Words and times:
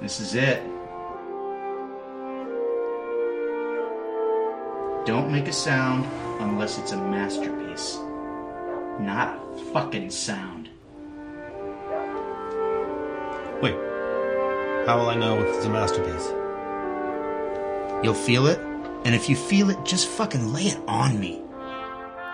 This 0.00 0.20
is 0.20 0.34
it. 0.34 0.62
Don't 5.04 5.32
make 5.32 5.48
a 5.48 5.52
sound 5.52 6.06
unless 6.38 6.78
it's 6.78 6.92
a 6.92 6.96
masterpiece. 6.96 7.98
Not 9.00 9.36
a 9.36 9.72
fucking 9.72 10.10
sound. 10.10 10.68
Wait. 13.60 13.74
How 14.86 14.98
will 15.00 15.10
I 15.10 15.16
know 15.16 15.42
if 15.42 15.56
it's 15.56 15.66
a 15.66 15.68
masterpiece? 15.68 16.28
You'll 18.04 18.14
feel 18.14 18.46
it, 18.46 18.60
and 19.04 19.14
if 19.14 19.28
you 19.28 19.34
feel 19.34 19.70
it, 19.70 19.84
just 19.84 20.06
fucking 20.06 20.52
lay 20.52 20.68
it 20.68 20.78
on 20.86 21.18
me. 21.18 21.42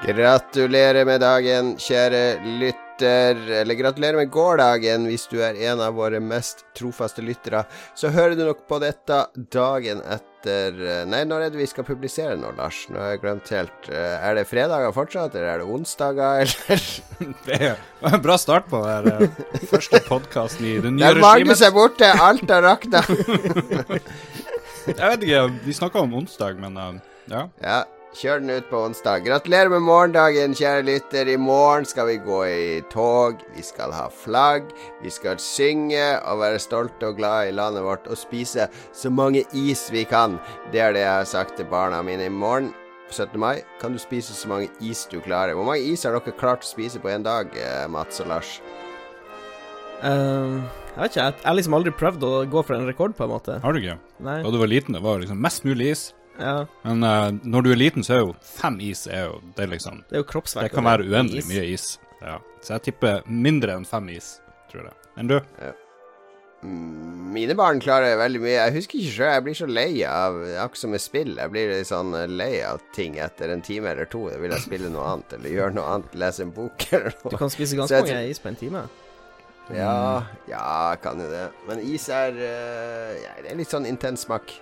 Gratulerer 0.04 1.04
med 1.04 1.20
dagen, 1.20 1.76
kjære 1.76 2.44
lytter. 2.44 2.83
Eller 3.02 3.74
gratulerer 3.74 4.16
med 4.20 4.30
gårsdagen, 4.30 5.06
hvis 5.10 5.26
du 5.30 5.40
er 5.42 5.56
en 5.70 5.80
av 5.82 5.96
våre 5.96 6.20
mest 6.22 6.62
trofaste 6.78 7.22
lyttere. 7.24 7.64
Så 7.98 8.12
hører 8.14 8.36
du 8.38 8.44
nok 8.46 8.62
på 8.70 8.78
dette 8.82 9.24
dagen 9.54 10.02
etter 10.04 10.24
Nei, 11.08 11.22
når 11.24 11.46
er 11.46 11.52
det 11.54 11.56
vi 11.56 11.66
skal 11.66 11.86
publisere 11.88 12.34
nå, 12.36 12.50
Lars? 12.58 12.82
Nå 12.92 12.98
har 13.00 13.14
jeg 13.14 13.22
glemt 13.22 13.48
helt. 13.48 13.86
Er 13.88 14.34
det 14.36 14.42
fredager 14.50 14.92
fortsatt, 14.92 15.32
eller 15.38 15.54
er 15.54 15.62
det 15.62 15.68
onsdager, 15.72 16.44
eller? 16.68 16.84
Det 17.46 17.70
var 18.02 18.18
en 18.18 18.24
bra 18.26 18.36
start 18.38 18.68
på 18.68 18.82
den 18.84 19.08
her, 19.08 19.24
eh, 19.24 19.64
første 19.70 20.02
podkasten 20.04 20.68
i 20.68 20.74
det 20.84 20.92
nye 20.92 21.00
Der 21.14 21.22
Magnus 21.24 21.62
regimet. 21.62 21.66
er 21.70 21.74
borte, 21.78 22.12
alt 22.28 22.52
har 22.52 22.62
rakna. 22.68 23.00
Jeg 24.84 25.00
vet 25.00 25.22
ikke, 25.24 25.42
vi 25.64 25.72
snakka 25.80 26.02
om 26.04 26.12
onsdag, 26.20 26.60
men 26.60 26.76
eh, 26.76 26.92
ja. 27.32 27.46
Ja, 27.64 27.78
kjør 28.14 28.42
den 28.42 28.52
ut 28.54 28.68
på 28.70 28.80
onsdag. 28.86 29.24
Gratulerer 29.26 29.70
med 29.72 29.82
morgendagen, 29.84 30.54
kjære 30.54 30.84
lytter. 30.86 31.28
I 31.30 31.36
morgen 31.40 31.86
skal 31.88 32.08
vi 32.12 32.20
gå 32.22 32.40
i 32.46 32.82
tog, 32.92 33.42
vi 33.56 33.64
skal 33.66 33.94
ha 33.94 34.06
flagg, 34.12 34.70
vi 35.02 35.10
skal 35.12 35.40
synge 35.42 36.04
og 36.22 36.40
være 36.44 36.62
stolte 36.62 37.10
og 37.10 37.18
glade 37.18 37.50
i 37.50 37.56
landet 37.56 37.84
vårt 37.86 38.06
og 38.10 38.20
spise 38.20 38.68
så 38.94 39.10
mange 39.10 39.44
is 39.52 39.88
vi 39.92 40.06
kan. 40.08 40.38
Det 40.72 40.82
er 40.84 40.94
det 40.94 41.04
jeg 41.04 41.18
har 41.18 41.28
sagt 41.28 41.58
til 41.58 41.68
barna 41.70 42.02
mine. 42.06 42.28
I 42.28 42.32
morgen, 42.32 42.72
17. 43.10 43.38
mai, 43.40 43.60
kan 43.82 43.92
du 43.92 44.00
spise 44.00 44.34
så 44.34 44.48
mange 44.48 44.70
is 44.80 45.04
du 45.10 45.20
klarer. 45.20 45.54
Hvor 45.58 45.66
mange 45.66 45.84
is 45.84 46.06
har 46.06 46.14
dere 46.14 46.38
klart 46.38 46.64
å 46.64 46.70
spise 46.70 47.02
på 47.02 47.10
en 47.12 47.26
dag, 47.26 47.50
eh, 47.58 47.84
Mats 47.90 48.22
og 48.22 48.30
Lars? 48.30 48.60
Eh, 50.02 50.60
jeg 50.94 51.02
vet 51.02 51.10
ikke, 51.10 51.22
jeg 51.22 51.34
har 51.44 51.56
liksom 51.58 51.74
aldri 51.74 51.90
prøvd 51.98 52.26
å 52.26 52.34
gå 52.50 52.62
for 52.62 52.78
en 52.78 52.86
rekord, 52.86 53.16
på 53.18 53.26
en 53.26 53.34
måte. 53.34 53.58
Har 53.62 53.74
du 53.74 53.82
ikke? 53.82 53.98
Nei. 54.22 54.42
Da 54.44 54.50
du 54.50 54.58
var 54.60 54.70
liten, 54.70 54.94
det 54.94 55.02
var 55.02 55.18
liksom 55.18 55.40
mest 55.42 55.66
mulig 55.66 55.90
is. 55.96 56.12
Ja, 56.38 56.66
Men 56.82 57.04
uh, 57.06 57.30
når 57.46 57.62
du 57.62 57.70
er 57.70 57.78
liten, 57.78 58.02
så 58.06 58.16
er 58.16 58.24
jo 58.24 58.32
fem 58.42 58.80
is 58.82 59.04
er 59.06 59.28
jo 59.28 59.36
Det 59.54 59.68
er 59.68 59.70
liksom 59.70 60.00
det 60.08 60.18
er 60.18 60.24
jo 60.24 60.26
kroppsverk. 60.32 60.66
Det 60.66 60.74
kan 60.74 60.88
være 60.88 61.06
uendelig 61.06 61.44
mye 61.46 61.62
is. 61.70 61.94
Ja. 62.24 62.40
Så 62.64 62.74
jeg 62.74 62.88
tipper 62.90 63.22
mindre 63.28 63.76
enn 63.76 63.86
fem 63.86 64.08
is, 64.16 64.38
tror 64.72 64.88
jeg. 64.88 64.96
Enn 65.20 65.30
du? 65.30 65.38
Ja. 65.62 65.74
Mine 66.64 67.52
barn 67.58 67.80
klarer 67.82 68.16
veldig 68.16 68.40
mye. 68.40 68.54
Jeg 68.56 68.74
husker 68.78 68.98
ikke 68.98 69.14
sjøl. 69.18 69.32
Jeg 69.34 69.44
blir 69.44 69.56
så 69.58 69.66
lei 69.68 69.88
av 70.08 70.38
Akkurat 70.62 70.80
som 70.80 70.94
med 70.94 71.02
spill. 71.04 71.34
Jeg 71.36 71.52
blir 71.52 71.72
litt 71.74 71.90
sånn 71.90 72.14
eh, 72.16 72.30
lei 72.30 72.52
av 72.64 72.80
ting 72.96 73.18
etter 73.20 73.52
en 73.52 73.62
time 73.64 73.92
eller 73.92 74.08
to. 74.08 74.22
Da 74.32 74.38
vil 74.40 74.54
jeg 74.54 74.64
spille 74.64 74.92
noe 74.92 75.04
annet, 75.10 75.36
eller 75.36 75.52
gjøre 75.52 75.76
noe 75.76 75.96
annet. 75.96 76.14
Lese 76.24 76.46
en 76.46 76.54
bok 76.56 76.86
eller 76.96 77.12
noe. 77.20 77.34
Du 77.34 77.40
kan 77.40 77.52
spise 77.52 77.76
ganske 77.78 78.00
mange 78.06 78.22
is 78.32 78.40
på 78.40 78.48
en 78.52 78.60
time. 78.60 78.86
Ja, 79.72 80.24
ja, 80.48 80.96
kan 81.00 81.20
jo 81.20 81.28
det. 81.28 81.46
Men 81.68 81.80
is 81.84 82.08
er 82.12 82.36
uh, 82.36 83.12
ja, 83.16 83.36
Det 83.42 83.52
er 83.52 83.60
litt 83.60 83.72
sånn 83.72 83.88
intens 83.88 84.24
smak. 84.26 84.52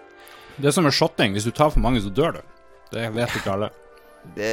Det 0.58 0.68
er 0.68 0.74
som 0.76 0.84
med 0.84 0.94
shotting. 0.96 1.32
Hvis 1.36 1.46
du 1.48 1.52
tar 1.54 1.70
for 1.72 1.80
mange, 1.84 2.02
så 2.04 2.10
dør 2.12 2.38
du. 2.38 2.42
Det 2.92 3.06
vet 3.14 3.36
ikke 3.38 3.54
alle. 3.54 3.70
Det, 4.36 4.50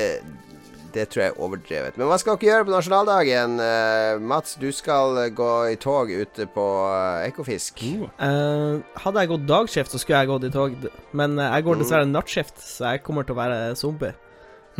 det 0.95 1.09
tror 1.11 1.21
jeg 1.23 1.33
er 1.33 1.41
overdrevet. 1.43 1.97
Men 1.99 2.07
hva 2.09 2.17
skal 2.21 2.37
dere 2.39 2.47
gjøre 2.53 2.67
på 2.69 2.73
nasjonaldagen? 2.73 3.57
Uh, 3.59 4.21
Mats, 4.31 4.55
du 4.61 4.69
skal 4.73 5.19
gå 5.35 5.49
i 5.73 5.75
tog 5.81 6.09
ute 6.09 6.47
på 6.55 6.65
uh, 6.87 7.19
Ekofisk. 7.27 7.83
Uh. 8.15 8.79
hadde 9.03 9.25
jeg 9.25 9.31
gått 9.33 9.45
dagskift, 9.49 9.91
så 9.91 9.99
skulle 10.01 10.23
jeg 10.23 10.31
gått 10.31 10.47
i 10.47 10.53
tog, 10.55 10.79
men 11.11 11.37
jeg 11.37 11.59
Mm. 11.61 11.67
går 11.67 11.83
dessverre 11.83 12.07
nattskift, 12.09 12.57
så 12.63 12.93
jeg 12.95 13.03
kommer 13.03 13.27
til 13.27 13.35
å 13.35 13.41
være 13.43 13.75
zombie. 13.75 14.15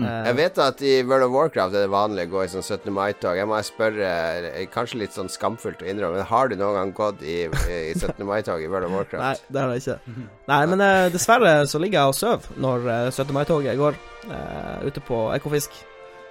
Eh, 0.06 0.26
Jeg 0.30 0.36
vet 0.38 0.58
at 0.64 0.82
i 0.82 0.94
World 1.04 1.24
of 1.28 1.32
Warcraft 1.34 1.76
er 1.76 1.86
det 1.86 1.90
vanlig 1.94 2.28
å 2.28 2.32
gå 2.32 2.44
i 2.46 2.48
sånn 2.52 2.64
17. 2.66 2.92
mai-tog. 2.94 3.36
Jeg 3.38 3.48
må 3.50 3.58
spørre, 3.66 4.10
eh, 4.54 4.66
kanskje 4.74 5.00
litt 5.02 5.12
sånn 5.16 5.30
skamfullt 5.30 5.82
å 5.84 5.88
innrømme, 5.90 6.18
men 6.22 6.26
har 6.30 6.48
du 6.52 6.56
noen 6.56 6.76
gang 6.80 6.94
gått 6.94 7.22
i, 7.24 7.44
i 7.46 7.94
17. 7.94 8.26
mai-tog 8.28 8.62
i 8.64 8.68
World 8.72 8.86
of 8.90 8.92
Warcraft? 8.98 9.24
Nei, 9.24 9.36
det 9.52 9.62
har 9.62 9.74
jeg 9.76 9.84
ikke. 9.86 10.26
Nei, 10.54 10.62
men 10.74 10.82
uh, 10.82 11.10
dessverre 11.14 11.54
så 11.68 11.80
ligger 11.84 12.00
jeg 12.00 12.14
og 12.14 12.18
sover 12.20 12.60
når 12.66 12.88
uh, 12.90 13.10
17. 13.12 13.34
mai-toget 13.36 13.78
går 13.80 14.00
uh, 14.30 14.88
ute 14.88 15.04
på 15.08 15.22
Ekofisk. 15.36 15.72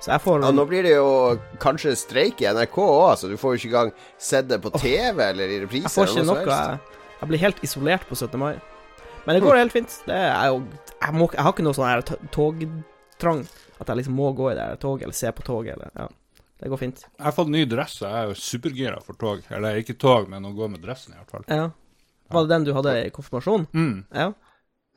Så 0.01 0.13
jeg 0.13 0.23
får 0.23 0.45
Ja, 0.47 0.51
nå 0.55 0.63
blir 0.71 0.85
det 0.87 0.93
jo 0.95 1.39
kanskje 1.59 1.97
streik 1.99 2.39
i 2.45 2.47
NRK 2.55 2.77
òg, 2.79 3.17
så 3.19 3.27
du 3.29 3.35
får 3.37 3.57
jo 3.57 3.59
ikke 3.59 3.71
engang 3.73 3.93
sett 4.17 4.47
det 4.47 4.61
på 4.63 4.71
TV 4.79 5.19
eller 5.33 5.51
i 5.51 5.61
reprise. 5.65 5.89
Jeg 5.89 5.95
får 5.97 6.13
ikke 6.15 6.27
noe. 6.29 6.45
Jeg, 6.47 7.01
jeg 7.19 7.29
blir 7.33 7.43
helt 7.43 7.65
isolert 7.67 8.05
på 8.07 8.15
17. 8.15 8.39
mai. 8.39 8.53
Men 9.27 9.35
det 9.37 9.43
går 9.43 9.59
helt 9.59 9.75
fint. 9.75 9.97
Det 10.07 10.15
er 10.15 10.47
jo 10.53 10.63
Jeg, 11.03 11.15
må, 11.15 11.27
jeg 11.35 11.43
har 11.45 11.53
ikke 11.53 11.63
noe 11.67 11.75
sånn 11.77 11.87
her 11.91 12.01
t- 12.03 12.17
togtrang. 13.19 13.45
At 13.79 13.91
jeg 13.91 14.01
liksom 14.01 14.17
må 14.19 14.33
gå 14.37 14.53
i 14.53 14.57
det 14.59 14.81
toget, 14.83 15.03
eller 15.03 15.15
se 15.15 15.33
på 15.33 15.43
toget, 15.47 15.75
eller 15.77 15.91
Ja. 15.95 16.09
Det 16.59 16.69
går 16.69 16.79
fint. 16.79 17.05
Jeg 17.05 17.23
har 17.23 17.33
fått 17.37 17.51
ny 17.55 17.65
dress, 17.71 18.01
og 18.03 18.09
jeg 18.09 18.19
er 18.19 18.27
jo 18.27 18.35
supergira 18.35 19.01
for 19.01 19.15
tog. 19.15 19.45
Eller 19.49 19.77
ikke 19.79 19.95
tog, 19.95 20.29
men 20.29 20.43
å 20.43 20.51
gå 20.57 20.67
med 20.69 20.83
dressen, 20.83 21.15
i 21.15 21.17
hvert 21.21 21.31
fall. 21.31 21.45
Ja. 21.47 21.71
Var 22.35 22.43
det 22.43 22.51
den 22.51 22.65
du 22.65 22.73
hadde 22.75 22.95
i 23.07 23.11
konfirmasjon? 23.15 23.69
Mm. 23.73 24.05
Ja. 24.11 24.33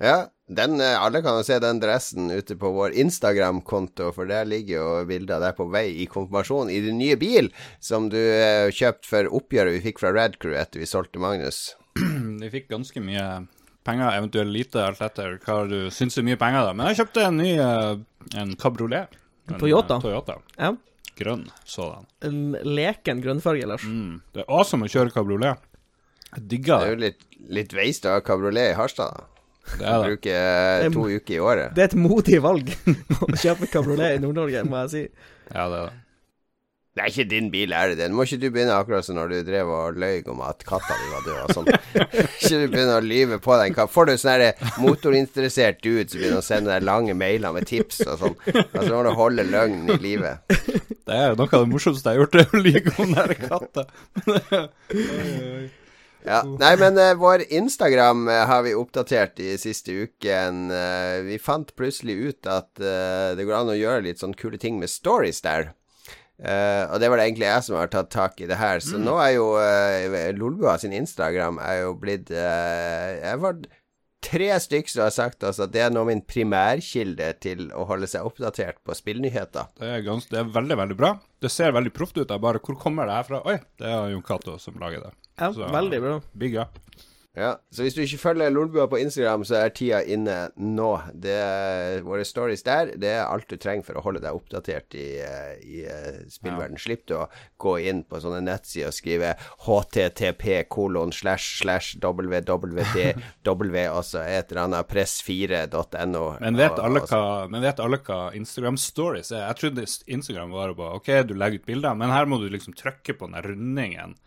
Ja, 0.02 0.16
den, 0.50 0.82
eh, 0.82 0.98
alle 0.98 1.22
kan 1.22 1.38
jo 1.38 1.44
se 1.46 1.60
den 1.60 1.80
dressen 1.80 2.32
ute 2.32 2.56
på 2.58 2.72
vår 2.74 2.98
Instagram-konto, 2.98 4.10
for 4.12 4.26
der 4.26 4.50
ligger 4.50 4.74
jo 4.80 5.06
bilder 5.06 5.36
av 5.36 5.42
deg 5.46 5.56
på 5.60 5.70
vei 5.70 5.86
i 6.02 6.08
konfirmasjon 6.10 6.72
i 6.74 6.82
din 6.82 6.98
nye 6.98 7.16
bil, 7.16 7.52
som 7.80 8.10
du 8.10 8.18
eh, 8.18 8.74
kjøpte 8.74 9.06
for 9.06 9.30
oppgjøret 9.30 9.78
vi 9.78 9.86
fikk 9.86 10.02
fra 10.02 10.12
Red 10.18 10.40
Crew 10.42 10.58
etter 10.58 10.82
vi 10.82 10.90
solgte 10.90 11.22
Magnus. 11.22 11.76
Vi 12.42 12.50
fikk 12.50 12.72
ganske 12.72 13.02
mye 13.04 13.46
penger, 13.88 14.12
eventuelt 14.20 14.52
lite, 14.54 14.84
alt 14.86 15.02
etter 15.02 15.38
hva 15.46 15.58
du 15.70 15.78
syns 15.94 16.18
er 16.20 16.26
mye 16.28 16.38
penger, 16.40 16.68
da. 16.70 16.74
Men 16.78 16.92
jeg 16.92 17.02
kjøpte 17.02 17.26
en 17.28 17.38
ny 17.42 17.52
eh, 17.58 17.98
en 18.42 18.56
kabriolet. 18.62 19.18
En, 19.50 19.58
Toyota. 19.60 19.98
eh, 19.98 20.06
Toyota. 20.08 20.38
ja. 20.60 20.74
Grønn 21.22 21.44
sådan. 21.68 22.06
En 22.26 22.38
leken 22.64 23.20
grønnfarge, 23.22 23.66
Lars. 23.68 23.84
Mm. 23.86 24.22
Det 24.34 24.42
er 24.42 24.48
awesome 24.50 24.88
å 24.88 24.90
kjøre 24.90 25.12
kabriolet. 25.14 25.60
Jeg 26.32 26.46
digger 26.54 26.80
Det 26.80 26.86
Det 26.86 26.88
er 26.88 26.96
jo 26.96 27.02
litt, 27.02 27.26
litt 27.58 27.74
veist 27.76 28.06
å 28.08 28.14
ha 28.16 28.22
kabriolet 28.26 28.72
i 28.72 28.78
Harstad. 28.80 29.12
da. 29.20 29.28
Det 29.78 29.86
er 29.86 29.98
det. 30.00 30.08
Bruke 30.08 30.38
eh, 30.38 30.88
to 30.96 31.04
uker 31.12 31.36
i 31.36 31.40
året. 31.44 31.76
Det 31.76 31.84
er 31.84 31.90
et 31.92 31.98
modig 32.00 32.40
valg 32.42 32.72
å 33.28 33.28
kjøpe 33.38 33.68
kabriolet 33.70 34.16
i 34.16 34.22
Nord-Norge, 34.24 34.64
må 34.72 34.80
jeg 34.86 34.90
si. 34.96 35.04
Ja, 35.52 35.68
det 35.70 35.82
er 35.82 35.92
det. 35.92 36.00
Det 36.92 37.00
er 37.00 37.08
ikke 37.08 37.24
din 37.32 37.46
bil, 37.54 37.72
er 37.72 37.92
det 37.92 38.02
det? 38.02 38.08
Nå 38.12 38.18
må 38.20 38.26
ikke 38.28 38.40
du 38.42 38.50
begynne 38.52 38.76
akkurat 38.76 39.06
som 39.08 39.16
når 39.16 39.30
du 39.32 39.38
drev 39.48 39.70
og 39.72 40.00
løy 40.02 40.26
om 40.34 40.42
at 40.44 40.66
katta 40.68 40.98
di 41.00 41.06
var 41.14 41.22
død 41.24 41.38
og 41.40 41.54
sånn. 41.56 41.70
ikke 42.42 42.58
du 42.60 42.66
begynne 42.66 42.98
å 42.98 43.04
lyve 43.06 43.38
på 43.40 43.56
den 43.62 43.78
katten. 43.78 43.94
Får 43.94 44.10
du 44.10 44.14
sånn 44.20 44.34
herre 44.34 44.74
motorinteressert 44.84 45.80
dude 45.80 46.10
som 46.12 46.20
begynner 46.20 46.42
å 46.42 46.46
sende 46.46 46.74
deg 46.74 46.84
lange 46.84 47.16
mailer 47.16 47.56
med 47.56 47.70
tips 47.70 48.04
og 48.10 48.26
sånn, 48.26 48.36
altså 48.52 48.90
må 48.92 49.06
du 49.08 49.12
holde 49.22 49.48
løgnen 49.48 49.88
i 49.96 50.00
live. 50.04 50.34
Det 50.52 51.16
er 51.16 51.32
jo 51.32 51.40
noe 51.40 51.48
av 51.48 51.64
det 51.64 51.72
morsomste 51.72 52.12
jeg 52.12 52.20
har 52.20 52.26
gjort, 52.26 52.36
det 52.36 52.48
å 52.52 52.66
lyve 52.68 52.98
om 53.00 53.16
den 53.16 53.38
katta. 53.48 53.88
Ja. 56.22 56.44
Nei, 56.46 56.76
men 56.78 56.98
uh, 57.02 57.16
vår 57.18 57.48
Instagram 57.50 58.28
uh, 58.30 58.44
har 58.46 58.62
vi 58.68 58.76
oppdatert 58.78 59.40
i 59.42 59.56
siste 59.58 59.96
uken. 60.06 60.68
Uh, 60.70 61.22
vi 61.26 61.40
fant 61.42 61.72
plutselig 61.78 62.18
ut 62.22 62.50
at 62.50 62.78
eh, 62.78 63.32
det 63.38 63.46
går 63.48 63.58
an 63.58 63.72
å 63.74 63.78
gjøre 63.78 64.06
litt 64.06 64.22
sånn 64.22 64.36
kule 64.38 64.60
ting 64.62 64.78
med 64.82 64.92
stories 64.92 65.42
der. 65.42 65.72
Eh, 66.42 66.84
og 66.90 66.98
det 67.02 67.10
var 67.12 67.20
det 67.22 67.28
egentlig 67.28 67.46
jeg 67.46 67.66
som 67.68 67.78
har 67.78 67.92
tatt 67.94 68.10
tak 68.14 68.42
i 68.42 68.48
det 68.50 68.58
her. 68.58 68.82
Så 68.82 68.98
nå 69.02 69.14
er 69.22 69.36
jo 69.36 69.52
uh, 69.62 70.32
Lolbua 70.34 70.78
sin 70.82 70.96
Instagram 70.98 71.60
er 71.62 71.84
jo 71.84 71.94
blitt 72.02 72.32
uh, 72.34 73.12
Jeg 73.20 73.42
var 73.44 73.60
tre 74.22 74.48
stykk 74.62 74.90
som 74.90 75.04
har 75.06 75.14
sagt 75.14 75.46
altså, 75.46 75.66
at 75.66 75.74
det 75.74 75.84
er 75.86 75.94
nå 75.94 76.04
min 76.08 76.22
primærkilde 76.26 77.30
til 77.42 77.68
å 77.78 77.86
holde 77.90 78.10
seg 78.10 78.26
oppdatert 78.26 78.82
på 78.86 78.98
spillnyheter. 78.98 79.70
Det 79.78 79.94
er, 79.98 80.04
gans, 80.06 80.30
det 80.32 80.42
er 80.42 80.50
veldig, 80.54 80.78
veldig 80.82 80.98
bra. 80.98 81.14
Det 81.42 81.54
ser 81.54 81.74
veldig 81.78 81.94
proft 81.94 82.18
ut. 82.18 82.28
Jeg 82.30 82.42
bare 82.42 82.62
Hvor 82.62 82.78
kommer 82.80 83.10
det 83.10 83.20
her 83.20 83.30
fra? 83.30 83.44
Oi, 83.50 83.58
det 83.82 83.90
er 83.90 84.14
Jon 84.14 84.26
Cato 84.26 84.58
som 84.62 84.78
lager 84.82 85.08
det. 85.08 85.14
Ja, 85.38 85.54
Så- 85.54 85.70
veldig 85.74 86.02
bra. 86.02 86.20
Big 86.38 86.58
up. 86.58 86.80
Ja, 87.32 87.54
så 87.72 87.86
hvis 87.86 87.96
du 87.96 88.02
ikke 88.04 88.18
følger 88.20 88.52
Lolbua 88.52 88.90
på 88.92 88.98
Instagram, 89.00 89.46
så 89.48 89.62
er 89.62 89.70
tida 89.72 90.02
inne 90.04 90.50
nå. 90.60 90.90
Det 91.16 91.32
er 91.32 92.02
våre 92.04 92.26
stories 92.28 92.66
der. 92.68 92.90
Det 93.00 93.08
er 93.08 93.24
alt 93.24 93.48
du 93.48 93.56
trenger 93.56 93.88
for 93.88 93.96
å 93.96 94.04
holde 94.04 94.20
deg 94.20 94.36
oppdatert 94.36 94.98
i, 95.00 95.06
eh, 95.24 95.54
i 95.64 95.78
spillverden. 95.88 96.26
spillverden. 96.28 96.82
Slipp 96.84 97.06
du 97.08 97.16
å 97.22 97.30
gå 97.64 97.78
inn 97.88 98.02
på 98.04 98.20
sånne 98.20 98.42
nettsider 98.44 98.92
og 98.92 98.98
skrive 98.98 99.30
http 99.64 100.66
kolon 100.76 101.16
slash 101.16 101.62
slash 101.62 101.96
www 102.04 102.84
og 103.96 104.04
så 104.04 104.26
et 104.26 104.52
eller 104.52 104.64
annet 104.66 104.92
press4.no. 104.92 106.26
Men 106.44 106.60
men 107.48 107.64
vet 107.64 107.80
alle 107.80 108.02
hva 108.04 108.20
Instagram 108.36 108.76
stories 108.76 109.32
er? 109.32 109.48
Jeg 109.48 109.62
trodde 109.62 109.88
Instagram 109.88 110.52
var 110.52 110.76
bare 110.76 111.00
OK, 111.00 111.14
du 111.32 111.38
legger 111.40 111.64
ut 111.64 111.72
bilder, 111.72 111.96
men 111.96 112.12
her 112.12 112.28
må 112.28 112.44
du 112.44 112.50
liksom 112.52 112.76
trykke 112.76 113.16
på 113.16 113.32
den 113.32 113.40
rundingen 113.48 114.20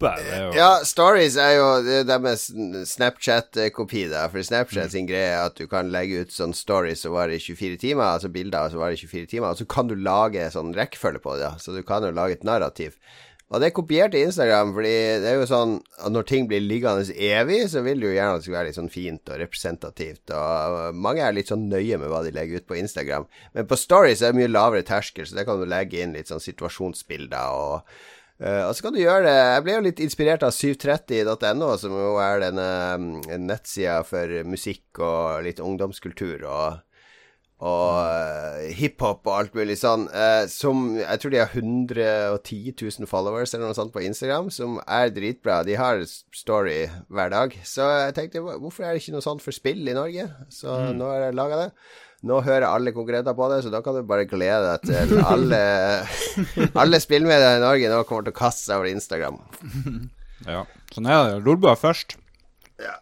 oppe. 0.00 0.12
Det 0.24 0.34
er 0.34 0.44
jo 0.46 0.52
Ja, 0.56 0.70
stories 0.84 1.36
er 1.36 1.54
jo 1.56 1.68
er 1.84 2.04
deres 2.08 2.48
Snapchat-kopi, 2.94 4.08
da. 4.10 4.26
For 4.32 4.42
Snapchat 4.42 4.94
sin 4.94 5.08
greie 5.08 5.36
er 5.36 5.46
at 5.46 5.56
du 5.60 5.66
kan 5.70 5.92
legge 5.92 6.24
ut 6.24 6.34
sånn 6.34 6.54
stories 6.56 7.04
som 7.04 7.14
varer 7.16 7.36
i 7.36 7.42
24 7.42 7.80
timer, 7.80 8.16
altså 8.16 8.32
bilder 8.32 8.70
som 8.70 8.82
varer 8.82 8.98
i 8.98 9.00
24 9.00 9.26
timer, 9.30 9.50
og 9.50 9.60
så 9.60 9.66
kan 9.70 9.90
du 9.90 9.96
lage 9.96 10.50
sånn 10.52 10.74
rekkefølge 10.76 11.22
på 11.24 11.36
det. 11.40 11.54
Så 11.60 11.74
du 11.76 11.82
kan 11.86 12.02
jo 12.04 12.14
lage 12.14 12.38
et 12.38 12.44
narrativ. 12.46 12.96
Og 13.50 13.58
det 13.58 13.72
kopierte 13.74 14.20
Instagram, 14.22 14.70
fordi 14.76 14.92
det 15.24 15.26
er 15.26 15.40
jo 15.40 15.46
sånn 15.50 15.72
at 15.98 16.12
når 16.14 16.26
ting 16.28 16.44
blir 16.46 16.62
liggende 16.62 17.02
evig, 17.10 17.64
så 17.72 17.82
vil 17.82 17.98
du 17.98 18.06
jo 18.06 18.12
gjerne 18.14 18.36
at 18.36 18.38
det 18.38 18.46
skal 18.46 18.54
være 18.54 18.68
litt 18.68 18.78
sånn 18.78 18.92
fint 18.94 19.32
og 19.32 19.40
representativt. 19.42 20.30
Og 20.30 20.94
mange 20.94 21.24
er 21.26 21.34
litt 21.34 21.50
sånn 21.50 21.66
nøye 21.66 21.98
med 21.98 22.12
hva 22.12 22.22
de 22.22 22.30
legger 22.36 22.62
ut 22.62 22.68
på 22.70 22.78
Instagram. 22.78 23.26
Men 23.58 23.66
på 23.66 23.78
Stories 23.80 24.22
er 24.22 24.30
det 24.30 24.38
mye 24.38 24.52
lavere 24.52 24.86
terskel, 24.86 25.26
så 25.26 25.40
der 25.40 25.48
kan 25.48 25.58
du 25.58 25.66
legge 25.66 25.98
inn 25.98 26.14
litt 26.14 26.30
sånn 26.30 26.42
situasjonsbilder 26.44 27.58
og 27.58 27.90
Uh, 28.40 28.70
og 28.70 28.72
så 28.72 28.86
kan 28.86 28.94
du 28.96 29.02
gjøre 29.02 29.26
det 29.26 29.34
Jeg 29.36 29.62
ble 29.66 29.72
jo 29.74 29.80
litt 29.84 29.98
inspirert 30.00 30.44
av 30.46 30.54
730.no, 30.56 31.74
som 31.76 31.92
jo 31.92 32.14
er 32.24 32.40
denne 32.40 32.68
um, 32.96 33.10
nettsida 33.44 33.98
for 34.08 34.32
musikk 34.48 35.02
og 35.04 35.42
litt 35.44 35.60
ungdomskultur 35.60 36.46
og, 36.48 36.78
og 37.60 37.98
uh, 38.00 38.64
hiphop 38.78 39.28
og 39.28 39.34
alt 39.34 39.60
mulig 39.60 39.76
sånn. 39.82 40.08
Uh, 40.08 40.48
som 40.48 40.96
Jeg 40.96 41.20
tror 41.20 41.34
de 41.34 41.42
har 41.42 41.52
110 41.52 42.72
000 42.80 43.10
followers 43.10 43.52
eller 43.52 43.68
noe 43.68 43.76
sånt 43.76 43.92
på 43.92 44.06
Instagram, 44.08 44.48
som 44.48 44.80
er 44.88 45.12
dritbra. 45.12 45.60
De 45.68 45.76
har 45.76 46.00
story 46.08 46.86
hver 47.12 47.36
dag. 47.36 47.60
Så 47.60 47.92
jeg 48.06 48.16
tenkte 48.16 48.46
hvorfor 48.48 48.88
er 48.88 48.96
det 48.96 49.04
ikke 49.04 49.18
noe 49.18 49.28
sånt 49.28 49.44
for 49.44 49.52
spill 49.52 49.84
i 49.84 49.98
Norge? 49.98 50.30
Så 50.48 50.80
nå 50.96 51.12
har 51.12 51.26
jeg 51.28 51.36
laga 51.36 51.66
det. 51.66 51.72
Nå 52.22 52.40
hører 52.44 52.66
alle 52.68 52.92
konkurrenter 52.92 53.32
på 53.36 53.46
det, 53.52 53.62
så 53.64 53.70
da 53.72 53.80
kan 53.84 53.94
du 53.96 54.02
bare 54.04 54.26
glede 54.28 54.74
deg 54.74 54.88
til 54.90 55.22
alle 55.24 55.60
Alle 56.82 57.00
spillmedier 57.00 57.56
i 57.56 57.62
Norge 57.62 57.88
nå 57.92 58.02
kommer 58.08 58.26
til 58.26 58.34
å 58.34 58.40
kaste 58.42 58.66
seg 58.68 58.76
over 58.80 58.90
Instagram. 58.92 59.38
Ja. 60.44 60.64
Sånn 60.92 61.08
er 61.08 61.30
det. 61.30 61.38
Lolbua 61.46 61.74
først. 61.80 62.18
Ja. 62.80 62.98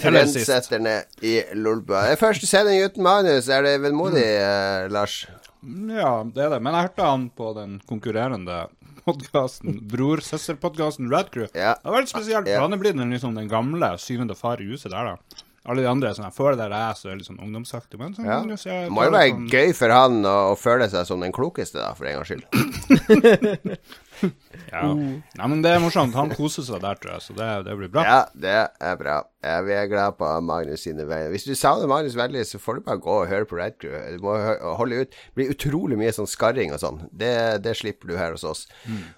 Trendsetterne 0.00 1.02
i 1.24 1.38
Lolbua. 1.56 2.06
Er 2.12 2.18
første 2.20 2.48
sending 2.48 2.82
uten 2.84 3.04
manus. 3.04 3.48
Er 3.52 3.64
det 3.64 3.76
vemodig, 3.84 4.24
eh, 4.24 4.88
Lars? 4.92 5.22
Ja, 5.64 6.22
det 6.24 6.44
er 6.46 6.50
det. 6.56 6.62
Men 6.64 6.76
jeg 6.76 6.88
hørte 6.90 7.06
han 7.10 7.28
på 7.36 7.52
den 7.56 7.78
konkurrerende 7.88 8.66
podkasten, 9.06 9.80
bror-søster-podkasten 9.88 11.08
Radcrew. 11.12 11.46
Ja. 11.54 11.74
Det 11.80 11.88
var 11.90 11.96
veldig 12.00 12.12
spesielt, 12.12 12.48
Ja. 12.50 12.60
han 12.64 12.72
er 12.72 12.80
blitt 12.80 12.96
den, 12.98 13.10
liksom, 13.12 13.34
den 13.38 13.48
gamle 13.48 13.92
syvende 14.02 14.36
far 14.36 14.60
i 14.60 14.66
huset 14.68 14.90
der, 14.92 15.12
da. 15.14 15.44
Alle 15.66 15.82
de 15.82 15.88
andre 15.90 16.08
er 16.10 16.14
sånn 16.14 16.32
føler 16.32 16.56
det 16.70 16.78
er 16.78 16.94
så 16.94 17.10
er 17.10 17.16
litt 17.18 17.26
sånn 17.26 17.40
ungdomsaktig, 17.42 17.98
men 17.98 18.14
sånn, 18.14 18.24
Ja. 18.28 18.38
Magnus, 18.40 18.64
jeg 18.66 18.84
Det 18.86 18.92
må 18.94 19.04
jo 19.04 19.10
være 19.10 19.30
sånn- 19.32 19.48
gøy 19.50 19.74
for 19.74 19.88
han 19.90 20.22
å, 20.24 20.34
å 20.52 20.56
føle 20.58 20.88
seg 20.92 21.06
som 21.06 21.20
den 21.20 21.32
klokeste, 21.32 21.80
da, 21.82 21.92
for 21.94 22.06
en 22.06 22.20
gangs 22.20 22.30
skyld. 22.30 22.44
Ja. 24.66 24.82
Nei, 24.92 25.46
men 25.46 25.60
det 25.62 25.70
er 25.70 25.78
morsomt. 25.80 26.16
Han 26.18 26.32
koser 26.34 26.64
seg 26.66 26.80
der, 26.82 26.96
tror 26.98 27.12
jeg, 27.14 27.22
så 27.22 27.34
det, 27.36 27.46
det 27.68 27.74
blir 27.78 27.90
bra. 27.92 28.02
Ja, 28.02 28.20
det 28.34 28.54
er 28.82 28.96
bra. 28.98 29.16
Ja, 29.46 29.60
vi 29.62 29.74
er 29.76 29.86
glad 29.86 30.16
på 30.18 30.26
Magnus 30.42 30.82
sine 30.82 31.04
veier. 31.06 31.28
Hvis 31.30 31.44
du 31.46 31.52
savner 31.54 31.86
Magnus 31.86 32.16
veldig, 32.18 32.40
så 32.48 32.58
får 32.58 32.80
du 32.80 32.86
bare 32.88 32.98
gå 33.04 33.12
og 33.20 33.28
høre 33.30 33.46
på 33.46 33.58
Red 33.60 33.76
Crew. 33.78 33.94
Du 34.16 34.24
må 34.24 34.32
holde 34.80 35.04
ut. 35.04 35.12
Det 35.14 35.38
blir 35.38 35.52
utrolig 35.54 35.98
mye 36.00 36.10
sånn 36.16 36.26
skarring 36.28 36.72
og 36.74 36.80
sånn. 36.82 36.98
Det, 37.14 37.30
det 37.62 37.76
slipper 37.78 38.10
du 38.10 38.16
her 38.18 38.34
hos 38.34 38.42
oss. 38.48 38.64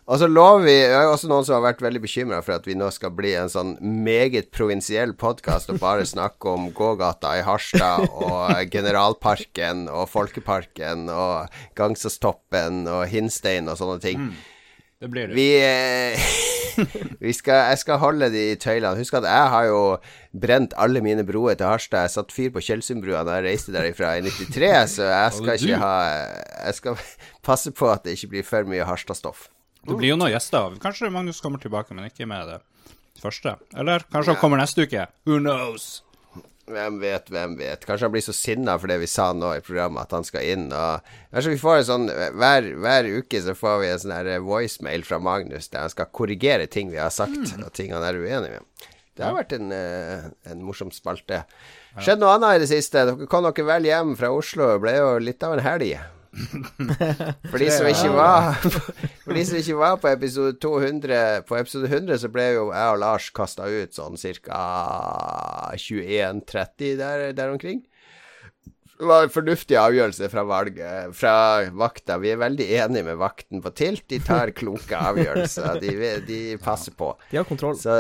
Og 0.05 0.21
så 0.21 0.29
lover 0.29 0.67
vi 0.67 0.75
Det 0.75 0.99
er 0.99 1.09
også 1.09 1.31
noen 1.33 1.47
som 1.49 1.57
har 1.57 1.65
vært 1.71 1.81
veldig 1.87 2.03
bekymra 2.05 2.43
for 2.45 2.59
at 2.59 2.69
vi 2.69 2.77
nå 2.77 2.91
skal 2.95 3.15
bli 3.17 3.33
en 3.41 3.49
sånn 3.53 3.73
meget 4.05 4.51
provinsiell 4.53 5.15
podkast 5.19 5.73
og 5.73 5.81
bare 5.81 6.05
snakke 6.09 6.53
om 6.53 6.69
gågata 6.77 7.39
i 7.41 7.47
Harstad 7.47 8.05
og 8.11 8.53
Generalparken 8.75 9.87
og 9.89 10.11
Folkeparken 10.13 11.09
og 11.15 11.49
Gangsastoppen 11.79 12.85
og 12.91 13.07
Hinstein 13.15 13.73
og 13.73 13.81
sånne 13.81 13.99
ting. 14.05 14.29
Det 14.99 15.09
blir 15.11 15.29
det. 15.31 15.35
Vi, 15.39 15.49
eh, 15.63 16.31
vi 17.25 17.33
skal, 17.33 17.71
Jeg 17.71 17.79
skal 17.85 18.01
holde 18.03 18.31
de 18.35 18.45
tøylene. 18.59 18.99
Husk 18.99 19.15
at 19.19 19.27
jeg 19.29 19.53
har 19.55 19.69
jo 19.69 19.83
brent 20.35 20.75
alle 20.79 21.03
mine 21.05 21.23
broer 21.27 21.55
til 21.59 21.71
Harstad. 21.71 22.09
Jeg 22.09 22.15
satte 22.17 22.35
fyr 22.35 22.51
på 22.55 22.63
Tjeldsundbrua 22.65 23.23
da 23.27 23.39
jeg 23.39 23.47
reiste 23.47 23.75
derifra 23.75 24.17
i 24.19 24.25
93, 24.27 24.73
så 24.97 25.07
jeg 25.13 25.37
skal 25.39 25.55
ikke 25.55 25.79
ha 25.85 25.95
Jeg 26.67 26.81
skal 26.81 26.99
passe 27.49 27.73
på 27.75 27.93
at 27.93 28.05
det 28.05 28.19
ikke 28.19 28.33
blir 28.35 28.49
for 28.51 28.67
mye 28.69 28.89
Harstad-stoff. 28.89 29.47
Det 29.87 29.97
blir 29.97 30.13
jo 30.13 30.19
noen 30.19 30.35
gjester. 30.35 30.75
Kanskje 30.83 31.13
Magnus 31.15 31.41
kommer 31.41 31.63
tilbake, 31.63 31.95
men 31.95 32.11
ikke 32.11 32.27
med 32.29 32.51
det 32.51 32.59
første. 33.23 33.55
Eller 33.79 34.03
kanskje 34.11 34.35
han 34.35 34.43
kommer 34.43 34.61
neste 34.61 34.85
uke. 34.85 35.07
Who 35.27 35.39
knows? 35.39 36.03
Hvem 36.69 36.99
vet, 37.01 37.31
hvem 37.33 37.57
vet. 37.57 37.87
Kanskje 37.89 38.07
han 38.07 38.13
blir 38.13 38.25
så 38.25 38.35
sinna 38.37 38.75
for 38.79 38.91
det 38.91 38.99
vi 39.01 39.09
sa 39.11 39.31
nå 39.33 39.55
i 39.57 39.65
programmet, 39.65 40.05
at 40.05 40.13
han 40.17 40.27
skal 40.27 40.45
inn 40.45 40.67
og 40.69 41.07
Kanskje 41.33 41.55
vi 41.55 41.61
får 41.63 41.79
en 41.79 41.89
sånn 41.89 42.07
Hver, 42.11 42.69
hver 42.83 43.09
uke 43.19 43.41
så 43.45 43.55
får 43.57 43.81
vi 43.83 43.91
en 43.93 44.03
sånn 44.05 44.45
voicemail 44.45 45.07
fra 45.09 45.21
Magnus 45.23 45.71
der 45.73 45.87
han 45.87 45.95
skal 45.95 46.13
korrigere 46.13 46.69
ting 46.69 46.93
vi 46.93 47.01
har 47.01 47.13
sagt, 47.15 47.57
og 47.59 47.73
ting 47.77 47.95
han 47.97 48.05
er 48.05 48.21
uenig 48.21 48.53
med. 48.59 48.89
Det 49.19 49.27
har 49.27 49.35
vært 49.35 49.57
en, 49.57 49.73
eh, 49.75 50.29
en 50.53 50.61
morsom 50.63 50.93
spalte. 50.95 51.43
Skjedd 51.99 52.21
noe 52.23 52.37
annet 52.37 52.61
i 52.61 52.63
det 52.63 52.69
siste. 52.71 53.03
Dere 53.09 53.27
kom 53.27 53.43
dere 53.49 53.67
vel 53.67 53.89
hjem 53.89 54.13
fra 54.19 54.31
Oslo. 54.31 54.69
Det 54.71 54.83
ble 54.85 54.93
jo 54.95 55.09
litt 55.19 55.43
av 55.43 55.57
en 55.57 55.65
helg. 55.65 55.97
For 57.51 57.59
de 57.59 57.69
som 57.73 57.89
ikke 57.89 58.11
var 58.13 58.59
For 59.25 59.33
de 59.37 59.45
som 59.49 59.59
ikke 59.59 59.79
var 59.81 59.97
på 60.03 60.11
episode 60.13 60.59
200 60.61 61.45
På 61.49 61.57
episode 61.57 61.89
100 61.89 62.21
så 62.23 62.31
ble 62.33 62.45
jo 62.53 62.67
jeg 62.69 62.95
og 62.95 63.01
Lars 63.01 63.31
kasta 63.35 63.65
ut 63.65 63.97
sånn 63.97 64.19
ca. 64.45 64.65
21.30 65.79 66.99
der, 67.01 67.31
der 67.33 67.53
omkring. 67.55 67.83
Det 68.99 69.07
var 69.07 69.23
en 69.29 69.31
fornuftig 69.31 69.77
avgjørelse 69.79 70.27
fra 70.33 70.43
valget, 70.49 71.13
fra 71.15 71.35
vakta. 71.79 72.17
Vi 72.19 72.33
er 72.33 72.41
veldig 72.41 72.67
enige 72.81 73.05
med 73.07 73.19
vakten 73.21 73.61
på 73.63 73.71
Tilt. 73.79 74.03
De 74.11 74.19
tar 74.27 74.51
kloke 74.59 74.99
avgjørelser. 74.99 75.79
De, 75.85 75.93
de 76.27 76.39
passer 76.63 76.97
på. 76.99 77.13
De 77.31 77.39
har 77.39 77.47
kontroll. 77.47 77.77
Så 77.79 77.95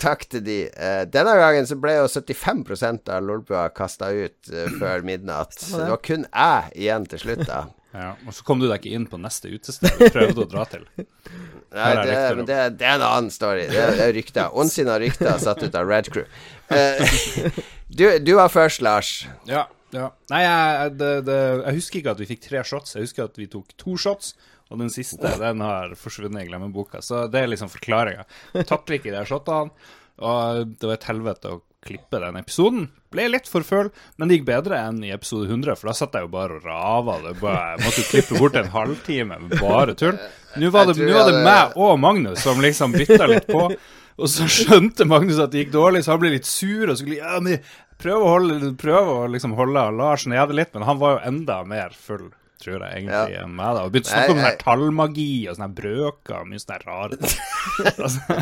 takk 0.00 0.26
til 0.32 0.44
de. 0.44 0.58
Eh, 0.68 1.04
denne 1.08 1.32
gangen 1.40 1.64
så 1.68 1.78
ble 1.80 1.94
jo 1.96 2.10
75% 2.12 3.08
av 3.14 3.24
Lolbua 3.24 3.70
kasta 3.76 4.10
ut 4.12 4.52
eh, 4.52 4.68
før 4.80 5.04
midnatt. 5.08 5.56
Så 5.56 5.80
det 5.80 5.88
var 5.94 6.02
kun 6.04 6.26
jeg 6.28 6.76
igjen 6.84 7.08
til 7.14 7.24
slutt, 7.24 7.46
da. 7.48 7.62
Ja, 7.94 8.08
Og 8.26 8.34
så 8.34 8.42
kom 8.42 8.58
du 8.58 8.64
deg 8.66 8.80
ikke 8.80 8.90
inn 8.98 9.04
på 9.06 9.20
neste 9.22 9.46
utested 9.54 9.92
du 10.00 10.08
prøvde 10.10 10.42
å 10.42 10.46
dra 10.50 10.64
til. 10.66 10.82
Nei, 10.98 11.90
er 11.92 12.00
det, 12.08 12.46
det, 12.48 12.56
det 12.80 12.88
er 12.88 12.96
en 12.96 13.04
annen 13.06 13.28
story. 13.30 13.68
Det, 13.70 13.78
er- 13.78 13.92
det 13.94 14.08
er 14.08 14.16
rykter. 14.16 14.48
Ondsinna 14.58 14.96
rykter 14.98 15.38
satt 15.38 15.62
ut 15.62 15.76
av 15.78 15.86
Red 15.86 16.08
Crew. 16.10 16.26
Eh, 16.74 17.20
du, 18.00 18.02
du 18.18 18.32
var 18.34 18.50
først, 18.50 18.82
Lars. 18.82 19.12
Ja, 19.46 19.68
ja. 19.96 20.08
Nei, 20.32 20.42
jeg, 20.44 20.94
det, 21.00 21.12
det, 21.28 21.38
jeg 21.60 21.78
husker 21.80 22.00
ikke 22.00 22.14
at 22.14 22.22
vi 22.22 22.30
fikk 22.30 22.42
tre 22.46 22.64
shots. 22.66 22.96
Jeg 22.96 23.06
husker 23.06 23.28
at 23.28 23.38
vi 23.40 23.48
tok 23.50 23.74
to 23.80 23.98
shots, 24.00 24.34
og 24.70 24.80
den 24.80 24.90
siste 24.92 25.34
den 25.40 25.62
har 25.64 25.94
forsvunnet 25.98 26.44
i 26.44 26.48
glemmeboka. 26.48 27.02
Så 27.04 27.26
det 27.32 27.42
er 27.42 27.52
liksom 27.52 27.72
forklaringa. 27.72 28.26
Takler 28.70 28.98
ikke 28.98 29.14
de 29.14 29.22
shotene, 29.28 29.92
og 30.24 30.74
det 30.74 30.90
var 30.90 30.98
et 30.98 31.08
helvete 31.10 31.54
å 31.56 31.62
klippe 31.84 32.20
den 32.22 32.38
episoden. 32.40 32.86
Ble 33.12 33.26
litt 33.30 33.48
for 33.50 33.66
full, 33.66 33.90
men 34.16 34.30
det 34.30 34.38
gikk 34.38 34.46
bedre 34.48 34.78
enn 34.88 35.02
i 35.04 35.12
episode 35.14 35.50
100, 35.50 35.76
for 35.78 35.90
da 35.90 35.96
satt 35.98 36.16
jeg 36.16 36.26
jo 36.26 36.30
bare 36.32 36.56
og 36.58 36.64
rava. 36.64 37.18
Det 37.26 37.34
bare, 37.42 37.74
jeg 37.74 37.84
måtte 37.84 38.06
klippe 38.08 38.40
bort 38.40 38.56
en 38.58 38.72
halvtime 38.72 39.40
med 39.42 39.58
bare 39.60 39.96
tull. 39.98 40.16
Nå 40.60 40.70
var 40.74 40.88
det, 40.88 40.96
nå 41.02 41.12
var 41.12 41.28
det 41.30 41.44
meg 41.44 41.76
og 41.82 41.98
Magnus 42.00 42.44
som 42.44 42.62
liksom 42.62 42.94
bytta 42.96 43.28
litt 43.30 43.50
på. 43.50 43.68
Og 44.14 44.30
så 44.30 44.46
skjønte 44.46 45.06
Magnus 45.10 45.40
at 45.42 45.50
det 45.50 45.64
gikk 45.64 45.74
dårlig, 45.74 46.04
så 46.06 46.14
han 46.14 46.22
ble 46.22 46.36
litt 46.36 46.46
sur 46.46 46.86
og 46.86 46.98
skulle 47.00 47.18
ja, 47.18 47.40
men 47.42 47.58
prøve 48.04 48.22
å 48.22 48.32
holde, 48.36 48.72
prøve 48.80 49.18
å 49.24 49.26
liksom 49.32 49.56
holde 49.58 49.88
Lars 49.98 50.28
nede 50.30 50.56
litt, 50.56 50.72
men 50.76 50.86
han 50.88 51.00
var 51.00 51.16
jo 51.16 51.22
enda 51.32 51.62
mer 51.68 51.94
full, 51.96 52.28
tror 52.62 52.80
jeg, 52.84 53.00
egentlig, 53.02 53.38
enn 53.40 53.56
meg. 53.56 53.74
da 53.76 53.82
Og 53.84 53.92
begynte 53.92 54.08
å 54.08 54.14
snakke 54.14 54.34
om 54.36 54.42
sånn 54.44 54.60
tallmagi 54.62 55.26
og 55.50 55.56
sånne 55.58 55.68
brøker 55.80 56.36
og 56.38 56.46
mye 56.52 56.62
sånne 56.62 56.78
rare 56.84 57.18
altså, 58.04 58.38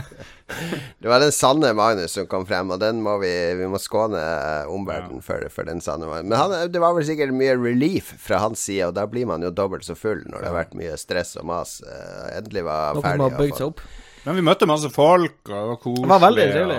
Det 1.02 1.10
var 1.10 1.24
den 1.24 1.34
sanne 1.34 1.72
Magnus 1.78 2.14
som 2.18 2.28
kom 2.30 2.44
frem, 2.46 2.70
og 2.74 2.82
den 2.82 3.00
må 3.02 3.16
vi, 3.22 3.32
vi 3.58 3.70
må 3.70 3.80
skåne 3.82 4.20
omverdenen 4.20 4.76
omverdenen 4.82 5.24
for, 5.24 5.48
for 5.54 5.68
den 5.70 5.82
sanne 5.84 6.10
Magnus. 6.10 6.28
Men 6.30 6.38
han, 6.38 6.56
det 6.74 6.82
var 6.82 6.94
vel 6.98 7.06
sikkert 7.08 7.34
mye 7.34 7.56
relief 7.58 8.12
fra 8.22 8.42
hans 8.44 8.62
side, 8.66 8.90
og 8.90 8.96
da 8.98 9.06
blir 9.10 9.26
man 9.30 9.42
jo 9.46 9.50
dobbelt 9.54 9.86
så 9.86 9.96
full 9.98 10.22
når 10.26 10.42
det 10.42 10.50
har 10.50 10.58
vært 10.60 10.78
mye 10.78 10.94
stress 11.00 11.36
og 11.40 11.48
mas. 11.50 11.78
Eh, 11.86 12.30
endelig 12.38 12.66
var 12.68 12.96
Noe 12.98 13.02
som 13.02 13.08
ferdig. 13.10 13.28
har 13.30 13.38
bygd 13.40 13.60
seg 13.62 13.72
opp. 13.72 13.84
Men 14.24 14.36
vi 14.38 14.42
møtte 14.46 14.66
masse 14.70 14.86
folk, 14.94 15.38
og 15.48 15.52
det 15.52 15.62
var 15.72 15.78
koselig. 15.82 16.04
Det 16.06 16.10
var 16.12 16.20
veldig 16.22 16.46
trivelig. 16.52 16.78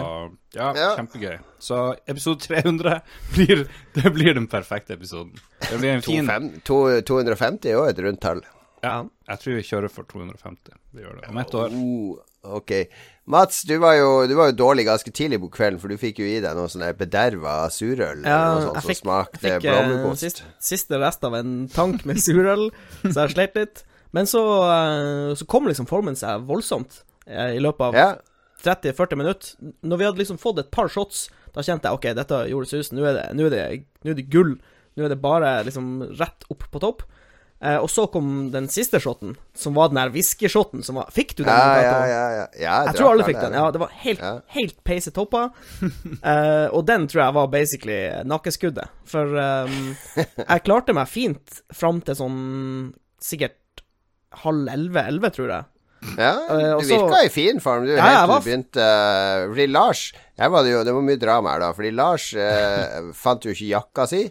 Ja, 0.56 0.68
Ja. 0.78 0.90
kjempegøy. 0.96 1.38
Så 1.60 1.78
episode 2.08 2.40
300 2.46 3.02
blir, 3.36 3.64
det 3.98 4.12
blir 4.16 4.34
den 4.38 4.48
perfekte 4.48 4.94
episoden. 4.96 5.34
Det 5.60 5.80
blir 5.82 5.96
en 5.98 6.02
fin 6.06 6.30
250 6.64 7.68
er 7.70 7.74
jo 7.78 7.84
et 7.90 8.00
rundt 8.06 8.22
tall. 8.24 8.44
Ja, 8.84 9.04
jeg 9.30 9.40
tror 9.40 9.56
vi 9.58 9.64
kjører 9.64 9.92
for 9.92 10.04
250. 10.12 10.76
Vi 10.94 11.02
gjør 11.04 11.20
det 11.22 11.30
om 11.32 11.38
ett 11.40 11.54
år. 11.56 11.76
Oh, 11.80 12.18
ok. 12.60 12.74
Mats, 13.32 13.62
du 13.64 13.78
var, 13.80 13.94
jo, 13.96 14.10
du 14.28 14.34
var 14.36 14.50
jo 14.52 14.58
dårlig 14.60 14.84
ganske 14.90 15.12
tidlig 15.16 15.40
på 15.40 15.50
kvelden, 15.56 15.80
for 15.80 15.88
du 15.88 15.96
fikk 16.00 16.20
jo 16.20 16.26
i 16.28 16.42
deg 16.44 16.58
noe 16.58 16.68
sånn 16.72 16.84
der 16.84 16.96
bederva 17.00 17.70
surøl 17.72 18.20
eller 18.20 18.28
Ja, 18.28 18.42
noe 18.52 18.66
sånt 18.66 18.76
jeg 18.76 18.84
som 18.84 18.92
fikk, 18.92 19.02
smakte 19.06 19.40
fikk 19.40 19.54
eh, 19.64 19.72
blåmuggost. 19.72 20.26
sist, 20.26 20.44
siste 20.60 21.00
rest 21.00 21.24
av 21.24 21.38
en 21.40 21.54
tank 21.72 22.04
med 22.10 22.20
surøl, 22.20 22.70
så 23.06 23.16
jeg 23.24 23.36
slet 23.38 23.56
litt. 23.62 23.84
Men 24.14 24.28
så, 24.30 24.44
eh, 24.68 25.32
så 25.40 25.48
kom 25.50 25.66
liksom 25.72 25.88
formen 25.90 26.20
seg 26.20 26.44
voldsomt 26.46 27.02
i 27.28 27.60
løpet 27.64 27.82
av 27.90 27.96
Ja. 27.98 28.10
30-40 28.64 29.16
minutter. 29.20 29.50
Når 29.84 29.98
vi 30.00 30.06
hadde 30.08 30.22
liksom 30.22 30.38
fått 30.40 30.60
et 30.60 30.72
par 30.72 30.88
shots, 30.88 31.26
da 31.54 31.62
kjente 31.62 31.90
jeg 31.90 31.98
ok, 31.98 32.06
dette 32.16 32.38
gjorde 32.50 32.70
susen. 32.70 32.98
Nå 32.98 33.06
er 33.10 33.18
det, 33.18 33.26
nå 33.36 33.48
er 33.50 33.52
det, 33.52 33.64
nå 34.06 34.14
er 34.14 34.16
det 34.22 34.30
gull. 34.32 34.56
Nå 34.96 35.04
er 35.06 35.10
det 35.12 35.20
bare 35.24 35.64
liksom 35.68 36.04
rett 36.20 36.46
opp 36.54 36.64
på 36.72 36.80
topp. 36.80 37.04
Eh, 37.64 37.78
og 37.80 37.88
så 37.88 38.04
kom 38.12 38.50
den 38.52 38.66
siste 38.68 39.00
shoten, 39.00 39.38
som 39.56 39.76
var 39.78 39.88
den 39.88 39.96
der 39.96 40.10
whiskyshoten 40.12 40.82
som 40.84 40.98
var 41.00 41.08
Fikk 41.16 41.30
du 41.38 41.44
den? 41.46 41.54
Ja, 41.56 41.78
ja, 41.80 42.00
ja, 42.12 42.24
ja. 42.36 42.48
ja 42.60 42.74
Jeg 42.90 42.98
tror 42.98 43.14
alle 43.14 43.24
fikk 43.28 43.40
den. 43.40 43.54
Ja, 43.56 43.70
det 43.72 43.80
var 43.80 43.94
helt, 44.04 44.20
Ja. 44.20 44.34
helt 44.56 44.84
peise 44.84 45.12
toppa. 45.16 45.46
Eh, 46.24 46.68
og 46.72 46.86
den 46.88 47.08
tror 47.08 47.24
jeg 47.24 47.34
var 47.36 47.48
basically 47.52 48.00
nakkeskuddet. 48.28 48.92
For 49.08 49.28
ehm, 49.40 49.96
jeg 50.16 50.64
klarte 50.64 50.96
meg 50.96 51.08
fint 51.12 51.62
fram 51.76 52.00
til 52.06 52.16
sånn 52.16 52.38
sikkert 53.24 53.84
halv 54.44 54.68
elleve, 54.72 55.04
elleve, 55.12 55.32
tror 55.36 55.52
jeg. 55.52 55.66
Ja, 56.18 56.34
Eh, 56.50 56.64
du 56.64 56.76
også, 56.78 56.90
virka 56.90 57.22
i 57.26 57.30
fin 57.34 57.62
form, 57.64 57.86
du, 57.88 57.94
Ja, 57.96 58.04
helt 58.04 58.24
til 58.24 58.34
du 58.34 58.48
begynte 58.48 58.88
uh, 58.88 59.50
Fordi 59.52 59.68
Lars 59.72 60.02
var 60.38 60.64
det, 60.66 60.74
jo, 60.74 60.82
det 60.84 60.94
var 60.96 61.06
mye 61.06 61.22
drama 61.22 61.54
her, 61.54 61.62
da. 61.64 61.70
Fordi 61.78 61.92
Lars 61.94 62.32
uh, 62.36 63.12
fant 63.24 63.46
jo 63.46 63.54
ikke 63.54 63.70
jakka 63.70 64.08
si. 64.10 64.24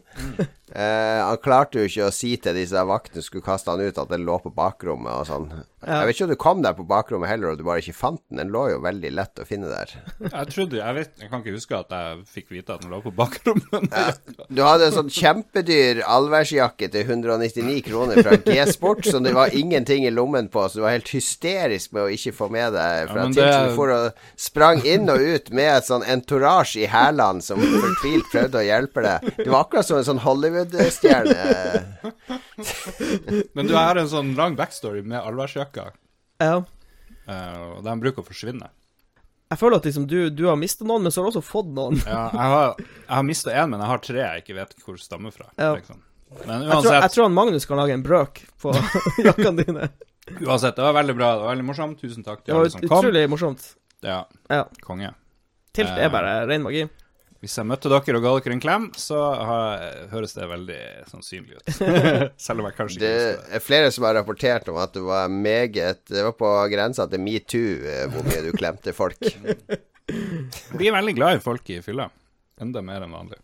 Eh, 0.72 1.20
han 1.20 1.36
klarte 1.44 1.82
jo 1.82 1.88
ikke 1.88 2.06
å 2.08 2.14
si 2.14 2.32
til 2.40 2.56
disse 2.56 2.80
vaktene 2.88 3.24
skulle 3.24 3.44
kaste 3.44 3.72
han 3.72 3.82
ut, 3.84 3.98
at 4.00 4.08
den 4.08 4.24
lå 4.24 4.38
på 4.40 4.52
bakrommet 4.56 5.12
og 5.12 5.26
sånn. 5.28 5.50
Ja. 5.82 5.96
Jeg 6.02 6.06
vet 6.06 6.14
ikke 6.16 6.24
om 6.24 6.30
du 6.30 6.36
kom 6.38 6.62
der 6.62 6.74
på 6.78 6.84
bakrommet 6.86 7.28
heller, 7.28 7.52
og 7.52 7.58
du 7.58 7.64
bare 7.66 7.80
ikke 7.82 7.94
fant 7.96 8.20
den. 8.30 8.38
Den 8.38 8.52
lå 8.54 8.68
jo 8.70 8.78
veldig 8.84 9.10
lett 9.18 9.40
å 9.42 9.46
finne 9.48 9.66
der. 9.70 9.90
Jeg 10.32 10.46
trodde, 10.52 10.76
jeg 10.78 10.94
vet, 10.94 11.10
jeg 11.20 11.28
kan 11.30 11.40
ikke 11.42 11.54
huske 11.56 11.74
at 11.78 11.90
jeg 11.90 12.20
fikk 12.30 12.50
vite 12.54 12.74
at 12.76 12.80
den 12.84 12.90
lå 12.92 13.00
på 13.02 13.10
bakrommet. 13.16 13.90
Du 14.48 14.60
hadde 14.62 14.86
en 14.88 14.94
sånn 14.94 15.10
kjempedyr 15.10 16.02
allværsjakke 16.06 16.88
til 16.92 17.02
199 17.08 17.80
kroner 17.88 18.22
fra 18.22 18.36
G-Sport, 18.46 19.04
som 19.10 19.22
det 19.26 19.32
var 19.36 19.50
ingenting 19.58 20.06
i 20.06 20.12
lommen 20.14 20.48
på, 20.52 20.62
så 20.70 20.78
du 20.78 20.84
var 20.84 20.94
helt 20.94 21.10
hysterisk 21.12 21.92
med 21.96 22.02
å 22.06 22.12
ikke 22.14 22.32
få 22.36 22.48
med 22.54 22.72
deg 22.76 23.10
fra 23.10 23.20
Ja, 23.24 23.26
til. 23.26 23.34
det- 23.42 23.52
Så 23.52 23.62
du 23.68 23.74
for 23.76 23.90
og 23.96 24.12
sprang 24.36 24.82
inn 24.86 25.10
og 25.10 25.18
ut 25.20 25.50
med 25.52 25.68
et 25.76 25.84
sånn 25.88 26.06
entourage 26.06 26.76
i 26.78 26.86
hælene 26.86 27.42
som 27.42 27.58
fortvilt 27.60 28.30
prøvde 28.32 28.62
å 28.62 28.66
hjelpe 28.66 29.02
deg. 29.02 29.18
Du 29.42 29.50
var 29.50 29.64
akkurat 29.66 29.84
som 29.88 29.98
en 29.98 30.04
sånn 30.08 30.22
Hollywood-stjerne. 30.22 31.42
Men 33.54 33.66
du 33.68 33.74
har 33.76 33.96
en 34.00 34.08
sånn 34.10 34.34
lang 34.38 34.56
backstory 34.58 35.02
med 35.02 35.20
allværsjakka, 35.72 35.92
Ja. 36.40 36.62
Uh, 37.22 37.76
og 37.78 37.84
de 37.86 37.92
bruker 38.02 38.22
å 38.22 38.26
forsvinne. 38.26 38.68
Jeg 39.52 39.58
føler 39.60 39.76
at 39.76 39.84
liksom 39.84 40.06
du, 40.08 40.30
du 40.30 40.46
har 40.48 40.56
mista 40.56 40.84
noen, 40.84 41.02
men 41.04 41.12
så 41.12 41.20
har 41.22 41.28
du 41.30 41.36
også 41.38 41.42
fått 41.44 41.68
noen. 41.76 41.98
Ja, 42.08 42.22
jeg 42.32 42.48
har, 42.54 42.72
jeg 42.80 43.12
har 43.14 43.22
mista 43.28 43.50
én, 43.52 43.68
men 43.70 43.80
jeg 43.80 43.88
har 43.92 43.98
tre 44.02 44.18
jeg 44.22 44.42
ikke 44.42 44.56
vet 44.56 44.72
hvor 44.82 44.96
stammer 44.98 45.30
fra. 45.34 45.50
Ja. 45.60 45.74
Liksom. 45.76 46.00
Men 46.46 46.62
Jeg 46.64 46.78
tror, 46.82 46.94
jeg 46.96 47.10
tror 47.12 47.26
han 47.28 47.34
Magnus 47.36 47.66
kan 47.68 47.76
lage 47.76 47.92
en 47.92 48.02
brøk 48.02 48.40
på 48.62 48.72
jakkene 49.26 49.62
dine. 49.66 49.90
uansett, 50.40 50.74
det 50.78 50.82
var 50.86 50.96
veldig 50.96 51.14
bra. 51.18 51.34
Det 51.36 51.44
var 51.44 51.52
veldig 51.52 51.66
morsomt. 51.68 52.00
Tusen 52.00 52.24
takk 52.24 52.42
til 52.46 52.54
var 52.56 52.64
alle 52.64 52.72
som 52.72 52.80
kom. 52.86 52.96
utrolig 53.04 53.26
morsomt. 53.28 53.66
Ja, 54.02 54.22
Ja. 54.50 54.64
konge. 54.80 55.12
Tilt 55.76 55.92
er 56.00 56.08
bare 56.12 56.46
ren 56.48 56.64
magi. 56.64 56.86
Hvis 57.42 57.56
jeg 57.58 57.66
møtte 57.66 57.90
dere 57.90 58.18
og 58.20 58.22
ga 58.22 58.32
dere 58.38 58.54
en 58.54 58.60
klem, 58.62 58.84
så 58.94 59.18
har, 59.34 59.80
høres 60.12 60.36
det 60.36 60.46
veldig 60.46 60.78
sannsynlig 61.10 61.56
ut. 61.58 61.72
Selv 62.44 62.62
om 62.62 62.68
jeg 62.68 62.76
kanskje 62.76 63.00
Det 63.02 63.08
ikke 63.10 63.24
visste 63.24 63.40
det. 63.48 63.56
er 63.58 63.64
flere 63.66 63.88
som 63.96 64.06
har 64.06 64.14
rapportert 64.20 64.68
om 64.70 64.78
at 64.78 64.94
du 64.94 65.00
var 65.08 65.26
meget 65.32 66.04
Det 66.06 66.22
var 66.22 66.36
på 66.38 66.50
grensa 66.70 67.08
til 67.10 67.24
metoo, 67.24 67.64
eh, 67.82 68.04
hvor 68.12 68.22
mye 68.28 68.44
du 68.46 68.52
klemte 68.54 68.94
folk. 68.94 69.18
Blir 70.76 70.94
veldig 70.94 71.16
glad 71.18 71.40
i 71.40 71.42
folk 71.42 71.66
i 71.74 71.80
fylla. 71.82 72.06
Enda 72.62 72.82
mer 72.84 73.02
enn 73.08 73.14
vanlig. 73.18 73.40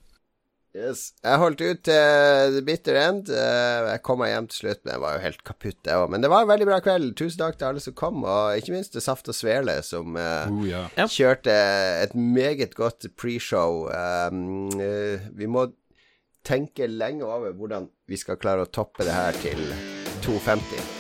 Yes. 0.76 1.12
Jeg 1.24 1.38
holdt 1.40 1.62
ut 1.64 1.80
til 1.88 2.52
the 2.54 2.60
bitter 2.62 2.98
end. 3.00 3.30
Eh, 3.32 3.86
Jeg 3.88 4.02
kom 4.04 4.20
meg 4.20 4.30
hjem 4.34 4.46
til 4.52 4.58
slutt, 4.60 4.82
men 4.84 4.92
jeg 4.92 5.00
var 5.02 5.14
jo 5.16 5.22
helt 5.24 5.42
kaputt, 5.48 5.78
jeg 5.88 5.96
òg. 5.96 6.10
Men 6.12 6.22
det 6.22 6.30
var 6.30 6.44
en 6.44 6.50
veldig 6.52 6.68
bra 6.68 6.78
kveld. 6.84 7.14
Tusen 7.18 7.40
takk 7.40 7.56
til 7.58 7.70
alle 7.70 7.80
som 7.82 7.96
kom, 7.98 8.20
og 8.28 8.58
ikke 8.60 8.74
minst 8.76 8.92
til 8.94 9.02
Saft 9.04 9.28
og 9.32 9.34
Svele, 9.38 9.78
som 9.82 10.14
uh, 10.20 10.44
Oh, 10.52 10.62
ja. 10.68 10.84
Ja. 10.98 11.06
kjørte 11.08 11.56
et 12.04 12.14
meget 12.14 12.74
godt 12.78 13.08
preshow. 13.16 13.88
Um, 13.88 14.68
uh, 14.76 15.18
vi 15.34 15.46
må 15.50 15.70
tenke 16.44 16.86
lenge 16.86 17.24
over 17.26 17.52
hvordan 17.56 17.88
vi 18.08 18.16
skal 18.20 18.36
klare 18.40 18.64
å 18.64 18.70
toppe 18.70 19.04
det 19.08 19.12
her 19.16 19.32
til 19.42 19.60
250. 20.22 20.97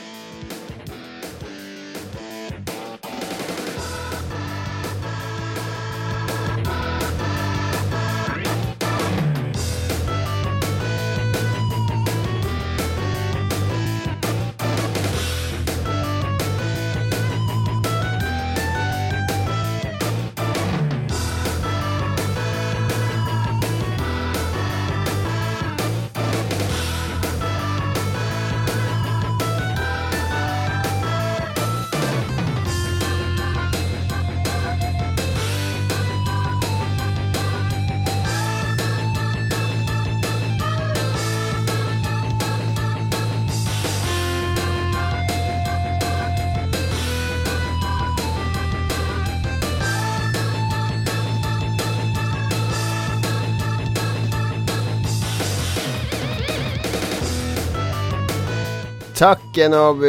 Takk, 59.18 59.56
Enobu 59.58 60.06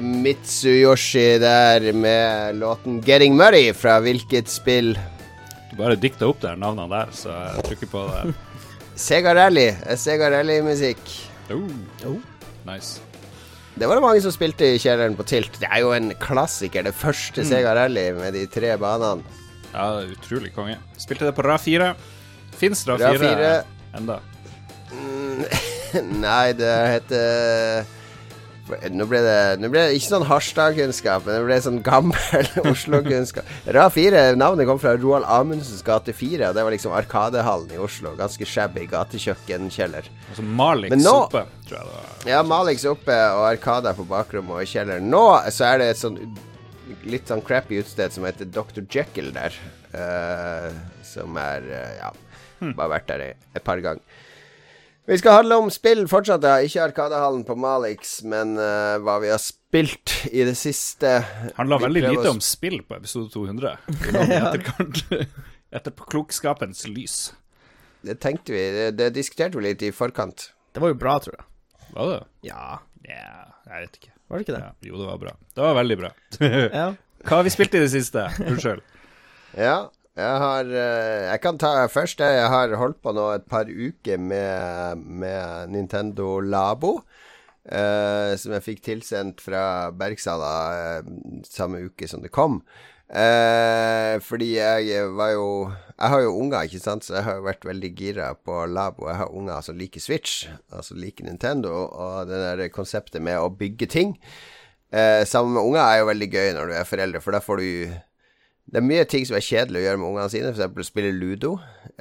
Mitsuyoshi 0.00 1.38
der 1.42 1.92
med 1.92 2.56
låten 2.56 3.00
'Getting 3.02 3.34
Muddy' 3.34 3.72
fra 3.74 3.96
hvilket 3.98 4.46
spill? 4.48 4.92
Du 5.70 5.74
bare 5.76 5.96
dikta 5.98 6.28
opp 6.30 6.38
der 6.38 6.54
navnene 6.54 6.86
der, 6.92 7.10
så 7.10 7.32
jeg 7.34 7.64
trykker 7.66 7.90
på 7.90 8.02
det. 8.12 8.34
Sega 8.94 9.32
Rally. 9.34 9.66
Eh, 9.66 9.96
Sega 9.98 10.28
Rally-musikk. 10.30 11.02
Oh. 11.50 12.20
Nice. 12.62 13.00
Det 13.74 13.88
var 13.88 13.98
det 13.98 14.04
mange 14.06 14.22
som 14.22 14.30
spilte 14.30 14.76
i 14.76 14.78
kjelleren 14.78 15.18
på 15.18 15.26
Tilt. 15.26 15.58
Det 15.58 15.66
er 15.66 15.82
jo 15.82 15.90
en 15.90 16.14
klassiker, 16.14 16.86
det 16.86 16.94
første 16.94 17.42
Sega 17.42 17.74
Rally 17.74 18.12
med 18.14 18.38
de 18.38 18.46
tre 18.46 18.76
banene. 18.78 19.26
Ja, 19.72 19.90
det 19.90 20.06
er 20.06 20.14
utrolig 20.14 20.54
konge. 20.54 20.78
Spilte 21.02 21.26
det 21.26 21.34
på 21.34 21.42
RA 21.42 21.58
4. 21.58 21.90
Fins 22.62 22.86
RA 22.86 22.94
RA 22.94 23.10
4 23.18 23.34
4. 23.34 23.52
enda? 23.98 24.20
Nei, 26.22 26.52
det 26.54 26.72
heter 26.94 27.84
nå 28.94 29.04
ble, 29.10 29.18
det, 29.20 29.34
nå 29.60 29.68
ble 29.68 29.82
det 29.88 29.96
ikke 29.98 30.08
sånn 30.14 30.24
Harstad-kunnskap, 30.28 31.26
men 31.26 31.36
det 31.36 31.44
ble 31.48 31.58
sånn 31.66 31.80
gammel 31.84 32.48
Oslo-kunnskap. 32.72 33.44
Ra 33.76 33.84
4, 33.92 34.22
navnet 34.40 34.66
kom 34.70 34.80
fra 34.80 34.94
Roald 34.96 35.26
Amundsens 35.28 35.82
gate 35.84 36.14
4, 36.16 36.48
og 36.48 36.56
det 36.56 36.64
var 36.64 36.72
liksom 36.72 36.94
Arkadehallen 36.96 37.74
i 37.76 37.80
Oslo. 37.84 38.14
Ganske 38.16 38.48
shabby 38.48 38.86
gatekjøkkenkjeller. 38.90 40.08
Altså 40.30 40.46
Malix 40.48 40.96
nå- 41.02 41.14
oppe, 41.26 41.44
tror 41.68 41.78
jeg 41.80 41.90
det 41.90 41.94
var. 41.98 42.10
Ja, 42.32 42.40
Malix 42.48 42.88
oppe 42.88 43.18
og 43.36 43.44
Arkada 43.50 43.92
på 43.98 44.08
bakrommet 44.08 44.56
og 44.56 44.64
i 44.64 44.70
kjelleren. 44.72 45.10
Nå 45.12 45.24
så 45.52 45.68
er 45.74 45.82
det 45.84 45.90
et 45.92 46.00
sånn 46.00 46.18
litt 47.08 47.28
sånn 47.28 47.40
crappy 47.44 47.78
utested 47.80 48.12
som 48.12 48.24
heter 48.28 48.48
Dr. 48.52 48.82
Jekyll 48.92 49.30
der. 49.36 49.52
uh, 49.94 50.70
som 51.04 51.36
er 51.40 51.64
uh, 51.68 51.92
Ja, 52.00 52.10
bare 52.74 52.90
vært 52.96 53.08
der 53.12 53.22
et 53.34 53.64
par 53.64 53.80
ganger. 53.84 54.00
Vi 55.06 55.18
skal 55.20 55.38
handle 55.42 55.58
om 55.60 55.70
spill 55.72 56.06
fortsatt, 56.08 56.44
ja. 56.48 56.60
Ikke 56.64 56.84
Arkadehallen 56.86 57.42
på 57.44 57.56
Malix, 57.60 58.16
men 58.24 58.54
uh, 58.56 58.96
hva 59.04 59.18
vi 59.20 59.28
har 59.32 59.40
spilt 59.42 60.14
i 60.32 60.46
det 60.48 60.54
siste. 60.56 61.18
Handla 61.58 61.78
veldig 61.82 62.06
lite 62.08 62.30
om 62.32 62.40
spill 62.44 62.80
på 62.88 62.96
episode 62.96 63.28
200. 63.34 63.74
I 64.14 64.38
etterkant. 64.38 65.04
Etter 65.76 65.92
klokskapens 66.08 66.86
lys. 66.88 67.18
Det 68.04 68.16
tenkte 68.22 68.56
vi, 68.56 68.64
det, 68.72 68.88
det 68.96 69.12
diskuterte 69.16 69.60
vi 69.60 69.68
litt 69.68 69.84
i 69.84 69.92
forkant. 69.92 70.50
Det 70.72 70.80
var 70.80 70.92
jo 70.94 70.98
bra, 71.00 71.18
tror 71.20 71.36
jeg. 71.36 71.46
Var 71.94 72.10
det? 72.14 72.20
Ja, 72.48 72.80
Yeah, 73.04 73.52
jeg 73.68 73.84
vet 73.84 73.98
ikke. 73.98 74.12
var 74.28 74.38
det 74.38 74.44
ikke 74.46 74.54
det? 74.54 74.62
Ja, 74.64 74.70
jo, 74.88 75.00
det 75.00 75.08
var 75.10 75.18
bra. 75.20 75.32
Det 75.54 75.64
var 75.64 75.74
veldig 75.80 75.96
bra. 76.00 76.12
Ja. 76.80 76.86
Hva 77.24 77.38
har 77.38 77.44
vi 77.46 77.52
spilt 77.52 77.76
i 77.76 77.80
det 77.80 77.90
siste? 77.92 78.24
Unnskyld. 78.44 78.80
Ja, 79.56 79.76
jeg 80.16 80.38
har 80.44 80.64
eh, 80.70 81.24
Jeg 81.32 81.40
kan 81.42 81.58
ta 81.58 81.86
først 81.90 82.18
det. 82.22 82.30
Jeg 82.38 82.48
har 82.52 82.74
holdt 82.78 83.00
på 83.02 83.12
nå 83.16 83.28
et 83.34 83.46
par 83.50 83.66
uker 83.70 84.18
med, 84.18 84.96
med 85.04 85.70
Nintendo 85.74 86.38
Labo. 86.40 87.00
eh, 87.64 88.34
som 88.36 88.52
jeg 88.52 88.64
fikk 88.66 88.82
tilsendt 88.84 89.40
fra 89.40 89.90
Bergsala 89.96 90.50
eh, 90.98 91.12
samme 91.48 91.80
uke 91.88 92.08
som 92.08 92.22
det 92.22 92.30
kom. 92.34 92.60
Eh, 93.08 94.16
fordi 94.24 94.54
jeg 94.56 95.10
var 95.14 95.34
jo 95.34 95.48
Jeg 95.98 96.10
har 96.10 96.20
jo 96.24 96.32
unger, 96.40 96.62
ikke 96.66 96.80
sant, 96.82 97.04
så 97.04 97.14
jeg 97.18 97.24
har 97.28 97.36
jo 97.38 97.44
vært 97.46 97.64
veldig 97.68 97.90
gira 97.96 98.32
på 98.34 98.64
Labo. 98.66 99.06
Jeg 99.08 99.16
har 99.20 99.30
unger 99.34 99.60
som 99.62 99.78
liker 99.78 100.00
Switch, 100.02 100.48
altså 100.72 100.96
liker 100.98 101.24
Nintendo, 101.28 101.70
og 101.86 102.26
det 102.28 102.40
der 102.42 102.68
konseptet 102.74 103.22
med 103.22 103.38
å 103.38 103.50
bygge 103.54 103.86
ting. 103.86 104.16
Eh, 104.90 105.22
sammen 105.26 105.54
med 105.54 105.62
unger 105.62 105.82
er 105.84 106.00
jo 106.00 106.08
veldig 106.10 106.28
gøy 106.32 106.50
når 106.56 106.66
du 106.66 106.74
er 106.80 106.88
foreldre, 106.88 107.20
for 107.22 107.34
da 107.36 107.40
får 107.44 107.62
du 107.62 107.68
det 108.74 108.80
er 108.80 108.86
mye 108.88 109.04
ting 109.06 109.22
som 109.28 109.36
er 109.38 109.44
kjedelig 109.46 109.78
å 109.78 109.84
gjøre 109.84 109.98
med 110.02 110.08
ungene 110.08 110.30
sine, 110.32 110.48
f.eks. 110.50 110.88
spille 110.90 111.12
ludo, 111.14 111.52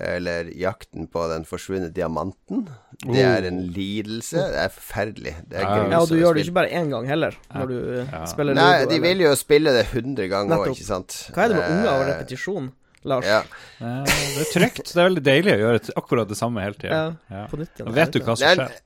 eller 0.01 0.48
jakten 0.58 1.06
på 1.13 1.27
den 1.30 1.44
forsvunne 1.46 1.92
diamanten. 1.94 2.63
Det 3.03 3.22
er 3.22 3.46
en 3.46 3.60
lidelse. 3.75 4.42
Det 4.42 4.62
er 4.63 4.72
forferdelig. 4.74 5.34
Det 5.51 5.60
er 5.62 5.68
Ja. 5.92 6.00
og 6.00 6.08
du 6.10 6.15
gjør 6.18 6.34
det 6.34 6.48
ikke 6.48 6.56
bare 6.58 6.72
én 6.74 6.89
gang 6.89 7.06
heller, 7.06 7.36
når 7.53 7.68
du 7.70 7.75
ja. 8.10 8.24
spiller 8.25 8.58
Nei, 8.58 8.80
Ludo. 8.80 8.89
de 8.89 8.96
eller- 8.96 9.08
vil 9.08 9.22
jo 9.27 9.34
spille 9.36 9.74
det 9.77 9.86
hundre 9.94 10.27
ganger 10.32 10.58
òg, 10.58 10.72
ikke 10.74 10.88
sant. 10.88 11.20
Hva 11.36 11.46
er 11.46 11.48
det 11.53 11.58
med 11.62 11.70
unger 11.75 11.89
og 11.94 12.01
Eh, 12.01 12.10
repetisjon, 12.13 12.72
Lars? 13.03 13.25
Ja. 13.25 13.39
Eh, 13.82 14.03
Det 14.06 14.42
er 14.48 14.51
trygt. 14.60 14.84
Det 14.94 14.98
er 14.98 15.10
veldig 15.10 15.24
deilig 15.24 15.53
å 15.53 15.60
gjøre 15.62 15.94
akkurat 15.96 16.27
det 16.27 16.38
samme 16.38 16.62
hele 16.65 16.74
tida. 16.74 16.89
Ja, 17.30 17.38
ja. 17.38 17.48
Vet 17.94 18.12
du 18.12 18.20
hva 18.22 18.36
som 18.38 18.48
Men, 18.48 18.58
skjer. 18.58 18.80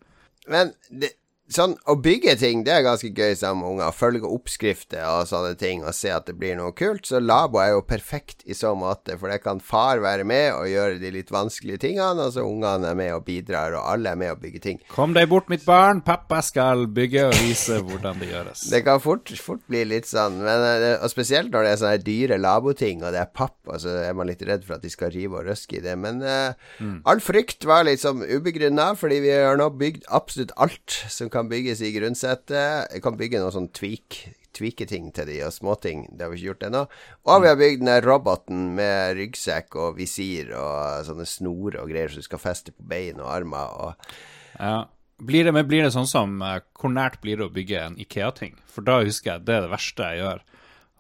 men 0.50 0.74
det, 0.92 1.12
sånn 1.54 1.76
å 1.88 1.96
bygge 2.04 2.36
ting, 2.42 2.64
det 2.68 2.74
er 2.74 2.86
ganske 2.86 3.10
gøy 3.16 3.36
sammen 3.38 3.64
med 3.64 3.72
unger. 3.76 3.96
Følge 3.96 4.30
oppskrifter 4.30 5.04
og 5.08 5.28
sånne 5.30 5.56
ting 5.60 5.84
og 5.86 5.96
se 5.96 6.12
at 6.14 6.28
det 6.28 6.36
blir 6.40 6.58
noe 6.60 6.74
kult. 6.78 7.08
Så 7.08 7.22
labo 7.24 7.62
er 7.64 7.74
jo 7.74 7.84
perfekt 7.88 8.44
i 8.46 8.56
så 8.58 8.74
måte, 8.78 9.18
for 9.20 9.32
det 9.32 9.40
kan 9.44 9.62
far 9.64 10.02
være 10.04 10.26
med 10.28 10.52
og 10.56 10.68
gjøre 10.72 11.00
de 11.02 11.12
litt 11.16 11.32
vanskelige 11.34 11.82
tingene, 11.88 12.28
og 12.28 12.36
så 12.36 12.46
ungene 12.46 12.92
er 12.92 13.00
med 13.00 13.14
og 13.16 13.26
bidrar, 13.28 13.78
og 13.80 13.88
alle 13.94 14.14
er 14.14 14.20
med 14.20 14.34
og 14.36 14.42
bygger 14.44 14.64
ting. 14.64 14.82
Kom 14.92 15.16
deg 15.16 15.30
bort, 15.32 15.50
mitt 15.52 15.66
barn. 15.68 16.04
Pappa 16.06 16.42
skal 16.46 16.88
bygge 16.92 17.28
og 17.30 17.38
vise 17.46 17.80
hvordan 17.84 18.20
det 18.22 18.32
gjøres. 18.34 18.68
Det 18.74 18.84
kan 18.88 19.02
fort, 19.04 19.32
fort 19.44 19.64
bli 19.72 19.86
litt 19.88 20.10
sånn, 20.10 20.42
men, 20.44 20.66
eh, 20.68 20.98
og 21.00 21.12
spesielt 21.14 21.54
når 21.54 21.68
det 21.68 21.74
er 21.74 21.82
sånne 21.84 22.04
dyre 22.08 22.42
laboting, 22.42 23.04
og 23.06 23.16
det 23.16 23.24
er 23.24 23.32
papp, 23.32 23.58
og 23.68 23.80
så 23.84 23.98
er 24.04 24.18
man 24.18 24.30
litt 24.30 24.44
redd 24.48 24.68
for 24.68 24.78
at 24.78 24.86
de 24.86 24.92
skal 24.92 25.14
rive 25.16 25.40
og 25.40 25.48
røske 25.48 25.80
i 25.80 25.84
det. 25.84 25.96
Men 26.00 26.20
mm. 26.24 27.00
all 27.08 27.22
frykt 27.24 27.66
var 27.68 27.88
liksom 27.88 28.24
ubegrunna, 28.26 28.92
fordi 29.00 29.22
vi 29.24 29.34
har 29.34 29.60
nå 29.60 29.70
bygd 29.80 30.08
absolutt 30.14 30.54
alt 30.60 31.00
som 31.12 31.32
kan 31.32 31.37
bygges 31.46 31.84
i 31.86 31.94
grunnsettet. 31.94 32.90
Jeg 32.90 33.04
kan 33.06 33.18
bygge 33.20 33.44
noe 33.44 33.54
sånn 33.54 33.70
tweak 33.70 34.18
tweake-ting 34.58 35.12
til 35.14 35.30
de, 35.30 35.38
og 35.46 35.54
småting. 35.54 36.08
Det 36.10 36.26
har 36.26 36.32
vi 36.32 36.40
ikke 36.40 36.50
gjort 36.52 36.68
ennå. 36.68 36.84
Og 37.30 37.44
vi 37.44 37.50
har 37.52 37.60
bygd 37.60 37.84
den 37.86 38.04
roboten 38.06 38.64
med 38.78 39.18
ryggsekk 39.20 39.78
og 39.78 39.98
visir 40.00 40.54
og 40.58 41.06
sånne 41.08 41.28
snorer 41.30 41.82
og 41.84 41.92
greier 41.92 42.10
som 42.10 42.24
du 42.24 42.28
skal 42.28 42.42
feste 42.42 42.74
på 42.74 42.88
bein 42.90 43.22
og 43.22 43.32
armer. 43.36 43.74
og 43.78 44.60
Ja. 44.60 44.86
Blir 45.18 45.46
det, 45.46 45.54
men 45.54 45.66
blir 45.66 45.82
det 45.82 45.94
sånn 45.96 46.06
som 46.06 46.42
eh, 46.46 46.60
Hvor 46.78 46.92
nært 46.94 47.22
blir 47.24 47.38
det 47.38 47.48
å 47.48 47.54
bygge 47.54 47.80
en 47.82 47.96
Ikea-ting? 47.98 48.54
For 48.70 48.86
da 48.86 49.00
husker 49.02 49.32
jeg 49.32 49.46
det 49.48 49.56
er 49.56 49.64
det 49.66 49.72
verste 49.74 50.10
jeg 50.12 50.22
gjør. 50.22 50.44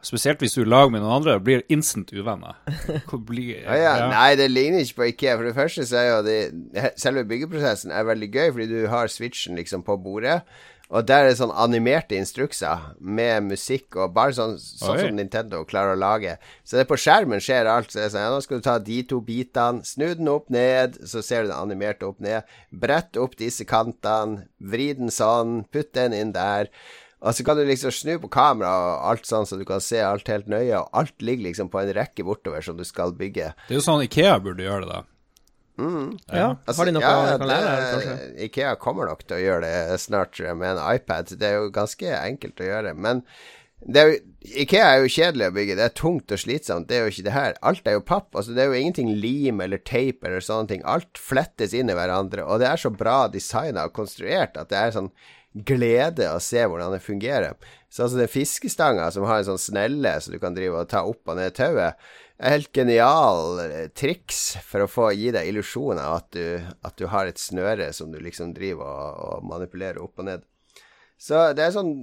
Spesielt 0.05 0.43
hvis 0.43 0.53
du 0.53 0.61
er 0.61 0.67
i 0.67 0.69
lag 0.69 0.91
med 0.93 1.01
noen 1.01 1.15
andre, 1.17 1.39
blir 1.41 1.63
instant 1.73 2.11
uvenner. 2.13 2.59
Blir, 3.27 3.63
Ja, 3.63 3.75
ja. 3.81 3.93
Nei, 4.11 4.35
det 4.39 4.51
ligner 4.51 4.83
ikke 4.85 5.01
på 5.01 5.09
Ikea. 5.09 5.35
For 5.39 5.49
det 5.49 5.57
første 5.57 5.85
så 5.89 5.99
er 5.99 6.07
jo 6.11 6.23
det 6.27 6.93
Selve 7.01 7.25
byggeprosessen 7.27 7.91
er 7.91 8.07
veldig 8.07 8.29
gøy, 8.31 8.47
fordi 8.53 8.67
du 8.71 8.89
har 8.91 9.09
switchen 9.11 9.57
liksom 9.57 9.83
på 9.87 9.97
bordet. 10.01 10.43
Og 10.87 11.03
der 11.03 11.25
er 11.25 11.33
det 11.33 11.39
sånn 11.41 11.51
animerte 11.51 12.15
instrukser 12.15 12.93
med 13.03 13.49
musikk 13.49 13.97
og 13.99 14.13
bare 14.15 14.31
sånn, 14.37 14.53
sånn 14.61 15.01
som 15.01 15.17
Nintendo 15.17 15.65
klarer 15.67 15.97
å 15.97 15.99
lage. 15.99 16.37
Så 16.63 16.77
det 16.77 16.85
er 16.85 16.91
på 16.93 16.99
skjermen 17.03 17.43
skjer 17.43 17.67
alt. 17.67 17.91
Så 17.91 17.99
det 17.99 18.05
er 18.05 18.13
sånn, 18.13 18.23
ja, 18.23 18.29
nå 18.31 18.45
skal 18.45 18.61
du 18.61 18.67
ta 18.69 18.77
de 18.79 19.01
to 19.09 19.19
bitene, 19.25 19.83
snu 19.83 20.05
den 20.15 20.31
opp 20.31 20.47
ned, 20.53 20.95
så 21.03 21.23
ser 21.25 21.43
du 21.43 21.51
den 21.51 21.57
animerte 21.57 22.07
opp 22.07 22.23
ned. 22.23 22.47
Brett 22.71 23.19
opp 23.19 23.35
disse 23.41 23.67
kantene, 23.67 24.45
vri 24.63 24.93
den 24.95 25.11
sånn, 25.11 25.65
putt 25.73 25.91
den 25.97 26.15
inn 26.15 26.31
der. 26.37 26.71
Og 27.21 27.33
så 27.33 27.43
kan 27.43 27.57
du 27.57 27.63
liksom 27.65 27.89
snu 27.91 28.19
på 28.21 28.29
kamera 28.29 28.69
og 28.77 29.05
alt 29.11 29.25
sånn, 29.25 29.45
så 29.49 29.57
du 29.57 29.65
kan 29.65 29.81
se 29.81 29.97
alt 30.05 30.27
helt 30.29 30.45
nøye. 30.51 30.77
Og 30.83 30.89
alt 30.93 31.15
ligger 31.25 31.47
liksom 31.49 31.69
på 31.73 31.79
en 31.81 31.93
rekke 31.97 32.23
bortover 32.27 32.61
som 32.61 32.77
du 32.77 32.83
skal 32.85 33.15
bygge. 33.17 33.53
Det 33.67 33.73
er 33.73 33.79
jo 33.79 33.85
sånn 33.87 34.03
Ikea 34.05 34.35
burde 34.43 34.67
gjøre 34.67 34.85
det, 34.85 34.89
da. 34.99 35.03
Ja. 35.77 36.55
Altså, 36.65 36.77
Har 36.81 36.85
de 36.89 36.93
noe 36.95 37.03
ja, 37.03 37.11
de 37.31 37.37
kan 37.37 37.47
lære, 37.51 37.73
det- 37.75 37.91
kanskje? 38.07 38.45
Ikea 38.47 38.75
kommer 38.81 39.05
nok 39.09 39.25
til 39.27 39.37
å 39.37 39.43
gjøre 39.43 39.61
det 39.61 39.99
snart 40.01 40.39
med 40.57 40.77
en 40.77 40.95
iPad. 40.95 41.37
Det 41.37 41.43
er 41.47 41.55
jo 41.61 41.69
ganske 41.71 42.13
enkelt 42.21 42.55
å 42.61 42.65
gjøre. 42.69 42.95
Men 42.97 43.23
det 43.85 44.01
er 44.01 44.07
jo, 44.09 44.19
Ikea 44.63 44.85
er 44.95 45.01
jo 45.03 45.11
kjedelig 45.13 45.47
å 45.51 45.53
bygge. 45.53 45.75
Det 45.77 45.85
er 45.85 45.93
tungt 46.01 46.31
og 46.31 46.37
slitsomt. 46.41 46.87
Det 46.87 46.97
er 46.97 47.05
jo 47.05 47.11
ikke 47.13 47.23
det 47.27 47.33
her. 47.33 47.53
Alt 47.61 47.85
er 47.87 47.93
jo 47.93 48.01
papp. 48.01 48.31
Altså, 48.33 48.55
det 48.55 48.63
er 48.63 48.71
jo 48.73 48.79
ingenting 48.81 49.13
lim 49.21 49.61
eller 49.61 49.77
tape 49.77 50.25
eller 50.25 50.39
sånne 50.41 50.67
ting. 50.67 50.81
Alt 50.83 51.13
flettes 51.17 51.73
inn 51.73 51.89
i 51.89 51.93
hverandre. 51.93 52.45
Og 52.45 52.59
det 52.59 52.67
er 52.69 52.77
så 52.77 52.89
bra 52.89 53.27
designa 53.27 53.85
og 53.85 53.93
konstruert 53.93 54.57
at 54.57 54.69
det 54.69 54.77
er 54.77 54.91
sånn 54.91 55.11
glede 55.65 56.29
å 56.33 56.41
se 56.43 56.63
hvordan 56.65 56.93
det 56.93 57.03
fungerer. 57.05 57.57
Så 57.89 58.05
altså 58.05 58.19
den 58.19 58.31
fiskestanga 58.31 59.09
som 59.13 59.25
har 59.29 59.41
en 59.41 59.49
sånn 59.51 59.61
snelle 59.61 60.17
så 60.21 60.33
du 60.33 60.39
kan 60.41 60.55
drive 60.57 60.83
og 60.83 60.89
ta 60.91 61.03
opp 61.07 61.29
og 61.29 61.39
ned 61.39 61.55
tauet, 61.57 61.97
er 62.37 62.53
helt 62.53 62.69
genial 62.75 63.61
eh, 63.63 63.87
triks 63.97 64.59
for 64.65 64.85
å 64.85 64.91
få 64.91 65.09
gi 65.17 65.31
deg 65.33 65.49
illusjonen 65.49 66.03
av 66.03 66.19
at 66.19 66.29
du, 66.35 66.45
at 66.85 66.99
du 66.99 67.07
har 67.09 67.25
et 67.29 67.41
snøre 67.41 67.89
som 67.97 68.11
du 68.13 68.19
liksom 68.21 68.53
driver 68.53 68.85
og, 68.85 69.17
og 69.41 69.49
manipulerer 69.49 70.03
opp 70.03 70.21
og 70.21 70.29
ned. 70.29 70.45
Så 71.17 71.47
det 71.57 71.65
er 71.65 71.73
sånn 71.73 71.95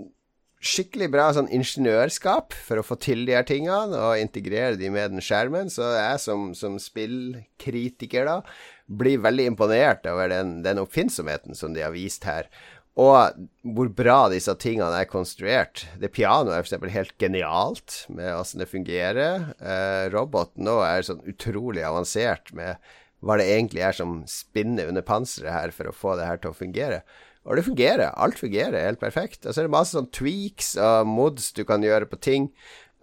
skikkelig 0.64 1.11
bra 1.12 1.26
sånn 1.37 1.50
ingeniørskap 1.52 2.54
for 2.56 2.80
å 2.80 2.84
få 2.87 2.96
til 3.02 3.26
de 3.28 3.34
her 3.37 3.44
tingene 3.46 3.99
og 4.00 4.20
integrere 4.20 4.78
de 4.80 4.88
med 4.92 5.12
den 5.12 5.25
skjermen. 5.25 5.68
Så 5.73 5.87
jeg 5.92 6.23
som, 6.25 6.52
som 6.56 6.78
spillkritiker 6.80 8.28
da 8.28 8.38
blir 8.87 9.23
veldig 9.25 9.46
imponert 9.52 10.08
over 10.08 10.28
den, 10.32 10.58
den 10.64 10.80
oppfinnsomheten 10.82 11.56
som 11.56 11.76
de 11.76 11.84
har 11.84 11.93
vist 11.95 12.25
her. 12.28 12.49
Og 12.95 13.47
hvor 13.75 13.89
bra 13.91 14.19
disse 14.30 14.52
tingene 14.63 15.00
er 15.02 15.11
konstruert. 15.11 15.83
Det 15.99 16.13
pianoet 16.15 16.54
er 16.54 16.63
f.eks. 16.63 16.93
helt 16.95 17.15
genialt 17.19 17.97
med 18.07 18.30
åssen 18.37 18.63
det 18.63 18.71
fungerer. 18.71 19.49
Eh, 19.59 20.04
roboten 20.15 20.69
nå 20.69 20.78
er 20.87 21.07
sånn 21.07 21.25
utrolig 21.26 21.83
avansert 21.83 22.52
med 22.54 22.78
hva 23.25 23.39
det 23.41 23.49
egentlig 23.50 23.83
er 23.83 23.97
som 23.97 24.21
spinner 24.30 24.93
under 24.93 25.02
panseret 25.02 25.50
her 25.50 25.75
for 25.75 25.91
å 25.91 25.97
få 25.97 26.15
det 26.21 26.28
her 26.28 26.39
til 26.39 26.52
å 26.52 26.59
fungere. 26.59 27.02
Og 27.45 27.59
det 27.59 27.67
fungerer. 27.67 28.15
Alt 28.15 28.39
fungerer 28.39 28.87
helt 28.87 29.02
perfekt. 29.02 29.43
Og 29.43 29.50
så 29.50 29.63
er 29.63 29.67
det 29.67 29.75
masse 29.75 29.97
sånn 29.97 30.13
tweaks 30.15 30.75
og 30.80 31.11
mods 31.11 31.50
du 31.57 31.65
kan 31.69 31.83
gjøre 31.85 32.07
på 32.09 32.21
ting. 32.23 32.49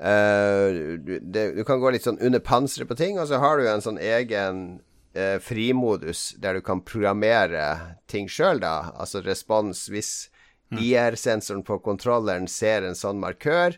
Eh, 0.01 0.97
du, 1.03 1.17
det, 1.19 1.51
du 1.57 1.65
kan 1.67 1.81
gå 1.83 1.91
litt 1.93 2.07
sånn 2.07 2.21
under 2.23 2.41
panseret 2.41 2.89
på 2.89 2.97
ting, 2.97 3.19
og 3.21 3.27
så 3.29 3.41
har 3.43 3.59
du 3.59 3.67
en 3.69 3.83
sånn 3.83 3.99
egen 4.01 4.79
eh, 5.13 5.37
frimodus 5.43 6.31
der 6.41 6.59
du 6.59 6.65
kan 6.65 6.83
programmere 6.85 7.97
ting 8.11 8.29
sjøl, 8.31 8.61
da. 8.63 8.91
Altså 8.95 9.23
respons. 9.25 9.87
Hvis 9.91 10.29
IR-sensoren 10.71 11.65
på 11.67 11.81
kontrolleren 11.83 12.47
ser 12.47 12.85
en 12.87 12.95
sånn 12.95 13.19
markør, 13.19 13.75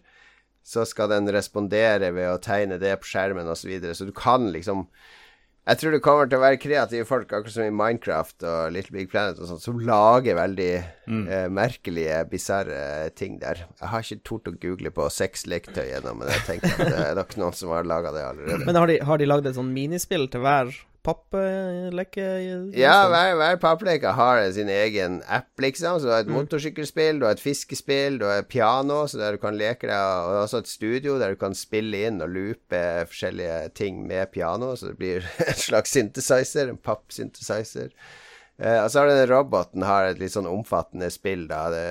så 0.64 0.86
skal 0.88 1.12
den 1.12 1.28
respondere 1.34 2.14
ved 2.16 2.30
å 2.30 2.40
tegne 2.42 2.80
det 2.80 2.96
på 3.02 3.10
skjermen 3.12 3.50
osv. 3.50 3.66
Så, 3.66 3.72
videre. 3.72 3.98
så 3.98 4.08
du 4.08 4.14
kan 4.16 4.52
liksom 4.54 4.88
Jeg 5.64 5.80
tror 5.80 5.94
det 5.96 6.02
kommer 6.04 6.28
til 6.28 6.42
å 6.42 6.44
være 6.44 6.60
kreative 6.60 7.08
folk, 7.08 7.30
akkurat 7.32 7.54
som 7.56 7.64
i 7.64 7.72
Minecraft 7.72 8.44
og 8.44 8.74
Little 8.76 8.98
Big 8.98 9.08
Planet 9.14 9.38
og 9.40 9.48
sånt, 9.48 9.64
som 9.64 9.78
lager 9.80 10.36
veldig 10.36 10.72
eh, 10.76 11.46
merkelige, 11.48 12.18
bisarre 12.28 13.08
ting 13.16 13.38
der. 13.40 13.62
Jeg 13.80 13.92
har 13.94 14.04
ikke 14.04 14.28
tort 14.28 14.52
å 14.52 14.58
google 14.60 14.92
på 14.92 15.08
sexleketøy 15.08 15.86
ennå, 16.02 16.18
men 16.20 16.34
jeg 16.34 16.44
tenker 16.50 16.76
at 16.76 16.84
det 16.84 17.06
er 17.06 17.16
nok 17.16 17.38
noen 17.40 17.56
som 17.56 17.72
har 17.72 17.88
laga 17.88 18.12
det 18.12 18.26
allerede. 18.28 18.68
Men 18.68 18.82
har 18.82 18.92
de, 18.92 19.00
har 19.08 19.24
de 19.24 19.30
lagd 19.32 19.48
et 19.48 19.56
sånn 19.56 19.72
minispill 19.72 20.28
til 20.36 20.44
hver 20.44 20.76
pappeleke? 21.04 22.26
Ja, 22.78 22.96
hver, 23.12 23.36
hver 23.40 23.60
pappleke 23.62 24.14
har 24.18 24.42
sin 24.56 24.72
egen 24.72 25.20
app, 25.28 25.52
liksom. 25.62 26.00
Så 26.00 26.08
du 26.08 26.14
har 26.14 26.24
et 26.24 26.32
motorsykkelspill, 26.32 27.20
du 27.20 27.28
har 27.28 27.38
et 27.38 27.44
fiskespill, 27.44 28.18
du 28.22 28.28
har 28.30 28.42
et 28.42 28.50
piano, 28.50 29.04
så 29.08 29.20
der 29.20 29.38
du 29.38 29.42
kan 29.44 29.58
leke 29.60 29.90
deg, 29.90 29.98
og 29.98 30.44
også 30.46 30.64
et 30.64 30.72
studio 30.72 31.18
der 31.22 31.36
du 31.36 31.42
kan 31.42 31.58
spille 31.58 32.06
inn 32.08 32.24
og 32.24 32.32
loope 32.34 32.84
forskjellige 33.12 33.60
ting 33.80 34.04
med 34.08 34.32
piano, 34.34 34.74
så 34.80 34.92
det 34.92 35.00
blir 35.02 35.28
en 35.50 35.60
slags 35.68 35.96
synthesizer, 35.96 36.72
en 36.72 36.82
papp-synthesizer. 36.82 37.92
Eh, 38.62 38.80
og 38.80 38.90
så 38.92 39.02
har 39.02 39.12
denne 39.12 39.30
roboten 39.32 39.86
har 39.88 40.12
et 40.12 40.22
litt 40.22 40.34
sånn 40.36 40.50
omfattende 40.50 41.10
spill, 41.14 41.48
da. 41.50 41.66
Det, 41.74 41.86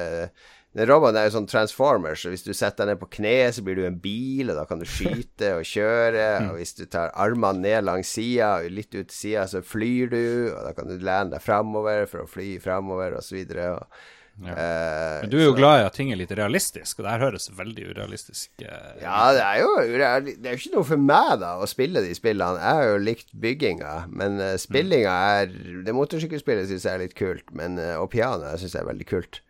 den 0.74 0.88
roboten 0.88 1.18
er 1.20 1.26
jo 1.28 1.34
sånn 1.34 1.48
Transformers, 1.50 2.22
så 2.24 2.30
hvis 2.32 2.46
du 2.46 2.52
setter 2.56 2.86
deg 2.86 2.94
ned 2.94 3.00
på 3.02 3.10
kneet, 3.18 3.58
så 3.58 3.64
blir 3.66 3.76
du 3.76 3.84
en 3.84 3.98
bil, 4.00 4.48
og 4.48 4.56
da 4.56 4.64
kan 4.64 4.80
du 4.80 4.86
skyte 4.88 5.50
og 5.58 5.66
kjøre. 5.68 6.24
Og 6.48 6.56
hvis 6.60 6.72
du 6.78 6.86
tar 6.88 7.12
armene 7.12 7.60
ned 7.60 7.84
langs 7.84 8.08
sida, 8.16 8.54
og 8.62 8.72
litt 8.72 8.94
ut 8.94 9.10
til 9.10 9.18
sida, 9.18 9.44
så 9.52 9.60
flyr 9.60 10.08
du, 10.14 10.22
og 10.56 10.64
da 10.64 10.72
kan 10.78 10.88
du 10.88 10.96
lene 10.96 11.34
deg 11.34 11.44
framover 11.44 12.06
for 12.08 12.24
å 12.24 12.30
fly 12.30 12.54
framover, 12.64 13.18
og 13.18 13.26
så 13.26 13.36
videre. 13.36 13.66
Og, 13.76 14.00
eh, 14.48 15.20
Men 15.20 15.28
du 15.30 15.36
er 15.42 15.44
jo 15.44 15.52
glad 15.58 15.82
i 15.82 15.86
at 15.90 15.92
ting 16.00 16.10
er 16.10 16.16
litt 16.22 16.32
realistisk, 16.40 16.98
og 16.98 17.04
det 17.04 17.12
her 17.12 17.24
høres 17.26 17.50
veldig 17.52 17.84
urealistisk 17.92 18.64
eh, 18.64 18.96
Ja, 19.04 19.18
det 19.36 19.44
er 19.44 19.60
jo 19.60 19.70
ureal- 19.92 20.24
Det 20.24 20.46
er 20.48 20.56
jo 20.56 20.62
ikke 20.62 20.74
noe 20.78 20.88
for 20.88 20.96
meg, 21.12 21.34
da, 21.44 21.52
å 21.60 21.68
spille 21.68 22.00
de 22.00 22.14
spillene. 22.16 22.56
Jeg 22.64 22.80
har 22.80 22.88
jo 22.94 22.98
likt 23.04 23.28
bygginga, 23.44 23.94
men 24.08 24.40
uh, 24.40 24.54
spillinga 24.56 25.12
er 25.42 25.52
Det 25.84 25.92
motorsykkelspillet 26.00 26.72
syns 26.72 26.88
jeg 26.88 26.94
er 26.96 27.04
litt 27.04 27.14
kult, 27.18 27.44
men, 27.52 27.76
uh, 27.78 28.00
og 28.00 28.08
pianoet 28.16 28.56
syns 28.64 28.72
jeg 28.78 28.86
er 28.86 28.88
veldig 28.94 29.10
kult. 29.12 29.42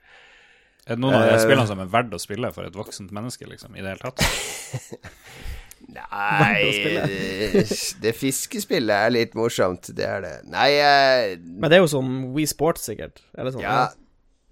Er 0.82 0.96
det 0.96 1.02
noen 1.04 1.14
av 1.14 1.28
de 1.28 1.34
Eh. 1.36 1.42
spillene 1.44 1.66
som 1.70 1.80
er 1.82 1.90
verdt 1.90 2.14
å 2.14 2.18
spille 2.18 2.50
for 2.54 2.66
et 2.66 2.74
voksent 2.74 3.12
menneske, 3.14 3.46
liksom, 3.46 3.76
i 3.76 3.82
det 3.84 3.94
hele 3.94 4.02
tatt? 4.02 4.22
Nei 5.92 6.62
det, 8.02 8.12
fiskespillet 8.16 8.94
er 8.94 9.10
litt 9.12 9.34
morsomt, 9.38 9.90
det 9.94 10.06
er 10.06 10.22
det. 10.24 10.36
Nei, 10.50 10.70
uh, 10.78 11.38
Men 11.42 11.70
det 11.70 11.78
er 11.78 11.82
jo 11.84 11.90
som 11.90 12.12
We 12.34 12.46
Sports, 12.48 12.86
sikkert? 12.88 13.22
Eller 13.36 13.54
sånn? 13.54 13.64
ja 13.66 13.90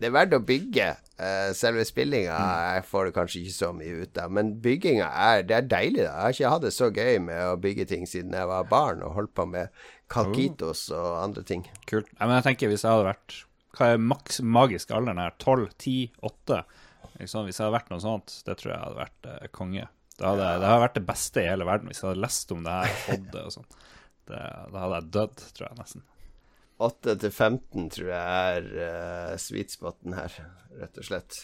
Det 0.00 0.08
er 0.08 0.14
verdt 0.16 0.36
å 0.36 0.42
bygge. 0.44 0.94
Uh, 1.20 1.50
selve 1.52 1.84
spillinga 1.84 2.36
mm. 2.36 2.86
får 2.88 3.10
det 3.10 3.14
kanskje 3.18 3.42
ikke 3.42 3.56
så 3.56 3.72
mye 3.76 4.06
ut 4.06 4.20
av, 4.22 4.30
men 4.32 4.54
bygginga 4.64 5.10
er 5.26 5.42
Det 5.44 5.56
er 5.58 5.66
deilig, 5.68 6.06
da. 6.06 6.14
Jeg 6.14 6.22
har 6.22 6.36
ikke 6.36 6.54
hatt 6.54 6.64
det 6.64 6.74
så 6.76 6.88
gøy 6.88 7.20
med 7.26 7.42
å 7.44 7.58
bygge 7.60 7.88
ting 7.90 8.06
siden 8.08 8.36
jeg 8.36 8.48
var 8.48 8.70
barn 8.70 9.04
og 9.04 9.18
holdt 9.18 9.34
på 9.36 9.46
med 9.50 9.68
kalkitos 10.10 10.88
og 10.94 11.20
andre 11.20 11.44
ting. 11.46 11.66
Kult. 11.86 12.08
Ja, 12.16 12.26
men 12.26 12.38
jeg 12.38 12.48
tenker 12.50 12.72
hvis 12.72 12.86
jeg 12.86 12.94
hadde 12.94 13.10
vært 13.12 13.42
Hva 13.76 13.92
er 13.92 14.02
maks 14.02 14.40
magisk 14.42 14.92
alderen 14.94 15.20
her? 15.22 15.34
12, 15.38 15.68
10, 15.78 15.96
8? 16.26 16.60
Liksom, 17.20 17.46
hvis 17.46 17.58
jeg 17.60 17.66
hadde 17.66 17.76
vært 17.76 17.90
noe 17.92 18.02
sånt, 18.02 18.36
det 18.46 18.56
tror 18.58 18.72
jeg 18.72 18.82
hadde 18.82 19.00
vært 19.00 19.28
eh, 19.30 19.48
konge. 19.54 19.86
Det 20.16 20.26
hadde, 20.26 20.48
det 20.60 20.68
hadde 20.68 20.84
vært 20.84 20.98
det 20.98 21.06
beste 21.08 21.42
i 21.42 21.48
hele 21.48 21.66
verden 21.68 21.88
hvis 21.88 22.02
jeg 22.02 22.10
hadde 22.10 22.24
lest 22.24 22.54
om 22.54 22.64
det 22.66 22.76
her 22.76 22.90
og 22.90 23.02
fått 23.06 23.28
det 23.34 23.44
og 23.44 23.54
sånn. 23.56 23.70
Da 24.30 24.40
hadde 24.76 24.98
jeg 24.98 25.12
dødd, 25.16 25.44
tror 25.56 25.66
jeg 25.66 25.78
nesten. 25.80 26.06
8 26.80 27.14
til 27.20 27.32
15 27.32 27.88
tror 27.92 28.10
jeg 28.12 28.52
er 28.56 28.68
uh, 28.72 29.32
sweet 29.40 29.74
spoten 29.74 30.14
her, 30.16 30.36
rett 30.80 31.00
og 31.00 31.06
slett. 31.08 31.40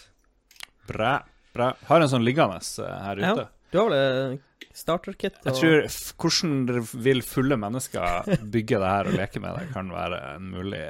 Bra. 0.89 1.19
bra. 1.53 1.73
Har 1.91 2.05
en 2.05 2.13
sånn 2.13 2.25
liggende 2.25 2.61
uh, 2.61 2.93
her 3.05 3.21
ute. 3.21 3.47
Du 3.51 3.56
Du 3.77 3.81
har 3.83 3.91
vel 3.93 4.39
starterkit? 4.73 5.35
starter-kit? 5.37 5.37
Jeg 5.45 5.57
tror 5.61 6.23
hvordan 6.23 6.87
vil 7.05 7.21
fulle 7.25 7.59
mennesker 7.61 8.29
bygge 8.55 8.79
det 8.81 8.93
her 8.93 9.11
og 9.11 9.17
leke 9.19 9.43
med 9.45 9.59
det, 9.59 9.67
kan 9.75 9.91
være 9.93 10.21
en 10.37 10.47
mulig 10.55 10.81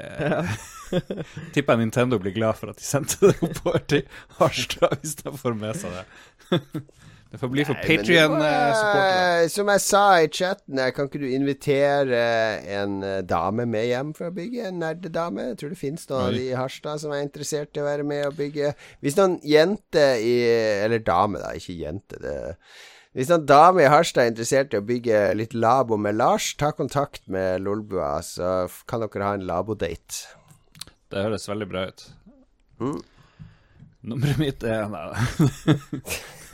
Tipper 1.54 1.74
jeg 1.74 1.80
Nintendo 1.82 2.18
blir 2.22 2.34
glad 2.36 2.58
for 2.60 2.70
at 2.70 2.78
de 2.78 2.86
sendte 2.86 3.32
det 3.32 3.34
oppover 3.42 3.82
til 3.90 4.04
Harstad, 4.38 5.00
hvis 5.02 5.16
de 5.18 5.34
får 5.34 5.58
med 5.58 5.82
seg 5.82 5.98
det. 5.98 6.62
Det 7.36 7.40
får 7.42 7.50
bli 7.52 7.64
for 7.68 7.76
Patrion-supportere. 7.84 9.42
eh, 9.42 9.48
Som 9.52 9.68
jeg 9.68 9.80
sa 9.84 10.04
i 10.24 10.28
chatten, 10.32 10.78
eh, 10.78 10.90
kan 10.90 11.04
ikke 11.04 11.20
du 11.20 11.26
invitere 11.28 12.20
en 12.80 13.02
eh, 13.04 13.20
dame 13.20 13.66
med 13.68 13.84
hjem 13.90 14.14
for 14.16 14.30
å 14.30 14.32
bygge? 14.32 14.70
En 14.70 14.78
nerdedame? 14.80 15.50
Jeg 15.50 15.58
tror 15.60 15.74
det 15.74 15.76
finnes 15.76 16.08
noen 16.08 16.22
av 16.30 16.32
de 16.32 16.46
i 16.46 16.54
Harstad 16.56 17.02
som 17.02 17.12
er 17.12 17.20
interessert 17.20 17.76
i 17.76 17.82
å 17.82 17.84
være 17.84 18.06
med 18.08 18.24
og 18.30 18.38
bygge. 18.38 18.70
Hvis 19.04 19.18
noen 19.18 19.36
jente 19.44 20.06
i 20.16 20.32
Eller 20.86 21.04
dame, 21.04 21.42
da, 21.44 21.52
ikke 21.52 21.76
jente. 21.76 22.16
det 22.24 22.54
hvis 23.12 23.28
noen 23.28 23.44
dame 23.48 23.84
i 23.84 23.88
Harstad 23.92 24.24
er 24.24 24.32
interessert 24.32 24.72
i 24.72 24.80
å 24.80 24.84
bygge 24.84 25.20
litt 25.36 25.52
labo 25.52 25.96
med 26.00 26.16
Lars, 26.16 26.54
ta 26.56 26.70
kontakt 26.72 27.28
med 27.28 27.60
Lolbua, 27.64 28.22
så 28.24 28.64
kan 28.88 29.04
dere 29.04 29.24
ha 29.28 29.34
en 29.36 29.44
labodate. 29.48 30.24
Det 31.12 31.22
høres 31.24 31.48
veldig 31.48 31.68
bra 31.68 31.86
ut. 31.88 32.06
Mm. 32.80 32.98
Nummeret 34.06 34.38
mitt 34.40 34.66
er 34.66 34.88
Nei. 34.92 35.06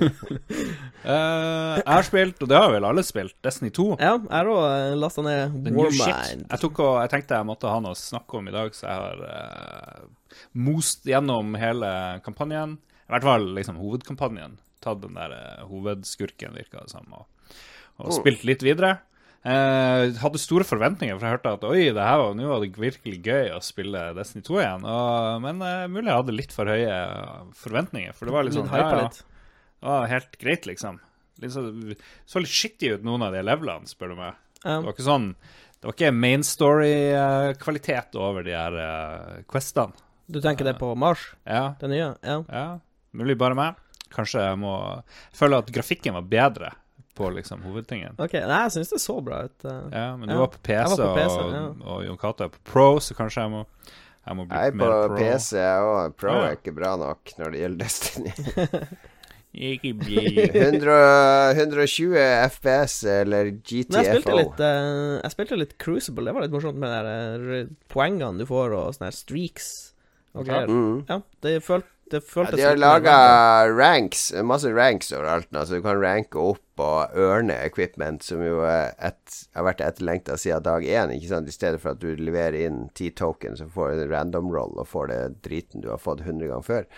Eh, 0.03 1.77
jeg 1.79 1.87
har 1.87 2.07
spilt, 2.07 2.41
og 2.43 2.49
det 2.51 2.57
har 2.59 2.73
vel 2.73 2.87
alle 2.88 3.03
spilt, 3.07 3.37
Destiny 3.45 3.69
2. 3.75 3.85
Ja, 4.01 4.17
jeg 4.19 4.49
òg 4.51 4.97
lasta 4.99 5.23
ned. 5.23 5.55
Warmind. 5.77 6.47
Jeg, 6.49 6.59
og, 6.59 6.81
jeg 7.03 7.12
tenkte 7.12 7.38
jeg 7.38 7.47
måtte 7.47 7.71
ha 7.71 7.79
noe 7.83 7.95
å 7.95 7.99
snakke 7.99 8.41
om 8.41 8.49
i 8.51 8.55
dag, 8.55 8.75
så 8.75 8.88
jeg 8.88 9.03
har 9.05 9.23
uh, 9.23 10.41
most 10.59 11.07
gjennom 11.07 11.55
hele 11.61 11.93
kampanjen. 12.27 12.77
I 13.07 13.15
hvert 13.15 13.29
fall 13.29 13.47
liksom 13.59 13.79
hovedkampanjen. 13.83 14.59
Tatt 14.83 15.03
den 15.05 15.19
der 15.19 15.37
uh, 15.37 15.65
hovedskurken, 15.71 16.59
virka 16.59 16.83
det 16.83 16.95
som, 16.95 17.07
og, 17.15 17.55
og 18.03 18.15
spilt 18.17 18.47
litt 18.49 18.67
videre. 18.67 18.97
Eh, 19.42 20.12
hadde 20.22 20.38
store 20.38 20.62
forventninger, 20.62 21.16
for 21.16 21.26
jeg 21.26 21.35
hørte 21.35 21.52
at 21.57 21.64
oi, 21.66 21.81
det 21.90 22.05
her 22.07 22.20
var, 22.20 22.35
nå 22.38 22.46
var 22.46 22.61
det 22.62 22.76
virkelig 22.78 23.16
gøy 23.26 23.48
å 23.57 23.62
spille 23.64 24.05
Destiny 24.14 24.44
2 24.46 24.59
igjen. 24.61 24.85
Og, 24.87 25.40
men 25.42 25.64
eh, 25.66 25.87
mulig 25.90 26.07
jeg 26.07 26.20
hadde 26.20 26.37
litt 26.37 26.55
for 26.55 26.70
høye 26.70 26.98
forventninger, 27.59 28.14
for 28.14 28.31
det 28.31 28.37
var 28.37 28.46
litt 28.46 28.55
sånn 28.55 28.70
ja, 28.70 28.85
ja. 29.00 29.09
Det 29.11 29.88
var 29.88 30.07
helt 30.12 30.38
greit, 30.38 30.68
liksom. 30.70 31.00
Litt 31.42 31.55
så, 31.57 31.64
så 32.28 32.42
litt 32.44 32.55
shitty 32.55 32.92
ut, 32.94 33.07
noen 33.07 33.26
av 33.26 33.35
de 33.35 33.42
levelene, 33.42 33.90
spør 33.90 34.14
du 34.14 34.20
meg. 34.20 34.38
Um. 34.62 34.76
Det 34.76 34.78
var 34.87 34.94
ikke 34.94 35.09
sånn 35.09 35.24
Det 35.35 35.88
var 35.88 35.96
ikke 35.96 36.12
main 36.14 36.44
story-kvalitet 36.46 38.18
over 38.22 38.46
de 38.46 38.55
her 38.55 38.76
uh, 38.78 39.40
questene. 39.50 39.98
Du 40.31 40.38
tenker 40.38 40.68
det 40.68 40.76
på 40.78 40.92
Mars, 40.94 41.33
Ja, 41.42 41.72
det 41.81 41.90
nye? 41.90 42.12
Ja. 42.22 42.37
ja. 42.46 42.66
Mulig 43.18 43.35
bare 43.42 43.59
meg. 43.59 43.83
Kanskje 44.14 44.44
jeg 44.44 44.61
må 44.62 44.76
føle 45.35 45.59
at 45.59 45.74
grafikken 45.74 46.14
var 46.14 46.31
bedre 46.31 46.70
på 47.14 47.29
liksom 47.37 47.61
hovedtingen. 47.66 48.14
Ok, 48.18 48.33
Nei, 48.40 48.61
jeg 48.66 48.72
syns 48.79 48.92
det 48.94 49.01
så 49.03 49.18
bra 49.25 49.42
ut. 49.44 49.64
eh. 49.64 49.83
Ja, 49.92 50.16
men 50.16 50.29
du 50.29 50.35
Ja. 50.35 50.40
var 50.40 50.48
på 50.55 50.62
PC, 50.64 50.96
var 50.96 50.96
på 50.96 51.14
PC, 51.18 51.37
og, 51.42 51.53
ja. 51.53 51.64
og 51.92 52.05
Jon 52.07 52.18
Cato 52.18 52.44
er 52.44 52.48
på 52.55 52.62
Pro, 52.72 52.87
så 53.01 53.14
kanskje 53.18 53.42
jeg 53.46 53.51
må 53.51 53.66
Jeg 54.27 54.37
må 54.38 54.44
bli 54.46 54.57
Jeg 54.57 54.66
er 54.66 54.70
på 54.70 54.77
mer 54.79 55.09
pro. 55.09 55.16
PC, 55.18 55.53
og 55.83 56.16
Pro 56.16 56.31
Ja. 56.31 56.44
er 56.46 56.57
ikke 56.57 56.75
bra 56.77 56.96
nok 56.96 57.33
når 57.38 57.51
det 57.51 57.61
gjelder 57.61 57.79
Destiny. 57.85 58.33
Ikke 59.53 59.90
bli 60.01 60.46
100, 60.48 61.53
120 61.61 62.14
FPS 62.48 62.94
eller 63.05 63.51
Men 63.53 63.98
jeg 63.98 64.07
spilte 64.09 64.37
litt 64.38 64.62
uh, 64.64 65.18
Jeg 65.20 65.31
spilte 65.35 65.59
litt 65.61 65.75
Crucible. 65.83 66.25
Det 66.25 66.33
var 66.33 66.46
litt 66.46 66.55
morsomt 66.55 66.79
med 66.81 66.88
de 66.88 67.59
eh, 67.59 67.66
poengene 67.92 68.38
du 68.40 68.46
får, 68.48 68.72
og 68.72 68.94
sånne 68.96 69.11
her 69.11 69.18
streaks. 69.18 69.68
Og 70.33 70.46
greier. 70.48 70.72
Mm. 70.72 71.03
Ja, 71.11 71.18
det, 71.44 71.59
følt, 71.66 71.85
det 72.12 72.22
Ja, 72.37 72.44
de 72.57 72.66
har 72.66 72.79
laga 72.81 73.16
ranks, 73.72 74.29
masse 74.44 74.70
ranks 74.72 75.12
overalt 75.12 75.48
nå, 75.55 75.64
så 75.64 75.79
du 75.79 75.85
kan 75.85 76.01
ranke 76.03 76.38
opp 76.40 76.83
og 76.83 77.16
ørne 77.18 77.57
equipment, 77.62 78.25
som 78.27 78.42
jo 78.44 78.62
er 78.66 78.94
et, 78.98 79.40
har 79.57 79.66
vært 79.66 79.83
etterlengta 79.85 80.38
siden 80.40 80.64
dag 80.66 80.87
én. 80.87 81.12
Ikke 81.14 81.31
sant? 81.31 81.51
I 81.51 81.55
stedet 81.55 81.83
for 81.83 81.94
at 81.94 82.03
du 82.03 82.14
leverer 82.18 82.59
inn 82.66 82.87
ti 82.98 83.11
tokens, 83.14 83.61
så 83.62 83.68
får 83.70 83.92
du 83.92 84.07
en 84.07 84.14
random 84.14 84.53
roll 84.55 84.75
og 84.77 84.88
får 84.90 85.12
det 85.12 85.20
driten 85.46 85.85
du 85.85 85.90
har 85.92 86.03
fått 86.03 86.25
100 86.25 86.48
ganger 86.48 86.66
før. 86.66 86.88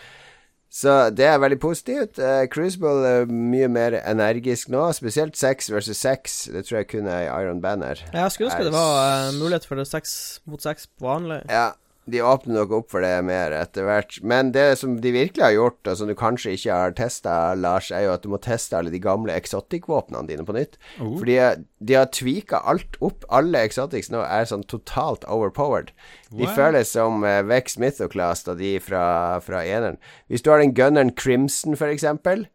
Så 0.75 0.91
det 1.15 1.27
er 1.29 1.39
veldig 1.39 1.61
positivt. 1.63 2.19
Uh, 2.19 2.49
Crucible 2.51 3.07
er 3.07 3.29
mye 3.31 3.69
mer 3.71 3.95
energisk 4.01 4.73
nå, 4.75 4.89
spesielt 4.97 5.39
6 5.39 5.71
versus 5.71 6.01
6. 6.03 6.39
Det 6.51 6.65
tror 6.67 6.81
jeg 6.81 6.89
kun 6.91 7.07
er 7.07 7.29
i 7.29 7.31
Iron 7.31 7.61
Banner. 7.63 8.01
Jeg 8.11 8.35
skulle 8.35 8.51
ønske 8.51 8.67
det 8.67 8.75
var 8.75 9.29
uh, 9.29 9.37
mulighet 9.39 9.69
for 9.71 9.79
det 9.79 9.87
seks 9.87 10.17
mot 10.51 10.63
6 10.63 10.89
på 10.99 11.07
vanlig. 11.07 11.45
Ja, 11.47 11.69
de 12.11 12.21
åpner 12.21 12.59
nok 12.59 12.73
opp 12.77 12.91
for 12.93 13.05
det 13.05 13.13
mer 13.25 13.55
etter 13.57 13.87
hvert. 13.87 14.19
Men 14.23 14.51
det 14.53 14.79
som 14.81 14.99
de 15.01 15.13
virkelig 15.15 15.45
har 15.45 15.55
gjort, 15.55 15.81
og 15.89 15.97
som 15.97 16.11
du 16.11 16.15
kanskje 16.19 16.53
ikke 16.57 16.77
har 16.77 16.97
testa, 16.99 17.55
Lars, 17.57 17.89
er 17.95 18.05
jo 18.07 18.13
at 18.13 18.25
du 18.25 18.29
må 18.33 18.41
teste 18.45 18.77
alle 18.77 18.93
de 18.93 19.01
gamle 19.01 19.33
exotic-våpnene 19.33 20.29
dine 20.29 20.45
på 20.45 20.57
nytt. 20.57 20.77
Oh. 20.99 21.15
For 21.17 21.29
de, 21.31 21.39
de 21.81 21.97
har 21.97 22.11
tweaka 22.13 22.61
alt 22.69 22.99
opp. 23.01 23.25
Alle 23.33 23.65
exotics 23.65 24.13
nå 24.13 24.21
er 24.27 24.51
sånn 24.51 24.67
totalt 24.69 25.25
overpowered. 25.25 25.95
De 26.35 26.45
Wow. 26.45 26.55
føles 26.57 26.91
som 26.91 27.23
uh, 27.23 27.41
Vex 27.47 27.79
Mythoclast 27.79 28.49
og 28.51 28.59
de 28.59 28.75
fra, 28.83 29.39
fra 29.45 29.63
eneren. 29.65 30.01
Hvis 30.29 30.43
du 30.43 30.51
har 30.51 30.59
den 30.61 30.75
gunneren 30.75 31.15
Crimson, 31.15 31.77
for 31.79 31.89
eksempel. 31.93 32.49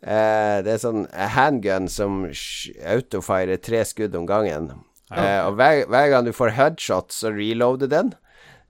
Uh, 0.00 0.60
det 0.64 0.74
er 0.74 0.80
sånn 0.82 1.04
handgun 1.12 1.88
som 1.92 2.24
autofirer 2.88 3.60
tre 3.60 3.84
skudd 3.84 4.16
om 4.16 4.26
gangen. 4.28 4.70
Uh, 5.10 5.48
og 5.48 5.56
hver, 5.58 5.84
hver 5.90 6.08
gang 6.12 6.26
du 6.26 6.32
får 6.34 6.52
headshot, 6.56 7.14
så 7.14 7.32
reloader 7.34 7.90
den. 7.90 8.12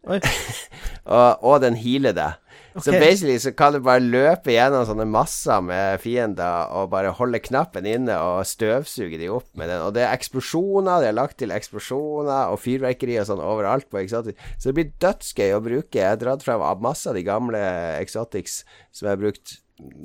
Og, 1.11 1.43
og 1.43 1.61
den 1.65 1.77
healer 1.81 2.15
deg. 2.17 2.39
Så 2.79 2.93
basically 2.95 3.35
så 3.43 3.51
kan 3.57 3.75
du 3.75 3.81
bare 3.83 4.03
løpe 4.03 4.53
gjennom 4.55 4.85
sånne 4.87 5.07
masser 5.11 5.63
med 5.65 5.99
fiender 6.03 6.71
og 6.77 6.93
bare 6.93 7.11
holde 7.19 7.41
knappen 7.43 7.89
inne 7.89 8.15
og 8.23 8.47
støvsuge 8.47 9.19
de 9.19 9.31
opp 9.33 9.49
med 9.59 9.73
den. 9.73 9.83
Og 9.83 9.95
det 9.97 10.05
er 10.05 10.15
eksplosjoner, 10.15 11.03
de 11.03 11.09
har 11.11 11.17
lagt 11.19 11.41
til 11.43 11.51
eksplosjoner 11.55 12.53
og 12.53 12.61
fyrverkeri 12.63 13.19
og 13.21 13.27
sånn 13.27 13.43
overalt 13.43 13.89
på 13.91 13.99
Exotic. 14.05 14.39
Så 14.57 14.71
det 14.71 14.77
blir 14.79 14.93
dødsgøy 15.03 15.57
å 15.57 15.65
bruke. 15.65 15.99
Jeg 15.99 16.13
har 16.13 16.21
dratt 16.21 16.47
frem 16.47 16.63
masse 16.85 17.11
av 17.11 17.19
de 17.19 17.27
gamle 17.27 17.65
Exotics 17.99 18.63
som 18.95 19.09
jeg 19.09 19.17
har 19.17 19.25
brukt 19.25 19.59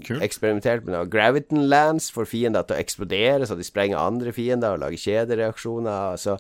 Cool. 0.08 0.22
eksperimentert 0.24 0.86
med 0.86 0.94
noe 0.96 1.08
Graviton 1.12 1.66
Lance 1.68 2.14
for 2.14 2.24
fiender 2.30 2.64
til 2.64 2.78
å 2.78 2.80
eksplodere, 2.80 3.44
så 3.44 3.58
de 3.60 3.66
sprenger 3.68 4.00
andre 4.00 4.32
fiender 4.32 4.72
og 4.72 4.80
lager 4.86 5.02
kjedereaksjoner. 5.02 6.16
Så, 6.22 6.38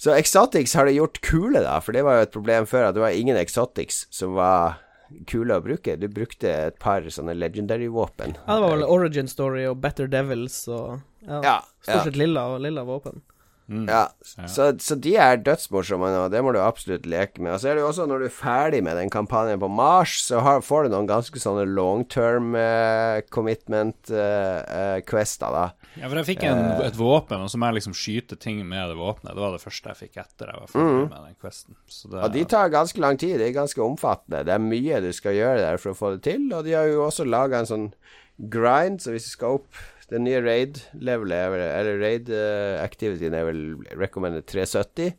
så 0.00 0.14
Exotics 0.16 0.72
har 0.78 0.88
det 0.88 0.94
gjort 0.96 1.20
kule, 1.26 1.60
da, 1.60 1.74
for 1.84 1.92
det 1.96 2.04
var 2.06 2.16
jo 2.16 2.28
et 2.28 2.32
problem 2.32 2.68
før, 2.68 2.88
at 2.88 2.96
det 2.96 3.02
var 3.02 3.16
ingen 3.16 3.36
Exotics 3.36 4.06
som 4.14 4.32
var 4.38 4.78
kule 5.28 5.58
å 5.58 5.62
bruke. 5.64 5.96
Du 6.00 6.06
brukte 6.08 6.48
et 6.70 6.78
par 6.80 7.04
sånne 7.12 7.34
legendary-våpen. 7.36 8.36
Ja, 8.46 8.54
det 8.56 8.62
var 8.64 8.76
vel 8.76 8.86
Origin 8.86 9.28
Story 9.28 9.66
og 9.68 9.80
Better 9.82 10.08
Devils 10.10 10.62
og 10.70 11.00
ja, 11.26 11.40
Ja, 11.44 11.56
Stort 11.82 11.96
ja. 11.98 12.04
sett 12.08 12.16
lilla 12.16 12.46
og 12.54 12.62
lilla 12.64 12.84
våpen. 12.88 13.20
Mm. 13.70 13.86
Ja, 13.86 14.08
Ja. 14.36 14.46
Så, 14.50 14.64
så 14.82 14.96
de 14.98 15.12
er 15.20 15.38
dødsmorsomme 15.46 16.08
nå, 16.10 16.24
det 16.32 16.40
må 16.42 16.50
du 16.54 16.58
absolutt 16.60 17.06
leke 17.08 17.38
med. 17.42 17.54
Og 17.54 17.60
så 17.62 17.70
er 17.70 17.78
det 17.78 17.84
jo 17.84 17.90
også, 17.90 18.06
når 18.10 18.22
du 18.22 18.26
er 18.26 18.34
ferdig 18.34 18.80
med 18.82 18.98
den 18.98 19.10
kampanjen 19.12 19.60
på 19.62 19.68
Mars, 19.70 20.16
så 20.26 20.40
har, 20.42 20.62
får 20.66 20.86
du 20.86 20.94
noen 20.94 21.08
ganske 21.08 21.38
sånne 21.42 21.66
long 21.70 22.02
term 22.10 22.54
uh, 22.58 23.20
commitment 23.30 24.10
uh, 24.10 24.60
uh, 24.66 24.98
quester, 25.06 25.54
da. 25.54 25.64
Ja, 26.00 26.08
for 26.08 26.18
jeg 26.20 26.28
fikk 26.32 26.44
en, 26.48 26.64
et 26.82 26.98
våpen, 26.98 27.42
og 27.42 27.50
så 27.52 27.60
må 27.60 27.70
jeg 27.70 27.80
liksom 27.80 27.94
skyte 27.98 28.38
ting 28.40 28.60
med 28.66 28.90
det 28.92 28.98
våpenet. 28.98 29.34
Det 29.34 29.44
var 29.44 29.54
det 29.54 29.62
første 29.62 29.92
jeg 29.92 30.00
fikk 30.04 30.20
etter 30.22 30.50
jeg 30.52 30.62
var 30.64 30.72
ferdig 30.74 31.04
med 31.06 31.28
den 31.28 31.38
questen. 31.42 31.78
Så 31.90 32.10
det, 32.10 32.22
Og 32.26 32.34
de 32.34 32.44
tar 32.54 32.74
ganske 32.74 33.02
lang 33.06 33.20
tid, 33.22 33.36
det 33.38 33.50
er 33.50 33.56
ganske 33.60 33.84
omfattende. 33.86 34.44
Det 34.46 34.54
er 34.56 34.66
mye 34.66 35.02
du 35.04 35.10
skal 35.16 35.38
gjøre 35.38 35.62
der 35.62 35.80
for 35.82 35.94
å 35.94 35.98
få 35.98 36.14
det 36.16 36.24
til, 36.26 36.48
og 36.54 36.66
de 36.66 36.74
har 36.78 36.90
jo 36.90 37.04
også 37.06 37.26
laga 37.28 37.62
en 37.62 37.70
sånn 37.70 37.88
grind, 38.50 39.02
så 39.02 39.12
hvis 39.14 39.26
du 39.28 39.34
skal 39.34 39.58
opp 39.60 39.82
den 40.10 40.24
nye 40.26 40.40
raid-levelet, 40.42 41.36
er 41.38 41.52
vel- 41.54 41.68
eller 41.78 42.00
raid-activityen 42.02 43.34
er 43.38 43.46
vel 43.48 43.62
recommended 44.00 44.46
370. 44.50 45.14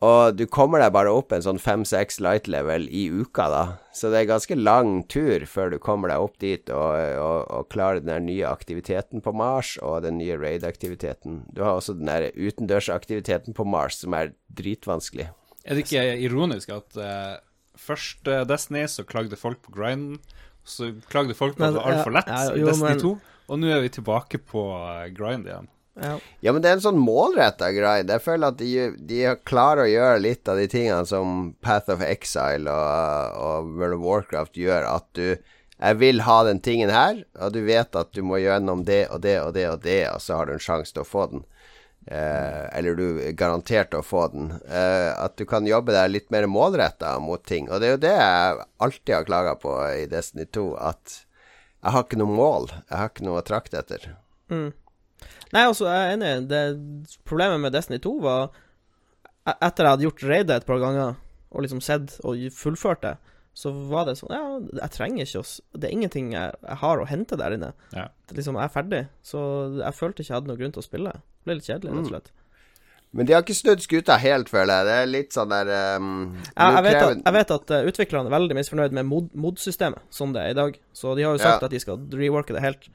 Og 0.00 0.32
du 0.38 0.46
kommer 0.48 0.80
deg 0.80 0.94
bare 0.94 1.10
opp 1.12 1.34
en 1.36 1.42
sånn 1.44 1.58
5-6 1.60 2.22
light 2.24 2.46
level 2.48 2.86
i 2.88 3.02
uka, 3.12 3.48
da. 3.52 3.64
Så 3.92 4.08
det 4.08 4.22
er 4.22 4.30
ganske 4.30 4.56
lang 4.56 5.02
tur 5.12 5.44
før 5.44 5.74
du 5.74 5.76
kommer 5.82 6.08
deg 6.08 6.22
opp 6.24 6.38
dit 6.40 6.70
og, 6.72 6.94
og, 7.20 7.42
og 7.52 7.66
klarer 7.68 8.00
den 8.00 8.08
der 8.08 8.22
nye 8.24 8.46
aktiviteten 8.48 9.20
på 9.20 9.34
Mars 9.36 9.74
og 9.84 10.00
den 10.06 10.16
nye 10.16 10.38
raid-aktiviteten. 10.40 11.42
Du 11.52 11.60
har 11.66 11.76
også 11.76 11.98
den 11.98 12.08
der 12.08 12.30
utendørsaktiviteten 12.32 13.52
på 13.58 13.66
Mars 13.68 14.00
som 14.00 14.16
er 14.16 14.32
dritvanskelig. 14.56 15.28
Er 15.68 15.76
det 15.76 15.84
ikke 15.84 16.06
ironisk 16.24 16.72
at 16.72 16.96
uh, 16.96 17.36
først 17.76 18.24
eh, 18.32 18.46
Destiny 18.48 18.86
så 18.88 19.04
klagde 19.04 19.36
folk 19.36 19.60
på 19.66 19.74
grinden, 19.76 20.16
så 20.64 20.94
klagde 21.12 21.36
folk 21.36 21.58
på 21.58 21.66
at 21.66 21.76
det 21.76 21.82
var 21.82 21.92
altfor 21.92 22.16
lett 22.16 22.32
ja, 22.32 22.40
i 22.54 22.62
jo, 22.62 22.70
Destiny 22.72 22.94
men- 22.94 23.04
2, 23.04 23.12
og 23.50 23.60
nå 23.60 23.70
er 23.74 23.84
vi 23.84 23.92
tilbake 23.98 24.40
på 24.46 24.64
eh, 24.78 25.10
grind 25.16 25.48
igjen. 25.50 25.68
Ja. 26.00 26.14
Ja, 26.40 26.52
men 26.54 26.62
det 26.62 26.70
er 26.70 26.78
en 26.78 26.84
sånn 26.84 27.00
målretta 27.02 27.72
grind. 27.74 28.12
Jeg 28.14 28.24
føler 28.24 28.54
at 28.54 28.60
de, 28.60 28.90
de 29.10 29.22
klarer 29.48 29.84
å 29.84 29.90
gjøre 29.90 30.22
litt 30.22 30.48
av 30.48 30.60
de 30.60 30.68
tingene 30.70 31.02
som 31.08 31.52
Path 31.64 31.92
of 31.92 32.04
Exile 32.06 32.70
og, 32.70 33.40
og 33.42 33.72
World 33.80 33.98
of 33.98 34.06
Warcraft 34.06 34.60
gjør, 34.60 34.86
at 34.96 35.08
du 35.18 35.26
Jeg 35.80 35.96
vil 35.96 36.20
ha 36.26 36.42
den 36.44 36.58
tingen 36.60 36.90
her, 36.92 37.22
og 37.40 37.54
du 37.54 37.62
vet 37.64 37.96
at 37.96 38.10
du 38.12 38.20
må 38.22 38.36
gjennom 38.36 38.82
det 38.84 39.06
og 39.08 39.22
det 39.24 39.38
og 39.40 39.54
det 39.56 39.64
og 39.70 39.78
det, 39.80 40.02
og 40.10 40.20
så 40.20 40.36
har 40.36 40.46
du 40.46 40.52
en 40.52 40.60
sjanse 40.60 40.92
til 40.92 41.00
å 41.00 41.08
få 41.08 41.24
den. 41.30 41.44
Eh, 42.04 42.64
eller 42.76 42.98
du 42.98 43.20
er 43.24 43.32
garantert 43.32 43.94
å 43.96 44.02
få 44.04 44.26
den. 44.32 44.50
Eh, 44.68 45.08
at 45.16 45.38
du 45.40 45.46
kan 45.48 45.64
jobbe 45.64 45.94
deg 45.96 46.12
litt 46.12 46.28
mer 46.34 46.44
målretta 46.52 47.14
mot 47.24 47.40
ting. 47.48 47.70
Og 47.70 47.80
det 47.80 47.88
er 47.88 47.96
jo 47.96 48.02
det 48.04 48.12
jeg 48.12 48.68
alltid 48.86 49.14
har 49.14 49.28
klaga 49.28 49.56
på 49.60 49.72
i 49.88 50.04
Destiny 50.10 50.44
2, 50.52 50.66
at 50.90 51.16
Jeg 51.80 51.94
har 51.94 52.04
ikke 52.04 52.18
noe 52.20 52.34
mål. 52.36 52.68
Jeg 52.90 52.96
har 52.98 53.08
ikke 53.10 53.24
noe 53.26 53.40
å 53.40 53.46
trakte 53.46 53.78
etter. 53.80 54.10
Mm. 54.52 54.68
Nei, 55.54 55.62
altså, 55.64 55.86
jeg 55.88 56.00
er 56.06 56.14
enig. 56.16 56.32
Det, 56.50 56.60
problemet 57.28 57.60
med 57.62 57.72
Destiny 57.74 57.98
2 58.02 58.12
var 58.24 58.50
e- 59.48 59.56
Etter 59.66 59.86
jeg 59.86 59.94
hadde 59.94 60.06
gjort 60.06 60.24
raidet 60.28 60.56
et 60.60 60.66
par 60.68 60.80
ganger, 60.82 61.16
og 61.50 61.64
liksom 61.64 61.80
sett 61.84 62.18
og 62.24 62.40
fullført 62.54 63.02
det, 63.04 63.14
så 63.60 63.72
var 63.90 64.04
det 64.06 64.14
sånn 64.20 64.30
Ja, 64.30 64.42
jeg 64.78 64.92
trenger 64.94 65.26
ikke 65.26 65.40
å 65.42 65.78
Det 65.80 65.88
er 65.88 65.94
ingenting 65.96 66.28
jeg, 66.36 66.52
jeg 66.62 66.78
har 66.84 67.00
å 67.02 67.08
hente 67.10 67.36
der 67.40 67.56
inne. 67.56 67.72
Ja. 67.96 68.06
Liksom, 68.30 68.56
jeg 68.60 68.68
er 68.68 68.74
ferdig. 68.76 69.00
Så 69.26 69.40
jeg 69.80 69.96
følte 69.98 70.22
ikke 70.22 70.30
jeg 70.30 70.38
hadde 70.38 70.52
noen 70.52 70.60
grunn 70.60 70.76
til 70.76 70.84
å 70.84 70.86
spille. 70.86 71.16
Det 71.16 71.48
ble 71.48 71.58
litt 71.58 71.66
kjedelig, 71.70 71.96
rett 71.96 72.04
og 72.04 72.12
slett. 72.12 72.30
Men 73.12 73.26
de 73.26 73.32
har 73.34 73.42
ikke 73.42 73.56
snudd 73.58 73.80
skuta 73.82 74.14
helt, 74.22 74.48
føler 74.52 74.70
jeg. 74.70 74.86
Det 74.86 74.96
er 75.02 75.08
litt 75.10 75.32
sånn 75.34 75.50
der 75.50 75.70
um, 75.98 76.10
Jeg, 76.36 76.74
jeg, 76.76 76.82
vet 76.86 76.98
at, 77.02 77.22
jeg 77.26 77.34
vet 77.34 77.50
at 77.56 77.72
eh, 77.74 77.88
utviklerne 77.90 78.30
er 78.30 78.34
veldig 78.36 78.56
misfornøyd 78.60 78.92
med 79.00 79.08
mod- 79.08 79.32
mod-systemet, 79.34 80.04
sånn 80.14 80.32
det 80.36 80.44
er 80.44 80.52
i 80.54 80.58
dag. 80.60 80.76
Så 80.94 81.16
de 81.18 81.24
har 81.26 81.34
jo 81.34 81.42
sagt 81.42 81.64
Ja. 81.64 81.66
at 81.66 81.74
de 81.74 81.80
skal 81.82 81.98
reworke 82.14 82.54
det 82.54 82.62
helt. 82.62 82.86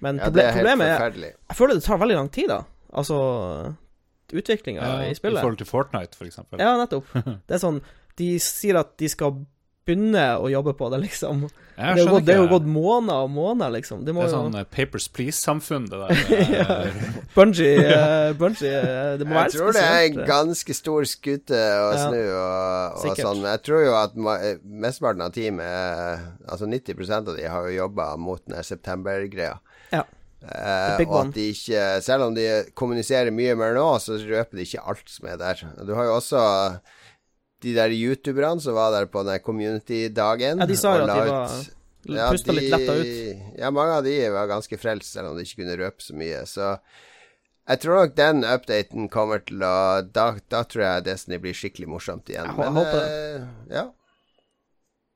Men 0.00 0.16
Ja, 0.22 0.30
det 0.32 0.40
er 0.44 0.52
helt 0.56 0.62
problemet 0.62 0.88
er. 0.88 1.36
Jeg 1.50 1.56
føler 1.58 1.74
det 1.74 1.84
tar 1.84 1.98
veldig 2.00 2.16
lang 2.16 2.30
tid, 2.32 2.48
da. 2.48 2.62
Altså 2.96 3.18
Utviklinga 4.32 4.80
Ja, 4.84 4.96
i 5.08 5.12
I 5.12 5.20
forhold 5.20 5.56
til 5.60 5.66
Fortnite, 5.68 6.16
for 6.16 6.24
eksempel. 6.28 6.60
Ja, 6.60 6.74
nettopp. 6.80 7.06
Det 7.48 7.56
er 7.56 7.62
sånn 7.62 7.82
De 8.18 8.30
sier 8.42 8.76
at 8.80 8.96
de 9.00 9.08
skal 9.08 9.36
begynne 9.88 10.24
å 10.38 10.50
jobbe 10.52 10.74
på 10.78 10.90
det, 10.92 11.00
liksom. 11.06 11.46
Det 11.78 11.86
er, 11.86 12.08
gått, 12.10 12.24
det 12.26 12.34
er 12.34 12.40
jo 12.40 12.48
gått 12.50 12.66
måneder 12.66 13.26
og 13.28 13.30
måneder, 13.30 13.70
liksom. 13.76 14.00
Det 14.02 14.10
Det 14.10 14.18
er 14.18 14.26
jo 14.26 14.32
sånn 14.32 14.56
eh, 14.58 14.66
Papers 14.66 15.06
Please-samfunn, 15.14 15.86
det 15.92 16.00
der. 16.00 16.22
eh, 16.62 16.98
Bungie, 17.36 17.70
eh, 17.84 18.32
Bungie 18.38 18.72
eh, 18.74 19.12
Det 19.20 19.28
må 19.28 19.38
være 19.38 19.52
spesielt. 19.52 19.54
Jeg 19.54 19.60
tror 19.60 19.76
det 19.76 19.84
er 19.86 20.06
en 20.08 20.20
ganske 20.32 20.76
stor 20.76 21.08
skute 21.08 21.62
å 21.62 21.88
Ja. 21.94 22.02
snu 22.02 22.18
og, 22.18 23.06
og 23.06 23.22
sånn. 23.22 23.46
Jeg 23.46 23.64
tror 23.68 23.84
jo 23.86 23.96
at 24.00 24.18
eh, 24.34 24.60
mesteparten 24.86 25.24
av 25.28 25.32
teamet, 25.38 25.64
eh, 25.64 26.28
altså 26.50 26.66
90% 26.66 27.32
av 27.32 27.38
de, 27.38 27.48
har 27.48 27.70
jo 27.70 27.78
jobba 27.84 28.10
mot 28.20 28.42
den 28.50 28.66
september-greia. 28.66 29.58
Ja. 29.94 30.04
Uh, 30.38 31.00
og 31.02 31.16
at 31.18 31.32
de 31.34 31.48
ikke 31.50 31.80
Selv 32.06 32.28
om 32.28 32.34
de 32.36 32.44
kommuniserer 32.78 33.32
mye 33.34 33.56
mer 33.58 33.72
nå, 33.74 33.86
så 33.98 34.14
røper 34.22 34.54
de 34.60 34.66
ikke 34.68 34.84
alt 34.86 35.10
som 35.10 35.26
er 35.26 35.40
der. 35.40 35.64
Du 35.82 35.96
har 35.98 36.06
jo 36.06 36.14
også 36.20 36.42
de 37.64 37.74
der 37.74 37.90
youtuberne 37.94 38.60
som 38.62 38.74
var 38.76 38.92
der 38.94 39.06
på 39.10 39.24
den 39.26 39.40
community-dagen. 39.42 40.60
Ja, 40.62 40.66
de 40.70 40.76
sa 40.78 40.96
jo 40.98 41.04
at 41.04 41.10
de 41.10 41.30
var 41.32 41.58
ja, 42.08 42.30
Pusta 42.30 42.54
litt 42.54 42.70
letta 42.72 42.94
ut. 43.00 43.42
Ja, 43.58 43.70
mange 43.74 43.96
av 43.98 44.04
de 44.06 44.14
var 44.32 44.46
ganske 44.48 44.78
frelst, 44.80 45.12
selv 45.12 45.32
om 45.32 45.36
de 45.36 45.42
ikke 45.44 45.62
kunne 45.64 45.76
røpe 45.80 46.00
så 46.04 46.14
mye. 46.16 46.44
Så 46.46 46.70
jeg 47.68 47.80
tror 47.82 47.98
nok 48.00 48.14
den 48.16 48.44
updaten 48.48 49.08
kommer 49.12 49.42
til 49.44 49.60
å 49.66 50.00
Da, 50.06 50.30
da 50.48 50.62
tror 50.64 50.84
jeg 50.86 51.04
Destiny 51.10 51.36
blir 51.42 51.52
skikkelig 51.58 51.88
morsomt 51.90 52.30
igjen. 52.32 52.46
Jeg 52.48 52.56
hå- 52.56 52.70
håper 52.78 53.02
eh, 53.04 53.48
ja. 53.74 53.84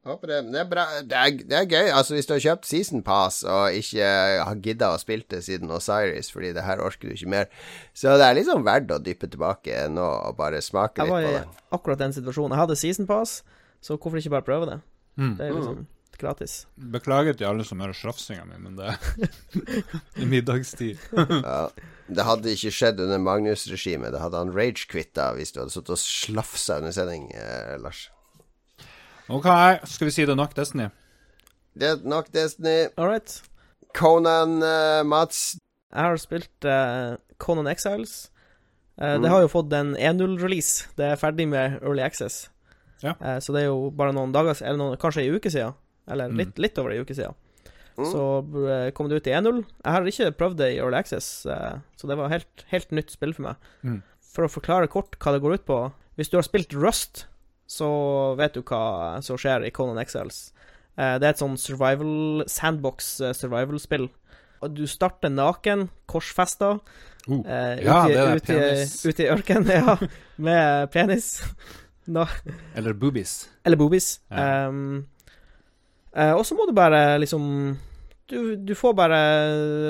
Håper 0.02 0.32
det. 0.32 0.38
Men 0.42 0.54
det 0.56 0.60
er 0.64 0.68
bra. 0.70 0.84
Det 1.06 1.14
er, 1.18 1.36
det 1.46 1.56
er 1.60 1.66
gøy. 1.70 1.90
Altså, 1.94 2.16
hvis 2.16 2.26
du 2.26 2.32
har 2.34 2.42
kjøpt 2.42 2.66
Season 2.66 3.04
Pass 3.06 3.42
og 3.46 3.76
ikke 3.78 4.08
har 4.42 4.58
gidda 4.64 4.90
å 4.96 4.98
spille 4.98 5.26
det 5.30 5.44
siden 5.46 5.70
Osiris, 5.70 6.32
fordi 6.34 6.50
det 6.56 6.64
her 6.66 6.82
orker 6.82 7.06
du 7.10 7.14
ikke 7.14 7.30
mer, 7.30 7.50
så 7.94 8.16
det 8.18 8.26
er 8.26 8.38
liksom 8.40 8.66
verdt 8.66 8.90
å 8.90 8.98
dyppe 9.02 9.30
tilbake 9.30 9.84
nå 9.94 10.02
og 10.02 10.36
bare 10.40 10.62
smake 10.64 11.06
litt 11.06 11.12
på 11.12 11.20
det. 11.22 11.28
Jeg 11.30 11.38
var 11.38 11.46
i 11.46 11.76
akkurat 11.78 12.02
den 12.02 12.16
situasjonen. 12.18 12.56
Jeg 12.56 12.64
hadde 12.64 12.78
season 12.82 13.06
pass, 13.10 13.40
så 13.82 13.94
hvorfor 13.94 14.18
ikke 14.18 14.34
bare 14.34 14.48
prøve 14.48 14.70
det? 14.72 14.78
Mm. 15.20 15.36
Det 15.38 15.46
er 15.46 15.54
liksom 15.60 15.84
gratis. 16.22 16.56
Beklager 16.94 17.38
til 17.38 17.48
alle 17.48 17.64
som 17.66 17.80
hører 17.82 17.96
slafsinga 17.96 18.44
mi, 18.46 18.58
men 18.62 18.76
det 18.78 18.90
er 18.90 20.26
middagstid. 20.34 20.98
Ja. 21.46 21.68
Det 22.12 22.24
hadde 22.26 22.50
ikke 22.52 22.72
skjedd 22.74 22.98
under 23.00 23.20
Magnus-regimet. 23.22 24.10
Det 24.12 24.20
hadde 24.20 24.40
han 24.42 24.50
rage 24.52 24.84
quitta 24.90 25.30
hvis 25.38 25.54
du 25.54 25.62
hadde 25.62 25.72
sittet 25.72 25.94
og 25.94 26.00
slafsa 26.02 26.80
under 26.82 26.92
sending, 26.92 27.30
eh, 27.38 27.78
Lars. 27.80 28.08
OK, 29.28 29.46
skal 29.88 30.08
vi 30.08 30.12
si 30.14 30.24
det 30.26 30.32
er 30.34 30.38
nok 30.40 30.54
Destiny? 30.56 30.88
Det 31.78 31.88
er 31.88 32.02
nok 32.08 32.28
Destiny. 32.34 32.88
All 32.98 33.08
right. 33.08 33.36
Conan, 33.94 34.58
uh, 34.62 35.02
Mats. 35.06 35.56
Jeg 35.92 36.02
har 36.08 36.16
spilt 36.20 36.64
uh, 36.68 37.16
Conan 37.38 37.66
Exiles. 37.70 38.28
Uh, 38.28 38.28
Mm. 39.02 39.22
Det 39.24 39.30
har 39.32 39.40
jo 39.40 39.48
fått 39.48 39.72
en 39.72 39.94
1.0-release. 39.96 40.88
Det 40.98 41.06
er 41.08 41.16
ferdig 41.16 41.46
med 41.48 41.78
Early 41.82 42.02
Access. 42.04 42.50
Ja. 43.02 43.14
Eh, 43.18 43.38
så 43.42 43.50
det 43.54 43.62
er 43.62 43.70
jo 43.72 43.88
bare 43.90 44.12
noen 44.14 44.30
dager 44.34 44.54
Eller 44.62 44.76
noen, 44.78 44.98
kanskje 45.00 45.24
ei 45.24 45.32
uke 45.32 45.50
siden. 45.50 45.72
Eller 46.06 46.28
Mm. 46.28 46.36
litt, 46.38 46.58
litt 46.60 46.78
over 46.78 46.92
ei 46.92 47.00
uke 47.00 47.14
siden. 47.16 47.34
Mm. 47.96 48.04
Så 48.12 48.92
kom 48.94 49.08
det 49.08 49.16
ut 49.16 49.26
i 49.26 49.32
1.0. 49.32 49.64
Jeg 49.84 49.92
har 49.92 50.02
ikke 50.06 50.30
prøvd 50.38 50.56
det 50.60 50.68
i 50.74 50.78
Early 50.78 50.96
Access, 51.00 51.42
så 51.42 52.06
det 52.06 52.16
var 52.16 52.28
helt, 52.28 52.64
helt 52.70 52.90
nytt 52.92 53.10
spill 53.10 53.32
for 53.34 53.42
meg. 53.48 53.56
Mm. 53.82 54.02
For 54.20 54.44
å 54.46 54.52
forklare 54.52 54.88
kort 54.92 55.16
hva 55.18 55.32
det 55.32 55.42
går 55.42 55.54
ut 55.54 55.66
på 55.66 55.92
Hvis 56.16 56.30
du 56.30 56.36
har 56.36 56.42
spilt 56.46 56.72
Rust, 56.76 57.24
så 57.72 57.88
vet 58.38 58.54
du 58.56 58.62
hva 58.68 59.20
som 59.24 59.38
skjer 59.40 59.64
i 59.68 59.72
Conan 59.74 60.00
Exiles. 60.02 60.50
Eh, 60.98 61.16
det 61.18 61.24
er 61.24 61.32
et 61.32 61.40
sånn 61.40 61.56
survival 61.60 62.44
sandbox 62.50 63.14
eh, 63.24 63.32
survival-spill. 63.36 64.10
Og 64.62 64.74
du 64.76 64.84
starter 64.90 65.32
naken, 65.32 65.88
korsfesta, 66.10 66.76
Uh, 67.22 67.36
eh, 67.46 67.84
Ja, 67.84 68.00
ute, 68.34 68.54
i- 69.22 69.28
ørkenen, 69.30 69.68
ja, 69.78 69.96
med 70.42 70.90
penis. 70.90 71.36
No. 72.04 72.24
eller 72.74 72.96
boobies. 72.98 73.48
eller 73.62 73.76
boobies. 73.78 74.16
Ja. 74.28 74.66
Um, 74.66 75.04
uh, 76.16 76.32
og 76.34 76.42
så 76.42 76.56
må 76.58 76.66
du 76.66 76.72
bare 76.74 77.14
liksom 77.22 77.76
Du, 78.26 78.56
du 78.56 78.72
får 78.74 78.96
bare 78.98 79.20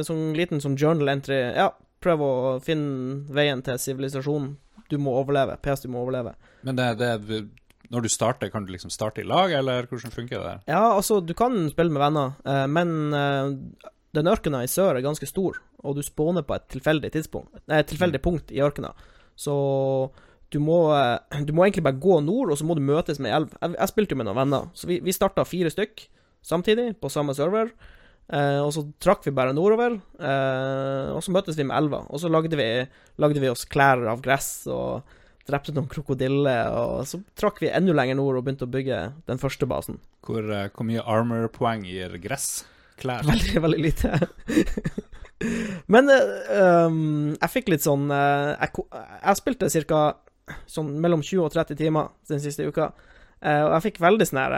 sånn 0.04 0.34
liten 0.36 0.60
sånn 0.60 0.76
journal 0.76 1.08
entry. 1.08 1.38
Ja, 1.56 1.70
prøv 2.04 2.20
å 2.26 2.32
finne 2.60 3.24
veien 3.32 3.64
til 3.64 3.80
sivilisasjonen. 3.80 4.58
Du 4.92 4.98
må 5.00 5.14
overleve. 5.22 5.56
PS, 5.64 5.86
du 5.86 5.88
må 5.88 6.02
overleve. 6.04 6.34
Men 6.68 6.76
det, 6.76 6.90
det 7.00 7.14
Når 7.92 8.06
du 8.06 8.08
starter, 8.08 8.48
kan 8.52 8.64
du 8.64 8.72
liksom 8.72 8.92
starte 8.92 9.20
i 9.20 9.28
lag, 9.28 9.52
eller 9.52 9.88
hvordan 9.90 10.14
funker 10.14 10.38
det 10.38 10.44
der? 10.46 10.60
Ja, 10.70 10.84
altså, 10.96 11.20
du 11.20 11.34
kan 11.36 11.66
spille 11.70 11.92
med 11.92 12.00
venner, 12.00 12.34
eh, 12.48 12.66
men 12.72 13.12
eh, 13.12 13.90
den 14.16 14.30
ørkena 14.32 14.62
i 14.64 14.70
sør 14.70 14.96
er 14.96 15.04
ganske 15.04 15.28
stor, 15.28 15.60
og 15.84 15.98
du 15.98 16.02
spåner 16.06 16.46
på 16.46 16.56
et 16.56 16.68
tilfeldig 16.72 17.12
et 17.12 17.90
tilfeldig 17.90 18.22
punkt 18.24 18.52
i 18.54 18.62
ørkena. 18.64 18.94
Så 19.36 19.54
du 20.52 20.60
må, 20.60 20.92
eh, 20.96 21.44
du 21.48 21.52
må 21.52 21.66
egentlig 21.66 21.84
bare 21.84 22.00
gå 22.00 22.20
nord, 22.24 22.52
og 22.52 22.58
så 22.60 22.66
må 22.68 22.76
du 22.76 22.84
møtes 22.84 23.20
med 23.20 23.32
ei 23.32 23.38
elv. 23.40 23.56
Jeg, 23.60 23.76
jeg 23.78 23.92
spilte 23.92 24.16
jo 24.16 24.20
med 24.20 24.28
noen 24.28 24.40
venner, 24.42 24.68
så 24.76 24.88
vi, 24.90 25.00
vi 25.04 25.16
starta 25.16 25.48
fire 25.48 25.72
stykk 25.72 26.06
samtidig 26.44 26.94
på 27.00 27.10
samme 27.12 27.34
server. 27.36 27.72
Eh, 28.32 28.60
og 28.62 28.70
så 28.74 28.84
trakk 29.02 29.26
vi 29.26 29.34
bare 29.34 29.54
nordover, 29.56 29.98
eh, 30.20 31.08
og 31.12 31.20
så 31.24 31.34
møttes 31.34 31.58
vi 31.58 31.66
med 31.68 31.76
elva. 31.76 32.04
Og 32.08 32.22
så 32.22 32.30
lagde 32.32 32.56
vi, 32.58 32.68
lagde 33.20 33.42
vi 33.42 33.50
oss 33.50 33.66
klær 33.68 34.04
av 34.12 34.22
gress 34.24 34.68
og 34.72 35.18
drepte 35.48 35.74
noen 35.74 35.88
krokodiller, 35.90 36.70
og 36.76 37.06
så 37.08 37.20
trakk 37.38 37.62
vi 37.62 37.70
enda 37.74 37.94
lenger 37.96 38.18
nord 38.18 38.38
og 38.38 38.46
begynte 38.46 38.68
å 38.68 38.72
bygge 38.72 38.98
den 39.28 39.40
første 39.42 39.68
basen. 39.70 40.00
Hvor, 40.26 40.46
eh, 40.46 40.68
hvor 40.74 40.88
mye 40.88 41.02
armor-poeng 41.02 41.86
gir 41.88 42.14
gress? 42.22 42.64
Klær? 43.02 43.26
Veldig, 43.26 43.56
veldig 43.66 43.82
lite. 43.82 44.12
Men 45.90 46.10
um, 46.12 47.32
jeg 47.34 47.50
fikk 47.50 47.72
litt 47.72 47.82
sånn 47.82 48.06
eh, 48.14 48.52
jeg, 48.62 48.84
jeg 48.94 49.40
spilte 49.40 49.70
ca. 49.90 50.02
sånn 50.70 50.92
mellom 51.02 51.24
20 51.24 51.48
og 51.48 51.54
30 51.56 51.80
timer 51.80 52.12
den 52.30 52.42
siste 52.42 52.68
uka, 52.68 52.92
og 53.42 53.72
jeg 53.74 53.82
fikk 53.88 54.04
veldig 54.04 54.26
sånn 54.28 54.38
her 54.38 54.54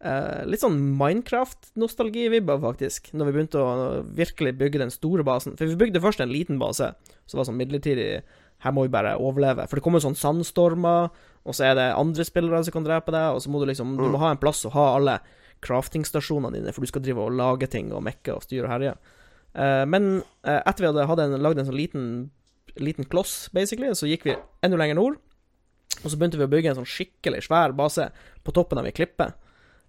Uh, 0.00 0.46
Litt 0.48 0.62
sånn 0.62 0.78
Minecraft-nostalgi-vibber, 0.96 2.56
faktisk, 2.62 3.10
når 3.12 3.28
vi 3.28 3.34
begynte 3.34 3.60
å 3.60 3.72
virkelig 4.16 4.54
bygge 4.56 4.80
den 4.80 4.92
store 4.94 5.26
basen. 5.28 5.58
For 5.58 5.68
vi 5.68 5.76
bygde 5.76 6.00
først 6.00 6.22
en 6.24 6.32
liten 6.32 6.56
base, 6.60 6.94
som 7.28 7.40
var 7.40 7.44
sånn 7.48 7.58
midlertidig 7.60 8.22
Her 8.60 8.74
må 8.76 8.84
vi 8.84 8.92
bare 8.92 9.16
overleve. 9.20 9.66
For 9.68 9.78
det 9.78 9.84
kommer 9.84 10.02
sånn 10.04 10.18
sandstormer, 10.18 11.10
og 11.40 11.56
så 11.56 11.70
er 11.70 11.78
det 11.78 11.86
andre 11.96 12.26
spillere 12.28 12.60
som 12.66 12.76
kan 12.76 12.86
drepe 12.86 13.14
deg, 13.14 13.36
og 13.36 13.40
så 13.42 13.52
må 13.52 13.62
du 13.62 13.68
liksom 13.70 13.94
Du 13.96 14.06
må 14.12 14.20
ha 14.20 14.34
en 14.34 14.40
plass 14.40 14.66
å 14.68 14.74
ha 14.74 14.90
alle 14.98 15.20
craftingstasjonene 15.64 16.58
dine, 16.58 16.74
for 16.74 16.84
du 16.84 16.90
skal 16.90 17.04
drive 17.04 17.24
og 17.24 17.36
lage 17.36 17.68
ting 17.72 17.90
og 17.92 18.04
mekke 18.04 18.36
og 18.36 18.44
styre 18.44 18.68
og 18.68 18.74
herje. 18.74 18.94
Eh, 19.54 19.84
men 19.88 20.12
eh, 20.46 20.60
etter 20.60 20.84
vi 20.84 20.90
hadde, 20.90 21.08
hadde 21.10 21.26
en, 21.28 21.40
lagd 21.44 21.60
en 21.60 21.68
sånn 21.68 21.78
liten, 21.78 22.06
liten 22.80 23.08
kloss, 23.10 23.50
basically, 23.56 23.92
så 23.96 24.08
gikk 24.08 24.28
vi 24.28 24.38
enda 24.64 24.80
lenger 24.80 25.00
nord. 25.00 25.20
Og 26.00 26.08
så 26.08 26.16
begynte 26.16 26.40
vi 26.40 26.46
å 26.46 26.52
bygge 26.52 26.72
en 26.72 26.80
sånn 26.80 26.88
skikkelig 26.88 27.44
svær 27.48 27.74
base 27.76 28.08
på 28.46 28.54
toppen 28.56 28.80
av 28.80 28.88
ei 28.88 28.94
klippe. 28.96 29.32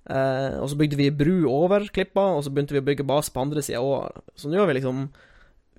Eh, 0.09 0.57
og 0.57 0.71
så 0.71 0.77
bygde 0.79 0.97
vi 0.99 1.11
bru 1.13 1.35
over 1.51 1.85
klippa, 1.93 2.31
og 2.35 2.45
så 2.45 2.53
begynte 2.53 2.75
vi 2.75 2.81
å 2.81 2.87
bygge 2.87 3.07
base 3.07 3.33
på 3.33 3.43
andre 3.43 3.63
sida 3.63 3.83
òg. 3.85 4.23
Så 4.35 4.49
nå 4.49 4.59
har 4.59 4.69
vi 4.69 4.79
liksom 4.79 5.05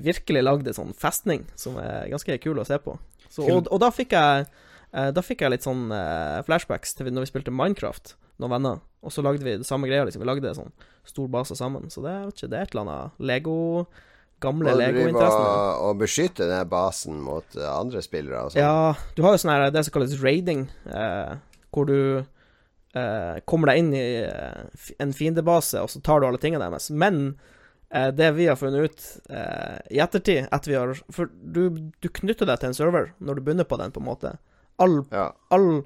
virkelig 0.00 0.42
lagd 0.42 0.68
en 0.68 0.78
sånn 0.78 0.94
festning 0.96 1.44
som 1.58 1.76
er 1.82 2.08
ganske 2.12 2.38
kul 2.42 2.60
å 2.62 2.66
se 2.66 2.78
på. 2.82 2.96
Så, 3.28 3.44
og, 3.48 3.68
og 3.72 3.80
da 3.80 3.88
fikk 3.94 4.12
jeg 4.12 4.44
eh, 4.44 5.10
Da 5.16 5.22
fikk 5.24 5.40
jeg 5.40 5.54
litt 5.54 5.64
sånn 5.64 5.86
eh, 5.96 6.42
flashbacks 6.44 6.92
til 6.98 7.08
når 7.08 7.24
vi 7.24 7.30
spilte 7.30 7.54
Minecraft, 7.54 8.14
noen 8.42 8.52
venner. 8.56 8.80
Og 9.02 9.14
så 9.14 9.24
lagde 9.24 9.44
vi 9.44 9.56
det 9.58 9.66
samme 9.66 9.88
greia, 9.90 10.04
liksom. 10.06 10.22
Vi 10.22 10.28
lagde 10.28 10.50
en 10.50 10.58
sånn 10.58 10.74
stor 11.08 11.30
base 11.32 11.56
sammen. 11.58 11.88
Så 11.90 12.04
det, 12.04 12.12
ikke, 12.34 12.50
det 12.52 12.58
er 12.58 12.66
et 12.66 12.74
eller 12.74 12.84
annet 12.84 13.22
Lego 13.32 13.56
Gamle 14.42 14.74
Lego-interessen. 14.74 15.46
og, 15.46 15.86
og 15.86 15.98
beskytte 16.02 16.46
denne 16.48 16.66
basen 16.68 17.20
mot 17.22 17.56
eh, 17.58 17.68
andre 17.70 18.02
spillere 18.04 18.44
og 18.44 18.52
sånn. 18.54 18.62
Ja, 18.62 19.14
du 19.16 19.24
har 19.24 19.36
jo 19.36 19.42
sånn 19.42 19.54
her 19.54 19.68
det 19.74 19.84
som 19.86 19.94
kalles 19.94 20.16
raiding, 20.22 20.66
eh, 20.90 21.36
hvor 21.74 21.86
du 21.88 21.98
eh, 22.20 23.36
kommer 23.48 23.70
deg 23.70 23.82
inn 23.82 23.92
i 23.96 24.04
en 25.02 25.14
fiendebase, 25.16 25.82
og 25.82 25.92
så 25.92 26.02
tar 26.04 26.20
du 26.22 26.28
alle 26.28 26.42
tingene 26.42 26.66
deres. 26.66 26.90
Men 26.90 27.36
det 27.92 28.30
vi 28.38 28.46
har 28.48 28.56
funnet 28.56 28.86
ut 28.90 29.02
eh, 29.30 29.78
i 29.90 29.98
ettertid, 30.00 30.46
etter 30.52 30.70
vi 30.72 30.76
har 30.78 30.94
For 31.12 31.28
du, 31.28 31.66
du 32.00 32.08
knytter 32.08 32.48
deg 32.48 32.60
til 32.62 32.70
en 32.70 32.76
server 32.78 33.10
når 33.20 33.36
du 33.36 33.42
begynner 33.44 33.68
på 33.68 33.76
den, 33.80 33.92
på 33.92 34.00
en 34.00 34.06
måte. 34.08 34.36
All, 34.80 35.02
Ja. 35.12 35.26
all 35.52 35.82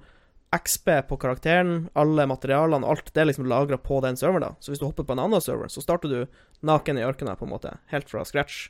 XP 0.55 0.87
på 1.09 1.17
karakteren, 1.21 1.89
alle 1.99 2.25
materialene, 2.31 2.87
alt 2.87 3.11
det 3.13 3.21
er 3.21 3.27
liksom 3.33 3.49
lagra 3.51 3.77
på 3.83 3.99
den 4.05 4.17
serveren. 4.17 4.41
da 4.47 4.55
Så 4.63 4.71
hvis 4.71 4.79
du 4.81 4.87
hopper 4.87 5.05
på 5.05 5.13
en 5.17 5.25
annen 5.25 5.43
server, 5.43 5.67
så 5.69 5.83
starter 5.83 6.09
du 6.09 6.27
naken 6.63 6.97
i 6.99 7.05
ørkenen, 7.05 7.37
på 7.37 7.45
en 7.45 7.51
måte. 7.51 7.75
Helt 7.91 8.09
fra 8.09 8.23
scratch. 8.25 8.69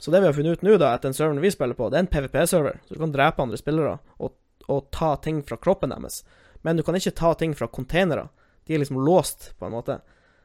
Så 0.00 0.10
det 0.10 0.22
vi 0.22 0.26
har 0.26 0.32
funnet 0.32 0.58
ut 0.58 0.62
nå, 0.64 0.78
da, 0.80 0.94
at 0.96 1.02
den 1.04 1.12
serveren 1.12 1.42
vi 1.44 1.50
spiller 1.52 1.76
på, 1.76 1.90
det 1.92 1.98
er 2.00 2.06
en 2.06 2.12
PVP-server. 2.14 2.80
Så 2.88 2.96
du 2.96 3.02
kan 3.04 3.12
drepe 3.12 3.42
andre 3.44 3.60
spillere 3.60 3.98
og, 4.18 4.32
og 4.66 4.88
ta 4.96 5.12
ting 5.20 5.42
fra 5.44 5.60
kroppen 5.60 5.92
deres. 5.92 6.22
Men 6.64 6.80
du 6.80 6.82
kan 6.82 6.96
ikke 6.96 7.12
ta 7.20 7.34
ting 7.36 7.52
fra 7.54 7.68
containere. 7.68 8.30
De 8.66 8.74
er 8.74 8.80
liksom 8.80 8.98
låst, 9.04 9.52
på 9.60 9.68
en 9.68 9.76
måte. 9.76 10.00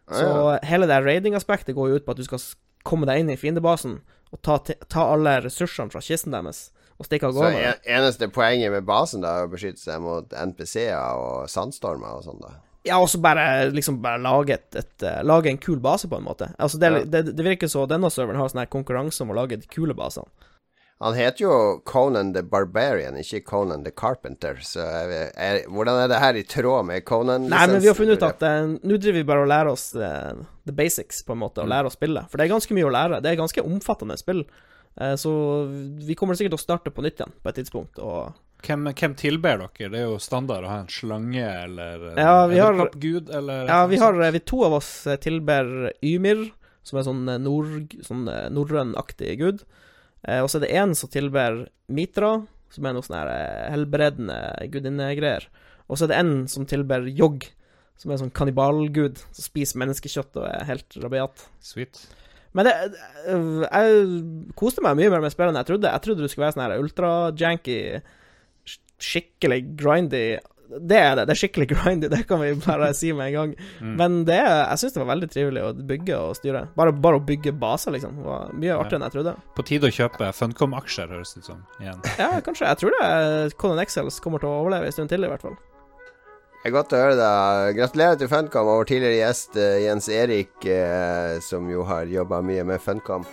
Ah, 0.08 0.20
Så 0.20 0.26
ja. 0.30 0.60
hele 0.70 0.88
det 0.88 1.00
raiding-aspektet 1.06 1.76
går 1.76 1.90
jo 1.90 1.96
ut 2.00 2.06
på 2.06 2.12
at 2.14 2.18
du 2.22 2.24
skal 2.28 2.40
komme 2.86 3.08
deg 3.10 3.20
inn 3.24 3.30
i 3.34 3.38
fiendebasen 3.40 4.00
og 4.32 4.42
ta, 4.46 4.60
ta 4.62 5.06
alle 5.16 5.40
ressursene 5.46 5.90
fra 5.94 6.02
kisten 6.04 6.32
deres 6.36 6.68
og 7.00 7.08
stikke 7.08 7.28
av 7.28 7.34
Så 7.34 7.42
gårde. 7.42 7.64
en, 7.74 7.80
eneste 7.98 8.28
poenget 8.32 8.72
med 8.72 8.86
basen 8.88 9.22
da 9.26 9.34
er 9.42 9.48
å 9.48 9.52
beskytte 9.52 9.82
seg 9.82 10.00
mot 10.04 10.30
NPC-er 10.32 11.18
og 11.20 11.50
sandstormer 11.52 12.20
og 12.20 12.24
sånn, 12.28 12.40
da. 12.44 12.54
Ja, 12.86 13.00
og 13.02 13.10
så 13.10 13.18
bare 13.20 13.72
liksom 13.74 13.98
bare 14.04 14.22
lage, 14.22 14.54
et, 14.60 14.76
et, 14.78 15.04
eh, 15.04 15.24
lage 15.26 15.50
en 15.50 15.58
kul 15.58 15.80
base, 15.82 16.06
på 16.08 16.20
en 16.20 16.24
måte. 16.28 16.52
Altså, 16.62 16.78
det, 16.80 16.92
Ja. 16.94 17.04
det, 17.16 17.36
det 17.36 17.46
virker 17.46 17.68
så 17.68 17.88
denne 17.90 18.12
serveren 18.14 18.38
har 18.38 18.48
sånn 18.54 18.62
her 18.62 18.70
konkurranse 18.70 19.22
om 19.26 19.32
å 19.34 19.40
lage 19.42 19.58
de 19.58 19.68
kule 19.68 19.96
basene. 19.98 20.30
Han 21.04 21.14
heter 21.18 21.44
jo 21.44 21.56
Conan 21.84 22.30
the 22.34 22.42
Barbarian, 22.42 23.18
ikke 23.20 23.42
Conan 23.44 23.82
the 23.84 23.92
Carpenter. 23.92 24.56
Så 24.64 24.80
er, 24.80 25.10
er, 25.36 25.58
hvordan 25.68 25.98
er 26.06 26.08
det 26.08 26.20
her 26.24 26.38
i 26.40 26.44
tråd 26.48 26.86
med 26.88 27.04
Conan? 27.06 27.50
Nei, 27.52 27.66
men 27.68 27.82
vi 27.84 27.90
har 27.92 27.98
funnet 27.98 28.16
ut 28.16 28.24
at 28.30 28.46
uh, 28.48 28.70
nå 28.80 28.96
driver 29.04 29.18
vi 29.20 29.26
bare 29.28 29.44
og 29.44 29.50
lærer 29.52 29.72
oss 29.74 29.90
uh, 30.00 30.32
the 30.66 30.72
basics, 30.76 31.20
på 31.28 31.36
en 31.36 31.42
måte, 31.44 31.60
Mm. 31.60 31.66
og 31.68 31.74
lærer 31.74 31.90
å 31.92 31.94
spille. 31.98 32.24
For 32.32 32.40
det 32.40 32.46
er 32.48 32.54
ganske 32.56 32.78
mye 32.78 32.88
å 32.88 32.94
lære. 32.96 33.20
Det 33.26 33.34
er 33.34 33.42
ganske 33.42 33.66
omfattende 33.68 34.16
spill. 34.22 34.46
Uh, 34.96 35.14
så 35.20 35.34
vi 36.08 36.16
kommer 36.16 36.40
sikkert 36.40 36.56
til 36.56 36.62
å 36.62 36.66
starte 36.66 36.96
på 36.96 37.04
nytt 37.04 37.20
igjen 37.20 37.36
på 37.44 37.52
et 37.52 37.60
tidspunkt. 37.60 38.00
Og 38.00 38.32
Hvem, 38.66 38.88
hvem 38.98 39.14
tilber 39.20 39.60
dere? 39.62 39.90
Det 39.92 40.00
er 40.00 40.08
jo 40.08 40.16
standard 40.24 40.64
å 40.66 40.70
ha 40.72 40.80
en 40.82 40.88
slange 40.90 41.44
eller 41.44 42.06
Ja, 42.18 42.48
vi 42.50 42.58
har- 42.58 42.72
edderkoppgud, 42.74 43.28
eller 43.36 43.68
ja, 43.68 43.82
vi 43.92 44.00
har 44.02 44.16
vi 44.32 44.40
to 44.42 44.64
av 44.66 44.74
oss 44.80 44.94
tilber 45.22 45.92
Ymir, 46.02 46.48
som 46.88 46.98
er 46.98 47.06
sånn 47.06 47.28
nord, 47.44 47.94
sånn 48.08 48.24
norrønaktig 48.56 49.36
gud. 49.44 49.62
Eh, 50.28 50.42
og 50.42 50.50
så 50.50 50.60
er 50.60 50.66
det 50.66 50.74
en 50.80 50.96
som 50.98 51.12
tilber 51.12 51.66
Mitra, 51.92 52.34
som 52.74 52.88
er 52.88 52.96
noe 52.96 53.06
sånn 53.06 53.20
her 53.20 53.32
eh, 53.32 53.70
helbredende 53.74 54.40
gudinnegreier. 54.74 55.48
Og 55.86 56.00
så 56.00 56.08
er 56.08 56.14
det 56.14 56.22
en 56.24 56.36
som 56.52 56.66
tilber 56.70 57.06
Jog, 57.08 57.46
som 58.02 58.12
er 58.12 58.20
sånn 58.20 58.34
kannibalgud, 58.36 59.22
som 59.32 59.46
spiser 59.46 59.80
menneskekjøtt 59.84 60.42
og 60.42 60.48
er 60.50 60.70
helt 60.70 60.98
rabiat. 61.04 61.46
Sweet. 61.64 62.02
Men 62.56 62.70
det, 62.70 62.74
øh, 63.32 63.64
jeg 63.68 64.52
koste 64.58 64.84
meg 64.84 64.98
mye 65.00 65.12
mer 65.12 65.24
med 65.24 65.34
spillet 65.34 65.54
enn 65.54 65.60
jeg 65.60 65.70
trodde. 65.70 65.92
Jeg 65.92 66.06
trodde 66.06 66.24
det 66.24 66.32
skulle 66.32 66.48
være 66.48 66.56
sånn 66.56 66.66
her 66.66 66.82
ultra-janky, 66.82 67.80
skikkelig 69.06 69.62
grindy. 69.78 70.26
Det 70.70 70.98
er 70.98 71.14
det. 71.18 71.26
Det 71.28 71.36
er 71.36 71.40
skikkelig 71.40 71.68
grindy, 71.72 72.10
det 72.12 72.22
kan 72.30 72.42
vi 72.42 72.54
bare 72.64 72.92
si 72.98 73.12
med 73.16 73.30
en 73.30 73.36
gang. 73.36 73.54
Mm. 73.82 73.94
Men 74.00 74.18
det, 74.28 74.40
jeg 74.40 74.82
syns 74.82 74.96
det 74.96 75.04
var 75.04 75.12
veldig 75.14 75.30
trivelig 75.34 75.66
å 75.66 75.70
bygge 75.92 76.18
og 76.18 76.40
styre. 76.40 76.66
Bare, 76.78 76.96
bare 77.06 77.20
å 77.20 77.24
bygge 77.26 77.54
baser, 77.62 77.96
liksom. 77.96 78.18
Det 78.22 78.26
var 78.28 78.56
mye 78.56 78.80
artigere 78.80 79.02
enn 79.02 79.08
jeg 79.08 79.18
trodde. 79.18 79.36
På 79.58 79.68
tide 79.68 79.92
å 79.92 79.96
kjøpe 80.00 80.32
Funcom-aksjer, 80.40 81.14
høres 81.14 81.36
det 81.36 81.46
ut 81.46 81.54
som. 81.54 81.64
Igjen. 81.84 82.04
Ja, 82.20 82.34
kanskje. 82.46 82.68
Jeg 82.72 82.82
tror 82.82 82.98
det 82.98 83.56
Conan 83.62 83.86
Excels 83.86 84.20
kommer 84.24 84.44
til 84.44 84.52
å 84.52 84.60
overleve 84.64 84.90
en 84.90 84.98
stund 84.98 85.14
til, 85.14 85.26
i 85.26 85.32
hvert 85.32 85.46
fall. 85.46 85.58
Det 86.66 86.72
er 86.72 86.74
godt 86.74 86.94
å 86.98 87.00
høre 87.00 87.18
deg. 87.20 87.76
Gratulerer 87.78 88.16
til 88.18 88.30
Funcom 88.32 88.72
og 88.72 88.80
vår 88.80 88.88
tidligere 88.90 89.20
gjest 89.20 89.58
eh, 89.62 89.84
Jens 89.84 90.08
Erik, 90.10 90.56
eh, 90.66 91.36
som 91.46 91.68
jo 91.70 91.86
har 91.86 92.10
jobba 92.10 92.40
mye 92.42 92.64
med 92.66 92.82
Funcom. 92.82 93.28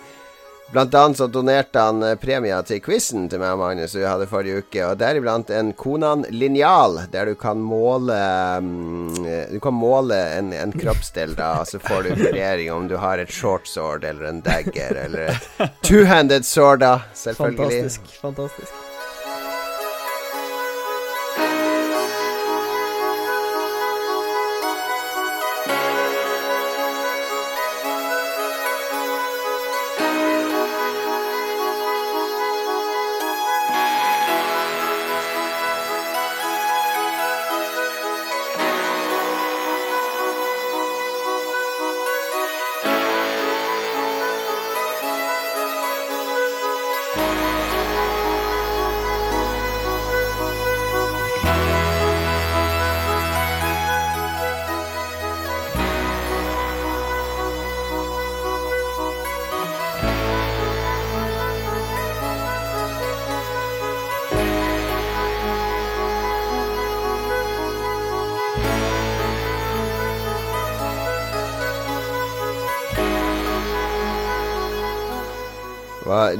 Blant 0.73 0.93
annet 0.93 1.17
så 1.17 1.27
donerte 1.27 1.79
han 1.79 2.03
eh, 2.03 2.15
premier 2.17 2.63
til 2.65 2.79
quizen 2.81 3.27
til 3.29 3.37
meg 3.37 3.53
og 3.53 3.59
Magnus 3.61 3.93
vi 3.93 4.05
hadde 4.07 4.25
forrige 4.25 4.63
uke, 4.63 4.81
og 4.87 4.97
deriblant 4.97 5.51
en 5.53 5.69
Konan 5.77 6.25
linjal, 6.33 6.97
der 7.13 7.29
du 7.29 7.35
kan 7.37 7.61
måle 7.61 8.17
mm, 8.65 9.19
eh, 9.21 9.43
Du 9.53 9.59
kan 9.61 9.77
måle 9.77 10.17
en, 10.39 10.49
en 10.57 10.73
kroppsdel, 10.73 11.35
da, 11.37 11.51
og 11.61 11.69
så 11.69 11.77
får 11.83 12.07
du 12.07 12.15
vurdering 12.23 12.71
om 12.73 12.87
du 12.89 12.97
har 12.97 13.21
et 13.21 13.29
short 13.29 13.69
sword 13.69 14.07
eller 14.09 14.31
en 14.31 14.41
dagger 14.41 14.97
eller 15.05 15.35
et 15.35 15.77
two-handed 15.85 16.49
sword, 16.49 16.81
da, 16.81 16.95
selvfølgelig. 17.13 17.69
Fantastisk. 17.69 18.17
Fantastisk. 18.21 18.92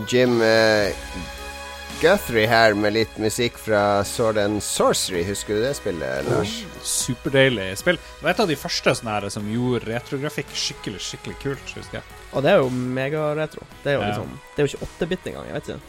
Jim 0.10 0.42
eh, 0.42 0.94
Guthrie 2.02 2.48
her 2.50 2.74
med 2.76 2.96
litt 2.98 3.14
musikk 3.22 3.56
fra 3.62 4.04
Sword 4.08 4.38
and 4.42 4.60
Sorcery. 4.66 5.22
Husker 5.28 5.56
du 5.56 5.64
det 5.64 5.74
spillet, 5.78 6.26
Lars? 6.28 6.56
Superdeilig 6.84 7.70
spill. 7.80 8.00
Det 8.20 8.26
var 8.26 8.34
et 8.34 8.42
av 8.44 8.50
de 8.52 8.58
første 8.60 8.94
sånne 9.00 9.14
her 9.16 9.28
som 9.32 9.48
gjorde 9.48 9.88
retrografikk 9.88 10.52
skikkelig, 10.58 11.00
skikkelig 11.06 11.38
kult, 11.44 11.74
husker 11.78 12.02
jeg. 12.02 12.18
Og 12.34 12.44
det 12.44 12.52
er 12.56 12.60
jo 12.64 12.68
megaretro. 12.74 13.64
Det 13.86 13.94
er 13.94 13.98
jo 14.00 14.04
Ja. 14.04 14.10
liksom 14.12 14.36
Det 14.56 14.64
er 14.64 14.68
jo 14.68 14.72
ikke 14.74 14.90
8-bit 14.90 15.28
engang, 15.32 15.48
jeg 15.48 15.54
vet 15.60 15.70
ikke. 15.70 15.80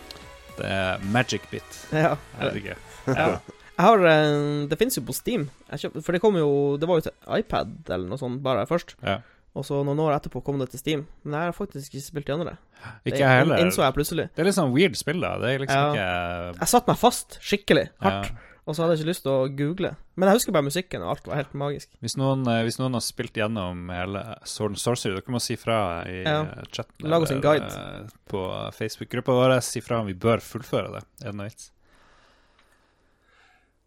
Det 0.61 0.70
er 0.70 1.05
Magic 1.18 1.50
Bit. 1.50 1.79
Ja. 2.05 2.16
Jeg 2.38 2.46
vet 2.46 2.57
ikke. 2.62 2.77
ja. 3.09 3.29
Jeg 3.74 3.83
har 3.88 4.05
eh, 4.07 4.66
Det 4.70 4.79
fins 4.79 4.96
jo 4.96 5.03
på 5.03 5.14
Steam. 5.18 5.48
Jeg 5.72 5.81
kjøp, 5.87 5.96
for 6.05 6.12
det 6.14 6.20
kom 6.22 6.37
jo 6.38 6.77
Det 6.79 6.87
var 6.87 7.00
jo 7.00 7.09
til 7.09 7.38
iPad 7.40 7.72
eller 7.90 8.07
noe 8.07 8.18
sånt 8.20 8.38
bare 8.44 8.66
først. 8.70 8.94
Ja. 9.03 9.18
Og 9.55 9.62
så 9.62 9.85
noen 9.87 10.01
år 10.03 10.17
etterpå 10.17 10.40
kom 10.43 10.59
det 10.59 10.67
til 10.73 10.81
Steam. 10.83 11.03
Men 11.23 11.37
jeg 11.38 11.47
har 11.53 11.53
faktisk 11.55 11.93
ikke 11.95 12.03
spilt 12.03 12.27
gjennom 12.27 12.49
det. 12.49 12.57
Ikke 13.07 13.21
Det 13.21 13.29
heller. 13.31 13.61
Innså 13.62 13.85
jeg 13.85 13.95
plutselig. 13.95 14.25
Det 14.35 14.43
er 14.43 14.49
litt 14.49 14.57
sånn 14.57 14.73
weird 14.75 14.97
spill, 14.99 15.21
da. 15.23 15.37
Det 15.38 15.53
er 15.55 15.62
liksom 15.62 15.95
Jeg 15.95 16.69
satte 16.73 16.90
meg 16.90 16.99
fast 16.99 17.38
skikkelig 17.40 17.85
hardt, 18.03 18.33
ja. 18.33 18.43
og 18.67 18.75
så 18.75 18.83
hadde 18.83 18.97
jeg 18.97 19.05
ikke 19.05 19.11
lyst 19.12 19.23
til 19.23 19.31
å 19.33 19.47
google. 19.57 19.93
Men 20.19 20.29
jeg 20.29 20.40
husker 20.40 20.53
bare 20.57 20.67
musikken, 20.67 21.03
og 21.07 21.12
alt 21.14 21.27
var 21.31 21.37
helt 21.38 21.55
magisk. 21.55 21.88
hvis, 22.03 22.17
noen, 22.19 22.43
eh, 22.51 22.62
hvis 22.67 22.81
noen 22.83 22.99
har 22.99 23.05
spilt 23.07 23.35
gjennom 23.38 23.87
hele 23.95 24.25
Sword 24.45 24.75
and 24.75 24.79
Sorcery, 24.83 25.14
dere 25.14 25.33
må 25.35 25.40
si 25.40 25.55
fra 25.57 26.03
i 26.03 26.25
Ja. 26.25 26.40
eh, 26.43 26.64
chatten. 26.73 27.09
Lag 27.09 27.23
oss 27.23 27.31
en 27.31 27.40
guide. 27.40 27.71
eh, 27.71 28.11
På 28.29 28.43
Facebook-gruppa 28.75 29.33
vår. 29.38 29.61
Si 29.62 29.81
fra 29.81 30.01
om 30.01 30.07
vi 30.07 30.14
bør 30.14 30.38
fullføre 30.43 30.93
det. 30.99 31.05
Er 31.23 31.31
det 31.31 31.35
noe 31.37 31.47
vits? 31.49 31.71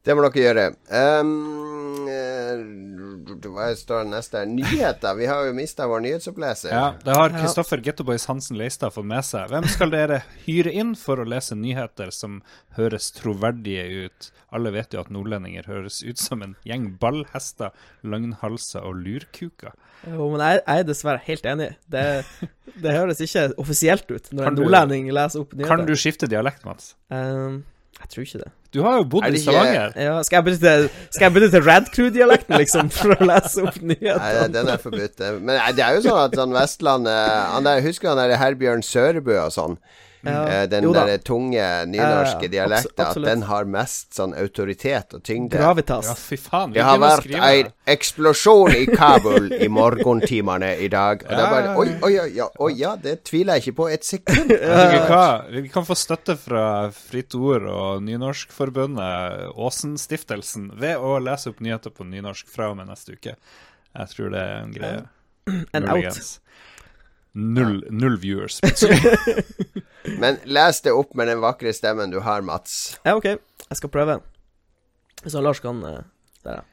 Det 0.08 0.16
må 0.16 0.24
dere 0.24 0.44
gjøre. 0.46 0.68
Um, 0.88 2.08
hva 3.58 3.68
står 3.76 4.06
det 4.06 4.12
neste 4.14 4.40
her? 4.40 4.48
Nyheter. 4.50 5.16
Vi 5.18 5.26
har 5.30 5.46
jo 5.50 5.54
mista 5.58 5.88
vår 5.90 6.02
nyhetsoppleser. 6.06 6.72
Ja, 6.72 6.86
det 7.04 7.16
har 7.16 7.30
Ja. 7.34 7.42
Kristoffer 7.42 7.82
Gettoboys 7.84 8.26
Hansen 8.30 8.58
Leistad 8.58 8.94
fått 8.96 9.06
med 9.06 9.26
seg. 9.26 9.50
Hvem 9.52 9.68
skal 9.68 9.92
dere 9.92 10.22
hyre 10.46 10.72
inn 10.74 10.96
for 10.96 11.18
å 11.20 11.26
lese 11.28 11.56
nyheter 11.60 12.12
som 12.16 12.42
høres 12.78 13.12
troverdige 13.12 14.06
ut? 14.08 14.32
Alle 14.56 14.72
vet 14.72 14.94
jo 14.96 15.02
at 15.04 15.10
nordlendinger 15.12 15.68
høres 15.68 16.00
ut 16.08 16.18
som 16.24 16.42
en 16.46 16.56
gjeng 16.66 16.98
ballhester, 17.02 17.72
løgnhalser 18.04 18.86
og 18.88 18.96
lurkuker. 19.04 19.74
Jo, 20.08 20.30
men 20.32 20.40
jeg, 20.40 20.62
jeg 20.68 20.80
er 20.80 20.84
dessverre 20.88 21.22
helt 21.28 21.46
enig. 21.52 21.72
Det, 21.92 22.06
det 22.80 22.94
høres 22.96 23.20
ikke 23.20 23.50
offisielt 23.60 24.08
ut 24.12 24.32
når 24.32 24.44
Kan 24.44 24.54
en 24.54 24.56
du- 24.56 24.64
nordlending 24.64 25.12
leser 25.12 25.42
opp 25.44 25.54
nyheter. 25.54 25.76
Kan 25.76 25.86
du 25.90 25.96
skifte 26.00 26.30
dialekt, 26.32 26.64
Mats? 26.66 26.96
Ehm, 27.12 27.64
jeg 28.00 28.10
tror 28.14 28.24
ikke 28.28 28.40
det. 28.44 28.52
Du 28.74 28.82
har 28.84 28.98
jo 29.00 29.04
bodd 29.10 29.26
i 29.26 29.30
ikke- 29.32 29.42
Stavanger. 29.52 29.94
Ja, 29.96 30.16
skal 30.24 30.38
jeg 30.38 30.46
benytte, 30.46 30.90
skal 31.10 31.26
jeg 31.26 31.34
benytte 31.34 31.62
Radcrew-dialekten, 31.66 32.58
liksom, 32.62 32.90
for 32.94 33.16
å 33.16 33.26
lese 33.26 33.64
opp 33.64 33.80
Nei, 33.82 34.48
den 34.54 34.68
er 34.70 34.78
forbudt. 34.78 35.24
Men 35.42 35.62
det 35.76 35.84
er 35.86 35.96
jo 35.98 36.04
sånn 36.10 36.20
at 36.26 36.36
sånn 36.38 36.54
Vestlandet 36.54 37.32
han 37.54 37.64
der, 37.64 37.82
Husker 37.82 38.10
han 38.14 38.18
der 38.22 38.38
Herbjørn 38.38 38.84
Sørebø 38.86 39.40
og 39.46 39.52
sånn? 39.56 39.78
Ja. 40.26 40.48
Eh, 40.50 40.64
den 40.70 40.84
Jo 40.84 40.94
der 40.96 41.18
tunge 41.22 41.64
nynorske 41.86 42.48
Ja, 42.48 42.48
ja, 42.48 42.50
dialekta, 42.56 43.10
at 43.12 43.20
den 43.22 43.44
har 43.48 43.68
mest 43.70 44.16
sånn 44.18 44.34
autoritet 44.38 45.14
og 45.14 45.24
tyngde. 45.24 45.58
Gravitas. 45.60 46.10
Ja, 46.10 46.16
fy 46.18 46.38
faen. 46.42 46.74
Det 46.74 46.84
har 46.84 46.98
vært 47.02 47.28
en 47.38 47.70
eksplosjon 47.94 48.74
i 48.76 48.86
Kabul 48.90 49.52
i 49.54 49.70
morgentimene 49.72 50.74
i 50.84 50.90
dag. 50.92 51.24
Og 51.24 51.30
det 51.32 51.44
er 51.44 51.54
bare 51.54 51.76
Oi, 51.78 51.88
oi, 52.02 52.14
oi, 52.24 52.32
oi, 52.42 52.50
oi, 52.68 52.72
ja, 52.80 52.96
det 53.02 53.20
tviler 53.30 53.58
jeg 53.58 53.68
ikke 53.68 53.78
på 53.82 53.90
et 53.94 54.08
sekund. 54.08 54.52
Vet? 54.52 55.54
Vi 55.54 55.72
kan 55.74 55.86
få 55.88 55.98
støtte 55.98 56.38
fra 56.40 56.66
Fritt 56.96 57.36
Ord 57.38 57.68
og 57.70 58.04
Nynorskforbundet, 58.08 59.54
Åsen-stiftelsen, 59.54 60.72
ved 60.80 60.98
å 60.98 61.18
lese 61.24 61.54
opp 61.54 61.62
nyheter 61.64 61.94
på 61.94 62.08
nynorsk 62.08 62.50
fra 62.52 62.72
og 62.74 62.80
med 62.82 62.90
neste 62.92 63.16
uke. 63.18 63.38
Jeg 63.98 64.14
tror 64.14 64.34
det 64.34 64.42
er 64.42 64.60
en 64.64 64.76
greie. 64.76 65.06
En 65.78 65.86
out. 65.88 66.18
Null, 67.38 67.84
null 67.94 68.18
viewers. 68.18 68.58
Men 70.22 70.40
les 70.50 70.82
det 70.82 70.94
opp 70.96 71.14
med 71.18 71.30
den 71.30 71.42
vakre 71.44 71.70
stemmen 71.76 72.10
du 72.10 72.18
har, 72.26 72.42
Mats. 72.42 72.98
Ja, 73.06 73.14
OK. 73.20 73.28
Jeg 73.68 73.78
skal 73.78 73.92
prøve. 73.94 74.18
Hvis 75.22 75.36
Lars 75.38 75.62
kan 75.62 75.84
eh, 75.86 76.02
Der, 76.46 76.62
ja. 76.62 76.66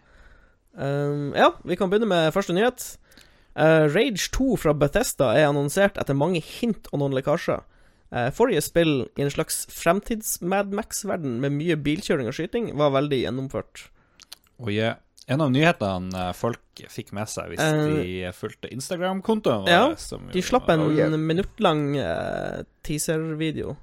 Um, 0.75 1.35
ja, 1.37 1.53
vi 1.65 1.77
kan 1.77 1.91
begynne 1.91 2.09
med 2.09 2.33
første 2.35 2.55
nyhet. 2.57 2.97
Uh, 3.55 3.87
Rage 3.93 4.31
2 4.35 4.57
fra 4.59 4.73
Bethesda 4.75 5.31
er 5.37 5.51
annonsert 5.51 6.01
etter 6.01 6.17
mange 6.19 6.41
hint 6.43 6.89
og 6.91 7.03
noen 7.03 7.15
lekkasjer. 7.15 7.63
Uh, 8.15 8.31
forrige 8.35 8.65
spill 8.65 9.05
i 9.19 9.25
en 9.27 9.31
slags 9.31 9.65
fremtids-Mad 9.71 10.75
Max-verden 10.75 11.39
med 11.43 11.55
mye 11.61 11.77
bilkjøring 11.77 12.31
og 12.31 12.35
skyting 12.35 12.73
var 12.79 12.95
veldig 12.97 13.21
gjennomført. 13.27 13.87
Oh 14.59 14.73
ja, 14.73 14.97
en 15.27 15.41
av 15.41 15.51
nyhetene 15.53 16.29
eh, 16.29 16.33
folk 16.37 16.83
fikk 16.93 17.13
med 17.17 17.31
seg 17.31 17.53
hvis 17.53 17.63
Eh, 17.65 17.83
de 17.97 18.33
fulgte 18.37 18.71
Instagram-kontoen 18.75 19.69
ja, 19.71 19.87
som 19.97 20.27
De 20.33 20.43
slapp 20.45 20.69
en 20.69 20.85
Oh, 20.85 20.93
yeah. 20.93 21.11
minuttlang 21.17 21.97
eh, 21.97 22.63
teaser-video. 22.85 23.77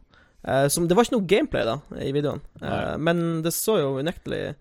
Som 0.74 0.88
Det 0.90 0.96
var 0.98 1.06
ikke 1.06 1.14
noe 1.20 1.30
gameplay 1.30 1.66
da 1.68 1.76
i 2.02 2.10
videoen, 2.16 2.42
eh, 2.66 2.96
men 2.98 3.44
det 3.46 3.52
så 3.54 3.78
jo 3.78 4.00
unektelig 4.02 4.56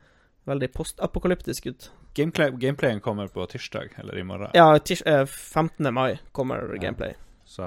veldig 0.44 0.68
postapokalyptisk 0.76 1.70
ut. 1.70 1.90
Gameplay, 2.14 2.50
gameplayen 2.50 3.00
kommer 3.00 3.28
på 3.32 3.46
tirsdag, 3.46 3.94
eller 3.96 4.18
i 4.18 4.22
morgen. 4.22 4.50
Ja, 4.54 4.78
tirs, 4.78 5.02
eh, 5.06 5.24
15. 5.24 5.88
mai 5.94 6.18
kommer 6.32 6.76
gameplay. 6.76 7.14
Så 7.50 7.64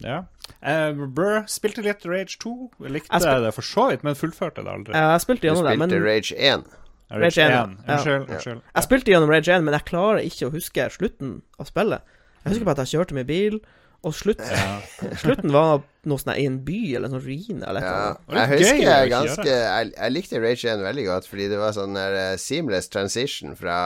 ja. 0.00 0.22
Uh, 0.64 1.06
Brr 1.12 1.42
spilte 1.52 1.82
litt 1.84 2.06
Rage 2.08 2.38
2. 2.40 2.52
Likte 2.88 3.20
Jeg 3.20 3.42
det 3.44 3.52
for 3.52 3.66
så 3.66 3.90
vidt, 3.90 4.04
men 4.06 4.16
fullførte 4.16 4.64
det 4.64 4.72
aldri. 4.72 4.94
Jeg 4.96 5.20
spilte 5.24 5.48
gjennom 5.50 5.66
det, 5.66 5.74
Du 5.76 5.82
spilte 5.84 6.04
Rage 6.06 6.36
1. 6.38 6.64
Rage 7.10 7.22
Rage 7.22 7.38
1, 7.38 7.50
1. 7.52 7.78
Unnskyld. 7.86 8.28
Ja. 8.28 8.34
unnskyld. 8.34 8.62
Jeg 8.74 8.82
spilte 8.88 9.12
gjennom 9.14 9.30
Rage 9.30 9.48
1, 9.54 9.62
men 9.64 9.74
jeg 9.78 9.84
klarer 9.92 10.22
ikke 10.26 10.48
å 10.48 10.54
huske 10.54 10.90
slutten 10.90 11.40
av 11.60 11.66
spillet. 11.70 12.00
Jeg 12.44 12.52
husker 12.54 12.64
bare 12.68 12.80
at 12.80 12.86
jeg 12.86 12.98
kjørte 12.98 13.14
med 13.14 13.26
bil, 13.30 13.60
og 14.06 14.12
slutt, 14.14 14.38
Ja. 14.44 14.80
slutten 15.22 15.50
var 15.50 15.80
noe 16.06 16.18
sånn 16.20 16.36
i 16.38 16.44
en 16.46 16.58
by 16.62 16.76
eller 16.94 17.08
en 17.08 17.14
sånn 17.16 17.24
ruine 17.24 17.64
eller 17.66 17.82
Ja, 17.82 17.94
noe. 18.28 18.36
Jeg 18.36 18.50
husker 18.52 18.82
jeg 18.84 19.08
ganske 19.10 19.46
jeg, 19.48 19.88
jeg 19.96 20.12
likte 20.14 20.40
Rage 20.44 20.68
1 20.74 20.82
veldig 20.84 21.06
godt, 21.08 21.26
fordi 21.26 21.48
det 21.50 21.58
var 21.58 21.72
sånn 21.74 21.96
der 21.98 22.14
eh, 22.20 22.36
seamless 22.38 22.86
transition 22.92 23.56
fra 23.58 23.78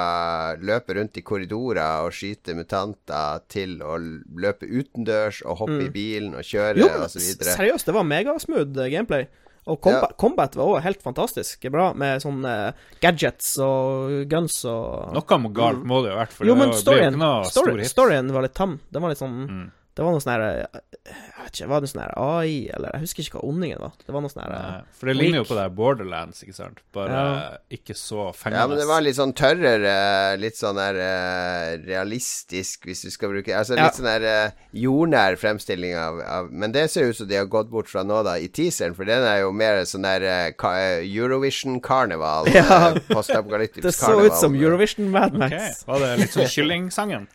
løpe 0.60 0.96
rundt 0.98 1.16
i 1.16 1.22
korridorer 1.24 2.04
og 2.04 2.12
skyte 2.12 2.52
mutanter 2.58 3.40
til 3.48 3.78
å 3.80 3.96
løpe 3.96 4.68
utendørs 4.68 5.40
og 5.46 5.62
hoppe 5.62 5.78
i 5.86 5.92
bilen 5.94 6.34
og 6.36 6.44
kjøre 6.44 6.74
Mm. 6.76 6.82
Jo, 6.82 6.88
men 6.92 7.06
og 7.06 7.10
så 7.14 7.22
videre. 7.22 7.56
seriøst, 7.56 7.86
det 7.88 7.94
var 7.96 8.04
megasmooth 8.10 8.76
eh, 8.84 8.90
gameplay. 8.92 9.28
Og 9.66 9.80
combat, 9.80 10.16
combat 10.16 10.54
var 10.56 10.64
også 10.64 10.82
helt 10.82 11.02
fantastisk 11.02 11.66
bra, 11.70 11.92
med 11.94 12.22
sånne 12.22 12.72
gadgets 13.02 13.58
og 13.60 14.24
guns 14.30 14.64
og 14.64 15.12
Noe 15.14 15.22
galt 15.52 15.84
må 15.84 16.02
det 16.02 16.10
jo 16.10 16.16
ha 16.16 16.24
vært, 16.24 16.32
for 16.32 16.44
Jo, 16.48 16.54
det 16.54 16.58
men 16.58 16.68
var- 16.68 16.72
ble 16.72 16.78
jo 16.78 16.82
storyen, 16.82 17.12
ikke 17.12 17.18
noe 17.20 17.44
story, 17.44 17.66
stor 17.70 17.78
hit. 17.78 17.90
storyen 17.90 18.32
var 18.32 18.42
litt 18.42 18.54
tam. 18.54 18.80
Den 18.90 19.02
var 19.02 19.08
litt 19.10 19.18
sånn 19.18 19.36
Mm. 19.48 19.70
Det 19.98 20.04
var 20.06 20.14
noe 20.14 20.22
sånn 20.22 20.32
her 20.32 20.42
eh, 20.46 20.80
Jeg 21.10 21.42
vet 21.44 21.56
ikke, 21.58 21.66
var 21.68 21.80
det 21.80 21.86
noe 21.88 21.90
sånn 21.90 22.02
her 22.04 22.12
AI, 22.22 22.52
eller 22.76 22.92
Jeg 22.94 23.02
husker 23.02 23.24
ikke 23.24 23.38
hva 23.40 23.48
ondingen 23.50 23.80
var. 23.82 23.92
Det 24.06 24.14
var 24.14 24.22
noe 24.22 24.30
sånn 24.32 24.42
her 24.44 24.52
Nei, 24.54 24.60
eh, 24.78 24.84
For 24.96 25.10
det 25.10 25.14
ligner 25.18 25.40
jo 25.42 25.46
på 25.48 25.56
det 25.58 25.64
her 25.66 25.72
Borderlands, 25.80 26.42
ikke 26.46 26.54
sant? 26.56 26.78
Bare 26.94 27.10
Ja. 27.10 27.48
ikke 27.74 27.96
så 27.98 28.28
fengende. 28.36 28.60
Ja, 28.60 28.66
men 28.70 28.78
det 28.78 28.86
var 28.86 29.02
litt 29.02 29.18
sånn 29.18 29.34
tørrere, 29.36 29.94
litt 30.38 30.56
sånn 30.60 30.78
der 30.78 31.00
eh, 31.02 31.72
realistisk, 31.88 32.86
hvis 32.86 33.02
du 33.02 33.10
skal 33.10 33.32
bruke 33.34 33.50
Altså 33.58 33.76
Ja. 33.76 33.88
litt 33.88 33.98
sånn 33.98 34.08
der 34.08 34.28
eh, 34.30 34.50
jordnær 34.78 35.36
fremstilling 35.42 35.96
av, 35.98 36.20
av 36.22 36.52
Men 36.52 36.72
det 36.72 36.86
ser 36.94 37.10
ut 37.10 37.16
som 37.18 37.26
de 37.28 37.36
har 37.40 37.50
gått 37.50 37.68
bort 37.74 37.90
fra 37.90 38.04
nå, 38.06 38.22
da, 38.24 38.36
i 38.38 38.46
teaseren, 38.48 38.94
for 38.94 39.04
den 39.04 39.26
er 39.26 39.40
jo 39.42 39.50
mer 39.52 39.82
sånn 39.90 40.06
der 40.06 40.52
ka- 40.54 41.02
Eurovision-karneval. 41.02 42.46
Ja. 42.54 42.94
Postapokalyptisk 43.10 44.00
karneval. 44.00 44.22
Det 44.24 44.30
så 44.30 44.36
ut 44.36 44.40
som 44.40 44.54
Eurovision 44.54 45.10
Mad 45.10 45.34
Ok, 45.34 45.54
Var 45.86 45.98
det 46.04 46.10
litt 46.22 46.34
sånn 46.36 46.48
kyllingsangen? 46.56 47.26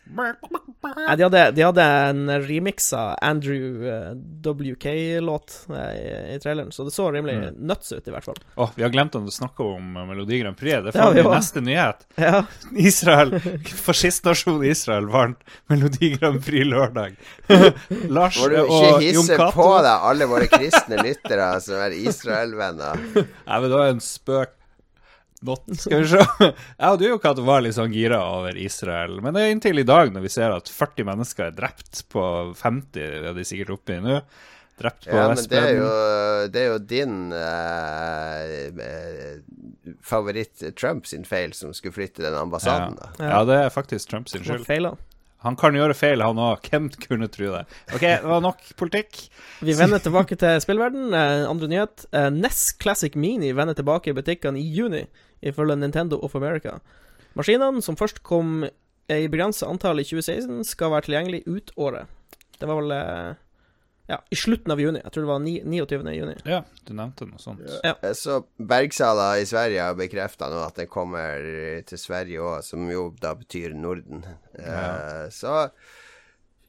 Nei, 0.96 1.16
de 1.20 1.24
hadde, 1.28 1.44
de 1.58 1.64
hadde 1.66 1.84
en 2.10 2.22
remixa 2.46 3.04
Andrew 3.26 3.86
eh, 3.90 4.12
WK-låt 4.46 5.56
eh, 5.70 5.92
i, 6.00 6.36
i 6.36 6.40
traileren, 6.44 6.72
så 6.72 6.84
det 6.88 6.94
så 6.96 7.10
rimelig 7.12 7.36
Mm. 7.36 7.56
nuts 7.68 7.92
ut, 7.92 8.08
i 8.08 8.12
hvert 8.14 8.24
fall. 8.24 8.38
Åh, 8.56 8.70
vi 8.78 8.84
har 8.86 8.90
glemt 8.94 9.16
å 9.18 9.22
snakke 9.34 9.64
om 9.66 9.98
eh, 9.98 10.06
Melodi 10.08 10.40
Grand 10.40 10.58
Prix. 10.58 10.84
Det 10.86 10.94
er 10.94 10.98
får 11.02 11.14
vi 11.18 11.22
vi 11.26 11.34
neste 11.36 11.64
nyhet. 11.66 12.06
Ja, 12.26 12.44
Israel, 12.80 13.34
fascistnasjonen 13.86 14.64
Israel 14.70 15.10
vant 15.12 15.42
Melodi 15.68 16.14
Grand 16.16 16.40
Prix 16.46 16.66
lørdag. 16.70 17.18
Lars 18.16 18.40
Må 18.42 18.50
du 18.52 18.58
ikke 18.64 18.92
hisse 19.04 19.38
på 19.56 19.68
deg 19.86 20.08
alle 20.12 20.30
våre 20.32 20.48
kristne 20.52 21.02
lyttere 21.04 21.50
som 21.66 21.82
er 21.86 21.96
Israel-venner. 21.98 23.04
Nei, 23.16 23.60
men 23.60 23.68
det 23.70 23.76
var 23.78 23.92
en 23.94 24.04
spøk. 24.04 24.55
Not, 25.42 25.64
skal 25.78 26.02
vi 26.02 26.08
se. 26.08 26.22
Jeg 26.80 26.90
og 26.90 27.00
du 27.02 27.08
Cato 27.22 27.44
var 27.46 27.64
litt 27.66 27.76
sånn 27.78 27.94
gira 27.94 28.22
over 28.38 28.58
Israel. 28.58 29.20
Men 29.24 29.36
det 29.36 29.44
er 29.44 29.54
inntil 29.54 29.82
i 29.82 29.88
dag, 29.88 30.14
når 30.14 30.22
vi 30.26 30.32
ser 30.34 30.56
at 30.56 30.72
40 30.72 31.08
mennesker 31.12 31.50
er 31.50 31.56
drept 31.58 32.06
på 32.14 32.24
50, 32.56 32.92
det 32.96 33.32
er 33.32 33.36
de 33.38 33.48
sikkert 33.48 33.76
oppe 33.78 33.98
i 33.98 34.04
nå. 34.04 34.22
Drept 34.80 35.06
på 35.08 35.16
Ja, 35.16 35.28
men 35.32 35.44
det 35.52 35.60
er 35.60 35.74
jo, 35.78 35.90
det 36.52 36.62
er 36.62 36.70
jo 36.74 36.80
din 36.84 37.32
eh, 37.32 38.80
favoritt 40.04 40.64
Trump 40.76 41.08
sin 41.08 41.24
feil 41.28 41.54
som 41.56 41.72
skulle 41.76 41.96
flytte 41.96 42.26
den 42.26 42.36
ambassaden. 42.36 42.98
Ja. 43.20 43.30
ja, 43.38 43.44
det 43.48 43.60
er 43.64 43.70
faktisk 43.76 44.12
Trump 44.12 44.32
sin 44.32 44.44
skyld. 44.44 44.66
Han 45.44 45.58
kan 45.60 45.76
gjøre 45.78 45.94
feil, 45.98 46.24
han 46.26 46.40
òg. 46.42 46.64
Hvem 46.72 46.88
kunne 47.04 47.28
tro 47.30 47.52
det? 47.54 47.64
OK, 47.94 48.02
det 48.02 48.30
var 48.30 48.42
nok 48.42 48.64
politikk. 48.80 49.26
Vi 49.66 49.76
vender 49.78 50.02
tilbake 50.02 50.38
til 50.42 50.62
spillverden. 50.64 51.12
Eh, 51.14 51.44
andre 51.50 51.70
nyhet. 51.70 52.08
Eh, 52.16 52.32
NES 52.34 52.72
Classic 52.82 53.16
Mini 53.16 53.52
vender 53.54 53.78
tilbake 53.78 54.10
i 54.10 54.18
butikkene 54.18 54.62
i 54.62 54.66
juni, 54.74 55.04
ifølge 55.46 55.78
Nintendo 55.78 56.18
of 56.26 56.36
America. 56.36 56.80
Maskinene, 57.36 57.84
som 57.84 57.98
først 58.00 58.24
kom 58.24 58.64
i 59.12 59.28
begrenset 59.30 59.68
antall 59.70 60.02
i 60.02 60.08
2016, 60.08 60.64
skal 60.66 60.94
være 60.96 61.10
tilgjengelig 61.10 61.44
ut 61.46 61.74
året. 61.78 62.10
Det 62.58 62.70
var 62.70 62.80
vel 62.80 62.96
eh, 62.96 63.36
ja, 64.08 64.20
i 64.30 64.38
slutten 64.38 64.74
av 64.74 64.82
juni. 64.82 65.02
Jeg 65.02 65.14
tror 65.14 65.26
det 65.26 65.32
var 65.32 65.44
29. 65.46 66.14
juni. 66.14 66.38
Ja, 66.46 66.62
du 66.86 66.94
nevnte 66.94 67.26
noe 67.26 67.42
sånt. 67.42 67.66
Ja. 67.66 67.96
Ja. 67.96 68.14
Så 68.18 68.44
Bergsala 68.58 69.32
i 69.42 69.48
Sverige 69.50 69.88
har 69.88 69.98
bekrefta 69.98 70.50
nå 70.52 70.62
at 70.62 70.78
den 70.78 70.90
kommer 70.92 71.42
til 71.90 72.02
Sverige 72.02 72.44
òg, 72.46 72.60
som 72.68 72.86
jo 72.92 73.10
da 73.22 73.34
betyr 73.40 73.74
Norden. 73.74 74.26
Eh, 74.54 75.26
så 75.34 75.66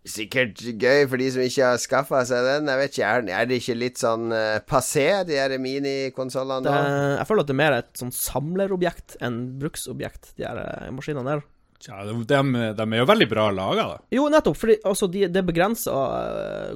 sikkert 0.06 0.60
gøy 0.62 1.04
for 1.10 1.20
de 1.20 1.26
som 1.34 1.42
ikke 1.42 1.70
har 1.72 1.80
skaffa 1.82 2.22
seg 2.28 2.46
den. 2.46 2.70
Jeg 2.70 2.80
vet 2.80 2.94
ikke, 2.94 3.10
Er, 3.34 3.48
det 3.50 3.58
ikke 3.60 3.76
litt 3.78 4.00
sånn 4.00 4.30
uh, 4.32 4.58
passé, 4.66 5.08
de 5.26 5.38
her 5.38 5.56
minikonsollene 5.58 6.74
jeg 7.16 7.26
føler 7.28 7.42
at 7.42 7.50
det 7.50 7.54
er 7.56 7.60
mer 7.60 7.76
et 7.80 7.90
sånn 7.98 8.14
samlerobjekt 8.14 9.16
enn 9.24 9.40
bruksobjekt, 9.60 10.32
de 10.38 10.46
her 10.46 10.60
eh, 10.62 10.90
maskinene 10.94 11.36
der. 11.36 11.44
Ja, 11.86 12.00
de, 12.08 12.14
de, 12.24 12.40
de 12.78 12.86
er 12.86 13.00
jo 13.02 13.06
veldig 13.10 13.28
bra 13.30 13.48
laga, 13.54 13.84
da. 13.92 13.98
Jo, 14.16 14.28
nettopp, 14.32 14.56
For 14.56 14.72
altså, 14.76 15.08
de, 15.12 15.26
det 15.28 15.42
er 15.42 15.46
begrensa 15.46 15.92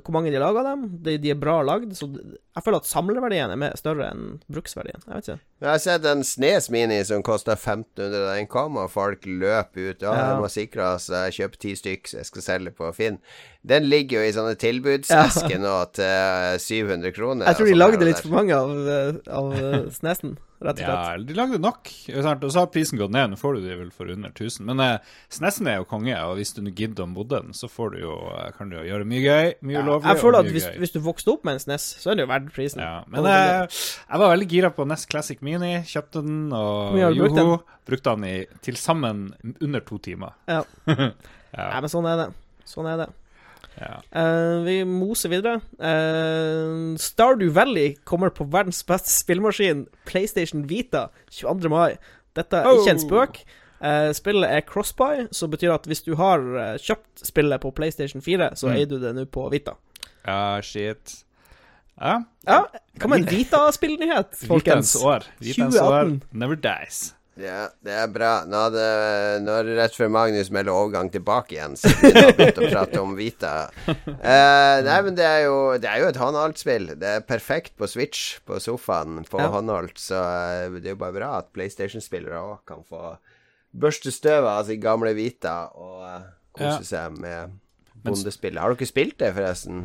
hvor 0.05 0.13
mange 0.15 0.31
de 0.33 0.39
lager 0.43 0.67
dem. 0.67 0.85
De, 1.05 1.17
de 1.23 1.33
er 1.33 1.39
bra 1.41 1.61
lagd, 1.67 1.95
så 1.97 2.09
jeg 2.11 2.65
føler 2.67 2.81
at 2.83 2.89
samleverdien 2.91 3.53
er 3.55 3.61
mer, 3.61 3.77
større 3.79 4.11
enn 4.13 4.25
bruksverdien. 4.51 5.01
Jeg 5.07 5.15
vet 5.15 5.29
ikke. 5.31 5.39
Jeg 5.61 5.69
har 5.71 5.81
sett 5.85 6.07
en 6.11 6.23
Snes 6.25 6.69
Mini 6.73 6.99
som 7.07 7.23
kosta 7.27 7.53
1500 7.57 8.35
den 8.37 8.49
kom, 8.51 8.77
og 8.81 8.91
folk 8.93 9.25
løp 9.29 9.77
ut. 9.79 10.03
Ja, 10.05 10.13
Ja. 10.21 10.37
må 10.41 10.49
sikre 10.53 10.95
oss, 10.95 11.09
jeg 11.13 11.33
kjøper 11.39 11.61
ti 11.65 11.75
stykk, 11.79 12.09
så 12.11 12.21
jeg 12.21 12.27
skal 12.31 12.43
selge 12.47 12.75
på 12.77 12.93
Finn. 12.97 13.19
Den 13.67 13.89
ligger 13.93 14.21
jo 14.21 14.29
i 14.29 14.33
sånne 14.37 14.57
tilbudsesker 14.61 15.59
nå 15.61 15.75
til 15.97 16.61
700 16.65 17.13
kroner. 17.17 17.47
Jeg 17.51 17.57
tror 17.61 17.67
de 17.69 17.75
her 17.75 17.83
lagde 17.83 18.07
litt 18.09 18.23
for 18.25 18.33
mange 18.35 18.57
av, 18.57 18.71
eh, 18.89 19.19
av 19.29 19.53
eh, 19.57 19.91
snesen, 19.95 20.39
rett 20.61 20.79
og 20.79 20.85
Ja, 20.85 20.97
slett. 21.15 21.27
de 21.27 21.35
lagde 21.39 21.59
nok. 21.63 21.89
Og 22.13 22.51
så 22.53 22.59
har 22.61 22.67
prisen 22.73 22.99
gått 23.01 23.11
ned. 23.15 23.31
Nå 23.33 23.39
får 23.41 23.55
du 23.57 23.61
de 23.69 23.77
vel 23.81 23.91
for 23.95 24.11
under 24.13 24.29
1000. 24.35 24.67
Men 24.69 24.81
eh, 24.85 24.99
Snesen 25.33 25.67
er 25.73 25.79
jo 25.81 25.87
konge, 25.89 26.15
og 26.27 26.37
hvis 26.37 26.53
du 26.57 26.61
gidder 26.69 27.07
å 27.07 27.09
modde 27.11 27.41
den, 27.41 27.53
så 27.57 27.69
får 27.71 27.95
du 27.95 27.99
jo, 28.03 28.15
eh, 28.37 28.51
kan 28.59 28.69
du 28.73 28.77
jo 28.77 28.85
gjøre 28.85 29.07
mye 29.09 29.23
gøy. 29.25 29.55
Mye 29.63 29.79
Ja, 29.79 29.83
ulovlig 29.87 30.13
jeg 30.13 30.23
føler 30.23 30.39
at 30.45 30.51
hvis, 30.53 30.69
hvis 30.83 30.93
du 30.97 31.01
vokste 31.05 31.33
opp 31.35 31.45
med 31.49 31.57
en 31.57 31.63
SNES, 31.65 31.87
så 32.03 32.11
er 32.13 32.21
det 32.21 32.27
jo 32.27 32.33
verdt 32.33 32.53
prisen. 32.57 32.83
Ja, 32.85 33.05
men 33.09 33.25
eh, 33.27 33.67
jeg 33.67 34.23
var 34.25 34.35
veldig 34.37 34.51
gira 34.53 34.71
på 34.77 34.87
NES 34.91 35.07
Classic 35.11 35.41
Mini. 35.43 35.73
Kjøpte 35.89 36.25
den, 36.27 36.53
og 36.53 36.99
du 36.99 37.23
brukt 37.25 37.37
den? 37.41 37.55
brukte 37.91 38.15
den 38.17 38.25
i 38.29 38.37
til 38.63 38.77
sammen 38.77 39.31
under 39.61 39.81
to 39.81 39.99
timer. 39.99 40.37
Ja. 40.47 40.63
Ja, 40.87 41.11
Nei, 41.73 41.81
men 41.81 41.91
sånn 41.91 42.07
er 42.07 42.17
det. 42.27 42.29
Sånn 42.69 42.87
er 42.87 43.01
det. 43.05 43.09
Ja. 43.81 43.97
Uh, 44.15 44.63
vi 44.67 44.85
moser 44.85 45.29
videre. 45.33 45.61
Uh, 45.81 46.97
Stardew 47.01 47.51
Valley 47.57 47.95
kommer 48.05 48.31
på 48.31 48.45
verdens 48.53 48.83
beste 48.87 49.09
spillmaskin, 49.13 49.87
PlayStation 50.07 50.67
Vita, 50.71 51.09
22. 51.31 51.69
mai. 51.73 51.97
Dette 52.37 52.61
er 52.61 52.69
ikke 52.79 52.91
en 52.95 53.01
Oh. 53.01 53.07
spøk. 53.09 53.41
Uh, 53.81 54.11
spillet 54.13 54.45
er 54.53 54.61
crossbuy, 54.69 55.27
som 55.33 55.51
betyr 55.51 55.73
at 55.73 55.87
hvis 55.89 56.03
du 56.05 56.15
har 56.21 56.39
kjøpt 56.79 57.25
spillet 57.25 57.61
på 57.63 57.71
PlayStation 57.75 58.21
4, 58.21 58.51
så 58.55 58.69
Mm. 58.69 58.75
eier 58.77 58.87
du 58.89 58.99
det 59.01 59.15
nå 59.17 59.25
på 59.27 59.49
Vita. 59.51 59.73
ja, 60.27 60.61
shit. 60.61 61.25
Ja. 62.01 62.23
Ja, 62.47 62.65
hva 62.99 63.09
med 63.09 63.19
en 63.21 63.27
Vita-spillnyhet, 63.29 64.37
folkens? 64.49 64.95
år. 65.05 65.25
Vitens 65.41 65.77
år 65.77 66.05
2018. 66.05 66.23
never 66.33 66.57
dies. 66.57 67.15
Ja, 67.41 67.61
det 67.87 67.95
er 67.97 68.09
bra. 68.13 68.31
Nå 68.45 68.61
det, 68.75 68.87
nå 69.47 69.55
er 69.61 69.69
det 69.69 69.77
rett 69.79 69.95
før 69.97 70.11
Magnus 70.13 70.51
melder 70.53 70.75
overgang 70.77 71.09
tilbake 71.15 71.55
igjen, 71.57 71.77
siden 71.81 72.13
vi 72.13 72.25
har 72.27 72.35
begynt 72.37 72.59
å 72.61 72.69
prate 72.73 73.01
om 73.01 73.15
Vita. 73.17 73.53
Uh, 73.89 74.77
nei, 74.87 74.99
men 75.07 75.17
det 75.17 75.25
er 75.25 75.45
jo 75.47 75.55
Det 75.81 75.89
er 75.89 76.03
jo 76.03 76.11
et 76.11 76.19
håndholdt-spill. 76.21 76.91
Det 77.01 77.15
er 77.17 77.25
perfekt 77.25 77.77
på 77.81 77.89
Switch, 77.89 78.39
på 78.45 78.59
sofaen, 78.61 79.23
på 79.31 79.41
Ja. 79.41 79.49
håndholdt. 79.55 79.97
Så 80.03 80.19
eh, 80.21 80.69
det 80.81 80.91
er 80.93 80.97
jo 80.97 81.01
bare 81.01 81.17
bra 81.17 81.31
at 81.39 81.49
PlayStation-spillere 81.57 82.43
òg 82.43 82.61
kan 82.69 82.85
få 82.85 83.15
børste 83.71 84.11
støvet 84.13 84.51
av 84.51 84.65
sin 84.67 84.81
gamle 84.83 85.15
Vita 85.17 85.71
og 85.79 86.05
eh, 86.11 86.29
kose 86.59 86.83
Ja. 86.83 86.91
seg 86.93 87.19
med 87.23 87.57
bondespillet. 88.05 88.61
Har 88.61 88.75
dere 88.75 88.89
spilt 88.91 89.19
det, 89.23 89.33
forresten? 89.37 89.85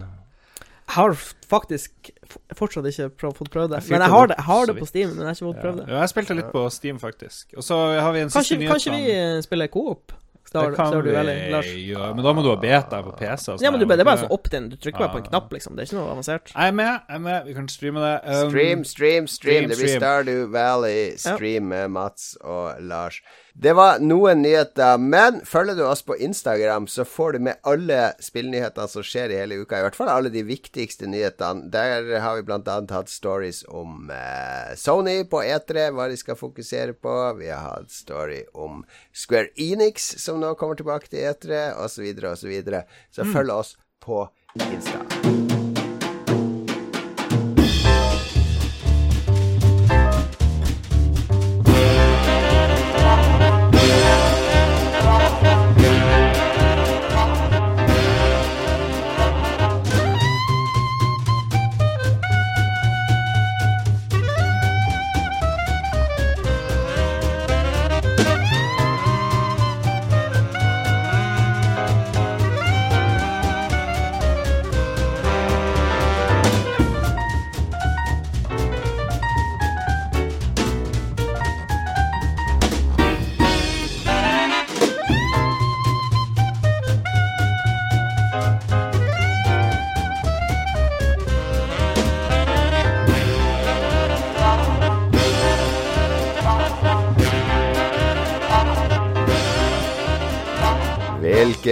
Jeg 0.85 0.95
har 0.95 1.15
faktisk 1.49 2.11
fortsatt 2.57 2.85
ikke 2.91 3.07
prøv, 3.17 3.31
fått 3.39 3.49
prøvd 3.53 3.71
det. 3.73 3.79
Men 3.89 4.03
jeg 4.05 4.11
har 4.13 4.27
det 4.29 4.35
jeg 4.37 4.45
har 4.45 4.65
det 4.69 4.75
på. 4.77 4.85
Steam, 4.89 5.09
men 5.15 5.23
jeg 5.23 5.31
har 5.31 5.37
ikke 5.39 5.47
fått 5.53 5.63
prøvd 5.63 5.79
det. 5.81 5.87
Ja, 5.89 6.03
jeg 6.03 6.11
spilte 6.13 6.35
litt 6.37 6.51
på 6.53 6.61
Steam, 6.73 6.99
faktisk. 7.01 7.55
Og 7.57 7.65
så 7.65 7.79
har 7.99 8.11
vi 8.13 8.21
en 8.25 8.29
Kanskje, 8.29 8.43
siste 8.43 8.59
nyhet. 8.61 8.71
kanskje 8.75 8.93
vi 8.93 9.15
eh, 9.15 9.41
spiller 9.45 9.67
coop? 9.73 10.13
Star, 10.45 10.69
det 10.69 10.77
kan 10.77 10.91
Star 10.93 11.01
vi 11.01 11.11
Lars. 11.51 11.65
gjøre, 11.73 12.09
men 12.15 12.23
da 12.23 12.31
må 12.37 12.43
du 12.45 12.49
ha 12.51 12.55
beta 12.61 12.99
på 13.03 13.15
PC. 13.17 13.47
og 13.55 13.63
Ja, 13.65 13.71
men 13.73 13.81
du, 13.81 13.87
det 13.89 13.97
er 13.99 14.05
bare 14.05 14.21
så 14.21 14.27
sånn 14.27 14.35
opt-in. 14.37 14.67
Du 14.69 14.75
trykker 14.77 15.01
bare 15.01 15.13
på 15.15 15.21
en 15.23 15.25
knapp, 15.31 15.49
liksom. 15.51 15.73
Det 15.75 15.81
er 15.83 15.89
ikke 15.89 15.97
noe 15.97 16.11
avansert. 16.13 16.51
Jeg 16.53 16.69
er 16.69 16.75
med, 16.77 16.91
jeg 17.09 17.15
er 17.17 17.23
med. 17.25 17.47
Vi 17.49 17.55
kan 17.57 17.67
streame 17.73 18.03
det. 18.05 18.13
Um, 18.29 18.51
Stream, 18.53 18.83
stream, 18.85 18.85
stream. 18.85 19.27
stream, 19.27 19.69
Det 19.73 19.79
blir. 19.81 19.95
Stardew 19.97 20.45
Valley 20.53 21.15
stream 21.17 21.63
med 21.73 21.89
Mats 21.97 22.35
og 22.45 22.77
Lars. 22.85 23.17
Det 23.57 23.71
var 23.73 24.01
noen 24.03 24.41
nyheter, 24.43 24.97
men 24.99 25.37
følger 25.47 25.77
du 25.79 25.85
oss 25.87 26.01
på 26.03 26.17
Instagram, 26.19 26.89
så 26.91 27.05
får 27.07 27.31
du 27.33 27.45
med 27.47 27.61
alle 27.63 28.09
spillnyhetene 28.19 28.91
som 28.91 29.05
skjer 29.05 29.31
i 29.31 29.37
hele 29.39 29.61
uka. 29.63 29.79
I 29.79 29.85
hvert 29.85 29.95
fall 29.95 30.11
alle 30.11 30.31
de 30.33 30.43
viktigste 30.43 31.07
nyhetene. 31.07 31.69
Der 31.71 32.19
har 32.19 32.35
vi 32.41 32.51
annet 32.51 32.91
hatt 32.91 33.13
stories 33.13 33.63
om 33.71 34.11
eh, 34.11 34.75
Sony 34.75 35.21
på 35.31 35.39
E3, 35.39 35.87
hva 35.95 36.09
de 36.11 36.19
skal 36.19 36.35
fokusere 36.35 36.97
på. 36.99 37.15
Vi 37.39 37.47
har 37.47 37.63
hatt 37.77 37.95
story 37.95 38.43
om 38.51 38.83
Square 39.15 39.55
Enix, 39.55 40.11
som 40.19 40.43
nå 40.43 40.51
kommer 40.59 40.75
tilbake 40.75 41.07
til 41.07 41.23
E3, 41.23 41.79
osv., 41.79 42.11
osv. 42.11 42.35
Så, 42.35 42.51
videre. 42.51 42.83
så 43.07 43.23
følg 43.23 43.55
oss 43.55 43.77
på 44.03 44.25
Insta. 44.67 45.44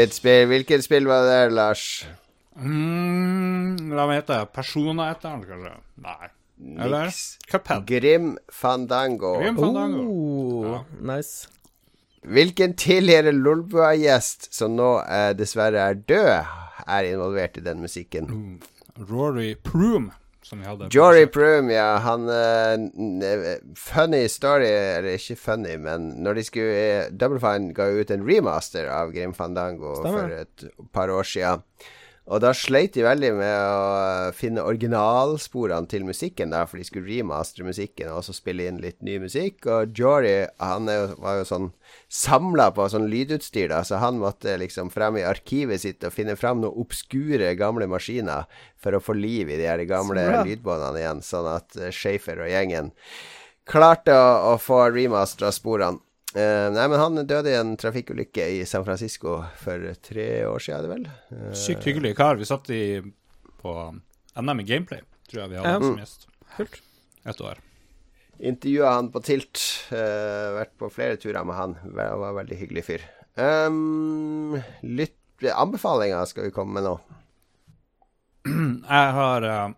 Hvilket 0.04 0.18
spill, 0.20 0.48
hvilket 0.52 0.84
spill 0.84 1.06
var 1.08 1.22
det, 1.24 1.54
Lars? 1.56 1.82
Mm, 2.60 3.94
la 3.96 4.04
meg 4.10 4.18
gjette. 4.18 4.40
Persona 4.52 5.06
etter 5.14 5.32
han, 5.32 5.46
kanskje? 5.48 5.72
Nei. 6.04 6.28
Eller? 6.84 7.14
Cuphead. 7.48 7.86
Grim 7.88 8.34
Fandango. 8.52 9.38
Grim 9.40 9.56
Fandango. 9.56 10.02
Oh, 10.04 10.82
nice. 11.00 11.48
Hvilken 12.28 12.76
tidligere 12.76 13.32
Lolbua-gjest 13.32 14.50
som 14.52 14.76
nå 14.76 14.90
eh, 15.08 15.30
dessverre 15.40 15.88
er 15.88 16.04
død, 16.04 16.52
er 16.84 17.08
involvert 17.08 17.62
i 17.62 17.64
den 17.64 17.80
musikken? 17.88 18.28
Rory 19.00 19.54
Prume, 19.56 20.12
som 20.46 20.60
vi 20.62 20.68
hadde. 20.68 20.90
Jory 20.94 21.26
Proom, 21.32 21.72
ja. 21.74 21.98
Han 22.04 22.28
uh, 22.30 23.56
Funny 23.80 24.28
story, 24.32 24.70
eller 24.70 25.18
ikke 25.18 25.40
funny, 25.40 25.76
men 25.82 26.12
når 26.24 26.40
de 26.40 26.46
skulle 26.48 26.78
eh, 26.78 27.10
Double 27.12 27.42
Fine 27.44 27.74
ga 27.76 27.90
ut 27.92 28.14
en 28.14 28.26
remaster 28.28 28.90
av 28.92 29.14
Grim 29.16 29.34
Fandango 29.34 29.96
Stemmer. 30.00 30.22
for 30.22 30.30
et 30.44 30.90
par 30.94 31.14
år 31.14 31.28
siden. 31.28 31.64
Og 32.32 32.40
da 32.40 32.54
sleit 32.56 32.94
de 32.96 33.04
veldig 33.04 33.30
med 33.36 33.52
å 33.52 33.88
eh, 34.00 34.36
finne 34.38 34.64
originalsporene 34.64 35.90
til 35.92 36.06
musikken, 36.08 36.54
der, 36.54 36.70
for 36.70 36.80
de 36.80 36.86
skulle 36.88 37.10
remastre 37.10 37.66
musikken 37.68 38.08
og 38.08 38.22
også 38.22 38.36
spille 38.38 38.70
inn 38.70 38.80
litt 38.80 39.02
ny 39.04 39.18
musikk. 39.20 39.68
Og 39.68 39.92
Jory 39.98 40.46
han 40.62 40.88
jo, 40.88 41.10
var 41.20 41.42
jo 41.42 41.50
sånn 41.50 41.68
samla 42.08 42.70
på 42.78 42.88
sånn 42.94 43.10
lydutstyr, 43.12 43.68
da, 43.74 43.82
så 43.84 44.00
han 44.00 44.22
måtte 44.24 44.56
liksom 44.62 44.94
frem 44.94 45.20
i 45.20 45.28
arkivet 45.28 45.84
sitt 45.84 46.08
og 46.08 46.16
finne 46.16 46.38
fram 46.40 46.64
noen 46.64 46.80
obskure 46.86 47.52
gamle 47.60 47.90
maskiner 47.92 48.48
for 48.80 48.96
å 48.96 49.04
få 49.04 49.18
liv 49.20 49.52
i 49.52 49.60
de 49.60 49.68
her 49.68 49.84
gamle 49.90 50.24
lydbåndene 50.48 51.04
igjen, 51.04 51.24
sånn 51.28 51.52
at 51.58 51.76
uh, 51.76 51.92
Shafer 51.92 52.40
og 52.46 52.52
gjengen 52.54 52.94
klarte 53.68 54.16
å, 54.16 54.54
å 54.54 54.58
få 54.60 54.86
remastra 54.96 55.52
sporene. 55.56 56.00
Eh, 56.34 56.68
nei, 56.74 56.86
men 56.90 56.98
han 56.98 57.20
døde 57.30 57.52
i 57.52 57.60
en 57.60 57.76
trafikkulykke 57.78 58.46
i 58.56 58.62
San 58.66 58.86
Francisco 58.88 59.38
for 59.62 59.92
tre 60.02 60.28
år 60.50 60.64
siden, 60.64 60.80
er 60.80 60.88
det 60.88 60.94
vel? 60.96 61.04
Eh, 61.36 61.52
Sykt 61.58 61.86
hyggelig 61.86 62.16
kar. 62.18 62.40
Vi 62.40 62.48
satt 62.50 62.72
i 62.74 62.84
på 63.62 63.76
NM 64.42 64.64
i 64.64 64.66
gameplay, 64.66 65.04
tror 65.30 65.44
jeg 65.44 65.54
vi 65.54 65.62
hadde 65.62 65.92
som 65.92 66.02
gjest. 66.02 66.28
Kult. 66.58 66.82
Et 67.30 67.46
år. 67.46 67.62
Intervjua 68.44 68.96
han 68.98 69.12
på 69.14 69.22
Tilt. 69.24 69.62
Uh, 69.94 70.58
vært 70.58 70.74
på 70.82 70.90
flere 70.92 71.20
turer 71.22 71.46
med 71.46 71.56
han. 71.56 71.76
Han 71.84 71.94
Var 71.96 72.26
en 72.32 72.40
veldig 72.42 72.58
hyggelig 72.60 72.84
fyr. 72.90 73.06
Um, 73.38 74.58
lytt, 74.82 75.16
anbefalinger 75.54 76.26
skal 76.30 76.50
vi 76.50 76.56
komme 76.56 76.80
med 76.80 76.88
nå. 76.90 76.98
Jeg 78.44 79.14
har 79.18 79.46
uh, 79.48 79.72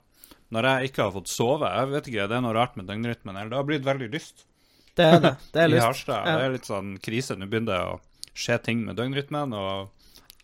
Når 0.56 0.68
jeg 0.68 0.90
ikke 0.90 1.04
har 1.06 1.12
fått 1.14 1.30
sove 1.30 1.70
Jeg 1.70 1.90
vet 1.92 2.08
ikke, 2.10 2.26
det 2.28 2.34
er 2.34 2.42
noe 2.42 2.56
rart 2.58 2.80
med 2.80 2.88
døgnrytmen. 2.90 3.38
Det 3.52 3.60
har 3.60 3.68
blitt 3.68 3.86
veldig 3.86 4.10
lyst 4.16 4.48
Det 4.96 5.06
er 5.06 5.22
det. 5.24 5.34
Det 5.52 5.62
er 5.64 5.74
i. 5.76 5.82
Harstad. 5.84 6.24
Ja. 6.24 6.38
Det 6.38 6.48
er 6.48 6.56
litt 6.56 6.70
sånn 6.70 6.96
krise. 7.04 7.36
Nå 7.40 7.50
begynner 7.52 7.74
det 7.74 7.82
å 7.84 8.36
skje 8.36 8.58
ting 8.64 8.84
med 8.88 8.98
døgnrytmen. 9.00 9.56
Og 9.56 9.92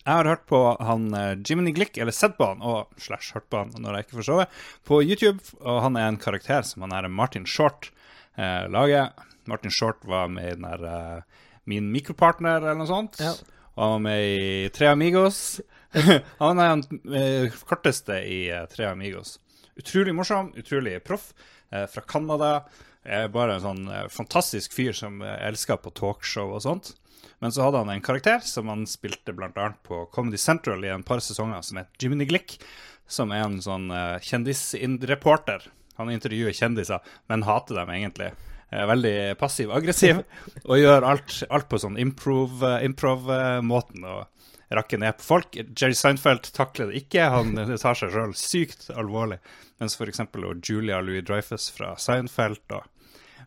jeg 0.02 0.12
har 0.12 0.30
hørt 0.32 0.46
på 0.50 0.60
han 0.82 1.10
eh, 1.18 1.34
Jiminy 1.46 1.74
Glick, 1.78 2.00
eller 2.02 2.16
sett 2.16 2.38
på 2.40 2.48
han, 2.50 2.64
og 2.66 2.92
slash 3.02 3.36
hørt 3.36 3.48
på 3.54 3.62
han 3.62 3.74
når 3.78 4.00
jeg 4.00 4.08
ikke 4.08 4.20
får 4.20 4.28
sove, 4.30 4.48
på 4.88 5.02
YouTube. 5.06 5.40
Og 5.62 5.82
han 5.86 6.00
er 6.00 6.10
en 6.10 6.22
karakter 6.22 6.66
som 6.68 6.88
han 6.88 6.96
er 6.98 7.10
Martin 7.12 7.48
Short 7.50 7.92
eh, 8.36 8.68
lager. 8.72 9.12
Martin 9.50 9.74
Short 9.74 10.04
var 10.10 10.32
med 10.32 10.52
i 10.52 10.56
den 10.58 10.68
der 10.68 10.88
eh, 10.90 11.48
Min 11.70 11.92
mikropartner, 11.94 12.58
eller 12.58 12.80
noe 12.80 12.90
sånt. 12.90 13.20
Ja. 13.22 13.36
Og 13.76 13.84
han 13.84 13.92
var 13.94 14.04
med 14.08 14.24
i 14.26 14.70
Tre 14.74 14.90
Amigos. 14.92 15.62
han 16.42 16.60
er 16.60 16.74
den 16.74 17.14
eh, 17.14 17.60
korteste 17.70 18.18
i 18.26 18.44
eh, 18.50 18.66
Tre 18.72 18.90
Amigos. 18.90 19.38
Utrolig 19.78 20.16
morsom, 20.18 20.50
utrolig 20.58 20.98
proff. 21.06 21.30
Eh, 21.72 21.86
fra 21.88 22.02
Canada. 22.02 22.64
Er 23.02 23.32
bare 23.34 23.58
en 23.58 23.64
sånn 23.64 23.86
eh, 23.90 24.08
fantastisk 24.14 24.76
fyr 24.76 24.94
som 24.94 25.22
eh, 25.26 25.38
elsker 25.48 25.80
på 25.82 25.94
talkshow 25.98 26.54
og 26.54 26.62
sånt. 26.66 26.94
Men 27.42 27.54
så 27.54 27.66
hadde 27.66 27.82
han 27.82 27.90
en 27.90 28.04
karakter 28.06 28.44
som 28.46 28.70
han 28.70 28.86
spilte 28.90 29.34
bl.a. 29.34 29.72
på 29.82 30.04
Comedy 30.14 30.38
Central 30.38 30.86
i 30.86 30.92
en 30.94 31.06
par 31.06 31.24
sesonger, 31.26 31.64
som 31.66 31.80
het 31.82 31.90
Jiminy 31.98 32.28
Glick. 32.30 32.60
Som 33.10 33.34
er 33.34 33.44
en 33.44 33.58
sånn 33.64 33.90
uh, 33.92 34.22
kjendisreporter. 34.24 35.66
Han 35.98 36.14
intervjuer 36.14 36.54
kjendiser, 36.56 37.02
men 37.28 37.44
hater 37.44 37.82
dem 37.82 37.90
egentlig. 37.92 38.30
Er 38.72 38.88
veldig 38.88 39.16
passiv-aggressiv. 39.42 40.22
og 40.70 40.80
gjør 40.80 41.08
alt, 41.10 41.42
alt 41.50 41.68
på 41.68 41.82
sånn 41.82 41.98
improv-måten. 42.00 42.86
Improv, 42.88 43.26
eh, 43.36 43.58
rakke 44.76 45.00
ned 45.02 45.18
på 45.20 45.26
folk. 45.26 45.56
Jerry 45.56 45.96
Seinfeld 45.98 46.52
takler 46.56 46.92
det 46.92 47.04
ikke. 47.04 47.28
Han 47.34 47.56
tar 47.84 47.98
seg 47.98 48.14
sjøl 48.14 48.34
sykt 48.38 48.90
alvorlig. 48.96 49.40
Mens 49.82 49.98
f.eks. 49.98 50.22
Julia 50.68 51.02
Louis 51.02 51.26
Dreyfus 51.26 51.70
fra 51.76 51.96
Seinfeld 52.00 52.62
og 52.76 52.88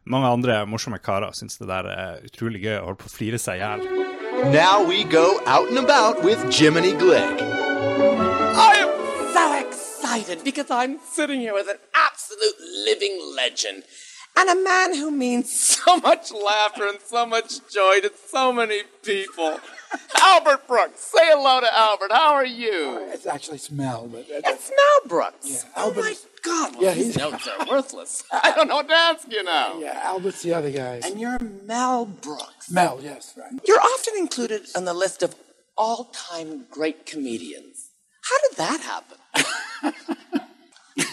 mange 0.05 0.29
andre 0.29 0.59
morsomme 0.69 0.99
karer 1.01 1.33
syns 1.33 1.57
det 1.57 1.69
der 1.71 1.87
er 1.89 2.25
utrolig 2.27 2.61
gøy 2.67 2.75
og 2.77 2.91
holder 2.91 3.01
på 3.01 3.09
å 3.09 3.15
flire 3.15 3.41
seg 3.41 3.61
i 3.61 3.65
hjel. 3.65 3.87
Now 4.53 4.83
we 4.85 5.05
go 5.05 5.41
out 5.47 5.71
and 5.71 5.79
about 5.79 6.23
with 6.25 6.43
Jiminy 6.51 6.93
Glick. 6.93 7.41
I 7.41 8.75
am 8.83 8.93
so 9.33 9.45
excited 9.63 10.45
because 10.45 10.71
I'm 10.71 10.99
sitting 11.15 11.41
here 11.41 11.55
with 11.55 11.69
an 11.69 11.81
absolute 11.95 12.59
living 12.85 13.17
legend. 13.37 13.85
And 14.37 14.51
a 14.51 14.63
man 14.63 14.95
who 14.95 15.11
means 15.11 15.53
so 15.59 15.97
much 15.99 16.33
laughter 16.33 16.87
and 16.89 16.99
so 17.05 17.25
much 17.27 17.59
joy 17.73 18.01
to 18.01 18.11
so 18.29 18.53
many 18.53 18.83
people. 19.03 19.59
Albert 20.21 20.67
Brooks, 20.67 21.01
say 21.01 21.21
hello 21.23 21.61
to 21.61 21.79
Albert. 21.79 22.11
How 22.11 22.35
are 22.35 22.45
you? 22.45 22.99
It's 23.13 23.27
actually 23.27 23.61
Mel, 23.71 24.09
but 24.11 24.23
uh, 24.23 24.41
It's 24.45 24.71
Mel 24.71 25.09
Brooks. 25.09 25.47
Yeah, 25.47 25.71
oh 25.77 25.83
Albert 25.89 26.01
my 26.01 26.15
God. 26.43 26.73
Well, 26.75 26.83
Yeah, 26.83 26.93
his 26.93 27.17
notes 27.17 27.47
are 27.49 27.67
worthless. 27.71 28.25
I 28.33 28.53
don't 28.57 28.67
know 28.69 28.77
what 28.77 28.89
to 28.89 28.95
ask 28.95 29.31
you 29.31 29.45
now. 29.45 29.79
yeah, 29.79 30.01
Albert's 30.05 30.43
the 30.43 30.53
other 30.55 30.71
guy. 30.73 31.01
And 31.05 31.21
you're 31.21 31.39
Mel 31.39 32.07
Brooks. 32.07 32.71
Mel, 32.71 32.99
yes, 33.03 33.35
right. 33.37 33.53
You're 33.69 33.81
often 33.81 34.15
included 34.19 34.63
on 34.77 34.85
the 34.85 34.95
list 34.95 35.23
of 35.23 35.37
all-time 35.77 36.65
great 36.71 37.07
comedians. 37.07 37.91
How 38.23 38.49
did 38.49 38.57
that 38.59 38.81
happen? 38.81 39.19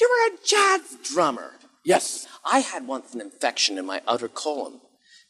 you 0.00 0.08
were 0.10 0.34
a 0.34 0.38
jazz 0.44 0.98
drummer. 1.02 1.52
Yes. 1.84 2.26
I 2.44 2.60
had 2.60 2.86
once 2.86 3.14
an 3.14 3.20
infection 3.20 3.78
in 3.78 3.86
my 3.86 4.02
outer 4.06 4.28
colon, 4.28 4.80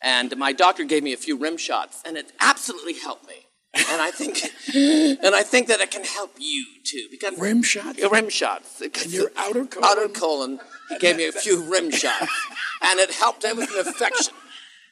and 0.03 0.37
my 0.37 0.53
doctor 0.53 0.85
gave 0.85 1.03
me 1.03 1.13
a 1.13 1.17
few 1.17 1.37
rim 1.37 1.57
shots, 1.57 2.03
and 2.05 2.17
it 2.17 2.33
absolutely 2.41 2.95
helped 2.95 3.27
me. 3.27 3.47
And 3.75 4.01
I 4.01 4.11
think, 4.11 4.39
and 4.75 5.35
I 5.35 5.43
think 5.43 5.69
that 5.69 5.81
it 5.81 5.91
can 5.91 6.05
help 6.05 6.35
you 6.39 6.65
too, 6.85 7.07
because 7.11 7.39
Rim 7.39 7.63
shots? 7.63 8.01
Rim 8.11 8.29
shots. 8.29 8.81
In 8.81 9.11
your 9.11 9.31
outer 9.37 9.67
colon? 9.67 9.89
Outer 9.89 10.09
colon. 10.09 10.61
He 10.89 10.99
gave 10.99 11.17
me 11.17 11.27
a 11.27 11.33
few 11.33 11.63
rim 11.63 11.91
shots, 11.91 12.33
and 12.83 12.99
it 12.99 13.11
helped. 13.11 13.45
It 13.45 13.57
was 13.57 13.71
an 13.71 13.87
infection. 13.87 14.35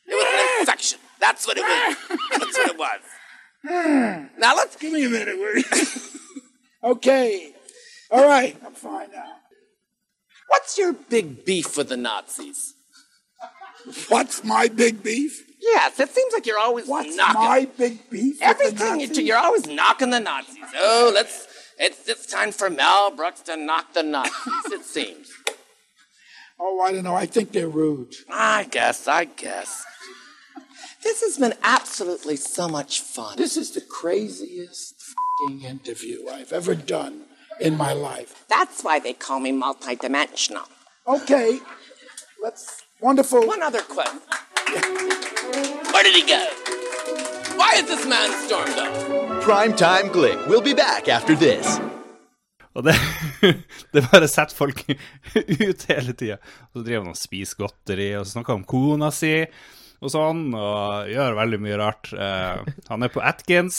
It 0.07 0.15
was 0.15 0.25
an 0.25 0.61
infection. 0.61 0.99
That's 1.19 1.47
what 1.47 1.57
it 1.57 1.63
was. 1.63 2.19
That's 2.39 2.59
what 2.59 2.69
it 2.71 2.79
was. 2.79 3.01
Now 4.39 4.55
let's 4.55 4.77
Give 4.77 4.93
me 4.93 5.05
a 5.05 5.09
minute. 5.09 5.65
Okay. 6.85 7.53
All 8.13 8.25
right. 8.25 8.57
I'm 8.65 8.75
fine 8.75 9.11
now. 9.11 9.33
What's 10.49 10.79
your 10.79 10.93
big 10.93 11.45
beef 11.45 11.77
with 11.77 11.89
the 11.89 11.97
Nazis? 11.97 12.75
What's 14.09 14.43
my 14.45 14.69
big 14.69 15.03
beef? 15.03 15.45
Yes, 15.61 15.99
it 16.01 16.11
seems 16.11 16.33
like 16.33 16.47
you're 16.47 16.59
always 16.59 16.87
What's 16.87 17.17
knocking. 17.17 17.35
my 17.41 17.69
big 17.77 18.11
beef? 18.11 18.35
with 18.35 18.39
the 18.41 18.45
Everything 18.47 19.01
you 19.01 19.09
do, 19.09 19.23
you're 19.23 19.39
always 19.39 19.67
knocking 19.67 20.11
the 20.11 20.21
Nazis. 20.21 20.57
Oh, 20.77 21.11
let's. 21.15 21.47
It's 21.79 22.09
it's 22.09 22.27
time 22.27 22.53
for 22.53 22.71
Mel 22.71 23.11
Brooks 23.11 23.41
to 23.43 23.57
knock 23.57 23.93
the 23.93 24.03
Nazis. 24.03 24.73
It 24.73 24.85
seems. 24.85 25.31
Oh, 26.59 26.81
I 26.81 26.93
don't 26.93 27.05
know. 27.05 27.15
I 27.15 27.27
think 27.27 27.53
they're 27.53 27.69
rude. 27.69 28.15
I 28.31 28.65
guess. 28.71 29.07
I 29.07 29.25
guess. 29.27 29.85
This 31.03 31.21
has 31.23 31.39
been 31.39 31.55
absolutely 31.63 32.37
so 32.37 32.69
much 32.69 33.01
fun. 33.01 33.37
This 33.37 33.57
is 33.57 33.73
the 33.73 33.81
craziest 33.83 34.95
fing 35.47 35.63
interview 35.63 36.29
I've 36.29 36.53
ever 36.53 36.75
done 36.75 37.25
in 37.61 37.77
my 37.77 37.93
life. 37.93 38.45
That's 38.49 38.83
why 38.83 38.99
they 38.99 39.13
call 39.13 39.41
me 39.41 39.53
multidimensional. 39.53 40.67
Okay. 41.07 41.61
Let's. 42.43 42.83
Wonderful. 43.01 43.47
One 43.47 43.63
other 43.63 43.83
question. 43.83 44.21
Where 45.93 46.03
did 46.03 46.15
he 46.15 46.27
go? 46.27 46.47
Why 47.57 47.73
is 47.77 47.87
this 47.87 48.07
man 48.07 48.31
stormed 48.47 48.79
off? 48.79 49.45
Primetime 49.45 50.11
Glick. 50.11 50.47
We'll 50.49 50.63
be 50.63 50.75
back 50.75 51.09
after 51.09 51.35
this. 51.35 51.79
Og 52.77 52.85
det, 52.85 52.95
det 53.93 54.03
bare 54.11 54.29
setter 54.29 54.57
folk 54.57 54.83
ut 55.69 55.87
hele 55.89 56.13
tida. 56.13 56.37
Så 56.73 56.83
driver 56.83 57.05
han 57.07 57.15
og 57.15 57.17
spiser 57.17 57.57
godteri 57.63 58.11
og 58.19 58.27
snakker 58.29 58.57
om 58.59 58.65
kona 58.69 59.11
si 59.15 59.33
og 60.03 60.13
sånn, 60.13 60.43
og 60.57 61.09
gjør 61.11 61.39
veldig 61.39 61.61
mye 61.65 61.79
rart. 61.81 62.13
Eh, 62.13 62.77
han 62.91 63.07
er 63.07 63.13
på 63.13 63.23
Atkins. 63.25 63.79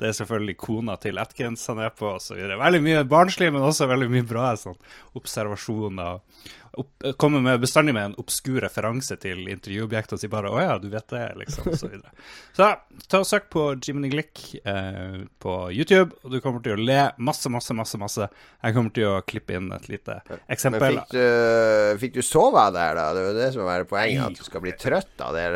Det 0.00 0.08
er 0.08 0.16
selvfølgelig 0.16 0.56
kona 0.62 0.96
til 1.00 1.20
Atkins 1.20 1.66
han 1.68 1.82
er 1.84 1.92
på, 1.92 2.14
og 2.16 2.22
så 2.24 2.38
videre. 2.38 2.56
Veldig 2.60 2.80
mye 2.86 3.02
barnslig, 3.08 3.50
men 3.52 3.66
også 3.66 3.88
veldig 3.90 4.08
mye 4.12 4.28
bra 4.28 4.54
sånn, 4.56 4.78
observasjoner. 5.20 6.22
Opp, 6.78 6.90
kommer 7.18 7.40
med, 7.42 7.60
bestandig 7.60 7.94
med 7.96 8.04
en 8.04 8.14
obskur 8.22 8.60
referanse 8.62 9.16
til 9.18 9.48
intervjuobjektet 9.50 10.12
og 10.14 10.20
sier 10.22 10.30
bare 10.30 10.50
'Å 10.52 10.60
ja, 10.62 10.78
du 10.78 10.88
vet 10.92 11.08
det', 11.10 11.36
liksom, 11.40 11.66
og 11.72 11.78
så 11.80 11.88
videre. 11.90 12.12
Så 12.56 12.68
ta 13.08 13.18
og 13.18 13.26
søk 13.26 13.48
på 13.50 13.64
Jiminy 13.82 14.10
Glick 14.12 14.54
eh, 14.64 15.24
på 15.42 15.54
YouTube, 15.74 16.14
og 16.22 16.30
du 16.30 16.40
kommer 16.44 16.62
til 16.62 16.76
å 16.76 16.80
le 16.80 17.10
masse, 17.18 17.50
masse, 17.50 17.74
masse. 17.74 17.98
masse. 17.98 18.28
Jeg 18.62 18.74
kommer 18.76 18.94
til 18.94 19.06
å 19.08 19.22
klippe 19.26 19.54
inn 19.56 19.70
et 19.72 19.88
lite 19.88 20.20
Men 20.28 20.40
eksempel. 20.56 20.98
fikk 21.00 21.14
du, 21.14 21.98
fikk 22.04 22.14
du 22.18 22.22
sove 22.22 22.60
av 22.68 22.72
det 22.74 22.80
her, 22.84 22.94
da? 22.98 23.06
Det 23.14 23.20
er 23.22 23.28
jo 23.30 23.38
det 23.38 23.50
som 23.54 23.70
er 23.72 23.84
poenget. 23.90 24.26
At 24.26 24.38
du 24.38 24.44
skal 24.44 24.60
bli 24.64 24.72
trøtt 24.78 25.24
av 25.26 25.34
det. 25.34 25.46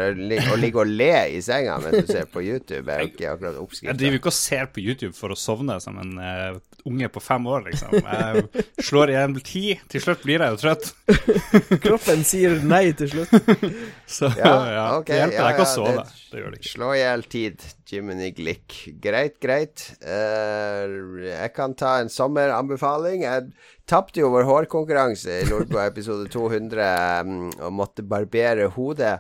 Å 0.50 0.58
ligge 0.58 0.82
og 0.82 0.90
le 0.90 1.12
i 1.36 1.40
senga 1.44 1.78
mens 1.82 2.06
du 2.06 2.12
ser 2.12 2.26
på 2.30 2.42
YouTube, 2.42 2.90
er 2.90 3.04
jo 3.04 3.12
ikke 3.12 3.30
akkurat 3.34 3.54
Jeg 3.54 3.62
oppskrift. 3.66 3.98
driver 4.00 4.20
ikke 4.22 4.32
og 4.32 4.38
ser 4.38 4.66
på 4.66 4.80
YouTube 4.82 5.14
for 5.14 5.34
å 5.34 5.38
sovne 5.38 5.78
som 5.82 5.98
en 6.00 6.14
uh, 6.18 6.58
unge 6.88 7.08
på 7.08 7.20
fem 7.22 7.46
år, 7.46 7.68
liksom. 7.70 7.94
Jeg 8.00 8.64
slår 8.84 9.14
igjen 9.14 9.38
ti. 9.44 9.64
Til 9.88 10.00
slutt 10.00 10.22
blir 10.24 10.40
jeg 10.40 10.54
jo 10.56 10.60
trøtt. 10.64 10.90
Kroppen 11.84 12.22
sier 12.24 12.54
nei 12.64 12.86
til 12.96 13.10
slutt. 13.12 13.32
Så 14.16 14.30
Ja, 14.38 14.52
ja, 14.72 14.84
Okay, 14.98 15.12
det 15.14 15.20
hjelper 15.20 15.36
ja, 15.36 15.44
deg 15.48 15.58
ikke 15.58 15.66
å 15.66 15.72
sove. 15.74 15.94
det- 15.98 16.20
Det 16.34 16.40
gjør 16.40 16.50
det 16.54 16.58
ikke. 16.60 16.70
Slå 16.72 16.88
i 16.94 16.98
hjel 17.00 17.22
tid, 17.30 17.64
Jiminy 17.90 18.30
Glick. 18.34 18.76
Greit, 19.04 19.36
greit. 19.42 19.84
Uh, 20.02 21.20
jeg 21.28 21.52
kan 21.54 21.74
ta 21.78 21.98
en 22.02 22.08
sommeranbefaling. 22.10 23.22
Jeg 23.26 23.52
tapte 23.86 24.22
jo 24.24 24.32
vår 24.32 24.48
hårkonkurranse 24.48 25.42
i 25.42 25.48
Lordboa 25.50 25.84
episode 25.92 26.26
200 26.32 26.88
um, 27.22 27.36
og 27.68 27.76
måtte 27.82 28.02
barbere 28.02 28.70
hodet. 28.74 29.18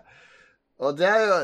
Og 0.82 0.96
det 0.98 1.06
er 1.06 1.22
jo 1.28 1.36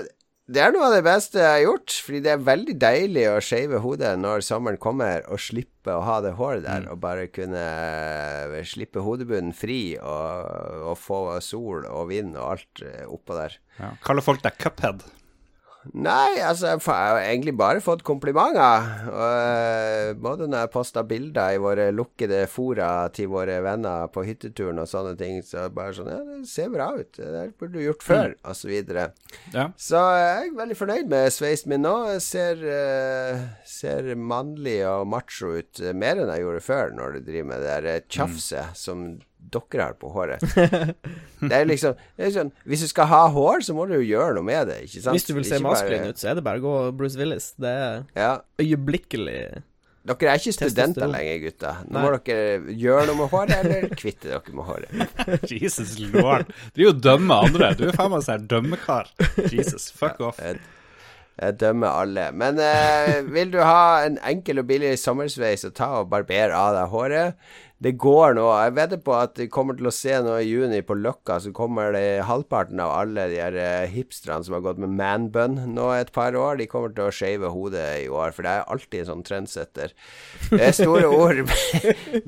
det 0.50 0.62
er 0.64 0.72
noe 0.74 0.88
av 0.88 0.94
det 0.96 1.04
beste 1.06 1.38
jeg 1.38 1.50
har 1.50 1.62
gjort, 1.62 1.94
fordi 2.04 2.20
det 2.24 2.30
er 2.32 2.42
veldig 2.46 2.74
deilig 2.82 3.26
å 3.30 3.36
shave 3.44 3.80
hodet 3.84 4.10
når 4.18 4.42
sommeren 4.42 4.80
kommer, 4.82 5.22
og 5.30 5.38
slippe 5.42 5.94
å 5.94 6.02
ha 6.06 6.16
det 6.24 6.34
håret 6.40 6.64
der, 6.66 6.88
og 6.90 6.98
bare 7.02 7.28
kunne 7.30 7.62
eh, 7.62 8.56
slippe 8.66 9.04
hodebunnen 9.06 9.54
fri 9.56 9.94
og, 10.00 10.90
og 10.90 10.98
få 10.98 11.20
sol 11.44 11.86
og 11.86 12.10
vind 12.10 12.34
og 12.34 12.56
alt 12.56 12.84
eh, 12.86 13.06
oppå 13.06 13.38
der. 13.38 13.56
Ja. 13.78 13.94
Kaller 14.04 14.26
folk 14.26 14.42
deg 14.42 14.58
cuphead? 14.60 15.06
Nei, 15.96 16.36
altså, 16.44 16.74
jeg 16.74 16.82
har 16.84 17.18
egentlig 17.22 17.54
bare 17.56 17.80
fått 17.80 18.02
komplimenter. 18.04 18.84
Og, 19.08 19.28
eh, 19.40 20.10
både 20.12 20.48
når 20.50 20.66
jeg 20.66 20.72
posta 20.74 21.04
bilder 21.08 21.54
i 21.56 21.62
våre 21.62 21.86
lukkede 21.94 22.42
fora 22.52 23.08
til 23.16 23.30
våre 23.32 23.56
venner 23.64 24.10
på 24.12 24.24
hytteturen 24.26 24.82
og 24.82 24.90
sånne 24.90 25.16
ting, 25.16 25.40
så 25.46 25.68
bare 25.72 25.94
sånn 25.96 26.10
Ja, 26.10 26.18
det 26.26 26.48
ser 26.50 26.68
bra 26.74 26.90
ut. 26.98 27.16
Det 27.16 27.46
burde 27.56 27.78
du 27.78 27.84
gjort 27.86 28.04
før, 28.04 28.34
og 28.44 28.58
så 28.58 28.68
videre. 28.68 29.06
Ja. 29.54 29.70
Så 29.78 30.04
jeg 30.20 30.50
er 30.50 30.58
veldig 30.58 30.76
fornøyd 30.76 31.08
med 31.08 31.32
sveisen 31.32 31.72
min 31.72 31.86
nå. 31.86 31.96
Jeg 32.12 32.22
ser, 32.28 32.60
uh, 32.60 33.48
ser 33.64 34.12
mannlig 34.16 34.82
og 34.88 35.08
macho 35.08 35.54
ut 35.60 35.80
eh, 35.80 35.96
mer 35.96 36.20
enn 36.20 36.32
jeg 36.34 36.44
gjorde 36.44 36.64
før, 36.66 36.94
når 36.98 37.16
du 37.16 37.26
driver 37.30 37.50
med 37.54 37.64
det 37.64 37.80
der 37.86 38.08
tjafset 38.10 38.74
mm. 38.74 38.76
som 38.76 39.04
dere 39.50 39.86
har 39.88 39.96
på 39.98 40.10
håret. 40.14 40.44
det 41.50 41.56
er 41.56 41.64
liksom 41.66 41.96
det 42.16 42.28
er 42.28 42.34
sånn, 42.34 42.52
Hvis 42.68 42.84
du 42.84 42.90
skal 42.92 43.08
ha 43.10 43.22
hår, 43.32 43.64
så 43.66 43.74
må 43.74 43.86
du 43.88 43.96
jo 43.96 44.04
gjøre 44.04 44.36
noe 44.36 44.46
med 44.46 44.68
det, 44.70 44.82
ikke 44.86 45.00
sant? 45.00 45.16
Hvis 45.16 45.26
du 45.26 45.34
vil 45.38 45.48
se 45.48 45.58
maskulin 45.64 46.10
ut, 46.12 46.20
så 46.20 46.30
er 46.30 46.38
det 46.38 46.44
bare 46.46 46.62
å 46.62 46.66
gå 46.66 46.76
Bruce 47.00 47.18
Willis. 47.18 47.52
Det 47.58 47.72
er 47.72 48.04
Ja. 48.18 48.30
øyeblikkelig 48.60 49.62
Dere 50.00 50.30
er 50.32 50.38
ikke 50.40 50.54
studenter 50.56 51.10
lenger, 51.12 51.38
gutta. 51.42 51.70
Nå 51.84 51.92
Nei. 51.92 52.02
må 52.02 52.10
dere 52.24 52.72
gjøre 52.72 53.02
noe 53.10 53.18
med 53.18 53.28
håret, 53.34 53.52
eller 53.60 53.90
kvitte 54.00 54.30
dere 54.30 54.54
med 54.56 54.64
håret. 54.64 55.18
Jesus 55.52 55.98
lord. 56.00 56.48
Du 56.72 56.80
er 56.80 56.86
jo 56.86 56.94
dømme 56.96 57.36
andre. 57.44 57.74
Du 57.76 57.84
er 57.90 57.92
faen 57.98 58.14
meg 58.14 58.24
sånn 58.24 58.46
dømmekar. 58.48 59.10
Jesus, 59.52 59.90
fuck 59.92 60.22
off. 60.24 60.40
Jeg 61.40 61.56
dømmer 61.60 62.00
alle. 62.02 62.30
Men 62.36 62.58
eh, 62.64 63.20
vil 63.28 63.52
du 63.52 63.60
ha 63.60 64.00
en 64.06 64.16
enkel 64.28 64.60
og 64.60 64.66
billig 64.72 64.94
sommersveis, 65.00 65.66
så 65.66 65.70
ta 65.76 65.90
og 66.00 66.08
barber 66.12 66.52
av 66.56 66.74
deg 66.76 66.90
håret. 66.96 67.52
Det 67.80 67.94
går 67.96 68.34
nå. 68.36 68.44
Jeg 68.60 68.74
vedder 68.76 68.98
på 69.00 69.14
at 69.16 69.38
vi 69.40 69.46
kommer 69.48 69.76
til 69.78 69.88
å 69.88 69.92
se 69.94 70.12
nå 70.20 70.34
i 70.36 70.50
juni 70.50 70.82
på 70.84 70.98
Løkka, 71.00 71.38
så 71.40 71.52
kommer 71.56 71.94
det 71.96 72.26
halvparten 72.28 72.82
av 72.84 72.92
alle 72.92 73.24
de 73.30 73.38
her 73.40 73.56
eh, 73.56 73.88
hipsterne 73.88 74.44
som 74.44 74.58
har 74.58 74.64
gått 74.66 74.82
med 74.82 74.92
manbun 74.98 75.56
nå 75.72 75.86
et 75.96 76.12
par 76.12 76.36
år, 76.36 76.58
de 76.60 76.68
kommer 76.68 76.92
til 76.92 77.06
å 77.06 77.14
shave 77.14 77.48
hodet 77.54 77.86
i 78.02 78.10
år, 78.12 78.34
for 78.36 78.44
det 78.44 78.52
er 78.52 78.68
alltid 78.68 79.00
en 79.00 79.10
sånn 79.14 79.24
trendsetter. 79.24 79.96
Det 80.50 80.60
er 80.60 80.76
store 80.76 81.08
ord, 81.22 81.40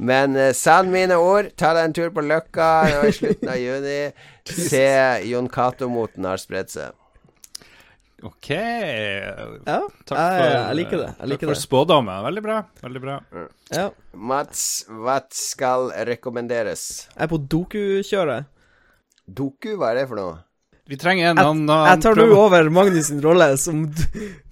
men 0.00 0.40
eh, 0.40 0.54
sann 0.56 0.88
mine 0.94 1.20
ord. 1.20 1.52
Ta 1.60 1.74
deg 1.76 1.90
en 1.90 1.98
tur 2.00 2.16
på 2.16 2.24
Løkka 2.24 2.72
i 3.04 3.12
slutten 3.12 3.52
av 3.52 3.60
juni. 3.60 4.00
Se 4.72 4.88
Jon 5.28 5.52
Cato-moten 5.52 6.32
har 6.32 6.40
spredt 6.40 6.72
seg. 6.72 6.96
OK. 8.22 8.48
Ja, 8.54 9.80
Takk 10.06 10.14
for, 10.14 10.46
jeg 10.46 10.78
liker 10.78 11.00
det. 11.00 11.10
Jeg 11.18 11.30
liker 11.32 11.48
takk 11.48 11.54
for 11.56 11.62
spådommen. 11.64 12.22
Veldig 12.28 12.44
bra. 12.44 12.60
Veldig 12.84 13.02
bra. 13.02 13.18
Ja. 13.74 13.88
Mats, 14.14 14.62
hva 14.86 15.18
skal 15.34 15.90
rekommenderes? 16.06 16.86
Jeg 17.10 17.26
er 17.26 17.30
på 17.32 17.40
doku-kjøret. 17.42 18.50
Doku, 19.26 19.74
hva 19.74 19.90
er 19.92 20.02
det 20.02 20.08
for 20.10 20.20
noe? 20.20 20.40
Vi 20.90 20.98
trenger 20.98 21.30
en 21.30 21.40
annen 21.40 21.70
jeg 21.70 22.02
tar 22.02 22.18
nå 22.18 22.26
over 22.34 22.66
Magnus 22.74 23.08
sin 23.08 23.22
rolle 23.22 23.52
som 23.60 23.84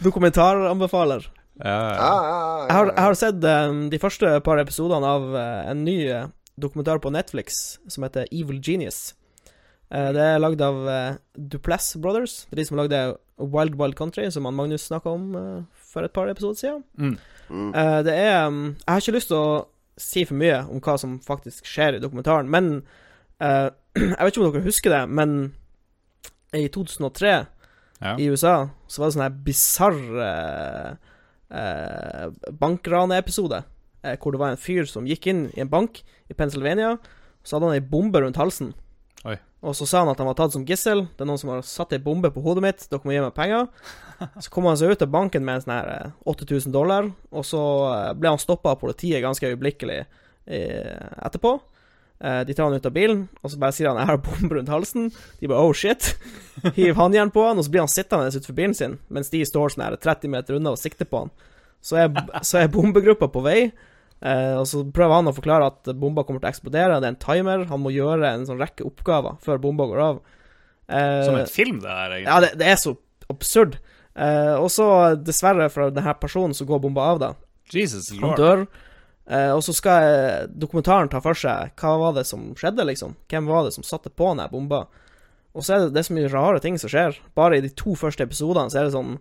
dokumentaranbefaler. 0.03 1.27
Ja, 1.61 1.71
ja. 1.71 1.97
Ah, 2.01 2.27
ah, 2.27 2.61
Jeg 2.69 2.77
har, 2.77 2.91
jeg 2.95 3.05
har 3.05 3.17
sett 3.19 3.49
um, 3.71 3.81
de 3.93 3.99
første 4.01 4.31
par 4.47 4.61
episodene 4.63 5.07
av 5.07 5.27
uh, 5.35 5.41
en 5.69 5.83
ny 5.85 5.97
eh, 6.09 6.29
dokumentar 6.61 7.03
på 7.03 7.13
Netflix 7.13 7.59
som 7.91 8.07
heter 8.07 8.31
Evil 8.33 8.63
Genius. 8.65 9.11
Uh, 9.93 10.09
det 10.17 10.23
er 10.25 10.41
lagd 10.41 10.63
av 10.65 10.79
uh, 10.87 11.19
Duplass 11.37 11.93
Brothers. 12.01 12.45
Det 12.49 12.57
er 12.57 12.63
de 12.63 12.69
som 12.71 12.81
lagde 12.81 13.03
Wild 13.41 13.77
Wild 13.81 13.97
Country, 13.99 14.29
som 14.31 14.47
han 14.49 14.57
Magnus 14.57 14.87
snakka 14.89 15.11
om 15.11 15.35
uh, 15.35 15.85
for 15.91 16.07
et 16.07 16.15
par 16.15 16.31
episoder 16.31 16.59
siden. 16.61 16.83
Mm. 16.99 17.17
Mm. 17.51 17.69
Uh, 17.75 18.01
det 18.07 18.15
er 18.15 18.47
um, 18.47 18.65
Jeg 18.79 18.93
har 18.93 19.05
ikke 19.05 19.17
lyst 19.17 19.33
til 19.33 19.41
å 19.41 19.63
si 20.01 20.25
for 20.25 20.39
mye 20.41 20.63
om 20.71 20.81
hva 20.81 20.97
som 21.01 21.19
faktisk 21.25 21.67
skjer 21.69 21.99
i 21.99 22.03
dokumentaren, 22.03 22.51
men 22.51 22.83
uh, 23.43 23.71
Jeg 23.99 24.21
vet 24.21 24.35
ikke 24.35 24.45
om 24.45 24.53
dere 24.53 24.69
husker 24.69 24.95
det, 24.95 25.03
men 25.11 25.39
i 26.55 26.67
2003 26.73 27.33
Ja. 28.01 28.15
i 28.17 28.31
USA 28.33 28.71
så 28.89 29.03
var 29.03 29.11
det 29.11 29.15
sånn 29.15 29.27
her 29.27 29.41
bisarr 29.45 29.99
uh, 30.17 31.11
eh, 31.51 32.31
bankraneepisode. 32.51 33.63
Eh, 34.03 34.17
hvor 34.21 34.33
det 34.33 34.41
var 34.41 34.55
en 34.55 34.61
fyr 34.61 34.87
som 34.89 35.09
gikk 35.09 35.29
inn 35.31 35.43
i 35.57 35.61
en 35.61 35.71
bank 35.71 36.03
i 36.31 36.37
Pennsylvania. 36.37 36.97
Så 37.45 37.57
hadde 37.57 37.71
han 37.71 37.79
ei 37.79 37.85
bombe 37.85 38.23
rundt 38.23 38.41
halsen. 38.41 38.73
Oi. 39.29 39.37
Og 39.61 39.75
så 39.77 39.85
sa 39.85 40.01
han 40.01 40.09
at 40.09 40.21
han 40.21 40.29
var 40.31 40.37
tatt 40.39 40.55
som 40.55 40.65
gissel. 40.65 41.03
Det 41.13 41.25
er 41.25 41.29
noen 41.29 41.41
som 41.41 41.53
har 41.53 41.65
satt 41.67 41.93
ei 41.93 42.01
bombe 42.01 42.31
på 42.33 42.41
hodet 42.45 42.65
mitt. 42.65 42.87
Dere 42.89 43.05
må 43.05 43.13
gi 43.13 43.21
meg 43.21 43.35
penger. 43.37 43.67
Så 44.43 44.53
kom 44.53 44.69
han 44.69 44.79
seg 44.81 44.95
ut 44.95 45.03
av 45.05 45.11
banken 45.13 45.45
med 45.45 45.59
en 45.59 45.65
sånn 45.65 45.75
her 45.77 45.91
eh, 45.93 46.15
8000 46.29 46.73
dollar, 46.73 47.07
og 47.33 47.45
så 47.49 47.61
eh, 47.89 48.09
ble 48.21 48.33
han 48.35 48.41
stoppa 48.41 48.75
av 48.75 48.81
politiet 48.83 49.23
ganske 49.25 49.49
øyeblikkelig 49.49 49.97
eh, 50.01 51.07
etterpå. 51.25 51.55
Eh, 52.21 52.41
de 52.45 52.57
tar 52.57 52.69
han 52.69 52.77
ut 52.77 52.89
av 52.89 52.93
bilen, 52.93 53.23
og 53.41 53.49
så 53.53 53.61
bare 53.61 53.73
sier 53.73 53.89
han 53.89 53.97
'jeg 53.97 54.11
har 54.11 54.21
bombe 54.21 54.55
rundt 54.55 54.69
halsen'. 54.69 55.09
De 55.41 55.49
bare 55.49 55.65
'oh 55.65 55.73
shit'. 55.73 56.17
Hiver 56.77 57.01
håndjern 57.01 57.33
på 57.33 57.47
han, 57.49 57.57
og 57.57 57.65
så 57.65 57.71
blir 57.71 57.81
han 57.81 57.89
sittende 57.89 58.29
utenfor 58.29 58.53
bilen 58.57 58.75
sin, 58.75 58.99
mens 59.09 59.31
de 59.31 59.45
står 59.45 59.73
sånn 59.73 59.85
her 59.85 59.97
30 59.97 60.29
meter 60.29 60.55
unna 60.55 60.77
og 60.77 60.79
sikter 60.79 61.09
på 61.09 61.25
han. 61.25 61.31
Så 61.81 61.97
er, 61.97 62.13
så 62.43 62.59
er 62.59 62.69
bombegruppa 62.69 63.29
på 63.33 63.41
vei, 63.41 63.73
eh, 64.23 64.55
og 64.59 64.67
så 64.69 64.83
prøver 64.93 65.15
han 65.21 65.31
å 65.31 65.35
forklare 65.37 65.69
at 65.73 65.91
bomba 66.01 66.25
kommer 66.25 66.41
til 66.43 66.49
å 66.49 66.53
eksplodere. 66.53 66.99
Det 67.01 67.09
er 67.09 67.15
en 67.15 67.23
timer, 67.25 67.65
han 67.71 67.81
må 67.85 67.93
gjøre 67.95 68.35
en 68.35 68.47
sånn 68.49 68.61
rekke 68.61 68.87
oppgaver 68.89 69.39
før 69.45 69.61
bomba 69.63 69.87
går 69.91 70.03
av. 70.07 70.21
Eh, 70.91 71.23
Som 71.27 71.39
en 71.41 71.47
film, 71.51 71.81
det 71.85 71.89
her, 71.91 72.17
egentlig. 72.19 72.29
ja, 72.33 72.41
det, 72.45 72.53
det 72.61 72.69
er 72.73 72.81
så 72.83 72.97
absurd. 73.31 73.79
Eh, 74.19 74.55
og 74.59 74.69
så, 74.75 74.87
dessverre, 75.23 75.69
for 75.73 75.93
denne 75.95 76.15
personen, 76.21 76.55
så 76.57 76.67
går 76.69 76.81
bomba 76.83 77.11
av, 77.15 77.21
da. 77.23 77.33
Jesus 77.71 78.11
Han 78.17 78.25
lord. 78.33 78.41
dør. 78.41 78.65
Eh, 79.31 79.53
og 79.55 79.61
så 79.63 79.71
skal 79.77 80.03
eh, 80.11 80.47
dokumentaren 80.51 81.07
ta 81.13 81.21
for 81.23 81.39
seg 81.39 81.77
hva 81.79 81.93
var 82.01 82.17
det 82.17 82.25
som 82.27 82.49
skjedde, 82.59 82.83
liksom. 82.89 83.15
Hvem 83.31 83.47
var 83.47 83.69
det 83.69 83.77
som 83.77 83.87
satte 83.87 84.11
på 84.11 84.33
denne 84.33 84.49
bomba? 84.51 84.89
Og 85.55 85.63
så 85.67 85.77
er 85.77 85.85
det, 85.85 85.93
det 85.95 86.03
er 86.03 86.09
så 86.09 86.15
mye 86.17 86.31
rare 86.33 86.61
ting 86.63 86.77
som 86.83 86.91
skjer. 86.91 87.17
Bare 87.39 87.59
i 87.59 87.63
de 87.63 87.71
to 87.79 87.95
første 87.99 88.27
episodene 88.27 88.71
så 88.71 88.81
er 88.83 88.89
det 88.89 88.95
sånn 88.97 89.17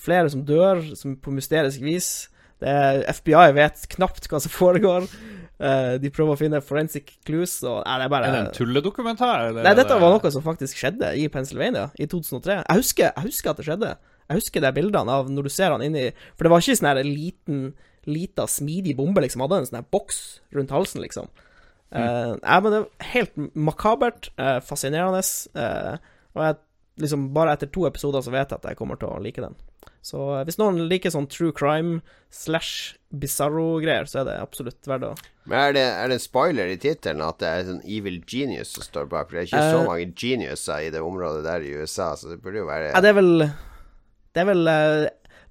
flere 0.00 0.30
som 0.32 0.46
dør, 0.48 0.80
som 0.96 1.14
på 1.20 1.32
mysterisk 1.36 1.80
vis. 1.84 2.08
Er, 2.60 3.02
FBI 3.16 3.50
vet 3.56 3.84
knapt 3.96 4.28
hva 4.30 4.40
som 4.42 4.52
foregår. 4.52 5.08
Uh, 5.60 5.98
de 6.00 6.08
prøver 6.08 6.32
å 6.32 6.40
finne 6.40 6.62
forensic 6.64 7.10
clues, 7.28 7.58
og 7.68 7.82
nei, 7.84 7.98
det 8.00 8.06
er 8.06 8.12
bare 8.12 8.28
Er 8.30 8.32
det 8.32 8.40
en 8.46 8.54
tulledokumentar? 8.56 9.50
eller 9.50 9.66
Nei, 9.66 9.74
dette 9.76 9.98
var 10.00 10.14
noe 10.14 10.32
som 10.32 10.44
faktisk 10.44 10.80
skjedde 10.80 11.10
i 11.20 11.26
Pennsylvania 11.32 11.90
i 12.00 12.08
2003. 12.08 12.62
Jeg 12.62 12.80
husker, 12.80 13.10
jeg 13.10 13.26
husker 13.26 13.52
at 13.52 13.60
det 13.60 13.66
skjedde. 13.68 13.92
Jeg 14.30 14.40
husker 14.40 14.64
de 14.64 14.72
bildene 14.72 15.18
av 15.20 15.28
når 15.28 15.48
du 15.48 15.52
ser 15.52 15.74
han 15.74 15.82
inni 15.84 16.06
For 16.38 16.46
det 16.46 16.52
var 16.52 16.64
ikke 16.64 16.78
sånn 16.78 17.02
liten, 17.10 17.62
lita, 18.08 18.46
smidig 18.48 18.96
bombe, 18.96 19.20
liksom. 19.24 19.44
Hadde 19.44 19.60
en 19.60 19.68
sånn 19.68 19.88
boks 19.92 20.20
rundt 20.56 20.72
halsen, 20.72 21.04
liksom. 21.04 21.28
Eh, 21.90 22.32
nei, 22.38 22.58
men 22.62 22.72
det 22.76 22.82
helt 23.12 23.40
makabert, 23.58 24.30
Uh, 24.38 24.60
fascinerende, 24.64 25.20
og 26.30 26.44
jeg 26.46 26.60
liksom 27.02 27.30
bare 27.34 27.56
etter 27.56 27.70
to 27.72 27.86
episoder 27.88 28.22
så 28.24 28.32
vet 28.32 28.52
jeg 28.52 28.60
at 28.60 28.70
jeg 28.70 28.78
kommer 28.78 28.98
til 29.00 29.10
å 29.10 29.20
like 29.22 29.42
den. 29.42 29.56
Så 30.02 30.20
eh, 30.38 30.44
hvis 30.48 30.56
noen 30.60 30.78
liker 30.88 31.12
sånn 31.12 31.28
true 31.28 31.52
crime 31.52 32.00
slash 32.32 32.94
bizarro-greier, 33.10 34.06
så 34.08 34.20
er 34.22 34.28
det 34.30 34.36
absolutt 34.40 34.86
verdt 34.88 35.08
å 35.08 35.14
Men 35.50 35.58
er 35.58 35.72
det, 35.76 35.82
er 35.98 36.08
det 36.12 36.16
en 36.20 36.22
spoiler 36.22 36.70
i 36.70 36.76
tittelen 36.80 37.22
at 37.26 37.40
det 37.42 37.48
er 37.50 37.64
sånn 37.66 37.82
evil 37.84 38.20
genius 38.28 38.70
som 38.76 38.84
står 38.86 39.08
bak? 39.10 39.28
For 39.28 39.36
det 39.36 39.42
er 39.42 39.48
ikke 39.50 39.64
så 39.72 39.80
Eh. 39.82 39.88
mange 39.88 40.06
geniuser 40.14 40.86
i 40.86 40.92
det 40.94 41.02
området 41.04 41.42
der 41.44 41.66
i 41.66 41.72
USA, 41.80 42.12
så 42.16 42.30
det 42.30 42.40
burde 42.44 42.62
jo 42.62 42.68
være 42.70 42.92
Ja, 42.94 43.00
det 43.02 43.10
er 43.12 43.18
vel 43.18 43.32
Det 44.30 44.40
er 44.44 44.46
vel 44.52 44.68
eh, 44.70 45.08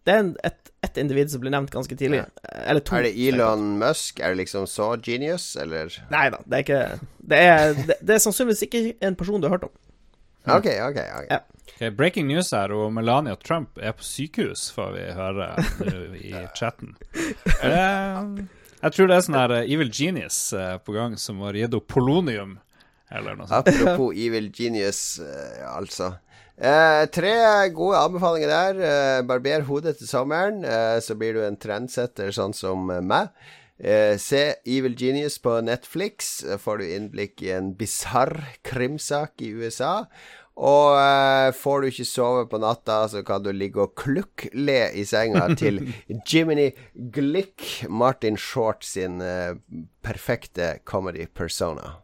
Det 0.07 0.13
er 0.15 0.31
et, 0.47 0.71
et 0.87 0.97
individ 1.03 1.29
som 1.29 1.41
blir 1.43 1.51
nevnt 1.51 1.69
ganske 1.75 1.95
tidlig. 1.99 2.23
Eller 2.63 2.79
to. 2.79 2.95
Er 2.95 3.03
det 3.03 3.11
Elon 3.27 3.77
Musk? 3.81 4.21
Er 4.23 4.31
det 4.33 4.37
liksom 4.45 4.65
så 4.71 4.93
genius, 5.03 5.51
eller? 5.59 5.91
Nei 6.09 6.29
da, 6.31 6.39
det 6.47 6.55
er 6.55 6.63
ikke 6.63 6.81
Det 7.19 7.37
er, 7.43 7.73
det, 7.75 7.97
det 8.01 8.15
er 8.15 8.23
sannsynligvis 8.23 8.63
ikke 8.65 8.83
en 9.03 9.15
person 9.19 9.41
du 9.43 9.49
har 9.49 9.57
hørt 9.59 9.67
om. 9.67 9.75
Ok, 10.47 10.65
ok. 10.87 10.97
ok 11.19 11.27
Ja. 11.29 11.41
Ok, 11.69 11.89
breaking 11.95 12.27
news 12.27 12.51
her, 12.55 12.71
og 12.75 12.93
Melania 12.93 13.35
Trump 13.39 13.77
er 13.79 13.93
på 13.95 14.03
sykehus, 14.05 14.69
får 14.75 14.95
vi 14.95 15.03
høre 15.15 15.49
i 16.19 16.33
chatten. 16.59 16.95
Eh, 17.15 18.47
jeg 18.79 18.95
tror 18.95 19.11
det 19.11 19.17
er 19.19 19.27
sånn 19.27 19.39
her 19.39 19.53
eh, 19.59 19.69
Evil 19.73 19.91
Genius 19.93 20.39
eh, 20.55 20.77
på 20.83 20.95
gang 20.95 21.15
som 21.19 21.41
har 21.45 21.57
gitt 21.57 21.75
opp 21.77 21.87
polonium, 21.91 22.57
eller 23.11 23.37
noe 23.39 23.47
sånt. 23.49 23.69
Apropos 23.69 24.13
evil 24.17 24.51
genius, 24.53 25.19
altså. 25.65 26.11
Eh, 26.59 27.05
tre 27.15 27.31
gode 27.71 28.01
anbefalinger 28.03 28.51
der. 28.51 28.81
Eh, 28.83 29.21
barber 29.27 29.63
hodet 29.69 29.95
til 29.97 30.09
sommeren, 30.11 30.59
eh, 30.67 30.99
så 30.99 31.15
blir 31.15 31.37
du 31.37 31.45
en 31.45 31.57
trendsetter 31.57 32.33
sånn 32.35 32.53
som 32.53 32.85
meg. 32.89 33.31
Se 34.19 34.39
Evil 34.67 34.91
Genius 34.99 35.37
på 35.39 35.53
Netflix. 35.63 36.41
Får 36.59 36.81
du 36.81 36.89
innblikk 36.97 37.39
i 37.45 37.53
en 37.55 37.69
bisarr 37.79 38.33
krimsak 38.67 39.39
i 39.39 39.53
USA. 39.55 40.01
Og 40.59 40.97
eh, 40.99 41.49
får 41.55 41.81
du 41.81 41.87
ikke 41.87 42.07
sove 42.07 42.43
på 42.51 42.59
natta, 42.59 43.05
så 43.07 43.23
kan 43.23 43.43
du 43.45 43.53
ligge 43.55 43.79
og 43.85 43.95
klukk-le 43.99 44.79
i 44.91 45.05
senga 45.07 45.47
til 45.61 45.81
Jiminy 46.27 46.73
Glick, 47.15 47.85
Martin 47.87 48.37
Short 48.37 48.83
sin 48.83 49.21
eh, 49.23 49.55
perfekte 50.03 50.77
comedy 50.83 51.29
persona. 51.31 51.99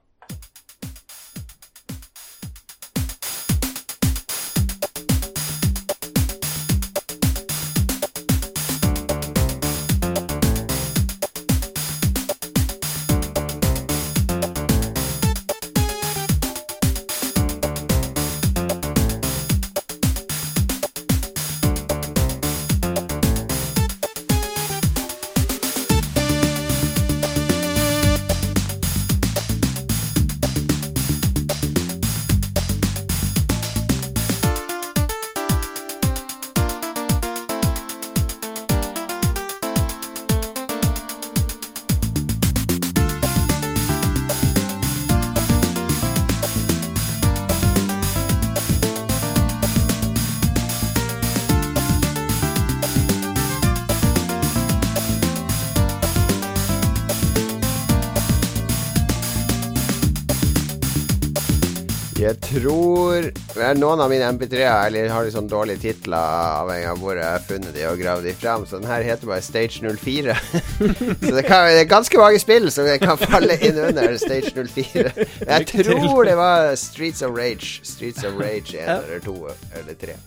Noen 63.73 64.01
av 64.03 64.11
mine 64.11 64.27
MP3-er 64.35 64.87
eller 64.87 65.09
har 65.09 65.29
sånn 65.33 65.47
dårlige 65.49 65.81
titler, 65.81 66.17
avhengig 66.61 66.89
av 66.91 67.01
hvor 67.01 67.17
jeg 67.17 67.25
har 67.25 67.45
funnet 67.47 67.75
de 67.75 67.85
og 67.89 68.01
gravd 68.01 68.27
de 68.27 68.33
fram. 68.37 68.65
Så 68.69 68.79
den 68.81 68.89
her 68.89 69.05
heter 69.07 69.31
bare 69.31 69.45
Stage 69.45 69.81
04. 69.81 70.35
så 71.25 71.33
det, 71.33 71.45
kan, 71.47 71.69
det 71.71 71.83
er 71.83 71.89
ganske 71.89 72.21
mange 72.21 72.41
spill 72.43 72.69
som 72.73 72.89
kan 73.01 73.21
falle 73.21 73.57
inn 73.65 73.79
under 73.87 74.17
Stage 74.21 74.53
04. 74.53 75.13
Jeg 75.41 75.69
tror 75.71 76.27
det 76.29 76.35
var 76.39 76.75
Streets 76.79 77.25
of 77.25 77.33
Rage. 77.37 77.79
Streets 77.83 78.27
of 78.27 78.37
Rage 78.41 78.77
1 78.77 78.89
eller 78.89 79.23
2 79.25 79.37
eller 79.81 80.01
3. 80.05 80.19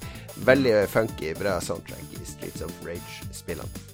Veldig 0.49 0.75
funky, 0.89 1.35
bra 1.39 1.61
soundtrack 1.61 2.19
i 2.19 2.27
Streets 2.27 2.67
of 2.67 2.75
Rage-spillene. 2.87 3.88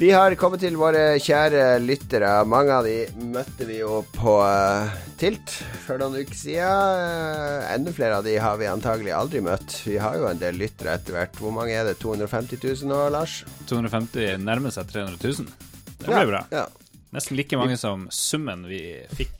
Vi 0.00 0.08
har 0.16 0.32
kommet 0.40 0.62
til 0.64 0.78
våre 0.80 1.18
kjære 1.20 1.74
lyttere. 1.84 2.28
Mange 2.48 2.72
av 2.72 2.86
de 2.88 3.02
møtte 3.34 3.66
vi 3.68 3.82
jo 3.82 3.98
på 4.14 4.38
uh, 4.40 4.88
Tilt 5.20 5.52
for 5.84 6.00
noen 6.00 6.22
uker 6.22 6.38
siden. 6.38 7.02
Eh, 7.04 7.66
enda 7.74 7.92
flere 7.92 8.16
av 8.16 8.24
de 8.24 8.38
har 8.40 8.56
vi 8.56 8.70
antagelig 8.70 9.12
aldri 9.12 9.42
møtt. 9.44 9.74
Vi 9.84 9.98
har 10.00 10.16
jo 10.16 10.30
en 10.30 10.40
del 10.40 10.56
lyttere 10.56 10.94
etter 10.96 11.18
hvert. 11.18 11.36
Hvor 11.36 11.52
mange 11.52 11.76
er 11.76 11.84
det? 11.90 11.98
250 12.00 12.62
000 12.64 12.88
nå, 12.88 13.02
Lars? 13.12 13.42
250 13.68 14.40
nærmer 14.40 14.72
seg 14.72 14.88
300 14.88 15.20
000. 15.20 15.52
Det 15.90 16.08
blir 16.08 16.16
Ja, 16.16 16.24
bra. 16.32 16.42
Ja. 16.48 16.64
Nesten 17.12 17.36
like 17.36 17.60
mange 17.60 17.76
som 17.76 18.08
summen 18.14 18.64
vi 18.72 18.80
fikk 19.18 19.39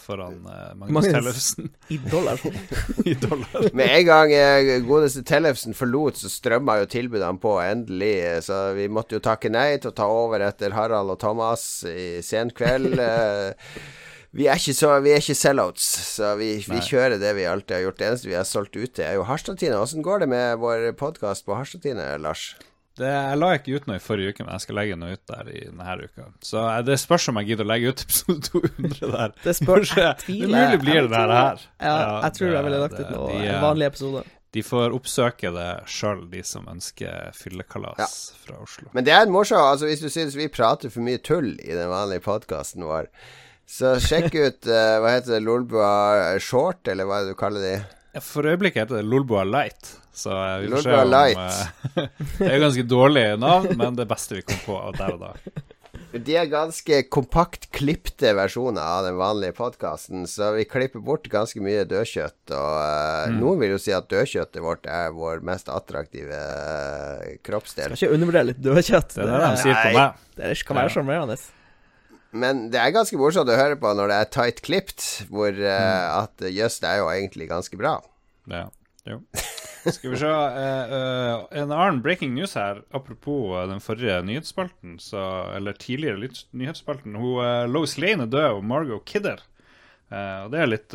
foran 0.00 0.36
eh, 0.46 0.72
Magnus 0.78 0.94
Magnus. 0.96 1.12
Tellefsen 1.12 1.70
I 1.88 1.98
dollar. 2.10 2.40
i 3.10 3.14
dollar. 3.20 3.68
Med 3.76 3.94
en 3.98 4.06
gang 4.08 4.34
eh, 4.36 4.72
godeste 4.86 5.22
Tellefsen 5.26 5.76
forlot, 5.76 6.20
så 6.22 6.30
strømma 6.32 6.78
jo 6.82 6.88
tilbudene 6.90 7.40
på 7.42 7.56
endelig. 7.64 8.12
eh, 8.26 8.40
Så 8.44 8.60
vi 8.78 8.88
måtte 8.92 9.18
jo 9.18 9.24
takke 9.24 9.52
nei 9.52 9.72
til 9.78 9.92
å 9.92 9.96
ta 10.02 10.06
over 10.10 10.44
etter 10.48 10.76
Harald 10.76 11.14
og 11.14 11.20
Thomas 11.22 11.66
i 11.88 12.20
sen 12.26 12.52
kveld. 12.56 12.98
Vi 14.30 14.44
er 14.46 14.60
ikke, 14.60 14.76
så, 14.78 14.92
vi 15.02 15.10
er 15.10 15.18
ikke 15.18 15.34
sellouts, 15.34 15.82
så 16.14 16.36
vi, 16.38 16.52
vi 16.62 16.76
kjører 16.86 17.16
det 17.18 17.32
vi 17.34 17.48
alltid 17.50 17.74
har 17.74 17.80
gjort. 17.82 17.96
Det 17.98 18.06
eneste 18.06 18.28
vi 18.30 18.36
har 18.38 18.44
solgt 18.46 18.76
ute, 18.78 19.02
er 19.02 19.16
jo 19.18 19.24
Harstadtine. 19.26 19.74
Åssen 19.82 20.04
går 20.06 20.22
det 20.22 20.28
med 20.30 20.60
vår 20.62 20.84
podkast 21.00 21.42
på 21.48 21.56
Harstadtine, 21.58 22.04
Lars? 22.22 22.52
Det, 23.00 23.10
jeg 23.10 23.38
la 23.40 23.50
ikke 23.56 23.76
ut 23.80 23.86
noe 23.88 23.96
i 23.96 24.02
forrige 24.04 24.34
uke, 24.34 24.44
men 24.44 24.52
jeg 24.58 24.64
skal 24.66 24.76
legge 24.80 24.96
noe 25.00 25.14
ut 25.16 25.22
der 25.30 25.48
i 25.54 25.60
denne 25.66 25.94
uka. 26.04 26.26
Så 26.44 26.60
eh, 26.66 26.80
det 26.86 26.98
spørs 27.00 27.28
om 27.32 27.40
jeg 27.40 27.48
gidder 27.52 27.66
å 27.68 27.70
legge 27.70 27.94
ut 27.94 28.02
episode 28.06 28.50
200 28.50 29.14
der. 29.14 29.32
Det 29.46 29.54
spørs, 29.56 29.94
jeg 29.96 30.18
tviler. 30.24 30.50
Det 30.50 30.66
mulig 30.74 30.82
blir 30.84 31.00
det 31.06 31.12
der 31.14 31.32
her. 31.36 31.64
Ja, 31.80 31.96
jeg 32.26 32.36
tror 32.36 32.46
det- 32.50 32.54
jeg 32.58 32.68
ville 32.68 32.82
lagt 32.84 33.00
ut 33.00 33.10
noe 33.14 33.30
de, 33.32 33.40
en 33.40 33.54
eh, 33.56 33.64
vanlig 33.64 33.88
episode. 33.90 34.24
De 34.50 34.64
får 34.66 34.94
oppsøke 34.96 35.52
det 35.54 35.68
sjøl, 35.86 36.24
de 36.32 36.40
som 36.42 36.64
ønsker 36.72 37.30
fyllekalas 37.38 38.16
fra 38.42 38.56
Oslo. 38.64 38.88
Men 38.96 39.06
det 39.06 39.12
er 39.14 39.22
en 39.28 39.30
morsom 39.30 39.60
Altså, 39.62 39.86
hvis 39.86 40.02
du 40.02 40.08
syns 40.10 40.34
vi 40.34 40.48
prater 40.50 40.90
for 40.90 41.06
mye 41.06 41.20
tull 41.22 41.52
i 41.62 41.70
den 41.70 41.86
vanlige 41.92 42.24
podkasten 42.26 42.82
vår, 42.82 43.06
så 43.70 43.92
sjekk 44.02 44.34
ut 44.34 44.66
uh, 44.66 44.96
Hva 45.04 45.12
heter 45.14 45.36
det? 45.36 45.44
Lolbua 45.46 45.92
Short, 46.42 46.82
eller 46.90 47.06
hva 47.06 47.20
er 47.20 47.28
det 47.28 47.36
du 47.36 47.38
kaller 47.38 47.62
de? 47.62 47.76
For 48.26 48.42
øyeblikket 48.50 48.82
heter 48.88 48.98
det 48.98 49.06
Lolboa 49.06 49.44
Light. 49.46 49.92
Så 50.12 50.30
eh, 50.34 50.56
vi 50.64 50.70
får 50.72 50.86
se 50.86 50.96
om 50.96 51.10
Light. 51.10 51.38
eh, 51.96 52.08
Det 52.38 52.48
er 52.48 52.56
jo 52.56 52.62
ganske 52.66 52.86
dårlig 52.88 53.26
navn, 53.40 53.76
men 53.78 53.98
det 53.98 54.08
beste 54.10 54.40
vi 54.40 54.46
kom 54.46 54.64
på 54.66 54.80
der 54.98 55.14
og 55.16 55.28
da. 55.28 55.34
De 56.10 56.34
er 56.34 56.48
ganske 56.50 56.96
kompakt 57.06 57.68
klipte 57.74 58.32
versjoner 58.34 58.82
av 58.82 59.04
den 59.06 59.14
vanlige 59.18 59.54
podkasten, 59.54 60.24
så 60.26 60.48
vi 60.56 60.64
klipper 60.66 61.02
bort 61.06 61.28
ganske 61.30 61.62
mye 61.62 61.84
dødkjøtt. 61.86 62.50
Og 62.50 62.72
eh, 62.82 63.36
noen 63.36 63.62
vil 63.62 63.76
jo 63.76 63.78
si 63.78 63.94
at 63.94 64.10
dødkjøttet 64.10 64.64
vårt 64.64 64.90
er 64.90 65.14
vår 65.14 65.44
mest 65.46 65.70
attraktive 65.70 66.34
uh, 66.34 67.30
kroppsdel. 67.46 67.94
Skal 67.94 68.08
ikke 68.08 68.18
undervurdere 68.18 68.50
litt 68.50 68.60
dødkjøtt. 68.64 69.14
Det 69.14 69.22
er 69.22 69.30
det 69.30 69.40
de 69.46 69.62
sier 69.62 69.78
på 69.78 69.94
meg. 70.00 70.26
det 70.40 70.52
kan 70.66 70.80
være 70.80 70.94
sjarmerende. 70.96 71.38
Men 72.42 72.66
det 72.70 72.78
er 72.78 72.92
ganske 72.94 73.18
morsomt 73.18 73.50
å 73.50 73.58
høre 73.58 73.78
på 73.78 73.94
når 73.94 74.10
det 74.10 74.18
er 74.18 74.34
tight 74.34 74.60
klipt, 74.66 75.06
hvor 75.30 75.54
eh, 75.54 76.04
at 76.10 76.42
jøss, 76.42 76.58
yes, 76.58 76.82
det 76.82 76.90
er 76.90 77.00
jo 77.04 77.08
egentlig 77.14 77.50
ganske 77.50 77.78
bra. 77.78 77.96
Ja, 78.50 78.66
jo. 79.06 79.20
Skal 79.94 80.12
vi 80.12 80.18
se 80.20 80.28
Uh, 80.28 80.90
uh, 80.92 81.46
En 81.56 81.70
annen 81.72 82.02
breaking 82.04 82.34
news 82.36 82.52
her, 82.58 82.82
apropos 82.92 83.54
uh, 83.54 83.62
den 83.70 83.80
forrige 83.80 84.18
nyhetsspalten, 84.28 84.98
så, 85.00 85.22
eller 85.56 85.72
tidligere 85.72 86.20
nyhetsspalten. 86.52 87.16
Hun, 87.16 87.70
Lois 87.72 87.96
Lane 87.98 88.26
er 88.26 88.32
død, 88.34 88.58
og 88.58 88.64
Margot 88.64 89.04
Kidder. 89.08 89.40
Eh, 90.10 90.38
og 90.44 90.50
Det 90.50 90.58
er 90.58 90.66
litt 90.66 90.94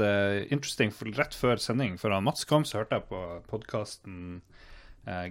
interesting, 0.51 0.91
for 0.91 1.07
rett 1.15 1.33
før 1.33 1.55
sending, 1.63 1.95
før 1.97 2.17
han 2.17 2.25
Mats 2.27 2.43
kom, 2.45 2.65
så 2.67 2.81
hørte 2.81 2.97
jeg 2.99 3.07
på 3.07 3.21
podkasten 3.47 4.41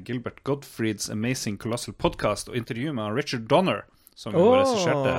Gilbert 0.07 0.39
Gottfrieds 0.49 1.11
Amazing 1.13 1.59
Colossal 1.61 1.93
Podcast 1.99 2.49
og 2.49 2.57
intervjuet 2.57 2.95
med 2.97 3.13
Richard 3.13 3.45
Donner. 3.51 3.83
Som 4.17 4.33
jo 4.39 4.45
Åh, 4.47 4.61
regisserte 4.61 5.15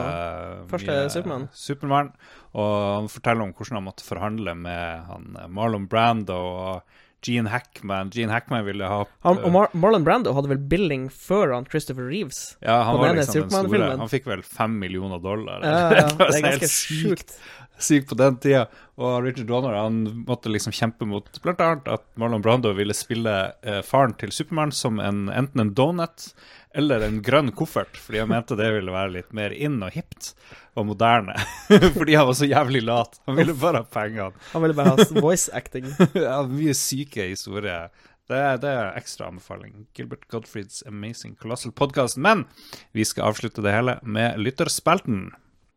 første 0.71 0.93
Supermann. 1.11 1.11
Superman. 1.11 1.47
Superman. 1.53 2.11
Og 2.55 2.75
han 2.95 3.09
forteller 3.11 3.43
om 3.43 3.51
hvordan 3.53 3.77
han 3.77 3.85
måtte 3.89 4.07
forhandle 4.07 4.53
med 4.55 5.09
han 5.11 5.25
Marlon 5.51 5.87
Brando 5.91 6.37
og 6.39 6.95
Gene 7.25 7.49
Hackman. 7.49 8.11
Gene 8.13 8.31
Hackman 8.33 8.65
ville 8.67 8.87
ha 8.89 9.01
Han, 9.25 9.39
og 9.41 9.51
Mar 9.55 9.69
Marlon 9.73 10.05
Brando 10.05 10.33
hadde 10.37 10.51
vel 10.51 10.61
billing 10.71 11.07
før 11.09 11.55
han 11.55 11.67
Christopher 11.69 12.07
Reeves. 12.11 12.55
ja, 12.61 12.81
han 12.87 12.99
var 13.01 13.17
liksom 13.17 13.47
den 13.49 13.53
store. 13.69 13.91
Han 14.03 14.11
fikk 14.11 14.29
vel 14.29 14.45
fem 14.45 14.77
millioner 14.81 15.21
dollar. 15.23 15.65
Ja, 15.65 15.79
ja. 16.03 16.07
Det 16.19 16.29
er 16.29 16.47
ganske 16.49 16.65
helt 16.65 16.75
sjukt. 16.75 17.37
Sykt 17.77 18.09
på 18.09 18.17
den 18.19 18.37
tida. 18.41 18.65
Og 18.95 19.23
Richard 19.25 19.49
Donner 19.49 19.75
han 19.77 20.03
måtte 20.27 20.51
liksom 20.51 20.73
kjempe 20.75 21.07
mot 21.09 21.27
annet 21.45 21.87
at 21.91 22.05
Marlon 22.19 22.43
Brando 22.43 22.71
ville 22.73 22.95
spille 22.95 23.33
eh, 23.61 23.81
faren 23.83 24.15
til 24.19 24.31
Supermann 24.31 24.71
som 24.71 25.01
en, 25.03 25.27
enten 25.29 25.61
en 25.65 25.73
donut 25.75 26.29
eller 26.75 27.05
en 27.05 27.21
grønn 27.23 27.53
koffert, 27.55 27.95
fordi 27.95 28.19
han 28.19 28.31
mente 28.31 28.57
det 28.59 28.67
ville 28.75 28.91
være 28.91 29.13
litt 29.13 29.35
mer 29.35 29.53
inn 29.55 29.77
og 29.83 29.95
hipt 29.95 30.33
og 30.75 30.89
moderne. 30.89 31.35
fordi 31.97 32.17
han 32.19 32.27
var 32.27 32.35
så 32.35 32.49
jævlig 32.49 32.83
lat. 32.83 33.15
Han 33.29 33.39
ville 33.39 33.55
bare 33.59 33.83
ha 33.83 33.87
pengene. 33.87 34.35
Han 34.51 34.65
ville 34.65 34.75
bare 34.75 34.95
ha 34.95 35.21
voice 35.23 35.47
acting. 35.55 35.87
ja, 36.27 36.41
mye 36.49 36.75
syke 36.75 37.29
historier. 37.31 37.91
Det 38.27 38.37
er, 38.41 38.57
det 38.57 38.71
er 38.71 38.95
ekstra 38.97 39.29
anbefaling. 39.29 39.85
Gilbert 39.95 40.27
Gottfrieds 40.33 40.83
Amazing 40.89 41.35
Colossal 41.39 41.71
Podcast. 41.71 42.17
Men 42.17 42.43
vi 42.91 43.05
skal 43.05 43.29
avslutte 43.29 43.63
det 43.63 43.75
hele 43.75 43.99
med 44.03 44.39
lytterspelten. 44.41 45.29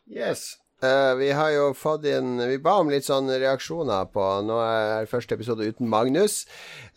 Yes. 0.09 0.57
Eh, 0.83 1.15
vi 1.19 1.33
har 1.33 1.51
jo 1.51 1.73
fått 1.75 2.05
inn 2.07 2.37
Vi 2.39 2.59
ba 2.63 2.77
om 2.79 2.91
litt 2.93 3.03
sånn 3.03 3.27
reaksjoner 3.27 4.05
på 4.15 4.27
Nå 4.47 4.61
er 4.63 5.09
første 5.11 5.35
episode 5.35 5.67
uten 5.67 5.89
Magnus. 5.91 6.45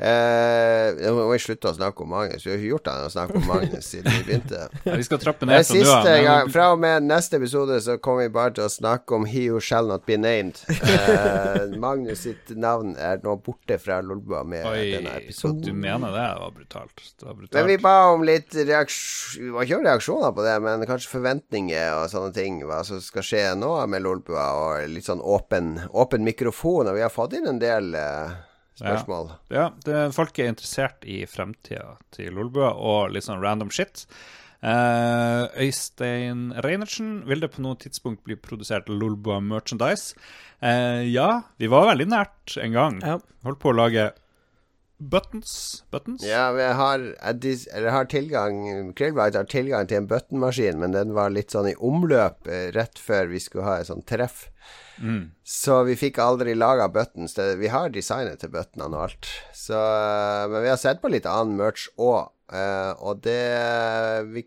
Uh, 0.01 0.97
nå 0.97 1.11
må 1.13 1.23
vi 1.31 1.39
slutte 1.41 1.69
å 1.69 1.75
snakke 1.75 2.01
om 2.01 2.09
Magnus. 2.13 2.45
Vi 2.45 2.49
har 2.51 2.57
ikke 2.57 2.69
gjort 2.71 2.87
det 2.87 2.93
å 3.05 3.09
snakke 3.13 3.37
om 3.37 3.47
Magnus 3.49 3.89
siden 3.93 4.13
vi 4.13 4.23
begynte. 4.27 4.67
Ja, 4.85 4.95
vi 4.97 5.05
skal 5.05 5.19
trappe 5.21 5.45
ned 5.45 5.65
fra 5.65 5.97
av. 6.01 6.07
gang, 6.25 6.49
Fra 6.53 6.65
og 6.73 6.79
med 6.81 7.05
neste 7.05 7.37
episode 7.37 7.77
så 7.85 7.97
kommer 8.01 8.25
vi 8.25 8.33
bare 8.33 8.53
til 8.57 8.65
å 8.65 8.71
snakke 8.71 9.13
om 9.17 9.27
He 9.29 9.43
Who 9.51 9.61
Shall 9.61 9.89
Not 9.89 10.07
Be 10.09 10.17
Named. 10.17 10.57
Uh, 10.81 11.75
Magnus 11.81 12.23
sitt 12.25 12.49
navn 12.57 12.95
er 12.97 13.21
nå 13.25 13.35
borte 13.45 13.77
fra 13.81 13.99
Lolbua 14.05 14.41
med 14.45 14.65
denne 14.65 15.13
episoden. 15.21 15.61
du 15.65 15.73
mener 15.73 16.13
det? 16.13 16.25
Det 16.25 16.45
var 16.45 16.55
brutalt. 16.57 17.05
Det 17.05 17.27
var 17.27 17.37
brutalt. 17.37 17.57
Men 17.59 17.69
vi 17.69 17.77
ba 17.85 17.95
om 18.11 18.25
litt 18.25 18.57
reaksjoner 18.57 19.45
Vi 19.45 19.53
var 19.53 19.69
ikke 19.69 19.81
reaksjoner 19.85 20.33
på 20.37 20.45
det, 20.45 20.57
men 20.65 20.87
kanskje 20.89 21.13
forventninger 21.13 21.99
og 21.99 22.09
sånne 22.13 22.33
ting. 22.37 22.61
Hva 22.65 22.81
som 22.87 23.01
skal 23.03 23.25
skje 23.25 23.45
nå 23.61 23.70
med 23.89 24.03
Lolbua, 24.05 24.45
og 24.57 24.91
litt 24.91 25.07
sånn 25.07 25.23
åpen, 25.23 25.73
åpen 25.91 26.25
mikrofon. 26.27 26.89
Og 26.91 26.97
vi 26.97 27.03
har 27.05 27.13
fått 27.13 27.35
inn 27.37 27.49
en 27.49 27.61
del 27.61 27.95
eh, 27.97 28.35
spørsmål. 28.79 29.33
Ja, 29.53 29.69
det, 29.85 30.03
folk 30.17 30.37
er 30.39 30.51
interessert 30.51 31.07
i 31.07 31.23
fremtida 31.29 31.95
til 32.15 32.35
Lolbua 32.37 32.73
og 32.75 33.15
litt 33.15 33.27
sånn 33.27 33.43
random 33.43 33.73
shit. 33.73 34.05
Uh, 34.61 35.49
Øystein 35.57 36.51
Reinertsen, 36.61 37.23
vil 37.25 37.41
det 37.41 37.49
på 37.55 37.63
noe 37.65 37.79
tidspunkt 37.81 38.21
bli 38.27 38.37
produsert 38.37 38.91
Lolbua 38.93 39.39
merchandise? 39.41 40.13
Uh, 40.61 41.01
ja, 41.09 41.41
vi 41.57 41.69
var 41.71 41.87
veldig 41.89 42.11
nært 42.11 42.57
en 42.61 42.75
gang. 42.77 42.99
Ja. 43.01 43.17
Holdt 43.47 43.61
på 43.63 43.71
å 43.71 43.79
lage 43.79 44.11
buttons. 45.01 45.83
Buttons? 45.91 46.23
Ja, 46.25 46.51
vi 46.53 46.63
har, 46.63 47.03
jeg 47.41 47.93
har 47.95 48.09
tilgang 48.11 48.93
Krillbite 48.97 49.41
har 49.41 49.49
tilgang 49.49 49.89
til 49.89 50.01
en 50.01 50.09
buttonmaskin, 50.09 50.79
men 50.81 50.95
den 50.95 51.15
var 51.17 51.33
litt 51.33 51.53
sånn 51.55 51.71
i 51.71 51.77
omløp 51.77 52.47
eh, 52.47 52.69
rett 52.75 53.01
før 53.01 53.31
vi 53.31 53.41
skulle 53.41 53.65
ha 53.65 53.79
et 53.81 53.89
sånt 53.89 54.05
treff. 54.09 54.45
Så 55.47 55.79
vi 55.87 55.97
fikk 55.97 56.19
aldri 56.21 56.53
laga 56.53 56.85
buttons. 56.93 57.33
Vi 57.57 57.71
har 57.73 57.89
designet 57.89 58.43
til 58.43 58.53
buttonene 58.53 58.93
og 58.93 59.07
alt. 59.07 59.31
Så, 59.57 59.79
eh, 59.79 60.45
men 60.51 60.67
vi 60.67 60.71
har 60.73 60.79
sett 60.81 61.01
på 61.01 61.11
litt 61.11 61.29
annen 61.29 61.57
merch 61.57 61.89
òg. 61.97 62.29
og 62.99 63.21
det 63.23 64.23
vi, 64.27 64.41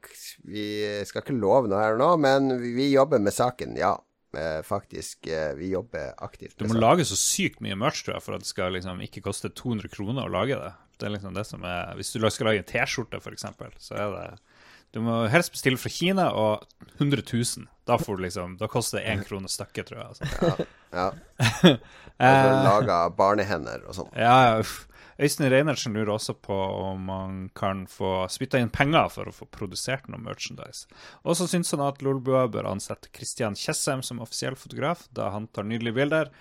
vi 0.45 0.65
skal 1.09 1.23
ikke 1.23 1.39
love 1.39 1.71
noe 1.73 1.81
her 1.81 1.95
og 1.95 2.03
nå, 2.03 2.11
men 2.21 2.61
vi, 2.61 2.75
vi 2.77 2.91
jobber 2.93 3.19
med 3.19 3.33
saken, 3.33 3.79
ja. 3.81 3.95
Eh, 4.37 4.63
faktisk. 4.67 5.27
eh, 5.27 5.53
vi 5.59 5.71
jobber 5.73 6.15
aktivt. 6.25 6.57
Du 6.59 6.67
må 6.69 6.79
lage 6.79 7.05
så 7.09 7.17
sykt 7.19 7.61
mye 7.65 7.77
merch 7.79 8.05
tror 8.05 8.17
jeg, 8.17 8.25
for 8.27 8.37
at 8.37 8.45
det 8.45 8.51
skal 8.51 8.75
liksom 8.77 9.01
ikke 9.05 9.23
koste 9.25 9.51
200 9.51 9.89
kroner 9.93 10.27
å 10.27 10.33
lage 10.33 10.59
det. 10.61 10.73
Det 10.99 11.09
er 11.09 11.15
liksom 11.17 11.35
det 11.35 11.43
som 11.47 11.65
er 11.67 11.95
Hvis 11.99 12.13
du 12.15 12.23
skal 12.31 12.47
lage 12.47 12.63
en 12.63 12.69
T-skjorte, 12.69 13.19
f.eks., 13.19 13.45
så 13.83 13.97
er 13.99 14.13
det 14.15 14.27
Du 14.95 15.01
må 15.03 15.25
helst 15.27 15.51
bestille 15.51 15.77
fra 15.81 15.91
Kina 15.91 16.29
og 16.31 16.67
100 17.01 17.25
000. 17.27 17.67
Da 17.85 17.99
får 17.99 18.17
du 18.17 18.23
liksom 18.23 18.57
Da 18.61 18.69
koster 18.71 19.01
det 19.01 19.11
én 19.11 19.25
krone 19.27 19.51
stykket, 19.51 19.91
tror 19.91 20.01
jeg. 20.01 20.09
Altså. 20.15 20.67
Ja. 20.95 21.11
Altså, 22.19 22.51
Laga 22.69 22.99
barnehender 23.11 23.83
og 23.89 23.99
sånn. 23.99 24.13
Ja, 24.15 24.37
ja, 24.47 24.59
uff. 24.63 24.85
Øystein 25.19 25.51
Reinertsen 25.53 25.95
lurer 25.95 26.17
også 26.17 26.35
på 26.35 26.55
om 26.55 27.05
man 27.07 27.37
kan 27.55 27.85
få 27.91 28.25
spytta 28.33 28.59
inn 28.59 28.73
penger 28.75 29.11
for 29.15 29.31
å 29.31 29.35
få 29.35 29.47
produsert 29.55 30.09
noe 30.11 30.23
merchandise. 30.23 30.89
Og 31.23 31.39
så 31.39 31.47
syns 31.51 31.71
han 31.75 31.85
at 31.87 32.03
Lolbua 32.03 32.49
bør 32.51 32.71
ansette 32.73 33.13
Christian 33.15 33.55
Tjessem 33.59 34.03
som 34.03 34.23
offisiell 34.25 34.59
fotograf, 34.59 35.07
da 35.15 35.31
han 35.35 35.47
tar 35.47 35.69
nydelige 35.71 35.99
bilder. 36.01 36.33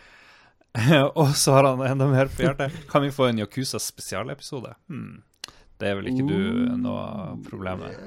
og 1.19 1.35
så 1.37 1.59
har 1.59 1.69
han 1.69 1.85
enda 1.85 2.09
mer 2.09 2.33
på 2.33 2.47
hjertet. 2.47 2.73
Kan 2.89 3.05
vi 3.05 3.13
få 3.13 3.29
en 3.29 3.43
Yakuza 3.43 3.79
spesialepisode? 3.79 4.73
Hmm. 4.89 5.21
Det 5.77 5.89
er 5.89 5.97
vel 5.99 6.09
ikke 6.09 6.25
du 6.29 6.75
noe 6.79 7.33
problem 7.45 7.83
med? 7.85 7.97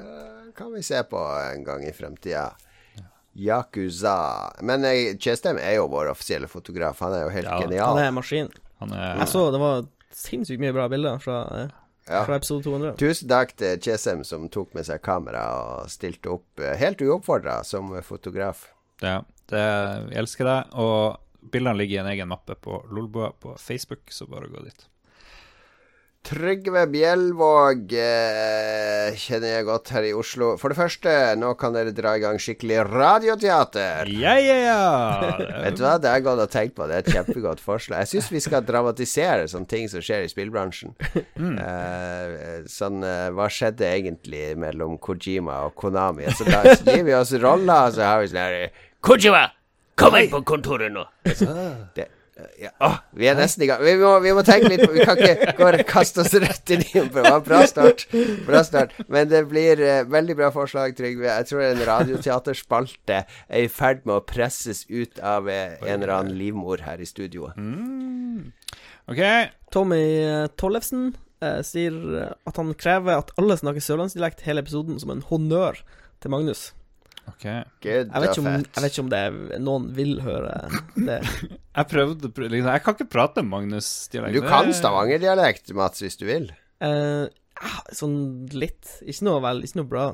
Det 0.47 0.55
kan 0.57 0.73
vi 0.73 0.83
se 0.87 1.03
på 1.07 1.21
en 1.53 1.67
gang 1.67 1.85
i 1.87 1.93
fremtida. 1.95 2.49
Yakuza. 3.37 4.17
Men 4.65 4.87
Tjestheim 5.21 5.59
er 5.61 5.77
jo 5.77 5.91
vår 5.93 6.11
offisielle 6.15 6.49
fotograf. 6.49 7.03
Han 7.05 7.15
er 7.15 7.27
jo 7.27 7.35
helt 7.35 7.75
Ja, 7.77 7.91
Han 7.91 8.01
er 8.01 8.15
maskin. 8.17 8.49
Han 8.81 8.95
er 8.97 9.21
Jeg 9.21 9.29
så 9.29 9.51
det 9.53 9.61
var 9.61 9.85
sinnssykt 10.15 10.61
mye 10.63 10.73
bra 10.77 10.89
bilder 10.89 11.19
fra, 11.19 11.41
eh, 11.57 11.69
Ja. 12.09 12.25
fra 12.25 12.37
episode 12.37 12.63
200. 12.65 12.97
Tusen 12.97 13.29
takk 13.29 13.57
til 13.57 13.79
Chesem 13.83 14.25
som 14.25 14.49
tok 14.49 14.75
med 14.75 14.85
seg 14.87 15.03
kamera 15.03 15.43
og 15.83 15.89
stilte 15.91 16.31
opp 16.31 16.61
eh, 16.61 16.77
helt 16.79 16.99
uoppfordra 17.03 17.65
som 17.65 17.91
fotograf. 18.03 18.69
Ja, 19.03 19.23
det, 19.49 19.59
jeg 19.59 20.19
elsker 20.23 20.45
det. 20.45 20.59
Og 20.75 21.17
bildene 21.51 21.77
ligger 21.77 21.99
i 21.99 22.05
en 22.05 22.13
egen 22.15 22.29
mappe 22.29 22.55
på 22.55 22.85
Lolbua 22.91 23.33
på 23.41 23.57
Facebook, 23.59 24.07
så 24.11 24.27
bare 24.31 24.49
gå 24.49 24.63
dit. 24.65 24.87
Trygve 26.27 26.81
Bjelvåg 26.91 27.93
eh, 27.95 29.15
kjenner 29.15 29.53
jeg 29.53 29.67
godt 29.69 29.93
her 29.95 30.07
i 30.09 30.13
Oslo. 30.17 30.49
For 30.59 30.73
det 30.73 30.79
første, 30.81 31.13
nå 31.39 31.53
kan 31.61 31.77
dere 31.77 31.93
dra 31.95 32.17
i 32.19 32.23
gang 32.25 32.41
skikkelig 32.43 32.81
radioteater. 32.89 34.11
Ja, 34.11 34.33
ja, 34.43 34.57
ja! 34.65 34.81
Vet 35.63 35.79
du 35.79 35.85
hva, 35.85 35.93
det 36.03 36.11
har 36.11 36.19
jeg 36.19 36.25
gått 36.27 36.43
og 36.43 36.51
tenkt 36.51 36.75
på. 36.75 36.89
Det 36.91 36.97
er 36.97 37.05
et 37.05 37.13
kjempegodt 37.15 37.63
forslag. 37.63 38.03
Jeg 38.03 38.17
syns 38.17 38.33
vi 38.35 38.43
skal 38.43 38.67
dramatisere 38.67 39.47
sånne 39.53 39.71
ting 39.71 39.87
som 39.93 40.03
skjer 40.03 40.27
i 40.27 40.33
spillbransjen. 40.33 40.97
Eh, 41.37 42.67
sånn 42.71 43.07
eh, 43.07 43.29
Hva 43.37 43.47
skjedde 43.53 43.87
egentlig 43.87 44.49
mellom 44.59 44.99
Kojima 45.03 45.61
og 45.69 45.77
Konami? 45.79 46.27
Så 46.35 46.49
da 46.49 46.65
gir 46.75 47.07
vi 47.07 47.15
oss 47.15 47.37
roller, 47.39 47.87
og 47.87 47.95
så 47.95 48.03
har 48.09 48.25
vi 48.25 48.33
sånn 48.33 48.43
her 48.43 48.85
Kojima, 49.07 49.47
kom 49.95 50.19
inn 50.19 50.33
på 50.33 50.43
kontoret 50.49 50.91
nå! 50.93 51.07
Det, 51.95 52.11
Ja, 52.61 52.71
Oh, 52.85 52.97
vi 53.17 53.29
er 53.31 53.37
nesten 53.39 53.63
i 53.65 53.69
gang. 53.71 53.81
Vi 53.81 53.95
må, 53.97 54.11
vi 54.21 54.33
må 54.37 54.43
tenke 54.45 54.69
litt 54.69 54.83
på 54.85 54.93
Vi 54.93 55.05
kan 55.09 55.17
ikke 55.17 55.55
bare 55.57 55.85
kaste 55.89 56.21
oss 56.21 56.35
rett 56.37 56.73
inn 56.75 56.83
i 56.85 57.01
det. 57.01 57.09
var 57.15 57.41
Bra 57.45 57.63
start. 57.69 58.05
Bra 58.45 58.61
start. 58.67 58.93
Men 59.13 59.31
det 59.31 59.47
blir 59.49 59.81
uh, 59.81 60.03
veldig 60.13 60.37
bra 60.37 60.51
forslag, 60.53 60.93
Trygve. 60.99 61.31
Jeg 61.31 61.49
tror 61.49 61.65
en 61.65 61.81
radioteaterspalte 61.89 63.23
er 63.25 63.65
i 63.65 63.71
ferd 63.73 64.05
med 64.05 64.19
å 64.19 64.25
presses 64.29 64.85
ut 64.93 65.21
av 65.25 65.49
eh, 65.49 65.79
en 65.81 66.03
eller 66.03 66.13
annen 66.19 66.37
livmor 66.37 66.85
her 66.85 67.01
i 67.01 67.09
studioet. 67.09 67.57
OK. 69.09 69.23
Tommy 69.73 70.03
eh, 70.21 70.47
Tollefsen 70.61 71.15
uh, 71.41 71.61
sier 71.65 71.97
at 72.37 72.61
han 72.61 72.77
krever 72.77 73.17
at 73.17 73.33
alle 73.41 73.57
snakker 73.57 73.85
sørlandsdialekt 73.85 74.45
hele 74.45 74.65
episoden 74.65 75.01
som 75.01 75.15
en 75.15 75.25
honnør 75.31 75.81
til 76.21 76.37
Magnus. 76.37 76.69
Ok 77.33 77.45
Good 77.83 78.11
Jeg 78.13 78.23
vet 78.23 78.31
ikke 78.31 78.43
om, 78.43 78.49
jeg 78.53 78.83
vet 78.85 78.93
ikke 78.93 79.05
om 79.05 79.11
det 79.13 79.21
er, 79.29 79.39
noen 79.63 79.89
vil 79.97 80.13
høre 80.25 80.53
det. 80.97 81.19
Jeg 81.77 81.89
prøvde 81.91 82.31
pr- 82.33 82.49
liksom, 82.53 82.71
Jeg 82.73 82.83
kan 82.85 82.97
ikke 82.97 83.09
prate 83.13 83.43
Magnus-dialekt. 83.45 84.37
Du 84.39 84.47
kan 84.49 84.71
Stavanger-dialekt, 84.73 85.75
Mats, 85.77 86.01
hvis 86.05 86.17
du 86.17 86.25
vil. 86.29 86.47
Eh, 86.81 87.27
ah, 87.61 87.81
sånn 87.93 88.17
litt. 88.57 88.95
Ikke 89.05 89.27
noe 89.29 89.43
vel, 89.45 89.61
ikke 89.67 89.83
noe 89.83 89.91
bra. 89.91 90.07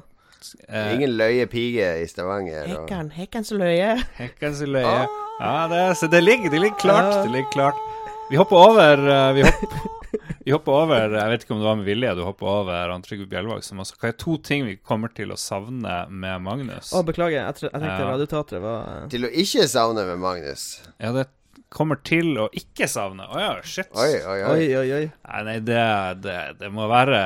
Uh, 0.67 0.89
Ingen 0.97 1.13
løye 1.15 1.47
pige 1.47 1.87
i 2.03 2.07
Stavanger. 2.11 2.65
Og... 2.67 2.73
Hekkan, 2.73 3.13
hekkan 3.15 3.47
så 3.47 3.61
løye. 3.61 3.93
Hekkan 4.19 4.57
så 4.59 4.67
løye. 4.67 4.97
Ja, 5.39 5.53
det, 5.71 5.83
så 6.01 6.09
det 6.11 6.25
ligger, 6.25 6.51
det 6.51 6.65
ligger 6.65 6.81
klart. 6.83 7.13
Det 7.23 7.31
ligger 7.37 7.53
klart. 7.55 7.85
Vi 8.31 8.41
hopper 8.41 8.59
over 8.59 9.05
Uh, 9.07 9.29
Vi 9.39 9.47
hopper, 9.47 10.02
vi 10.45 10.53
hopper 10.53 10.77
over 10.77 11.15
Jeg 11.17 11.33
vet 11.33 11.45
ikke 11.45 11.55
om 11.57 11.61
det 11.63 11.69
var 11.69 11.79
med 11.81 11.89
vilje 11.89 12.15
du 12.19 12.23
hopper 12.27 12.51
over 12.51 12.93
han 12.93 13.05
Trygve 13.05 13.29
Bjelvåg, 13.31 13.63
som 13.67 13.83
også 13.83 13.99
Hva 14.01 14.11
er 14.13 14.17
to 14.21 14.39
ting 14.45 14.67
vi 14.69 14.79
kommer 14.79 15.13
til 15.15 15.35
å 15.35 15.39
savne 15.41 16.03
med 16.11 16.43
Magnus? 16.45 16.93
Å, 16.93 17.05
beklager. 17.07 17.39
Jeg, 17.41 17.69
jeg 17.69 17.75
tenkte 17.77 17.93
Ja. 17.93 18.11
Radioteatret 18.13 18.65
var 18.65 19.07
Til 19.13 19.29
å 19.29 19.33
ikke 19.45 19.69
savne 19.71 20.05
med 20.09 20.21
Magnus. 20.23 20.67
Ja, 20.99 21.15
det 21.17 21.29
kommer 21.73 22.01
til 22.05 22.37
å 22.41 22.49
ikke 22.57 22.89
savne. 22.91 23.27
Å 23.33 23.41
ja, 23.41 23.53
shit. 23.65 23.89
Oi, 23.97 24.13
oi, 24.21 24.39
oi. 24.45 24.65
Oi, 24.77 24.89
oi. 24.99 25.05
Nei, 25.09 25.43
nei 25.49 25.59
det, 25.65 25.85
det, 26.25 26.39
det 26.61 26.69
må 26.73 26.89
være 26.91 27.21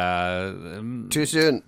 um, 0.79 0.93
Too 1.13 1.27
soon. 1.27 1.63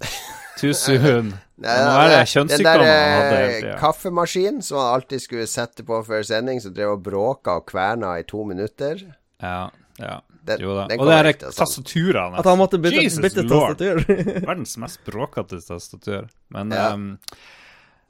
Too 0.59 0.75
soon. 0.75 1.35
Det 1.59 1.75
må 1.75 1.95
være 1.99 2.19
kjønnssykdommen 2.31 2.87
han 2.87 3.12
hadde 3.16 3.39
eh, 3.57 3.64
kaffemaskinen 3.81 4.61
som 4.62 4.79
han 4.79 4.93
alltid 4.95 5.25
skulle 5.25 5.47
sette 5.51 5.83
på 5.83 5.97
før 6.07 6.23
sending, 6.23 6.61
som 6.62 6.71
drev 6.75 6.93
og 6.93 7.01
bråka 7.03 7.57
og 7.59 7.64
kverna 7.66 8.12
i 8.21 8.27
to 8.31 8.45
minutter. 8.47 9.01
Ja, 9.43 9.64
ja. 9.99 10.21
Den- 10.49 10.61
jo 10.65 10.75
da. 10.77 10.87
den 10.89 11.01
Og 11.01 11.07
det 11.07 11.15
er 11.19 11.33
til 11.33 11.53
tastaturene. 11.61 12.39
At 12.39 12.45
han 12.51 12.59
måtte 12.59 12.79
bytte, 12.81 13.03
Jesus 13.05 13.21
bytte 13.23 13.45
lord. 13.49 13.77
tastatur. 13.79 14.05
Verdens 14.49 14.77
mest 14.79 15.05
bråkete 15.05 15.61
tastatur. 15.67 16.29
Men 16.51 16.71
Ja. 16.73 16.93
um, 16.95 17.19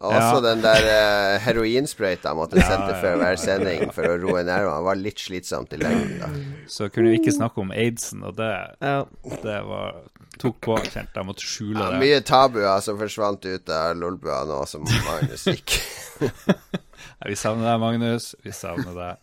Og 0.00 0.12
Ja. 0.14 0.18
også 0.30 0.42
den 0.44 0.60
der 0.62 0.84
uh, 0.86 1.40
heroinsprøyta 1.42 2.28
han 2.30 2.36
måtte 2.38 2.60
sette 2.62 3.00
før 3.02 3.16
hver 3.18 3.34
sending 3.36 3.90
for 3.92 4.06
å 4.06 4.12
roe 4.22 4.44
nervene. 4.46 4.84
var 4.86 4.94
litt 4.94 5.18
slitsomt 5.18 5.72
i 5.74 5.76
lengden. 5.80 6.20
da 6.20 6.28
så 6.70 6.86
kunne 6.88 7.10
vi 7.10 7.18
ikke 7.18 7.34
snakke 7.34 7.58
om 7.58 7.72
aidsen, 7.72 8.22
og 8.22 8.36
det, 8.36 8.76
Ja. 8.80 9.04
det 9.42 9.56
var 9.66 9.96
tok 10.38 10.60
på. 10.60 10.76
Kjente 10.86 11.16
jeg 11.18 11.26
måtte 11.26 11.42
skjule 11.42 11.80
ja, 11.82 11.90
det. 11.90 11.98
Mye 11.98 12.20
tabuer 12.22 12.80
som 12.80 12.96
forsvant 12.96 13.44
ut 13.44 13.68
av 13.74 13.96
lolbua 13.96 14.44
nå 14.46 14.60
som 14.68 14.84
Magnus 14.86 15.44
gikk. 15.50 15.80
Vi 17.26 17.34
savner 17.34 17.72
deg, 17.72 17.80
Magnus. 17.82 18.34
Vi 18.44 18.52
savner 18.54 18.94
deg. 18.94 19.16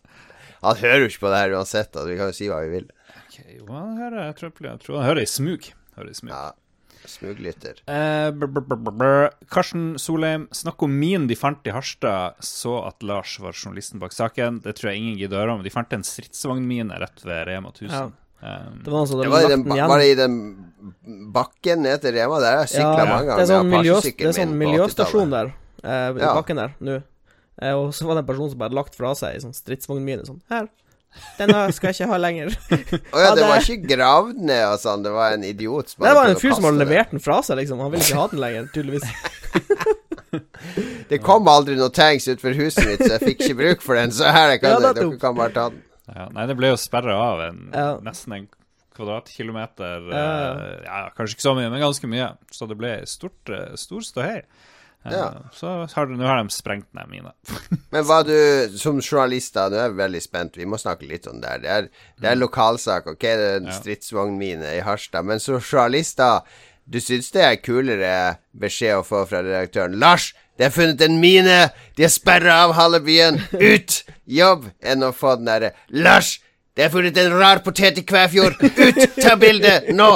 Han 0.65 0.75
hører 0.75 1.05
jo 1.05 1.07
ikke 1.11 1.23
på 1.23 1.31
det 1.31 1.39
her 1.39 1.55
uansett, 1.55 1.91
da. 1.93 2.03
vi 2.03 2.17
kan 2.17 2.31
jo 2.31 2.35
si 2.35 2.47
hva 2.49 2.59
vi 2.65 2.71
vil. 2.79 2.87
Han 3.69 3.97
hører, 3.97 4.27
jeg, 4.29 4.35
tror, 4.39 4.51
jeg 4.61 4.79
tror 4.83 4.99
han 4.99 5.09
hører 5.09 5.21
i 5.23 5.29
smug. 5.29 5.71
Hører 5.95 6.11
i 6.11 6.17
smug. 6.17 6.31
Ja, 6.33 6.51
Smuglytter. 7.05 7.81
Eh. 7.85 9.35
Karsten 9.51 9.95
Solheim, 10.01 10.47
snakk 10.55 10.81
om 10.83 10.93
min 10.99 11.27
de 11.29 11.37
fant 11.37 11.65
i 11.67 11.73
Harstad, 11.73 12.39
så 12.43 12.79
at 12.87 13.03
Lars 13.05 13.37
var 13.39 13.53
journalisten 13.53 14.01
bak 14.01 14.13
saken. 14.15 14.61
Det 14.63 14.75
tror 14.77 14.91
jeg 14.91 15.01
ingen 15.03 15.17
gidder 15.19 15.37
å 15.37 15.43
høre 15.43 15.57
om. 15.57 15.65
De 15.65 15.73
fant 15.73 15.93
en 15.93 16.05
stridsvognmine 16.05 16.97
rett 17.01 17.25
ved 17.25 17.45
Rema 17.49 17.71
1000. 17.73 17.91
Ja. 17.93 18.05
Um, 18.45 18.81
Det 18.83 18.91
var 18.91 18.99
altså, 19.05 19.21
Det 19.21 19.29
var, 19.31 19.45
i 19.45 19.49
den, 19.53 19.63
var 19.69 20.01
det 20.01 20.07
i 20.11 20.15
den 20.19 20.35
bakken 21.33 21.85
ned 21.85 22.01
til 22.03 22.13
Rema? 22.17 22.39
Der 22.43 22.59
jeg 22.59 22.73
sykla 22.75 22.97
Ja, 22.99 23.05
mange 23.09 23.25
det 23.25 23.31
er 23.31 23.37
ganger 23.39 23.51
sånn, 23.53 23.69
miljø, 23.71 23.99
det 24.03 24.27
er 24.27 24.35
sånn 24.37 24.57
miljøstasjon 24.59 25.31
der, 25.33 25.53
eh, 25.81 26.09
i 26.11 26.19
Ja. 26.19 26.33
bakken 26.35 26.59
der, 26.59 26.75
nå. 26.83 26.97
Eh, 27.61 27.71
og 27.71 27.93
så 27.95 28.05
var 28.05 28.15
det 28.19 28.25
en 28.25 28.27
person 28.27 28.49
som 28.51 28.59
bare 28.59 28.75
lagt 28.75 28.97
fra 28.97 29.13
seg 29.15 29.33
ei 29.37 29.39
sånn 29.39 29.55
stridsvognmine 29.55 30.27
sånn 30.27 30.41
Her. 30.51 30.67
Denne 31.39 31.61
skal 31.75 31.91
jeg 31.91 31.97
ikke 31.99 32.09
ha 32.11 32.17
lenger. 32.21 32.51
Å 32.55 32.99
oh, 33.15 33.21
Ja, 33.21 33.31
det 33.35 33.47
var 33.47 33.63
ikke 33.63 33.89
gravd 33.95 34.41
ned 34.49 34.63
og 34.69 34.77
sånn, 34.81 35.03
det 35.05 35.13
var 35.15 35.35
en 35.35 35.45
idiot 35.47 35.91
som 35.91 36.05
Det 36.05 36.13
var 36.17 36.31
en 36.31 36.39
fyr 36.39 36.55
som 36.55 36.67
hadde 36.69 36.83
levert 36.83 37.11
den 37.15 37.23
fra 37.23 37.41
seg, 37.45 37.59
liksom. 37.61 37.83
Han 37.83 37.93
ville 37.93 38.05
ikke 38.07 38.21
ha 38.21 38.27
den 38.31 38.43
lenger, 38.43 38.69
tydeligvis. 38.75 39.07
Det 41.09 41.21
kom 41.23 41.47
aldri 41.47 41.77
noe 41.79 41.93
tanks 41.93 42.25
utenfor 42.27 42.55
huset 42.57 42.87
mitt, 42.89 43.03
så 43.03 43.13
jeg 43.15 43.23
fikk 43.23 43.43
ikke 43.45 43.57
bruk 43.61 43.83
for 43.85 43.99
den. 43.99 44.11
Så 44.15 44.27
her, 44.27 44.55
jeg 44.55 44.63
kan, 44.63 44.75
Ja, 44.83 44.91
dere 44.97 45.19
kan 45.21 45.37
bare 45.37 45.53
ta 45.55 45.69
den. 45.71 45.81
ja, 46.11 46.27
nei, 46.35 46.45
det 46.49 46.57
ble 46.59 46.73
jo 46.73 46.79
sperra 46.81 47.15
av 47.15 47.43
en, 47.45 47.59
Ja. 47.71 47.89
nesten 48.03 48.35
en 48.35 48.47
kvadratkilometer. 48.95 50.07
Ja, 50.11 50.25
ja. 50.39 50.51
eh, 50.87 51.09
kanskje 51.17 51.37
ikke 51.37 51.47
så 51.47 51.55
mye, 51.57 51.69
men 51.71 51.83
ganske 51.83 52.07
mye. 52.09 52.29
Så 52.51 52.67
det 52.67 52.77
ble 52.79 52.93
stort, 53.09 53.41
eh, 53.51 53.75
stor 53.79 54.03
ståhei. 54.07 54.41
Eh, 55.05 55.13
Ja. 55.13 55.25
Så 55.53 55.71
har, 55.93 56.07
nå 56.09 56.25
har 56.25 56.39
de 56.43 56.49
sprengt 56.53 56.87
ned 56.97 57.09
mine. 57.11 57.31
Men 57.93 58.03
hva 58.07 58.21
du 58.25 58.33
som 58.77 58.97
journalist, 59.01 59.53
da, 59.53 59.67
nå 59.69 59.77
er 59.79 59.89
jeg 59.89 59.97
veldig 59.99 60.21
spent, 60.23 60.57
vi 60.57 60.65
må 60.69 60.79
snakke 60.81 61.07
litt 61.09 61.27
om 61.31 61.41
det 61.43 61.49
her. 61.51 61.59
Det 61.65 61.73
er, 61.75 61.89
det 62.21 62.31
er 62.31 62.39
lokalsak, 62.41 63.07
ok, 63.13 63.21
det 63.25 63.49
er 63.51 63.59
en 63.61 63.69
stridsvognmine 63.75 64.75
i 64.77 64.81
Harstad, 64.85 65.25
men 65.27 65.39
som 65.43 65.59
journalist, 65.61 66.17
da, 66.17 66.41
du 66.85 66.99
syns 67.01 67.31
det 67.33 67.41
er 67.45 67.61
kulere 67.65 68.15
beskjed 68.61 68.99
å 68.99 69.05
få 69.05 69.23
fra 69.29 69.41
redaktøren 69.45 69.95
Lars, 70.01 70.31
det 70.57 70.69
er 70.69 70.71
funnet 70.71 71.01
en 71.03 71.17
mine! 71.19 71.55
De 71.97 72.05
har 72.05 72.11
sperra 72.13 72.61
av 72.63 72.73
halve 72.77 73.01
byen! 73.03 73.41
Ut! 73.59 73.97
Jobb! 74.31 74.69
Enn 74.79 75.03
å 75.03 75.09
få 75.11 75.33
den 75.39 75.49
derre 75.49 75.73
Lars! 75.91 76.37
Det 76.75 76.85
er 76.85 76.93
funnet 76.93 77.17
en 77.19 77.33
rar 77.35 77.59
potet 77.65 77.99
i 77.99 78.05
Kvæfjord! 78.07 78.55
Ut! 78.63 79.01
Ta 79.19 79.33
bilde! 79.39 79.73
Nå! 79.97 80.07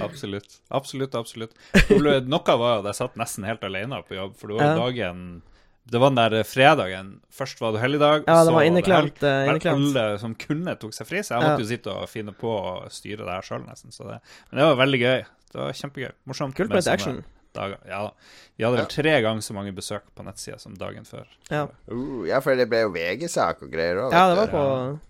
Absolutt. 0.00 0.58
Absolutt, 0.70 1.14
absolutt. 1.14 1.52
Det 1.74 1.98
ble, 1.98 2.20
noe 2.26 2.56
var 2.60 2.78
at 2.80 2.84
jeg 2.90 2.94
satt 3.02 3.16
nesten 3.20 3.44
helt 3.48 3.62
alene 3.64 4.02
på 4.08 4.14
jobb, 4.18 4.36
for 4.36 4.48
det 4.52 4.58
var 4.60 4.64
Ja. 4.74 4.74
dagen 4.86 5.42
Det 5.88 5.98
var 6.02 6.10
den 6.12 6.18
der 6.30 6.42
fredagen. 6.44 7.20
Først 7.32 7.60
var 7.60 7.72
det 7.72 7.80
helligdag, 7.80 8.24
Ja, 8.26 8.44
det 8.44 8.50
så 8.50 8.52
var 8.52 8.60
helg, 8.60 8.72
inneklemt, 8.74 9.22
eh, 9.24 9.46
inneklemt. 9.48 9.96
alle 9.96 10.18
som 10.20 10.34
kunne, 10.34 10.74
tok 10.78 10.92
seg 10.92 11.06
fri. 11.08 11.18
Så 11.24 11.32
jeg 11.32 11.40
Ja. 11.42 11.48
måtte 11.48 11.64
jo 11.64 11.70
sitte 11.70 11.88
og 11.94 12.08
finne 12.10 12.34
på 12.36 12.44
å 12.50 12.90
styre 12.92 13.24
det 13.24 13.32
her 13.32 13.40
sjøl, 13.40 13.64
nesten. 13.66 13.88
Så 13.90 14.04
det, 14.04 14.20
men 14.52 14.60
det 14.60 14.66
var 14.76 14.76
veldig 14.86 15.00
gøy. 15.00 15.24
Det 15.50 15.54
var 15.62 15.72
kjempegøy. 15.72 16.12
Morsomt. 16.28 16.54
Kult 16.54 16.68
med 16.68 16.86
action. 16.88 17.24
Dager. 17.54 17.78
Ja 17.88 18.02
da. 18.02 18.10
Vi 18.58 18.64
hadde 18.64 18.76
vel 18.76 18.86
tre 18.92 19.22
ganger 19.22 19.40
så 19.40 19.54
mange 19.54 19.72
besøk 19.74 20.02
på 20.14 20.22
nettsida 20.22 20.60
som 20.60 20.74
dagen 20.74 21.04
før. 21.08 21.24
Ja, 21.50 21.68
Uh, 21.90 22.26
ja, 22.28 22.40
for 22.40 22.54
det 22.54 22.68
ble 22.68 22.82
jo 22.82 22.90
VG-sak 22.92 23.62
og 23.62 23.70
greier 23.72 23.96
òg. 23.96 24.12
ja 24.12 24.28
det 24.28 24.36
var 24.36 24.48
på. 24.52 25.00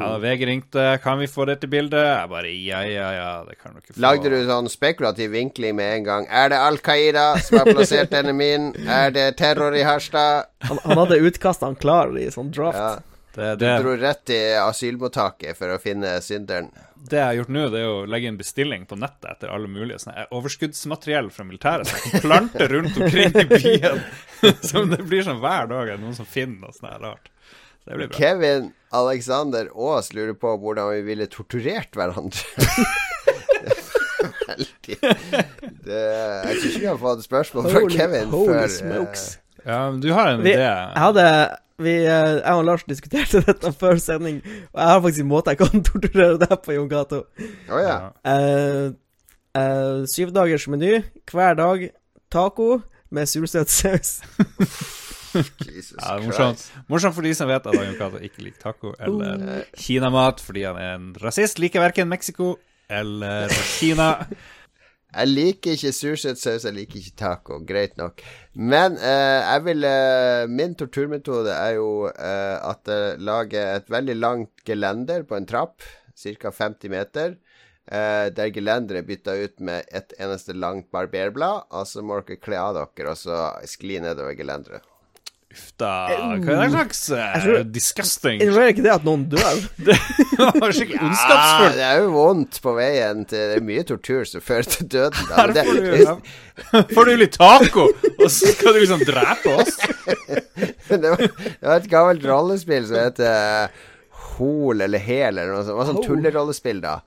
Ja, 0.00 0.18
VG 0.22 0.46
ringte 0.46 0.98
'Kan 1.02 1.18
vi 1.18 1.26
få 1.26 1.44
dette 1.48 1.66
bildet?' 1.68 2.04
Jeg 2.04 2.28
bare 2.30 2.48
ja, 2.52 2.80
ja, 2.86 3.08
ja, 3.12 3.44
det 3.48 3.58
kan 3.58 3.74
du 3.74 3.80
ikke 3.80 3.94
få. 3.94 4.00
Lagde 4.00 4.30
du 4.32 4.38
sånn 4.48 4.68
spekulativ 4.72 5.30
vinkling 5.30 5.76
med 5.76 5.96
en 5.98 6.04
gang? 6.04 6.26
Er 6.30 6.48
det 6.48 6.58
Al 6.58 6.78
Qaida 6.78 7.38
som 7.44 7.58
har 7.58 7.72
plassert 7.72 8.10
denne 8.10 8.32
min? 8.32 8.72
Er 8.88 9.10
det 9.10 9.36
terror 9.36 9.76
i 9.76 9.82
Harstad? 9.82 10.46
Han, 10.68 10.78
han 10.84 10.98
hadde 11.04 11.20
utkastene 11.20 11.76
klar 11.76 12.12
i 12.18 12.30
sånn 12.30 12.50
draft. 12.50 12.78
Ja. 12.78 12.98
det, 13.36 13.56
Du 13.60 13.66
dro 13.84 13.96
rett 14.00 14.24
til 14.26 14.56
asylmottaket 14.64 15.56
for 15.56 15.70
å 15.70 15.78
finne 15.78 16.16
synderen. 16.24 16.70
det 17.08 17.16
jeg 17.20 17.24
har 17.24 17.34
gjort 17.38 17.52
nå, 17.54 17.68
det 17.70 17.80
er 17.80 17.86
å 17.88 18.06
legge 18.10 18.26
inn 18.26 18.36
bestilling 18.36 18.82
på 18.86 18.96
nettet 18.98 19.30
etter 19.30 19.48
alle 19.54 19.68
mulige 19.70 20.00
sånne 20.02 20.26
overskuddsmateriell 20.34 21.30
fra 21.30 21.44
militæret 21.46 21.86
som 21.86 22.00
jeg 22.02 22.10
kan 22.16 22.24
plante 22.26 22.66
rundt 22.68 22.96
omkring 22.98 23.36
i 23.38 23.44
byen. 23.52 24.00
Som 24.70 24.90
det 24.90 25.02
blir 25.06 25.22
sånn 25.26 25.40
hver 25.42 25.66
dag 25.70 25.88
er 25.88 25.96
det 25.96 26.02
noen 26.02 26.14
som 26.14 26.26
finner 26.26 26.66
noe 26.66 26.72
sånt 26.74 27.00
rart. 27.02 27.30
Det 27.84 27.96
blir 27.96 28.10
bra. 28.10 28.18
Kevin 28.18 28.68
Alexander 28.92 29.68
Aas 29.76 30.12
lurer 30.16 30.32
på 30.38 30.54
hvordan 30.62 30.88
vi 30.94 31.02
ville 31.10 31.26
torturert 31.32 31.92
hverandre. 31.98 32.40
Veldig 34.48 34.96
det, 35.84 35.98
Jeg 35.98 36.54
tror 36.58 36.68
ikke 36.70 36.80
vi 36.80 36.88
har 36.88 36.98
fått 37.00 37.24
spørsmål 37.26 37.66
fra 37.68 37.80
Holy- 37.84 37.96
Kevin 37.98 38.30
holy 38.32 38.48
før 38.52 38.70
smokes. 38.72 39.24
Ja, 39.66 39.80
men 39.90 40.00
du 40.02 40.08
har 40.16 40.30
en 40.32 40.42
Vi, 40.44 40.52
idé. 40.54 40.64
jeg 40.64 41.02
hadde 41.02 41.24
vi, 41.78 41.92
eh, 42.08 42.30
Jeg 42.40 42.54
og 42.54 42.64
Lars 42.64 42.84
diskuterte 42.88 43.42
dette 43.46 43.72
før 43.78 44.00
sending, 44.02 44.40
og 44.72 44.80
jeg 44.80 44.88
har 44.94 45.02
faktisk 45.04 45.22
en 45.26 45.28
måte 45.30 45.52
jeg 45.54 45.60
kan 45.60 45.84
torturere 45.90 46.38
deg 46.40 46.56
på, 46.64 46.72
Jon 46.78 46.88
Cato. 46.90 47.20
Oh, 47.68 47.76
Å 47.76 47.82
ja. 47.84 47.98
Uh, 48.24 48.88
uh, 49.58 50.00
syvdagers 50.10 50.66
meny. 50.72 51.02
Hver 51.30 51.54
dag 51.60 51.90
taco 52.32 52.80
med 53.14 53.28
sursøtsaus. 53.30 54.18
Jesus 55.34 55.96
Ja, 55.98 56.14
det 56.16 56.22
er 56.22 56.26
morsomt. 56.28 56.62
Morsomt 56.88 57.14
for 57.16 57.26
de 57.26 57.34
som 57.36 57.48
vet 57.50 57.66
at 57.68 57.74
Jon 57.76 57.96
Cato 57.98 58.20
ikke 58.22 58.44
liker 58.46 58.62
taco 58.68 58.94
eller 58.98 59.64
kinamat 59.76 60.40
fordi 60.44 60.64
han 60.68 60.78
er 60.80 60.94
en 60.98 61.10
rasist. 61.22 61.58
Liker 61.62 61.82
verken 61.84 62.08
Mexico 62.10 62.54
eller 62.88 63.52
Kina. 63.78 64.12
Jeg 65.08 65.28
liker 65.30 65.72
ikke 65.72 65.90
sursøtsaus, 65.96 66.64
jeg 66.68 66.74
liker 66.76 66.98
ikke 67.00 67.14
taco. 67.16 67.58
Greit 67.68 67.94
nok. 67.96 68.20
Men 68.54 68.98
eh, 69.00 69.40
jeg 69.40 69.62
vil 69.64 69.86
eh, 69.88 70.42
Min 70.52 70.74
torturmetode 70.76 71.54
er 71.54 71.78
jo 71.78 71.88
eh, 72.12 72.56
at 72.68 72.90
jeg 72.92 73.16
lager 73.24 73.70
et 73.78 73.88
veldig 73.92 74.16
langt 74.20 74.64
gelender 74.68 75.24
på 75.28 75.38
en 75.38 75.48
trapp, 75.48 75.80
ca. 76.12 76.52
50 76.52 76.92
meter. 76.92 77.38
eh, 77.88 78.28
der 78.36 78.52
gelenderet 78.52 79.00
er 79.00 79.08
bytta 79.08 79.32
ut 79.46 79.60
med 79.64 79.88
et 79.96 80.12
eneste 80.20 80.52
langt 80.52 80.90
barberblad. 80.92 81.64
Og 81.72 81.88
så 81.88 82.04
må 82.04 82.20
dere 82.20 82.36
kle 82.44 82.60
av 82.60 82.76
dere 82.76 83.14
og 83.14 83.16
så 83.16 83.40
skli 83.64 83.96
nedover 84.04 84.36
gelenderet. 84.36 84.84
Uff 85.48 85.70
da. 85.80 85.90
Hva 86.44 86.56
er 86.58 86.58
det 86.60 86.72
slags 86.74 86.98
eh, 87.16 87.36
tror- 87.40 87.62
disgusting 87.72 88.42
Involverer 88.44 88.74
ikke 88.74 88.82
det 88.84 88.90
at 88.92 89.06
noen 89.06 89.22
dør? 89.32 89.62
Skikkelig 90.76 90.98
Ja, 91.00 91.70
det 91.72 91.86
er 91.86 92.02
jo 92.02 92.10
vondt 92.12 92.58
på 92.60 92.74
veien 92.76 93.22
til 93.30 93.54
Det 93.54 93.56
er 93.56 93.64
mye 93.64 93.84
tortur 93.88 94.28
som 94.28 94.44
fører 94.44 94.68
til 94.68 94.90
døden. 94.92 95.30
Da. 95.30 95.38
Her 95.40 95.54
det, 95.56 95.64
får 95.64 95.78
du, 95.80 96.92
får 96.92 97.08
du 97.08 97.14
litt 97.22 97.38
taco, 97.38 97.86
og 98.18 98.26
så 98.28 98.52
skal 98.52 98.76
du 98.76 98.82
liksom 98.82 99.06
drepe 99.08 99.54
oss? 99.62 99.80
det, 100.92 101.00
var, 101.08 101.24
det 101.24 101.64
var 101.64 101.76
et 101.78 101.88
gammelt 101.96 102.28
rollespill 102.28 102.84
som 102.90 103.00
heter 103.00 103.32
eh, 103.32 103.88
Hol 104.36 104.84
eller 104.84 105.00
Hel 105.02 105.32
eller 105.32 105.54
noe 105.54 105.64
sånt. 105.64 105.72
Det 105.72 105.80
var 105.80 105.90
sånn 105.94 106.04
tullerollespill, 106.04 106.84
da. 106.84 106.98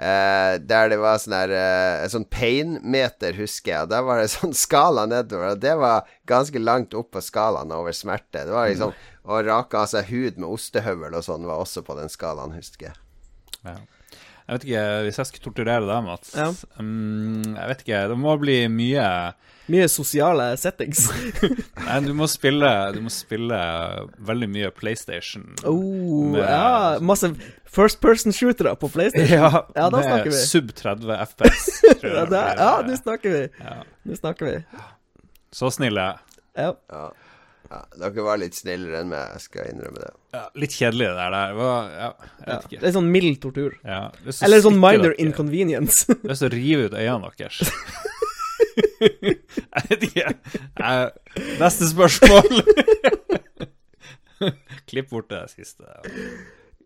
Eh, 0.00 0.54
der 0.64 0.88
det 0.88 0.96
var 0.96 1.18
sånn 1.20 1.34
der 1.34 1.50
eh, 1.52 2.06
sånn 2.08 2.24
pain-meter, 2.32 3.34
husker 3.36 3.74
jeg. 3.74 3.84
Og 3.84 3.90
der 3.92 4.04
var 4.06 4.22
det 4.22 4.30
sånn 4.32 4.54
skala 4.66 5.04
nedover. 5.10 5.52
Og 5.54 5.60
det 5.60 5.74
var 5.76 6.08
ganske 6.30 6.62
langt 6.62 6.96
opp 6.96 7.10
på 7.12 7.20
skalaen 7.24 7.72
over 7.76 7.92
smerte. 7.96 8.46
Det 8.48 8.54
var 8.54 8.70
liksom 8.72 8.94
Å 9.30 9.42
rake 9.44 9.76
av 9.76 9.86
seg 9.92 10.08
hud 10.08 10.38
med 10.40 10.48
ostehøvel 10.48 11.12
og 11.18 11.22
sånn 11.26 11.44
var 11.46 11.60
også 11.60 11.82
på 11.84 11.94
den 11.98 12.08
skalaen, 12.10 12.54
husker 12.56 12.88
jeg. 12.88 12.96
Ja. 13.66 13.76
Jeg 14.48 14.56
vet 14.56 14.64
ikke, 14.66 14.84
hvis 15.06 15.18
jeg 15.20 15.28
skulle 15.28 15.44
torturere 15.44 15.84
deg, 15.86 16.00
Mats 16.08 16.32
Ja. 16.34 16.48
um, 16.80 17.44
Jeg 17.54 17.68
vet 17.70 17.84
ikke, 17.84 18.00
det 18.10 18.16
må 18.18 18.32
bli 18.40 18.56
mye 18.72 19.04
Mye 19.70 19.86
sosiale 19.92 20.48
settings. 20.58 21.04
Nei, 21.86 21.98
du 22.06 22.10
må 22.18 22.26
spille 22.30 22.70
Du 22.96 23.00
må 23.04 23.12
spille 23.14 23.58
veldig 24.26 24.48
mye 24.50 24.70
PlayStation. 24.74 25.44
Oh, 25.68 26.26
Med- 26.34 26.42
ja, 26.44 26.98
masse 27.04 27.30
first 27.70 28.00
person-shootere 28.02 28.72
på 28.80 28.90
PlayStation. 28.90 29.30
Ja, 29.38 29.64
Ja, 29.76 29.86
da 29.94 30.02
snakker 30.02 30.32
vi. 30.32 30.40
Sub 30.50 30.72
30 30.74 31.14
FPS. 31.30 31.68
tror 32.00 32.10
jeg 32.10 32.18
Ja, 32.18 32.24
det 32.26 32.30
det, 32.34 32.44
ja 32.58 32.70
nå 32.88 32.98
snakker 32.98 33.36
vi. 33.36 33.42
Ja. 33.62 33.76
Nå 34.10 34.18
snakker 34.18 34.48
vi. 34.50 34.56
Så 35.54 35.70
snille. 35.74 36.08
Ja. 36.58 36.72
Ja. 36.90 37.04
ja, 37.70 37.80
dere 38.02 38.24
var 38.26 38.38
litt 38.42 38.54
snillere 38.58 39.00
enn 39.04 39.10
meg, 39.12 39.36
jeg 39.36 39.44
skal 39.46 39.70
innrømme 39.70 40.02
det. 40.02 40.10
Ja, 40.34 40.42
litt 40.62 40.74
kjedelig 40.74 41.06
det 41.10 41.16
der. 41.18 41.34
Det 41.36 41.58
var, 41.60 41.90
ja, 41.94 42.08
jeg 42.10 42.46
ja. 42.46 42.50
vet 42.50 42.66
ikke. 42.68 42.80
Det 42.82 42.88
er 42.90 42.96
sånn 42.98 43.10
mild 43.14 43.38
tortur. 43.42 43.76
Eller 43.86 44.62
sånn 44.66 44.78
minor 44.82 45.10
dere. 45.12 45.18
inconvenience. 45.22 46.06
Jeg 46.10 46.18
har 46.24 46.32
lyst 46.34 46.44
til 46.44 46.50
å 46.50 46.54
rive 46.58 46.88
ut 46.90 46.98
øynene 46.98 47.30
deres. 47.38 47.62
jeg 49.00 49.86
vet 49.90 50.06
ikke. 50.08 50.26
Jeg, 50.80 51.10
neste 51.60 51.88
spørsmål. 51.90 52.62
Klipp 54.90 55.10
bort 55.12 55.28
det 55.30 55.44
siste. 55.52 55.84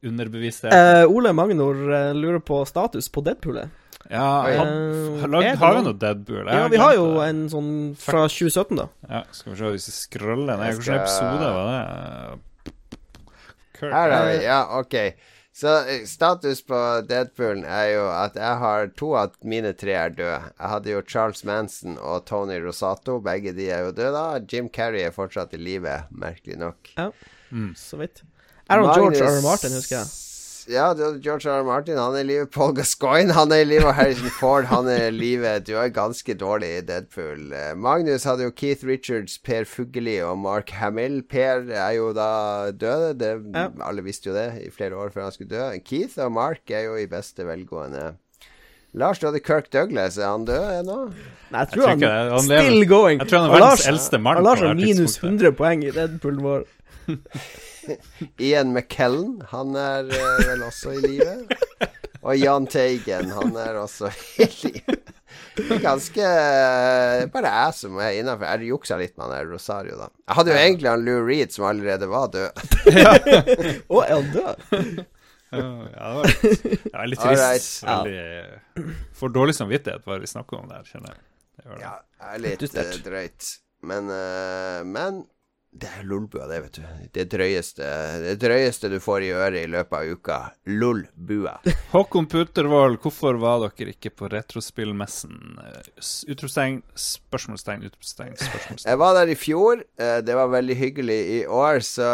Underbevissthet. 0.04 0.74
Uh, 0.74 1.06
Ole 1.08 1.32
Magnor 1.36 1.78
uh, 1.88 2.12
lurer 2.16 2.42
på 2.44 2.60
status 2.68 3.08
på 3.12 3.22
Deadpoolet. 3.24 3.70
Ja, 4.10 4.42
han, 4.44 5.22
har, 5.22 5.42
er 5.42 5.56
har 5.56 5.76
vi 5.78 5.84
noe- 5.86 5.96
Deadpool? 5.96 6.48
Ja, 6.52 6.66
vi 6.68 6.76
har 6.76 6.92
jo 6.98 7.06
en 7.24 7.46
sånn 7.48 7.70
fra 7.96 8.26
2017, 8.28 8.76
da. 8.82 8.84
Ja, 9.08 9.22
skal 9.32 9.54
vi 9.54 9.60
se 9.62 9.70
hvis 9.78 9.86
vi 9.88 9.94
scroller 9.96 10.58
ned. 10.60 10.74
Hvilken 10.74 10.84
skal- 10.84 11.00
episode 11.00 11.52
var 11.54 11.70
det? 11.70 12.74
Kurt. 13.78 13.92
Her 13.94 14.12
er 14.18 14.26
vi, 14.28 14.34
ja, 14.44 14.58
ok. 14.82 14.94
Så 15.54 15.70
eh, 15.86 16.02
status 16.10 16.64
på 16.66 16.78
Deadpoolen 17.06 17.62
er 17.64 17.92
jo 17.92 18.06
at 18.10 18.34
jeg 18.34 18.56
har 18.58 18.88
to 18.98 19.12
av 19.14 19.36
mine 19.46 19.70
tre 19.78 19.94
er 19.94 20.10
døde. 20.10 20.40
Jeg 20.58 20.70
hadde 20.72 20.90
jo 20.90 21.02
Charles 21.06 21.44
Manson 21.46 21.94
og 22.02 22.24
Tony 22.26 22.56
Rosato. 22.64 23.20
Begge 23.22 23.52
de 23.54 23.68
er 23.70 23.84
jo 23.86 23.92
døde. 23.94 24.10
da 24.18 24.40
Jim 24.50 24.66
Carrey 24.68 25.04
er 25.06 25.14
fortsatt 25.14 25.54
i 25.54 25.60
live, 25.62 25.94
merkelig 26.10 26.58
nok. 26.58 26.90
Så 27.78 28.00
vidt. 28.02 28.24
Aaron 28.68 28.90
George 28.90 29.00
Magnus- 29.14 29.18
George 29.22 29.38
R. 29.38 29.42
Martin, 29.46 29.72
husker 29.78 29.96
jeg. 30.00 30.06
Ja, 30.70 30.94
George 30.96 31.44
R. 31.50 31.58
R. 31.60 31.64
Martin 31.66 31.98
han 32.00 32.14
er 32.16 32.22
i 32.22 32.28
livet. 32.28 32.50
Paul 32.54 32.72
Gascoigne 32.76 33.34
han 33.36 33.52
er 33.52 33.64
i 33.64 33.68
livet. 33.68 33.92
Harrison 33.98 34.30
Ford 34.38 34.64
han 34.70 34.86
er 34.88 35.08
i 35.08 35.12
live. 35.12 35.50
Du 35.66 35.74
er 35.76 35.90
ganske 35.92 36.34
dårlig 36.40 36.70
i 36.78 36.80
Deadpool. 36.88 37.50
Eh, 37.52 37.74
Magnus 37.76 38.24
hadde 38.24 38.46
jo 38.46 38.50
Keith 38.56 38.84
Richards, 38.88 39.36
Per 39.44 39.64
Fugelli 39.68 40.16
og 40.24 40.38
Mark 40.40 40.70
Hamill. 40.78 41.20
Per 41.28 41.66
er 41.68 41.92
jo 41.98 42.12
da 42.16 42.70
døde. 42.72 43.12
Det, 43.20 43.32
Ja. 43.54 43.68
Alle 43.84 44.02
visste 44.06 44.30
jo 44.30 44.34
det 44.38 44.46
i 44.64 44.70
flere 44.72 44.96
år 44.96 45.12
før 45.12 45.26
han 45.28 45.32
skulle 45.36 45.52
dø. 45.52 45.78
Keith 45.84 46.16
og 46.24 46.32
Mark 46.32 46.70
er 46.70 46.86
jo 46.88 46.96
i 46.96 47.06
beste 47.06 47.44
velgående. 47.44 48.14
Lars, 48.94 49.18
du 49.18 49.26
hadde 49.26 49.40
Kirk 49.42 49.68
Douglas. 49.74 50.16
Er 50.18 50.28
han 50.30 50.44
død 50.46 50.64
ennå? 50.80 50.98
Nei, 51.50 51.60
jeg 51.64 51.68
tror 51.74 51.82
tror 51.82 51.88
han. 51.90 52.00
Han 52.30 52.48
lever- 52.48 52.64
still 52.70 52.84
going. 52.86 53.18
jeg 53.20 53.28
tror 53.28 53.40
han 53.40 53.50
er 53.50 53.54
verdens 53.58 53.84
Lars- 53.84 53.88
eldste 53.92 54.18
mann 54.22 54.42
Lars 54.44 54.60
har 54.60 54.74
minus 54.74 55.18
100 55.18 55.52
poeng 55.58 55.82
i 55.84 55.90
Deadpool 55.90 56.40
vår. 56.40 56.64
Ian 58.46 58.72
McKellen, 58.74 59.38
han 59.50 59.76
er 59.78 60.10
eh, 60.10 60.44
vel 60.48 60.64
også 60.66 60.94
i 60.96 61.02
live. 61.04 61.60
Og 62.24 62.38
Jahn 62.40 62.66
Teigen, 62.70 63.32
han 63.36 63.56
er 63.60 63.80
også 63.82 64.10
i 64.40 64.48
live. 64.64 65.00
Det 65.54 65.64
er 65.76 65.82
Ganske 65.82 66.24
eh, 66.26 67.24
Bare 67.30 67.50
jeg 67.52 67.74
som 67.78 67.98
er 68.02 68.16
innafor. 68.18 68.48
Jeg 68.54 68.70
juksa 68.72 68.98
litt 68.98 69.14
med 69.16 69.26
han 69.26 69.34
der 69.36 69.50
Rosario, 69.52 69.98
da. 70.00 70.08
Jeg 70.26 70.38
hadde 70.38 70.54
jo 70.54 70.60
egentlig 70.62 70.90
han 70.90 71.04
Lou 71.06 71.18
Reed, 71.26 71.52
som 71.54 71.66
allerede 71.68 72.08
var 72.10 72.30
død. 72.34 72.64
Å, 73.86 74.00
er 74.02 74.14
han 74.14 74.30
død? 74.34 75.04
Ja, 75.54 75.60
det 75.60 76.14
var 76.16 76.24
litt, 76.26 76.64
det 76.64 76.94
var 76.94 77.10
litt 77.12 77.22
trist. 77.22 77.84
Right. 77.84 78.08
Veldig, 78.08 78.88
for 79.14 79.34
dårlig 79.34 79.54
samvittighet 79.54 80.06
bare 80.06 80.24
vi 80.24 80.30
snakker 80.30 80.58
om 80.58 80.70
det 80.70 80.80
her, 80.80 80.88
kjenner 80.90 81.14
jeg. 81.14 81.22
Det 81.54 81.68
gjør 81.68 81.76
det. 81.76 81.84
Ja, 81.84 81.94
det 82.18 82.32
er 82.32 82.42
litt 82.42 82.80
eh, 82.82 82.96
drøyt. 83.04 83.50
Men, 83.84 84.10
eh, 84.10 84.80
men 84.88 85.22
det 85.74 85.88
er 85.98 86.04
lolbua, 86.06 86.44
det, 86.46 86.60
vet 86.62 86.76
du. 86.78 86.82
Det 87.16 87.24
drøyeste, 87.32 87.86
det 88.22 88.34
drøyeste 88.38 88.88
du 88.92 89.00
får 89.02 89.24
i 89.26 89.30
øret 89.34 89.64
i 89.64 89.70
løpet 89.72 89.96
av 89.98 90.10
uka. 90.14 90.36
Lolbua. 90.70 91.56
Håkon 91.94 92.28
Putervold, 92.30 93.00
hvorfor 93.02 93.40
var 93.42 93.64
dere 93.64 93.90
ikke 93.96 94.12
på 94.14 94.28
Retrospillmessen? 94.30 95.34
Utropstegn, 96.30 96.78
spørsmålstegn, 96.94 97.82
utropstegn, 97.88 98.36
spørsmålstegn. 98.38 98.90
Jeg 98.92 99.00
var 99.02 99.18
der 99.18 99.32
i 99.34 99.36
fjor. 99.38 99.82
eh, 99.98 100.20
Det 100.22 100.36
var 100.38 100.52
veldig 100.54 100.76
hyggelig. 100.78 101.18
I 101.34 101.40
år 101.50 101.82
så 101.82 102.08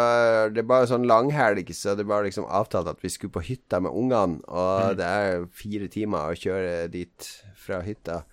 Det 0.55 0.65
var 0.67 0.89
sånn 0.89 1.05
langhelg, 1.07 1.69
så 1.77 1.93
det 1.95 2.07
var 2.09 2.25
liksom 2.25 2.49
avtalt 2.49 2.89
at 2.91 3.01
vi 3.05 3.09
skulle 3.13 3.31
på 3.37 3.45
hytta 3.45 3.79
med 3.79 3.91
ungene. 3.93 4.41
Og 4.49 4.97
det 4.97 5.05
er 5.05 5.45
fire 5.53 5.87
timer 5.87 6.31
å 6.33 6.37
kjøre 6.37 6.89
dit 6.91 7.29
fra 7.61 7.81
hytta. 7.85 8.23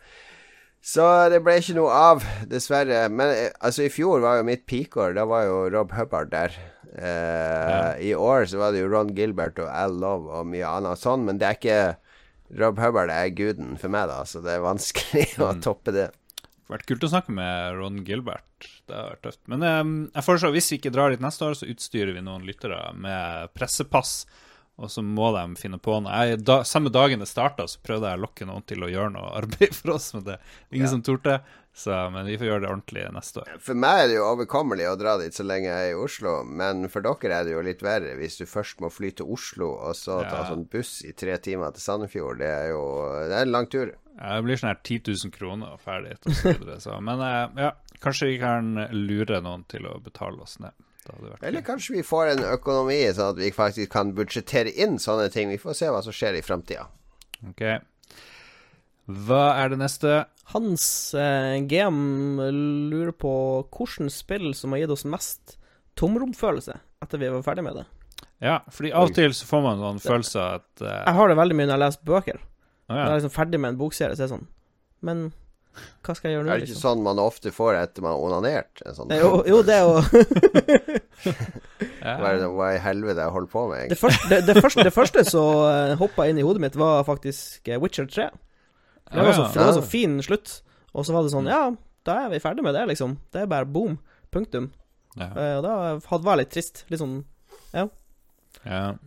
Så 0.84 1.04
det 1.32 1.40
ble 1.44 1.58
ikke 1.60 1.76
noe 1.76 1.92
av, 1.92 2.24
dessverre. 2.48 3.06
Men 3.12 3.32
eh, 3.34 3.52
altså, 3.60 3.84
i 3.86 3.92
fjor 3.92 4.22
var 4.24 4.38
jo 4.40 4.46
mitt 4.48 4.64
peakår. 4.70 5.16
Da 5.18 5.26
var 5.28 5.46
jo 5.48 5.62
Rob 5.74 5.92
Hubbard 5.96 6.30
der. 6.32 6.54
Eh, 6.98 7.90
I 8.08 8.14
år 8.16 8.46
så 8.48 8.60
var 8.62 8.72
det 8.72 8.84
jo 8.84 8.92
Ron 8.92 9.12
Gilbert 9.16 9.58
og 9.62 9.68
Al 9.70 9.98
Love 10.00 10.32
og 10.40 10.48
mye 10.50 10.68
annet 10.68 11.02
sånn, 11.02 11.26
men 11.28 11.40
det 11.40 11.48
er 11.48 11.58
ikke 11.58 11.80
Rob 12.58 12.80
Hubbard 12.80 13.12
er 13.12 13.28
guden 13.36 13.76
for 13.78 13.92
meg, 13.92 14.08
da, 14.08 14.22
så 14.24 14.40
det 14.44 14.54
er 14.54 14.64
vanskelig 14.64 15.26
å 15.44 15.52
toppe 15.62 15.92
det. 15.94 16.08
Det 16.08 16.72
har 16.72 16.78
vært 16.78 16.88
kult 16.88 17.04
å 17.04 17.10
snakke 17.12 17.34
med 17.36 17.76
Ron 17.78 18.00
Gilbert. 18.08 18.66
Det 18.88 18.96
har 18.96 19.12
vært 19.12 19.24
tøft. 19.28 19.42
Men 19.52 19.64
eh, 19.68 19.94
jeg 20.16 20.26
foreslår 20.26 20.56
hvis 20.56 20.72
vi 20.72 20.80
ikke 20.80 20.94
drar 20.96 21.12
dit 21.12 21.22
neste 21.24 21.46
år, 21.46 21.56
så 21.60 21.68
utstyrer 21.68 22.16
vi 22.16 22.24
noen 22.24 22.48
lyttere 22.48 22.80
med 22.96 23.52
pressepass. 23.56 24.22
Og 24.78 24.90
så 24.94 25.02
må 25.02 25.32
de 25.34 25.42
finne 25.58 25.78
på 25.82 25.96
noe. 26.04 26.18
Jeg, 26.30 26.38
da, 26.46 26.60
samme 26.62 26.90
dagen 26.94 27.18
det 27.18 27.26
starta, 27.26 27.64
så 27.66 27.80
prøvde 27.82 28.12
jeg 28.12 28.20
å 28.20 28.22
lokke 28.28 28.46
noen 28.46 28.62
til 28.62 28.84
å 28.86 28.90
gjøre 28.92 29.10
noe 29.16 29.32
arbeid 29.40 29.74
for 29.74 29.96
oss, 29.96 30.12
men 30.14 30.22
det 30.28 30.36
ingen 30.70 30.90
som 30.92 31.02
torde. 31.02 31.40
Så, 31.78 31.94
men 32.10 32.26
vi 32.26 32.34
får 32.38 32.46
gjøre 32.48 32.62
det 32.64 32.70
ordentlig 32.72 33.02
neste 33.14 33.42
år. 33.42 33.50
For 33.62 33.78
meg 33.78 34.00
er 34.00 34.08
det 34.10 34.16
jo 34.16 34.24
overkommelig 34.32 34.86
å 34.90 34.96
dra 34.98 35.12
dit 35.20 35.34
så 35.36 35.44
lenge 35.46 35.68
jeg 35.70 35.90
er 35.90 35.92
i 35.92 35.98
Oslo, 35.98 36.32
men 36.46 36.88
for 36.90 37.04
dere 37.06 37.36
er 37.40 37.46
det 37.46 37.52
jo 37.54 37.62
litt 37.62 37.84
verre 37.86 38.16
hvis 38.18 38.38
du 38.40 38.46
først 38.50 38.80
må 38.82 38.90
fly 38.90 39.12
til 39.18 39.30
Oslo, 39.34 39.68
og 39.86 39.94
så 39.98 40.16
ta 40.24 40.40
Ja. 40.40 40.48
sånn 40.50 40.64
buss 40.70 40.96
i 41.06 41.12
tre 41.14 41.36
timer 41.42 41.74
til 41.76 41.84
Sandefjord. 41.84 42.40
Det 42.42 42.50
er 42.50 42.72
jo 42.72 42.82
det 43.30 43.36
er 43.38 43.46
en 43.46 43.54
lang 43.54 43.66
tur. 43.70 43.92
Ja, 44.18 44.34
Det 44.40 44.44
blir 44.48 44.58
sånn 44.58 44.72
her 44.72 44.80
10 44.82 45.02
000 45.26 45.34
kroner 45.38 45.76
og 45.76 45.80
ferdig. 45.82 46.16
Og 46.26 46.34
så 46.34 46.54
videre, 46.58 46.80
så. 46.82 46.98
Men 47.02 47.22
eh, 47.22 47.62
ja, 47.66 47.70
kanskje 48.02 48.32
vi 48.32 48.38
kan 48.42 48.74
lure 48.94 49.38
noen 49.46 49.62
til 49.70 49.86
å 49.86 49.98
betale 50.02 50.42
oss 50.42 50.58
ned. 50.62 50.74
Det 51.08 51.16
hadde 51.16 51.32
vært 51.32 51.44
Eller 51.48 51.64
kanskje 51.64 51.96
vi 51.96 52.04
får 52.06 52.34
en 52.34 52.42
økonomi 52.52 52.98
sånn 53.16 53.32
at 53.32 53.40
vi 53.40 53.50
faktisk 53.54 53.92
kan 53.94 54.12
budsjettere 54.16 54.74
inn 54.76 54.98
sånne 55.00 55.30
ting. 55.32 55.48
Vi 55.48 55.60
får 55.60 55.78
se 55.78 55.92
hva 55.92 56.02
som 56.04 56.14
skjer 56.14 56.36
i 56.38 56.44
framtida. 56.44 56.84
Ok. 57.48 57.62
Hva 59.08 59.44
er 59.62 59.72
det 59.72 59.78
neste? 59.80 60.18
Hans 60.52 60.84
eh, 61.16 61.56
GM 61.68 62.36
lurer 62.92 63.14
på 63.16 63.32
hvilket 63.72 64.12
spill 64.12 64.50
som 64.56 64.74
har 64.74 64.84
gitt 64.84 64.92
oss 64.92 65.06
mest 65.08 65.56
tomromfølelse 65.98 66.76
etter 67.04 67.20
vi 67.20 67.30
var 67.32 67.44
ferdig 67.46 67.64
med 67.64 67.80
det. 67.80 67.86
Ja, 68.44 68.60
fordi 68.70 68.92
av 68.94 69.08
og 69.08 69.16
til 69.16 69.32
så 69.34 69.48
får 69.48 69.64
man 69.64 69.80
sånn 69.82 70.00
følelse 70.02 70.44
at 70.60 70.82
eh, 70.84 71.00
Jeg 71.08 71.16
har 71.18 71.30
det 71.30 71.38
veldig 71.40 71.56
mye 71.58 71.66
når 71.66 71.74
jeg 71.74 71.84
leser 71.86 72.08
bøker. 72.12 72.38
å 72.38 72.92
Når 72.92 73.00
jeg 73.00 73.08
er 73.08 73.20
liksom 73.20 73.34
ferdig 73.34 73.60
med 73.62 73.72
en 73.72 73.80
bokserie, 73.80 74.14
så 74.14 74.22
er 74.22 74.28
det 74.28 74.34
sånn 74.36 74.46
Men 75.08 75.24
hva 76.04 76.14
skal 76.16 76.30
jeg 76.30 76.36
gjøre 76.38 76.46
nå, 76.46 76.50
Er 76.52 76.60
det 76.60 76.66
ikke 76.66 76.74
liksom? 76.74 76.84
sånn 76.84 77.02
man 77.04 77.20
ofte 77.22 77.52
får 77.54 77.78
etter 77.80 78.04
man 78.04 78.14
har 78.14 78.24
onanert? 78.24 78.82
En 78.86 78.96
sånn, 78.96 79.12
Jo, 79.18 79.30
jo, 79.48 79.58
det 79.66 79.74
er 79.76 79.84
jo 79.84 79.94
hva, 82.02 82.30
er 82.30 82.38
det, 82.40 82.48
hva 82.54 82.70
i 82.74 82.80
helvete 82.82 83.24
jeg 83.24 83.34
holder 83.34 83.52
på 83.52 83.64
med, 83.72 83.92
Det 83.92 83.98
første, 84.00 84.30
det, 84.30 84.40
det 84.48 84.56
første, 84.62 84.86
det 84.88 84.94
første 84.94 85.24
som 85.28 85.64
uh, 85.66 85.94
hoppa 86.00 86.28
inn 86.30 86.40
i 86.40 86.46
hodet 86.46 86.64
mitt, 86.64 86.78
var 86.78 87.06
faktisk 87.08 87.68
eh, 87.68 87.80
Witcher 87.82 88.08
3. 88.08 88.28
Det 89.08 89.24
var, 89.24 89.32
så, 89.32 89.46
det 89.54 89.64
var 89.64 89.76
så 89.78 89.84
fin 89.88 90.18
slutt. 90.24 90.58
Og 90.92 91.06
så 91.06 91.14
var 91.16 91.24
det 91.24 91.32
sånn 91.32 91.48
Ja, 91.48 91.62
da 92.08 92.18
er 92.24 92.32
vi 92.32 92.42
ferdig 92.42 92.64
med 92.66 92.76
det, 92.76 92.84
liksom. 92.90 93.16
Det 93.32 93.44
er 93.44 93.50
bare 93.50 93.68
boom. 93.68 93.98
Punktum. 94.34 94.70
ja. 95.16 95.28
Eh, 95.32 95.54
og 95.58 95.64
da 95.64 95.74
hadde 96.10 96.26
var 96.26 96.40
litt 96.40 96.52
trist. 96.52 96.84
Litt 96.92 97.00
sånn 97.00 97.22
ja. 97.72 97.88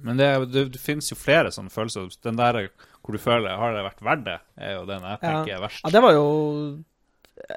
Men 0.02 0.18
det, 0.18 0.30
det, 0.53 0.65
det 0.73 0.81
finnes 0.81 1.10
jo 1.11 1.18
flere 1.19 1.52
sånne 1.53 1.73
følelser. 1.73 2.10
Den 2.26 2.39
der 2.39 2.64
hvor 3.12 3.20
du 3.20 3.22
føler 3.22 3.60
Har 3.60 3.76
det 3.76 3.84
vært 3.92 4.04
verdt 4.08 4.26
det, 4.32 4.40
er 4.64 4.76
jo 4.80 4.86
den 4.90 5.04
jeg 5.12 5.22
tenker 5.28 5.56
er 5.60 5.64
verst. 5.68 5.84
Ja, 5.86 5.92
det 5.98 6.02
var 6.08 6.16
jo 6.18 6.26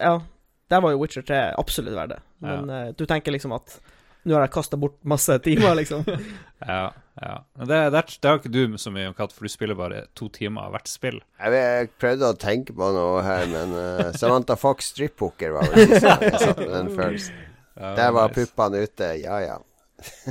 Ja. 0.02 0.14
Der 0.72 0.80
var 0.80 0.94
jo 0.94 1.00
Witcher 1.02 1.22
3 1.28 1.40
absolutt 1.60 1.94
verdt 1.94 2.14
det. 2.16 2.22
Men 2.42 2.70
eh, 2.72 2.86
du 2.96 3.04
tenker 3.06 3.32
liksom 3.34 3.52
at 3.56 3.78
nå 4.24 4.32
har 4.38 4.46
jeg 4.46 4.54
kasta 4.54 4.78
bort 4.80 4.94
masse 5.04 5.34
timer, 5.44 5.74
liksom. 5.76 6.00
Ja, 6.64 6.94
ja. 7.20 7.34
Men 7.60 7.68
det, 7.68 7.78
det, 7.92 8.00
det 8.24 8.30
har 8.30 8.38
ikke 8.40 8.52
du 8.54 8.78
så 8.80 8.88
mye 8.94 9.10
om 9.10 9.16
katt, 9.18 9.34
for 9.36 9.44
du 9.44 9.52
spiller 9.52 9.76
bare 9.76 9.98
to 10.16 10.30
timer 10.32 10.64
av 10.64 10.72
hvert 10.72 10.88
spill. 10.88 11.18
Jeg, 11.36 11.52
vet- 11.52 11.66
jeg 11.76 11.90
prøvde 12.00 12.30
å 12.32 12.38
tenke 12.40 12.72
på 12.72 12.88
noe 12.96 13.20
her, 13.26 13.44
men 13.52 13.74
uh, 13.76 14.08
Samantha 14.16 14.56
Fox 14.56 14.88
strippoker 14.94 15.52
var 15.58 15.68
vel 15.74 15.90
siste 15.92 16.14
jeg 16.24 16.40
satt 16.40 16.62
med 16.62 16.72
den 16.72 16.88
følelsen. 16.96 17.42
Ja, 17.76 17.90
Der 18.00 18.14
var 18.16 18.32
nice. 18.32 18.38
puppene 18.48 18.80
ute, 18.88 19.10
ja 19.20 19.40
ja. 19.44 19.58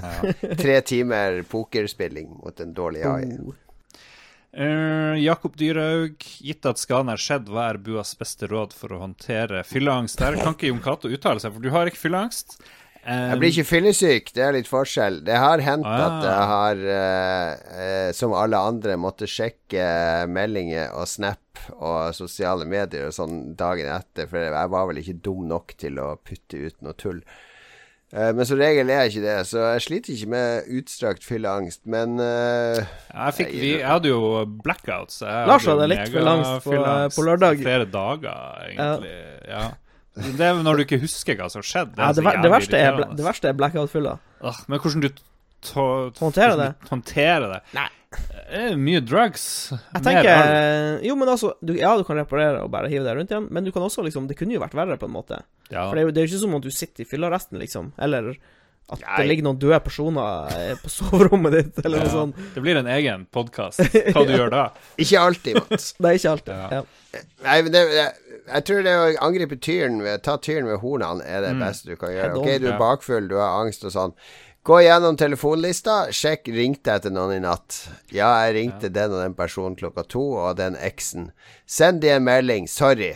Ja. 0.02 0.34
Tre 0.64 0.80
timer 0.90 1.44
pokerspilling 1.54 2.34
mot 2.42 2.66
en 2.66 2.74
dårlig 2.74 3.06
AI. 3.06 3.30
Oh. 3.46 3.54
Eh, 4.54 5.16
Jakob 5.24 5.56
Dyrhaug, 5.58 6.22
gitt 6.46 6.66
at 6.70 6.78
skaden 6.78 7.10
er 7.10 7.18
skjedd, 7.22 7.48
hva 7.50 7.72
er 7.72 7.80
Buas 7.82 8.14
beste 8.20 8.46
råd 8.52 8.76
for 8.78 8.94
å 8.94 9.00
håndtere 9.02 9.64
fylleangst? 9.66 10.20
Der 10.22 10.38
kan 10.38 10.54
ikke 10.54 10.70
Jon 10.70 10.84
Cato 10.84 11.10
uttale 11.10 11.42
seg, 11.42 11.56
for 11.56 11.64
du 11.64 11.72
har 11.74 11.90
ikke 11.90 12.04
fylleangst. 12.04 12.60
Um, 13.04 13.34
Jeg 13.34 13.40
blir 13.42 13.50
ikke 13.52 13.68
fyllesyk, 13.68 14.30
det 14.36 14.44
er 14.46 14.54
litt 14.56 14.70
forskjell. 14.70 15.18
Det 15.28 15.36
har 15.36 15.60
hendt 15.66 15.86
Ah. 15.90 16.04
at 16.06 16.28
jeg 16.30 16.46
har, 16.54 16.84
uh, 16.88 17.80
uh, 17.82 18.12
som 18.16 18.32
alle 18.38 18.62
andre, 18.62 18.96
måtte 18.96 19.28
sjekke 19.28 20.28
meldinger 20.30 20.94
og 20.94 21.10
Snap 21.12 21.40
og 21.80 22.14
sosiale 22.16 22.66
medier 22.70 23.08
og 23.10 23.14
sånn 23.18 23.56
dagen 23.58 23.90
etter, 23.92 24.30
for 24.30 24.38
jeg 24.38 24.70
var 24.70 24.88
vel 24.88 25.02
ikke 25.02 25.18
dum 25.26 25.48
nok 25.50 25.74
til 25.82 25.98
å 26.00 26.14
putte 26.24 26.62
ut 26.70 26.78
noe 26.86 26.94
tull. 26.94 27.24
Eh, 28.14 28.30
men 28.38 28.46
som 28.46 28.60
regel 28.62 28.90
er 28.94 29.00
jeg 29.08 29.12
ikke 29.16 29.22
det, 29.26 29.36
så 29.50 29.62
jeg 29.74 29.82
sliter 29.88 30.14
ikke 30.14 30.28
med 30.30 30.68
utstrakt 30.78 31.24
fylleangst. 31.26 31.82
Men 31.90 32.20
uh, 32.22 32.78
Jeg, 32.78 33.34
fikk, 33.40 33.50
vi, 33.58 33.72
jeg 33.80 33.88
hadde 33.90 34.12
jo 34.12 34.20
blackouts. 34.64 35.22
Jeg 35.26 35.48
Lars 35.50 35.66
hadde 35.66 35.88
litt 35.90 36.12
fylleangst 36.14 36.68
på- 36.68 36.78
på 37.16 37.26
lørdag. 37.26 37.58
Flere 37.66 37.88
dager, 37.90 38.68
egentlig. 38.70 39.16
Ja. 39.50 39.64
Det 40.14 40.46
er 40.46 40.62
når 40.62 40.78
du 40.78 40.84
ikke 40.86 41.00
husker 41.02 41.36
hva 41.40 41.50
som 41.50 41.64
skjedde. 41.66 41.98
Ja, 41.98 42.12
er 42.12 42.14
det, 42.14 42.22
så 42.22 42.24
ver 42.28 42.42
det, 42.44 42.52
verste 42.54 42.78
er, 42.78 43.02
det 43.18 43.26
verste 43.26 43.50
er 43.50 43.54
blackout-fylla. 43.58 44.14
Men 44.70 44.80
hvordan 44.80 45.02
du 45.02 45.10
ta- 45.10 46.12
Håndterer 46.22 46.54
hvordan 46.54 46.60
det? 46.62 46.74
du 46.84 46.90
håndterer 46.94 47.48
det? 47.56 47.62
Nei. 47.74 47.88
Det 47.90 47.90
er 47.90 48.03
mye 48.78 49.02
drugs. 49.02 49.46
Jeg 49.72 50.02
Mer 50.04 50.06
tenker. 50.06 51.04
Jo, 51.08 51.16
men 51.20 51.32
altså 51.34 51.54
du, 51.66 51.74
Ja, 51.80 51.96
du 51.98 52.04
kan 52.08 52.20
reparere 52.22 52.64
og 52.66 52.72
bare 52.74 52.90
hive 52.92 53.06
deg 53.08 53.18
rundt 53.18 53.32
igjen, 53.34 53.48
men 53.50 53.66
du 53.66 53.72
kan 53.74 53.86
også 53.86 54.04
liksom 54.06 54.28
Det 54.30 54.38
kunne 54.40 54.54
jo 54.58 54.62
vært 54.64 54.76
verre, 54.78 54.98
på 55.02 55.10
en 55.10 55.16
måte. 55.16 55.40
Ja. 55.72 55.88
For 55.90 55.96
det 55.98 56.04
er 56.04 56.10
jo, 56.10 56.12
det 56.14 56.22
er 56.22 56.28
jo 56.28 56.32
ikke 56.34 56.44
som 56.46 56.58
om 56.60 56.62
du 56.66 56.70
sitter 56.74 57.06
i 57.06 57.10
fyllearresten, 57.10 57.58
liksom. 57.62 57.94
Eller 57.98 58.36
at 58.92 59.00
Nei. 59.00 59.16
det 59.22 59.26
ligger 59.30 59.46
noen 59.48 59.60
døde 59.62 59.78
personer 59.80 60.52
eh, 60.60 60.74
på 60.84 60.90
soverommet 60.98 61.54
ditt, 61.56 61.78
eller 61.86 62.02
Ja. 62.04 62.04
noe 62.04 62.12
sånt. 62.14 62.42
Det 62.54 62.62
blir 62.66 62.78
en 62.82 62.90
egen 62.94 63.24
podkast. 63.32 63.80
Hva 64.14 64.26
du 64.28 64.34
gjør 64.36 64.52
da? 64.54 64.64
ikke 65.00 65.22
alltid, 65.24 65.62
Mats. 65.70 65.94
Det 66.04 66.10
er 66.12 66.20
ikke 66.20 66.34
alltid. 66.36 66.54
Ja. 66.54 66.82
Ja. 66.82 67.24
Nei, 67.46 67.58
men 67.64 67.72
det, 67.76 67.82
jeg, 67.94 68.40
jeg 68.50 68.66
tror 68.68 68.84
det 68.86 68.94
å 69.00 69.10
angripe 69.24 69.58
tyren 69.62 70.00
ved 70.04 70.24
Ta 70.26 70.36
tyren 70.42 70.66
ved 70.68 70.80
hornene 70.84 71.24
er 71.30 71.46
det 71.46 71.54
beste 71.62 71.94
du 71.94 71.96
kan 72.02 72.12
gjøre. 72.14 72.36
Ok, 72.42 72.50
du 72.60 72.68
er 72.74 72.80
bakfull, 72.82 73.28
du 73.32 73.38
har 73.40 73.62
angst 73.64 73.86
og 73.88 73.94
sånn. 73.96 74.16
Gå 74.64 74.78
gjennom 74.80 75.18
telefonlista. 75.20 76.06
Sjekk 76.16 76.48
ringte 76.56 76.88
jeg 76.88 77.02
etter 77.02 77.12
noen 77.12 77.34
i 77.36 77.42
natt. 77.44 77.82
Ja, 78.16 78.30
jeg 78.46 78.54
ringte 78.56 78.88
den 78.96 79.12
og 79.12 79.20
den 79.20 79.34
personen 79.36 79.76
klokka 79.76 80.06
to, 80.08 80.22
og 80.40 80.56
den 80.56 80.78
eksen. 80.80 81.34
Send 81.68 82.00
de 82.00 82.14
en 82.14 82.24
melding. 82.24 82.70
Sorry. 82.72 83.10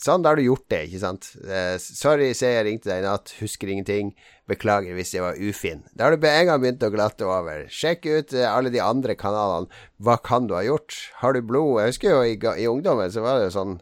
Sånn, 0.00 0.24
da 0.24 0.32
har 0.32 0.40
du 0.40 0.46
gjort 0.46 0.64
det, 0.72 0.78
ikke 0.88 1.02
sant? 1.02 1.28
Eh, 1.44 1.74
sorry, 1.84 2.30
se 2.36 2.48
jeg 2.48 2.64
ringte 2.64 2.88
deg 2.88 3.02
i 3.02 3.04
natt. 3.04 3.34
Husker 3.42 3.68
ingenting. 3.68 4.14
Beklager 4.48 4.96
hvis 4.96 5.12
jeg 5.12 5.26
var 5.26 5.36
ufin. 5.36 5.84
Da 5.92 6.08
har 6.08 6.16
du 6.16 6.24
en 6.30 6.48
gang 6.48 6.64
begynt 6.64 6.88
å 6.88 6.92
glatte 6.94 7.28
over. 7.28 7.66
Sjekk 7.68 8.08
ut 8.08 8.32
eh, 8.32 8.48
alle 8.48 8.72
de 8.72 8.80
andre 8.80 9.18
kanalene. 9.20 9.84
Hva 10.00 10.16
kan 10.24 10.48
du 10.48 10.56
ha 10.56 10.64
gjort? 10.64 10.96
Har 11.20 11.36
du 11.36 11.42
blod? 11.44 11.82
Jeg 11.82 11.92
husker 11.92 12.16
jo 12.16 12.24
i, 12.24 12.40
i 12.40 12.68
ungdommen 12.72 13.12
så 13.12 13.24
var 13.24 13.36
det 13.36 13.50
jo 13.50 13.56
sånn 13.58 13.76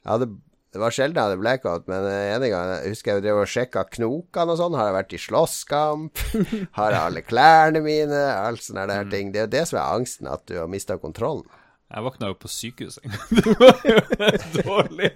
jeg 0.00 0.08
hadde, 0.12 0.30
Det 0.70 0.78
var 0.78 0.94
sjelden 0.94 1.18
jeg 1.18 1.26
hadde 1.26 1.40
blackout, 1.40 1.88
men 1.90 2.04
en 2.06 2.44
gang 2.46 2.68
jeg 2.76 2.92
husker 2.92 3.16
jeg 3.16 3.24
drev 3.24 3.40
og 3.42 3.48
sjekka 3.50 3.82
knokene 3.90 4.54
og 4.54 4.60
sånn. 4.60 4.76
Har 4.78 4.90
jeg 4.90 4.96
vært 5.00 5.14
i 5.16 5.18
slåsskamp? 5.18 6.22
Har 6.78 6.94
jeg 6.94 7.00
alle 7.00 7.22
klærne 7.26 7.82
mine? 7.82 8.20
Alt 8.36 8.62
sånne 8.68 8.86
der 8.86 9.08
ting. 9.10 9.32
Det 9.34 9.42
er 9.42 9.48
jo 9.48 9.54
det 9.56 9.64
som 9.66 9.80
er 9.80 9.96
angsten, 9.98 10.30
at 10.30 10.44
du 10.46 10.54
har 10.60 10.70
mista 10.70 10.94
kontrollen. 11.02 11.48
Jeg 11.90 12.04
våkna 12.06 12.28
jo 12.30 12.34
på 12.38 12.48
sykehuset. 12.50 13.02
Det 13.34 13.54
var 13.58 13.80
jo 13.82 14.62
dårlig. 14.62 15.08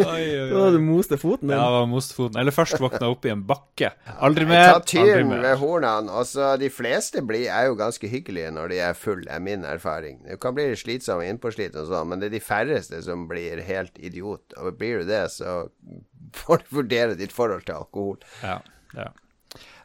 Oi, 0.00 0.04
oi, 0.06 0.46
Da 0.48 0.62
oi. 0.64 0.70
du 0.72 0.78
moste 0.80 1.18
foten 1.20 1.50
din. 1.50 1.52
Ja, 1.58 1.66
jeg 1.66 1.74
var 1.74 1.88
mostfoten. 1.90 2.38
Eller 2.40 2.54
først 2.56 2.80
våkna 2.80 3.10
opp 3.12 3.26
i 3.28 3.32
en 3.34 3.42
bakke. 3.48 3.90
Aldri 4.24 4.46
mer. 4.48 4.70
Ta 4.78 4.80
tyren 4.94 5.34
ved 5.42 5.58
hornene. 5.60 6.08
Altså, 6.22 6.54
de 6.60 6.70
fleste 6.72 7.20
blir, 7.28 7.50
er 7.52 7.68
jo 7.68 7.76
ganske 7.76 8.08
hyggelige 8.08 8.52
når 8.56 8.72
de 8.72 8.80
er 8.88 8.96
full, 8.96 9.26
er 9.28 9.44
min 9.44 9.66
erfaring. 9.68 10.22
Du 10.24 10.38
kan 10.40 10.56
bli 10.56 10.70
slitsom 10.78 11.20
innpåslitt 11.26 11.76
og 11.76 11.90
sånn, 11.92 12.08
men 12.08 12.22
det 12.22 12.30
er 12.30 12.36
de 12.38 12.44
færreste 12.48 13.02
som 13.04 13.28
blir 13.28 13.60
helt 13.66 14.00
idiot. 14.00 14.56
Og 14.56 14.72
blir 14.80 15.02
du 15.04 15.10
det, 15.12 15.26
så 15.36 15.66
får 16.40 16.64
du 16.64 16.76
vurdere 16.80 17.18
ditt 17.20 17.34
forhold 17.36 17.68
til 17.68 17.76
alkohol. 17.82 18.16
Ja, 18.40 18.62
ja. 18.96 19.10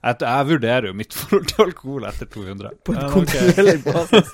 Jeg, 0.07 0.19
jeg 0.23 0.47
vurderer 0.51 0.87
jo 0.89 0.93
mitt 0.97 1.13
forhold 1.19 1.47
til 1.51 1.63
alkohol 1.67 2.07
etter 2.09 2.29
200. 2.33 2.75
På 2.87 2.95
en 2.95 3.09
kontinuerlig 3.13 3.79
basis. 3.87 4.29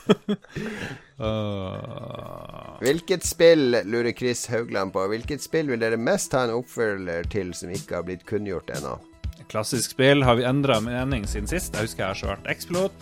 Åh. 1.19 2.77
Hvilket 2.83 3.23
spill 3.25 3.77
lurer 3.85 4.11
Chris 4.17 4.45
Haugland 4.51 4.93
på? 4.93 5.05
Hvilket 5.11 5.41
spill 5.45 5.69
vil 5.71 5.81
dere 5.81 5.97
mest 6.01 6.33
ha 6.35 6.45
en 6.47 6.55
oppfølger 6.59 7.27
til 7.31 7.53
som 7.57 7.71
ikke 7.73 7.99
har 7.99 8.05
blitt 8.07 8.25
kunngjort 8.29 8.69
ennå? 8.77 8.97
Klassisk 9.51 9.91
spill. 9.93 10.23
Har 10.25 10.37
vi 10.39 10.45
endra 10.47 10.79
mening 10.81 11.25
siden 11.29 11.49
sist? 11.51 11.75
Jeg 11.75 11.85
husker 11.87 12.03
jeg 12.03 12.09
har 12.13 12.19
svart 12.21 12.47
Explot. 12.49 12.95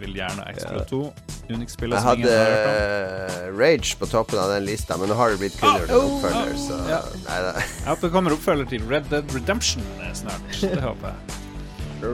Vil 0.00 0.14
gjerne 0.16 0.44
Explode 0.48 0.84
Explot 0.84 0.92
2. 0.94 1.00
Unix-spillet 1.48 1.96
Jeg 1.98 2.04
som 2.04 2.08
hadde 2.08 2.22
ingen 2.22 2.38
har 2.38 2.52
hørt 2.52 2.68
om. 2.68 3.48
eh, 3.48 3.50
Rage 3.58 3.98
på 4.00 4.08
toppen 4.12 4.40
av 4.40 4.52
den 4.54 4.64
lista, 4.68 4.96
men 5.00 5.10
nå 5.12 5.16
har 5.18 5.34
det 5.34 5.40
blitt 5.42 5.58
kunngjort 5.60 5.90
en 5.90 6.06
oppfølger, 6.14 6.54
så 6.64 6.78
Ja. 6.92 7.00
Nei 7.26 7.40
da. 7.48 7.52
Jeg 7.66 7.88
håper 7.90 8.06
det 8.08 8.14
kommer 8.16 8.36
oppfølger 8.38 8.70
til 8.72 8.88
Red 8.90 9.10
Dead 9.12 9.34
Redemption 9.36 9.84
snart. 10.16 10.48
Det 10.62 10.80
håper 10.86 11.12
jeg. 11.12 11.37
Jeg 11.98 12.06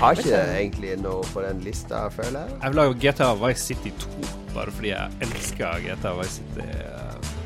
har 0.00 0.16
ikke 0.16 0.38
egentlig 0.56 0.94
noe 1.02 1.20
på 1.32 1.42
den 1.44 1.58
lista, 1.64 1.98
føler 2.14 2.46
jeg. 2.46 2.52
Jeg 2.62 2.68
vil 2.72 2.80
ha 2.80 2.84
jo 2.88 2.94
GTA 3.02 3.30
Vice 3.42 3.64
City 3.66 3.90
2, 4.00 4.08
bare 4.54 4.70
fordi 4.72 4.90
jeg 4.94 5.06
elsker 5.26 5.70
GTA 5.84 6.12
Vice 6.20 6.36
City. 6.40 6.68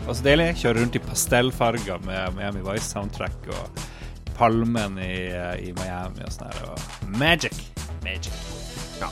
Og 0.07 0.13
så 0.15 0.21
deilig. 0.23 0.53
Kjøre 0.61 0.79
rundt 0.85 0.99
i 0.99 1.01
pastellfarger 1.03 1.99
med 2.07 2.23
Miami 2.37 2.63
Vice-soundtrack 2.63 3.39
og 3.57 3.65
palmen 4.37 4.95
i, 5.03 5.33
i 5.67 5.69
Miami 5.81 6.21
og 6.23 6.33
sånn 6.35 6.51
her. 6.53 6.61
Og 6.71 6.77
magic. 7.19 7.57
Magic. 8.05 8.37
Ja. 9.01 9.09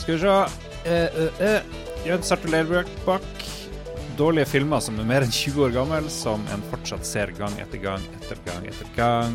Skal 0.00 0.14
vi 0.14 0.20
se 0.22 0.32
uh, 0.32 0.38
uh, 1.42 1.60
Jørn 2.06 2.22
Sartre 2.24 2.48
Leirbakk. 2.54 3.34
Dårlige 4.16 4.48
filmer 4.48 4.80
som 4.80 4.96
er 5.02 5.08
mer 5.08 5.22
enn 5.26 5.34
20 5.34 5.64
år 5.66 5.72
gammel, 5.74 6.04
som 6.08 6.40
en 6.54 6.62
fortsatt 6.70 7.04
ser 7.04 7.28
gang 7.36 7.52
etter 7.60 7.78
gang 7.82 8.02
etter 8.16 8.38
gang 8.46 8.62
etter 8.70 8.88
gang. 8.96 9.34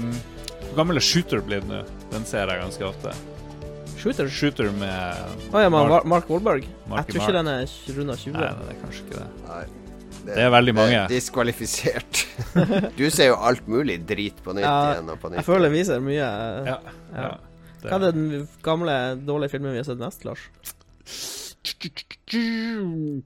Hvor 0.69 0.75
gammel 0.81 0.95
er 1.01 1.05
Shooter 1.05 1.41
blitt 1.43 1.65
nå? 1.67 1.81
Den 2.11 2.25
ser 2.25 2.47
jeg 2.51 2.61
ganske 2.61 2.83
ofte. 2.87 3.13
Shooter. 4.01 4.27
Shooter 4.33 4.71
med 4.71 5.15
Å 5.53 5.59
ja, 5.61 5.69
men 5.69 5.75
Mark- 5.75 5.89
Mark, 5.91 6.05
Mark 6.05 6.29
Wahlberg. 6.31 6.63
Jeg 6.63 6.71
tror 6.87 6.95
Mark. 6.95 7.07
ikke 7.11 7.33
den 7.37 7.47
er 7.51 7.65
runda 7.97 8.15
20. 8.17 8.33
Nei, 8.33 8.41
nei, 8.41 8.49
det 8.65 8.71
er 8.75 8.79
kanskje 8.81 9.01
ikke 9.05 9.17
det. 9.19 9.27
Nei. 9.49 9.65
Det 10.25 10.37
er 10.37 10.49
veldig 10.53 10.73
mange. 10.77 10.99
Diskvalifisert. 11.09 12.13
du 12.99 13.05
ser 13.09 13.27
jo 13.31 13.35
alt 13.41 13.67
mulig 13.69 13.99
drit 14.09 14.37
på 14.45 14.53
nytt 14.53 14.65
Ja, 14.65 14.75
igjen 14.95 15.09
og 15.09 15.17
på 15.21 15.27
nytt. 15.31 15.37
Jeg 15.41 15.45
føler 15.49 15.69
vi 15.73 15.83
ser 15.87 15.99
mye 16.05 16.17
Ja. 16.17 16.77
ja. 17.15 17.31
Det- 17.81 17.89
Hva 17.89 17.95
er 17.97 18.01
den 18.11 18.47
gamle, 18.61 18.95
dårlige 19.25 19.49
filmen 19.55 19.71
vi 19.73 19.77
har 19.81 19.85
sett 19.89 19.97
mest, 20.01 20.25
Lars? 20.25 20.39
Jeg 22.31 23.23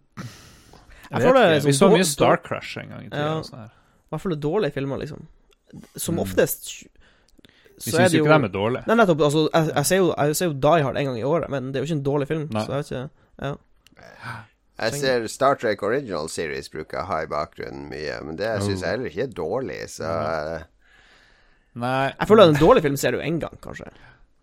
føler 1.22 1.38
det 1.38 1.46
er 1.46 1.56
ikke. 1.60 1.70
Vi 1.70 1.76
så 1.78 1.90
mye 1.92 2.06
Star 2.08 2.38
Crash 2.44 2.78
en 2.82 2.90
gang 2.94 3.04
i 3.06 3.10
tida. 3.10 3.26
Ja. 3.26 3.42
sånn. 3.46 3.68
I 3.70 4.16
hvert 4.16 4.24
fall 4.24 4.38
dårlige 4.42 4.74
filmer, 4.76 4.98
liksom. 5.02 5.22
Som 5.98 6.16
Mm. 6.16 6.22
oftest 6.24 6.62
Vi 7.84 7.92
syns 7.92 8.14
jo 8.16 8.24
ikke 8.24 8.32
dem 8.34 8.48
er 8.48 8.52
dårlige. 8.54 8.84
Nei, 8.88 8.96
nettopp. 9.02 9.22
Altså, 9.28 9.46
jeg, 9.52 9.72
jeg, 9.76 9.86
ser 9.90 9.98
jo, 10.00 10.10
jeg 10.16 10.36
ser 10.40 10.52
jo 10.52 10.54
Die 10.66 10.84
Hard 10.86 10.98
en 11.02 11.08
gang 11.10 11.18
i 11.20 11.24
året, 11.28 11.50
men 11.52 11.72
det 11.72 11.80
er 11.80 11.84
jo 11.84 11.90
ikke 11.90 11.98
en 12.00 12.06
dårlig 12.06 12.28
film. 12.30 12.46
Nei. 12.56 12.64
Så 12.66 12.72
jeg 12.72 12.84
vet 12.84 12.92
ikke 12.92 13.10
Ja. 13.50 13.56
Jeg 14.76 14.94
ser 15.00 15.28
Star 15.32 15.56
Trek 15.56 15.84
Original 15.88 16.28
Series 16.28 16.68
bruker 16.72 16.98
jeg 17.00 17.08
ha 17.08 17.22
i 17.24 17.28
bakgrunnen 17.32 17.86
mye, 17.88 18.18
men 18.28 18.36
det 18.40 18.50
syns 18.64 18.82
jeg 18.84 18.90
heller 18.92 19.08
ikke 19.08 19.24
er 19.30 19.36
dårlig, 19.38 19.78
så 19.94 20.10
Nei. 21.76 22.14
Jeg 22.16 22.28
føler 22.30 22.48
at 22.48 22.54
en 22.54 22.60
dårlig 22.62 22.84
film 22.86 22.96
ser 23.00 23.16
du 23.16 23.20
én 23.24 23.40
gang, 23.40 23.56
kanskje. 23.64 23.88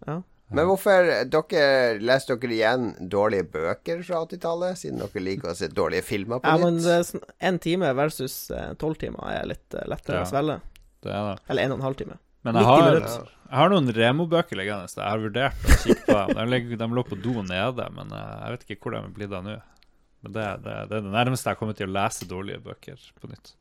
Ja. 0.08 0.18
Men 0.52 0.66
hvorfor 0.68 1.06
dere 1.32 2.00
leser 2.04 2.36
dere 2.36 2.52
igjen 2.56 2.88
dårlige 3.12 3.46
bøker 3.54 4.02
fra 4.04 4.20
80-tallet, 4.26 4.80
siden 4.82 5.00
dere 5.00 5.22
liker 5.24 5.52
å 5.52 5.56
se 5.56 5.68
dårlige 5.72 6.04
filmer 6.04 6.42
på 6.44 6.50
ja 6.52 6.58
men 6.60 6.76
nytt? 6.76 6.84
det 6.84 6.96
er 6.98 7.06
sånn 7.08 7.24
en 7.48 7.60
time 7.64 7.92
versus 7.96 8.34
eh, 8.52 8.74
tolv 8.80 8.98
timer 9.00 9.30
er 9.32 9.48
litt 9.48 9.76
eh, 9.78 9.86
lettere 9.88 10.20
Ja. 10.20 10.26
å 10.26 10.28
svelge. 10.28 10.58
Det 11.02 11.14
er 11.14 11.30
det. 11.30 11.38
Eller 11.48 11.64
en 11.64 11.72
og 11.72 11.80
en 11.80 11.86
halv 11.88 11.96
time. 12.02 12.18
Men 12.42 12.58
jeg 12.58 12.66
har, 12.66 12.96
jeg 12.98 13.58
har 13.60 13.70
noen 13.70 13.90
Remo-bøker 13.94 14.58
liggende. 14.58 14.90
Jeg 14.90 15.04
har 15.06 15.20
vurdert 15.22 15.66
å 15.68 15.76
kikke 15.84 16.06
på 16.08 16.16
dem. 16.34 16.54
De, 16.54 16.78
de 16.80 16.88
lå 16.98 17.04
på 17.06 17.18
do 17.22 17.34
nede, 17.46 17.86
men 17.94 18.10
eh, 18.18 18.32
jeg 18.42 18.56
vet 18.56 18.64
ikke 18.66 18.82
hvor 18.86 18.96
de 18.96 19.02
er 19.02 19.14
blitt 19.18 19.36
av 19.38 19.44
nå. 19.46 19.56
Men 20.22 20.34
det, 20.36 20.46
det, 20.64 20.74
det 20.90 20.98
er 20.98 21.04
det 21.06 21.12
nærmeste 21.14 21.50
jeg 21.52 21.58
kommer 21.60 21.76
til 21.78 21.88
å 21.90 21.94
lese 21.94 22.26
dårlige 22.30 22.62
bøker 22.62 23.06
på 23.20 23.30
nytt. 23.30 23.54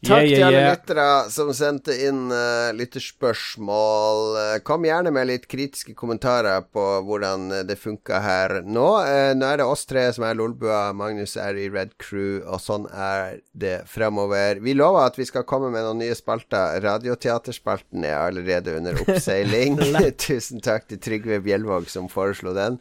Takk 0.00 0.24
Yeah, 0.24 0.30
til 0.30 0.38
yeah, 0.38 0.46
alle 0.48 0.60
yeah. 0.60 0.70
lyttere 0.72 1.06
som 1.28 1.50
sendte 1.52 1.92
inn 2.06 2.30
uh, 2.32 2.70
lytterspørsmål. 2.72 4.22
Uh, 4.32 4.54
kom 4.64 4.86
gjerne 4.88 5.12
med 5.12 5.28
litt 5.28 5.44
kritiske 5.50 5.92
kommentarer 5.98 6.64
på 6.72 6.84
hvordan 7.04 7.50
eh, 7.52 7.66
det 7.68 7.76
funka 7.76 8.22
her 8.24 8.54
nå. 8.64 8.86
Uh, 9.04 9.32
nå 9.36 9.44
er 9.44 9.60
det 9.60 9.68
oss 9.68 9.84
tre 9.90 10.06
som 10.16 10.24
er 10.24 10.38
Lolbua, 10.40 10.94
Magnus 10.96 11.36
er 11.36 11.60
i 11.60 11.68
Red 11.68 11.92
Crew, 12.00 12.40
og 12.48 12.64
sånn 12.64 12.88
er 12.88 13.42
det 13.52 13.82
fremover. 13.92 14.62
Vi 14.64 14.72
lover 14.78 15.04
at 15.04 15.20
vi 15.20 15.28
skal 15.28 15.44
komme 15.44 15.68
med 15.74 15.84
noen 15.84 16.00
nye 16.00 16.16
spalter. 16.16 16.80
Radioteaterspalten 16.80 18.08
er 18.08 18.22
allerede 18.22 18.78
under 18.80 19.04
oppseiling. 19.04 19.76
Tusen 20.30 20.64
takk 20.64 20.88
til 20.88 21.04
Trygve 21.04 21.42
Bjelvåg 21.44 21.92
som 21.92 22.08
foreslo 22.08 22.56
den. 22.56 22.80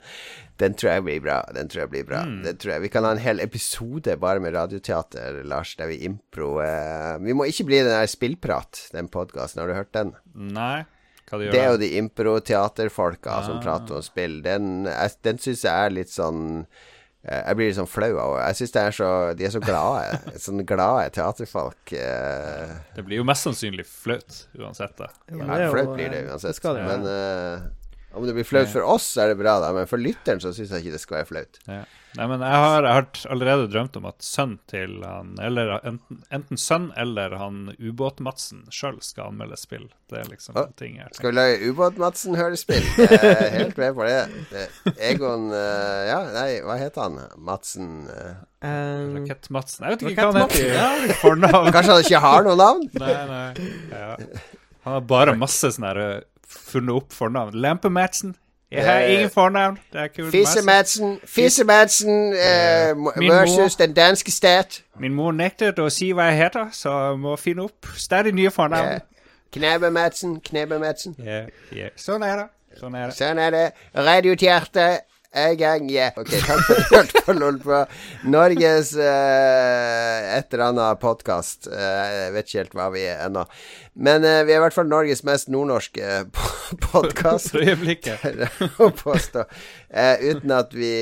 Den 0.60 0.74
tror 0.76 0.92
jeg 0.92 1.04
blir 1.06 1.22
bra. 1.24 1.38
Den 1.56 1.70
tror 1.72 1.86
jeg 1.86 1.90
blir 1.94 2.04
bra. 2.10 2.22
Mm. 2.28 2.42
Det 2.44 2.54
tror 2.60 2.74
jeg. 2.74 2.82
Vi 2.84 2.90
kan 2.92 3.06
ha 3.08 3.14
en 3.16 3.22
hel 3.24 3.40
episode 3.40 4.16
bare 4.20 4.42
med 4.44 4.54
radioteater, 4.58 5.42
Lars, 5.48 5.76
der 5.80 5.88
vi 5.88 6.02
impro. 6.04 6.58
Eh, 6.62 7.16
vi 7.24 7.32
må 7.38 7.48
ikke 7.48 7.66
bli 7.70 7.80
den 7.80 7.94
der 7.94 8.10
Spillprat, 8.12 8.90
den 8.92 9.08
podkasten. 9.08 9.62
Har 9.64 9.72
du 9.72 9.78
hørt 9.78 9.94
den? 9.96 10.12
Nei, 10.36 10.84
hva 11.32 11.40
de 11.40 11.48
gjør 11.48 11.52
Det 11.56 11.62
er 11.64 11.72
jo 11.72 11.78
de 11.86 11.90
impro-teaterfolka 12.04 13.32
Ah. 13.40 13.46
som 13.48 13.60
prater 13.64 13.96
om 13.96 14.02
spill. 14.02 14.42
Den, 14.44 14.86
jeg- 14.86 15.16
den 15.24 15.38
syns 15.38 15.64
jeg 15.64 15.72
er 15.86 15.90
litt 15.96 16.10
sånn 16.12 16.66
eh, 17.24 17.44
Jeg 17.48 17.56
blir 17.56 17.68
litt 17.68 17.78
sånn 17.78 17.88
flau 17.88 18.18
av 18.18 18.38
Jeg 18.48 18.56
syns 18.56 18.72
det 18.72 18.94
så 18.96 19.10
De 19.38 19.46
er 19.46 19.50
så 19.52 19.60
glade. 19.64 20.20
sånne 20.46 20.66
glade 20.66 21.10
teaterfolk. 21.12 21.94
eh. 21.94 22.76
Det 22.96 23.04
blir 23.06 23.18
jo 23.18 23.24
mest 23.24 23.44
sannsynlig 23.48 23.86
flaut 23.86 24.48
uansett. 24.58 25.00
Ja, 25.00 25.08
men 25.36 25.48
Ja, 25.48 25.56
det 25.58 25.66
jo, 25.68 25.72
flaut 25.72 25.96
blir 25.96 26.10
det 26.10 26.24
eh, 26.26 26.32
uansett. 26.32 26.50
Det 26.52 26.56
skal 26.56 26.76
det. 26.76 26.86
Men 26.88 27.06
eh, 27.08 27.60
om 28.14 28.26
det 28.26 28.34
blir 28.34 28.48
flaut 28.48 28.70
for 28.72 28.86
oss, 28.90 29.12
er 29.22 29.34
det 29.34 29.40
bra, 29.42 29.60
da. 29.62 29.72
Men 29.76 29.90
for 29.90 30.02
lytteren 30.02 30.42
så 30.42 30.54
syns 30.56 30.72
jeg 30.74 30.86
ikke 30.86 30.96
det 30.96 31.02
skal 31.04 31.20
være 31.20 31.30
flaut. 31.30 31.60
Ja. 31.70 31.84
Nei, 32.18 32.26
men 32.26 32.42
jeg 32.42 32.58
har, 32.64 32.86
jeg 32.88 32.96
har 32.98 33.08
allerede 33.30 33.68
drømt 33.70 33.98
om 34.00 34.08
at 34.10 34.24
sønnen 34.26 34.58
til 34.66 34.96
han 35.06 35.36
Eller 35.46 35.76
enten, 35.86 36.24
enten 36.34 36.58
sønn 36.58 36.88
eller 36.98 37.36
han 37.38 37.76
Ubåt-Madsen 37.78 38.64
sjøl 38.74 38.98
skal 39.06 39.30
anmelde 39.30 39.60
spill. 39.62 39.86
Det 40.10 40.24
er 40.24 40.32
liksom 40.32 40.58
oh, 40.58 40.72
ting 40.80 40.98
jeg 40.98 41.14
Skal 41.14 41.30
vi 41.30 41.36
lage 41.38 41.70
Ubåt-Madsen 41.70 42.40
hørespill? 42.40 42.82
Jeg 42.98 43.20
er 43.36 43.54
helt 43.60 43.78
med 43.78 43.94
på 44.00 44.10
det. 44.10 44.66
Egon 45.12 45.52
eh, 45.54 46.02
Ja, 46.10 46.20
nei, 46.34 46.48
hva 46.66 46.80
heter 46.82 47.06
han? 47.06 47.22
Madsen 47.46 47.92
eh. 48.10 48.34
Eh, 48.66 49.06
Rakett-Madsen 49.20 49.86
Jeg 49.86 50.00
vet 50.00 50.08
ikke 50.10 50.32
hva 50.32 50.48
han 50.48 50.50
heter 50.50 51.14
fornavn. 51.22 51.70
Kanskje 51.76 51.94
han 51.94 52.08
ikke 52.08 52.24
har 52.26 52.50
noe 52.50 52.58
navn? 52.58 52.90
Nei, 53.06 53.14
nei. 53.30 53.70
Ja. 53.94 54.12
Han 54.88 54.98
har 54.98 55.06
bare 55.06 55.38
masse 55.38 55.70
sånne 55.76 55.94
uh, 55.94 56.20
funnet 56.50 56.96
opp 56.96 57.14
fornavn. 57.14 57.56
Lampe-Madsen. 57.56 58.36
Jeg 58.72 58.86
har 58.86 59.00
ingen 59.00 59.30
fornavn. 59.30 59.78
Fisse-Madsen 60.32 61.20
Fisse-Madsen 61.26 62.34
uh, 62.34 63.06
versus 63.06 63.30
versus 63.30 63.76
den 63.76 63.94
danske 63.94 64.32
stat. 64.32 64.84
Min 65.00 65.14
mor 65.14 65.32
nektet 65.34 65.80
å 65.82 65.88
si 65.90 66.12
hva 66.14 66.30
jeg 66.30 66.38
heter, 66.44 66.70
så 66.72 66.94
jeg 67.08 67.20
må 67.24 67.34
finne 67.42 67.66
opp 67.66 67.90
stadig 67.98 68.36
nye 68.38 68.52
fornavn. 68.54 69.00
Eh, 69.00 69.26
Knebe-Madsen, 69.58 70.38
Knebe-Madsen. 70.46 71.16
Ja, 71.26 71.42
ja. 71.74 71.90
Sånn 71.98 72.24
er 72.24 72.44
det. 72.44 72.48
Sånn 72.78 72.96
er 72.96 73.10
det. 73.10 73.16
Sånn 73.18 73.42
er 73.42 73.56
det. 73.56 73.66
Radioteater 73.98 75.00
gang, 75.34 75.90
yeah. 75.90 76.12
Ok, 76.18 76.32
takk 76.42 76.64
for 76.66 76.74
at 76.74 76.90
du 76.90 76.96
hørte 76.96 77.22
på 77.26 77.34
Lolbua. 77.38 77.84
Norges 78.26 78.96
eh, 78.98 80.38
et 80.38 80.54
eller 80.54 80.66
annet 80.72 81.00
podkast. 81.00 81.70
jeg 81.70 82.34
vet 82.34 82.50
ikke 82.50 82.64
helt 82.64 82.74
hva 82.78 82.90
vi 82.94 83.06
er 83.06 83.22
ennå. 83.28 83.46
Men 83.94 84.26
eh, 84.26 84.42
vi 84.48 84.56
er 84.56 84.58
i 84.58 84.64
hvert 84.64 84.74
fall 84.74 84.90
Norges 84.90 85.22
mest 85.28 85.52
nordnorske 85.54 86.24
podkast. 86.90 87.52
For 87.54 87.62
øyeblikket. 87.62 88.26
å 88.86 88.90
påstå. 88.96 89.46
Eh, 89.90 90.26
uten 90.32 90.54
at 90.56 90.74
vi, 90.74 90.94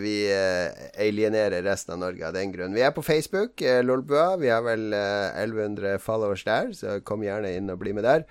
vi 0.00 0.16
eh, 0.32 0.86
alienerer 1.06 1.64
resten 1.66 1.96
av 1.96 2.04
Norge 2.06 2.28
av 2.28 2.36
den 2.36 2.52
grunn. 2.54 2.76
Vi 2.76 2.84
er 2.86 2.96
på 2.96 3.04
Facebook, 3.04 3.60
eh, 3.60 3.82
Lolbua. 3.84 4.36
Vi 4.40 4.52
har 4.52 4.64
vel 4.64 4.88
eh, 4.96 5.42
1100 5.44 5.98
followers 6.00 6.46
der, 6.48 6.72
så 6.76 7.00
kom 7.04 7.24
gjerne 7.26 7.52
inn 7.58 7.68
og 7.72 7.82
bli 7.82 7.92
med 7.96 8.08
der. 8.08 8.24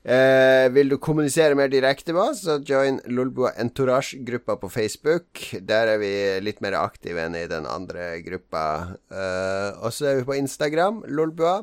Eh, 0.00 0.66
vil 0.72 0.88
du 0.88 0.96
kommunisere 0.96 1.56
mer 1.58 1.68
direkte 1.68 2.14
med 2.16 2.22
oss, 2.30 2.44
så 2.46 2.56
join 2.64 3.02
Lolbua 3.12 3.52
Entourage-gruppa 3.60 4.56
på 4.62 4.70
Facebook. 4.72 5.42
Der 5.60 5.92
er 5.92 6.00
vi 6.00 6.12
litt 6.40 6.62
mer 6.64 6.78
aktive 6.80 7.26
enn 7.26 7.36
i 7.36 7.44
den 7.50 7.68
andre 7.68 8.14
gruppa. 8.24 8.62
Eh, 9.12 9.68
og 9.76 9.92
så 9.92 10.08
er 10.08 10.22
vi 10.22 10.28
på 10.30 10.38
Instagram, 10.40 11.02
Lolbua. 11.08 11.60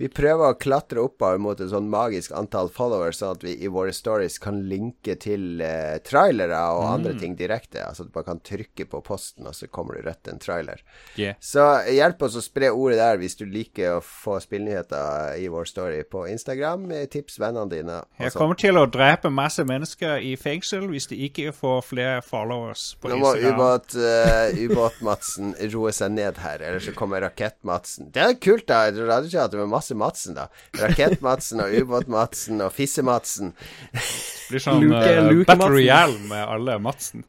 Vi 0.00 0.08
prøver 0.08 0.54
å 0.54 0.56
klatre 0.56 1.02
oppover 1.04 1.36
mot 1.42 1.58
et 1.60 1.68
sånn 1.68 1.90
magisk 1.92 2.32
antall 2.32 2.70
followers, 2.72 3.18
sånn 3.20 3.34
at 3.36 3.42
vi 3.44 3.52
i 3.60 3.68
våre 3.68 3.92
stories 3.92 4.38
kan 4.40 4.62
linke 4.64 5.18
til 5.20 5.60
eh, 5.60 5.98
trailere 6.06 6.56
og 6.72 6.86
andre 6.88 7.12
ting 7.20 7.34
direkte. 7.36 7.82
Altså 7.84 8.06
at 8.06 8.08
du 8.08 8.14
bare 8.14 8.30
kan 8.30 8.40
trykke 8.40 8.86
på 8.88 9.02
posten, 9.04 9.44
og 9.50 9.52
så 9.58 9.68
kommer 9.68 9.98
det 9.98 10.06
rett 10.06 10.30
en 10.32 10.40
trailer. 10.40 10.80
Yeah. 11.20 11.36
Så 11.44 11.66
hjelp 11.92 12.24
oss 12.24 12.38
å 12.40 12.44
spre 12.44 12.70
ordet 12.72 12.96
der 13.02 13.20
hvis 13.20 13.36
du 13.36 13.44
liker 13.44 13.98
å 13.98 14.00
få 14.00 14.38
spillnyheter 14.40 15.36
i 15.36 15.50
vår 15.52 15.68
story 15.68 16.00
på 16.08 16.24
Instagram. 16.32 16.88
Eh, 16.96 17.04
Tips 17.12 17.36
vennene 17.42 17.68
dine. 17.68 18.00
Også. 18.00 18.24
Jeg 18.24 18.32
sånn. 18.32 18.40
kommer 18.40 18.60
til 18.64 18.80
å 18.80 18.86
drepe 18.88 19.34
masse 19.34 19.66
mennesker 19.68 20.24
i 20.24 20.32
fengsel 20.40 20.88
hvis 20.94 21.10
de 21.12 21.20
ikke 21.28 21.52
får 21.56 21.84
flere 21.90 22.24
followers 22.24 22.94
på 23.02 23.12
Nå 23.12 23.20
må 23.20 23.34
Instagram. 23.36 23.60
eh, 24.00 24.64
ubåt-Madsen 24.64 25.54
roe 25.76 25.92
seg 25.92 26.16
ned 26.16 26.40
her, 26.40 26.64
ellers 26.64 26.88
så 26.88 26.96
kommer 26.96 27.20
Rakett-Madsen. 27.28 28.08
Det 28.16 28.24
er 28.24 28.40
kult, 28.40 28.64
da. 28.70 28.86
Radioteater 28.88 29.60
med 29.60 29.68
masse 29.76 29.89
Madsen, 29.96 30.34
da. 30.34 30.48
Rakett-Madsen 30.78 31.60
og 31.64 31.72
ubåt-Madsen 31.82 32.60
og 32.64 32.72
Fisse-Madsen. 32.76 33.52
Det 33.92 34.50
blir 34.50 34.60
sånn 34.64 34.82
Luke- 34.84 35.06
eh, 35.06 35.22
Luke 35.30 35.46
Battle 35.46 35.56
Madsen. 35.64 35.72
Royale 35.76 36.18
med 36.28 36.44
alle 36.48 36.78
Madsen. 36.78 37.24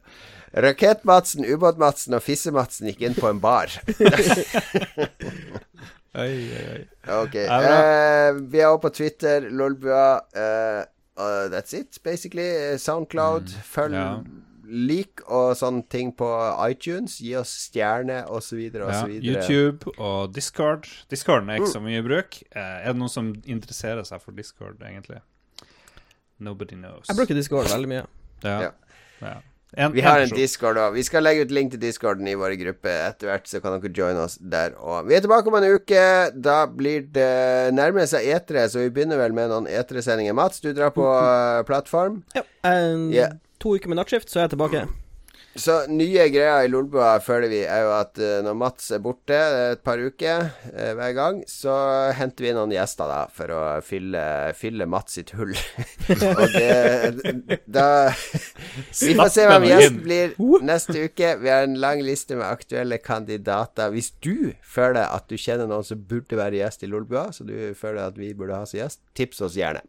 Rakett-Madsen, 0.52 1.44
ubåt-Madsen 1.48 2.14
og 2.14 2.22
Fisse-Madsen 2.22 2.86
gikk 2.90 3.00
inn 3.08 3.14
på 3.16 3.28
en 3.30 3.40
bar. 3.40 3.72
Oi, 6.12 6.28
oi, 6.28 6.64
oi. 6.74 6.80
Ok. 7.22 7.36
Uh, 7.48 8.36
vi 8.52 8.60
er 8.60 8.66
også 8.68 8.82
på 8.84 8.90
Twitter, 8.98 9.46
Lolbua. 9.48 10.18
Uh, 10.36 10.82
uh, 11.16 11.46
that's 11.48 11.72
it, 11.78 11.96
basically. 12.04 12.76
Soundcloud. 12.78 13.48
Soundcloud. 13.48 13.62
Følg 13.72 13.94
Mm. 13.96 14.02
ja. 14.02 14.16
Lik 14.72 15.20
og 15.28 15.52
sånne 15.60 15.84
ting 15.92 16.14
på 16.16 16.26
iTunes. 16.70 17.18
Gi 17.20 17.34
oss 17.36 17.52
stjerne, 17.68 18.22
osv., 18.32 18.58
Ja. 18.72 19.04
YouTube 19.06 19.92
og 19.98 20.32
Discord. 20.32 20.88
Discorden 21.12 21.50
er 21.52 21.60
ikke 21.60 21.68
Mm. 21.68 21.74
så 21.76 21.82
mye 21.84 21.98
i 21.98 22.06
bruk. 22.08 22.42
Eh, 22.56 22.60
er 22.80 22.86
det 22.92 22.96
noen 22.96 23.10
som 23.12 23.34
interesserer 23.44 24.04
seg 24.06 24.22
for 24.22 24.32
Discord, 24.32 24.80
egentlig? 24.80 25.20
Nobody 26.40 26.74
knows. 26.74 27.06
jeg 27.08 27.16
bruker 27.16 27.34
Discord 27.38 27.66
veldig 27.70 27.88
mye. 27.88 28.06
ja. 28.42 28.60
Ja. 28.60 28.70
ja. 29.20 29.34
En, 29.74 29.92
Vi 29.94 30.02
har 30.04 30.18
en 30.20 30.28
en 30.28 30.36
Discord 30.36 30.76
òg. 30.76 30.92
Vi 30.92 31.02
skal 31.02 31.22
legge 31.22 31.46
ut 31.46 31.50
link 31.50 31.70
til 31.72 31.80
Discorden 31.80 32.26
i 32.28 32.34
våre 32.36 32.58
grupper 32.60 33.06
etter 33.08 33.30
hvert, 33.30 33.46
så 33.48 33.58
kan 33.62 33.80
dere 33.80 33.90
joine 33.96 34.18
oss 34.20 34.34
der 34.36 34.74
òg. 34.76 35.06
Vi 35.08 35.14
er 35.16 35.20
tilbake 35.24 35.46
om 35.48 35.54
en 35.54 35.64
uke. 35.78 36.02
Da 36.42 36.66
blir 36.66 37.06
det 37.10 37.72
nærmer 37.72 38.04
seg 38.06 38.26
etere, 38.34 38.66
så 38.68 38.82
vi 38.82 38.90
begynner 38.90 39.16
vel 39.16 39.32
med 39.32 39.48
noen 39.48 39.66
etere-sendinger. 39.66 40.34
Mats, 40.34 40.60
du 40.60 40.74
drar 40.74 40.90
på 40.92 41.06
eh, 41.22 41.62
plattform. 41.64 42.22
Ja. 42.34 42.42
en- 42.64 43.10
Ja. 43.12 43.30
To 43.62 43.76
uker 43.78 43.92
med 43.92 44.00
nattskift, 44.00 44.30
så 44.30 44.40
er 44.42 44.48
jeg 44.48 44.56
tilbake. 44.56 44.86
Så 45.52 45.74
nye 45.92 46.24
greier 46.32 46.64
i 46.64 46.68
Lolbua 46.72 47.18
føler 47.20 47.50
vi 47.52 47.58
er 47.68 47.82
jo 47.84 47.90
at 47.92 48.16
eh, 48.24 48.38
når 48.44 48.54
Mats 48.56 48.86
er 48.96 49.02
borte 49.04 49.36
et 49.36 49.82
par 49.84 50.00
uker 50.00 50.46
eh, 50.70 50.94
hver 50.96 51.12
gang, 51.12 51.42
så 51.48 51.74
henter 52.16 52.46
vi 52.46 52.54
noen 52.56 52.72
gjester 52.72 53.10
da 53.10 53.18
for 53.36 53.52
å 53.52 53.60
fylle, 53.84 54.22
fylle 54.56 54.88
Mats 54.88 55.18
sitt 55.18 55.34
hull. 55.36 55.52
Og 56.30 56.56
det 56.56 57.34
Da 57.68 57.86
Vi 58.08 59.12
får 59.18 59.32
se 59.34 59.44
hvem 59.50 59.68
gjesten 59.68 60.00
blir 60.06 60.34
neste 60.64 61.04
uke. 61.04 61.34
Vi 61.44 61.52
har 61.52 61.68
en 61.68 61.76
lang 61.84 62.00
liste 62.00 62.38
med 62.38 62.48
aktuelle 62.48 62.96
kandidater. 63.04 63.92
Hvis 63.92 64.14
du 64.24 64.54
føler 64.64 65.04
at 65.04 65.28
du 65.28 65.36
kjenner 65.36 65.68
noen 65.68 65.84
som 65.84 66.00
burde 66.00 66.40
være 66.40 66.62
gjest 66.62 66.86
i 66.86 66.88
Lolbua, 66.88 67.28
så 67.36 67.44
du 67.44 67.54
føler 67.76 68.06
at 68.06 68.16
vi 68.16 68.32
burde 68.32 68.56
ha 68.56 68.64
som 68.64 68.80
gjest, 68.80 69.04
tips 69.18 69.44
oss 69.44 69.60
gjerne. 69.60 69.84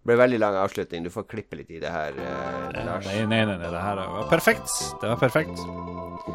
Det 0.00 0.08
ble 0.08 0.16
veldig 0.16 0.38
lang 0.40 0.54
avslutning. 0.56 1.04
Du 1.04 1.10
får 1.12 1.26
klippe 1.28 1.58
litt 1.58 1.70
i 1.70 1.80
det 1.82 1.90
her, 1.92 2.16
eh, 2.16 2.84
Lars. 2.86 3.04
Nei, 3.04 3.18
nei, 3.26 3.44
nei, 3.44 3.58
nei, 3.60 3.70
det 3.70 3.82
her 3.84 4.00
var 4.00 4.28
perfekt. 4.30 4.72
Det 5.02 5.12
var 5.12 5.20
perfekt. 5.20 5.60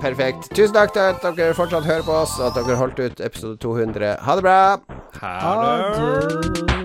Perfekt. 0.01 0.49
Tusen 0.53 0.73
takk 0.75 0.93
til 0.93 1.01
at 1.01 1.25
dere 1.37 1.57
fortsatt 1.57 1.83
hører 1.89 2.05
på 2.05 2.13
oss, 2.21 2.37
og 2.39 2.51
at 2.51 2.61
dere 2.61 2.77
holdt 2.77 2.99
ut 3.01 3.25
episode 3.25 3.57
200. 3.57 4.17
Ha 4.21 4.35
det 4.35 4.43
bra! 4.45 4.77
Ha 5.21 5.55
det. 5.63 6.84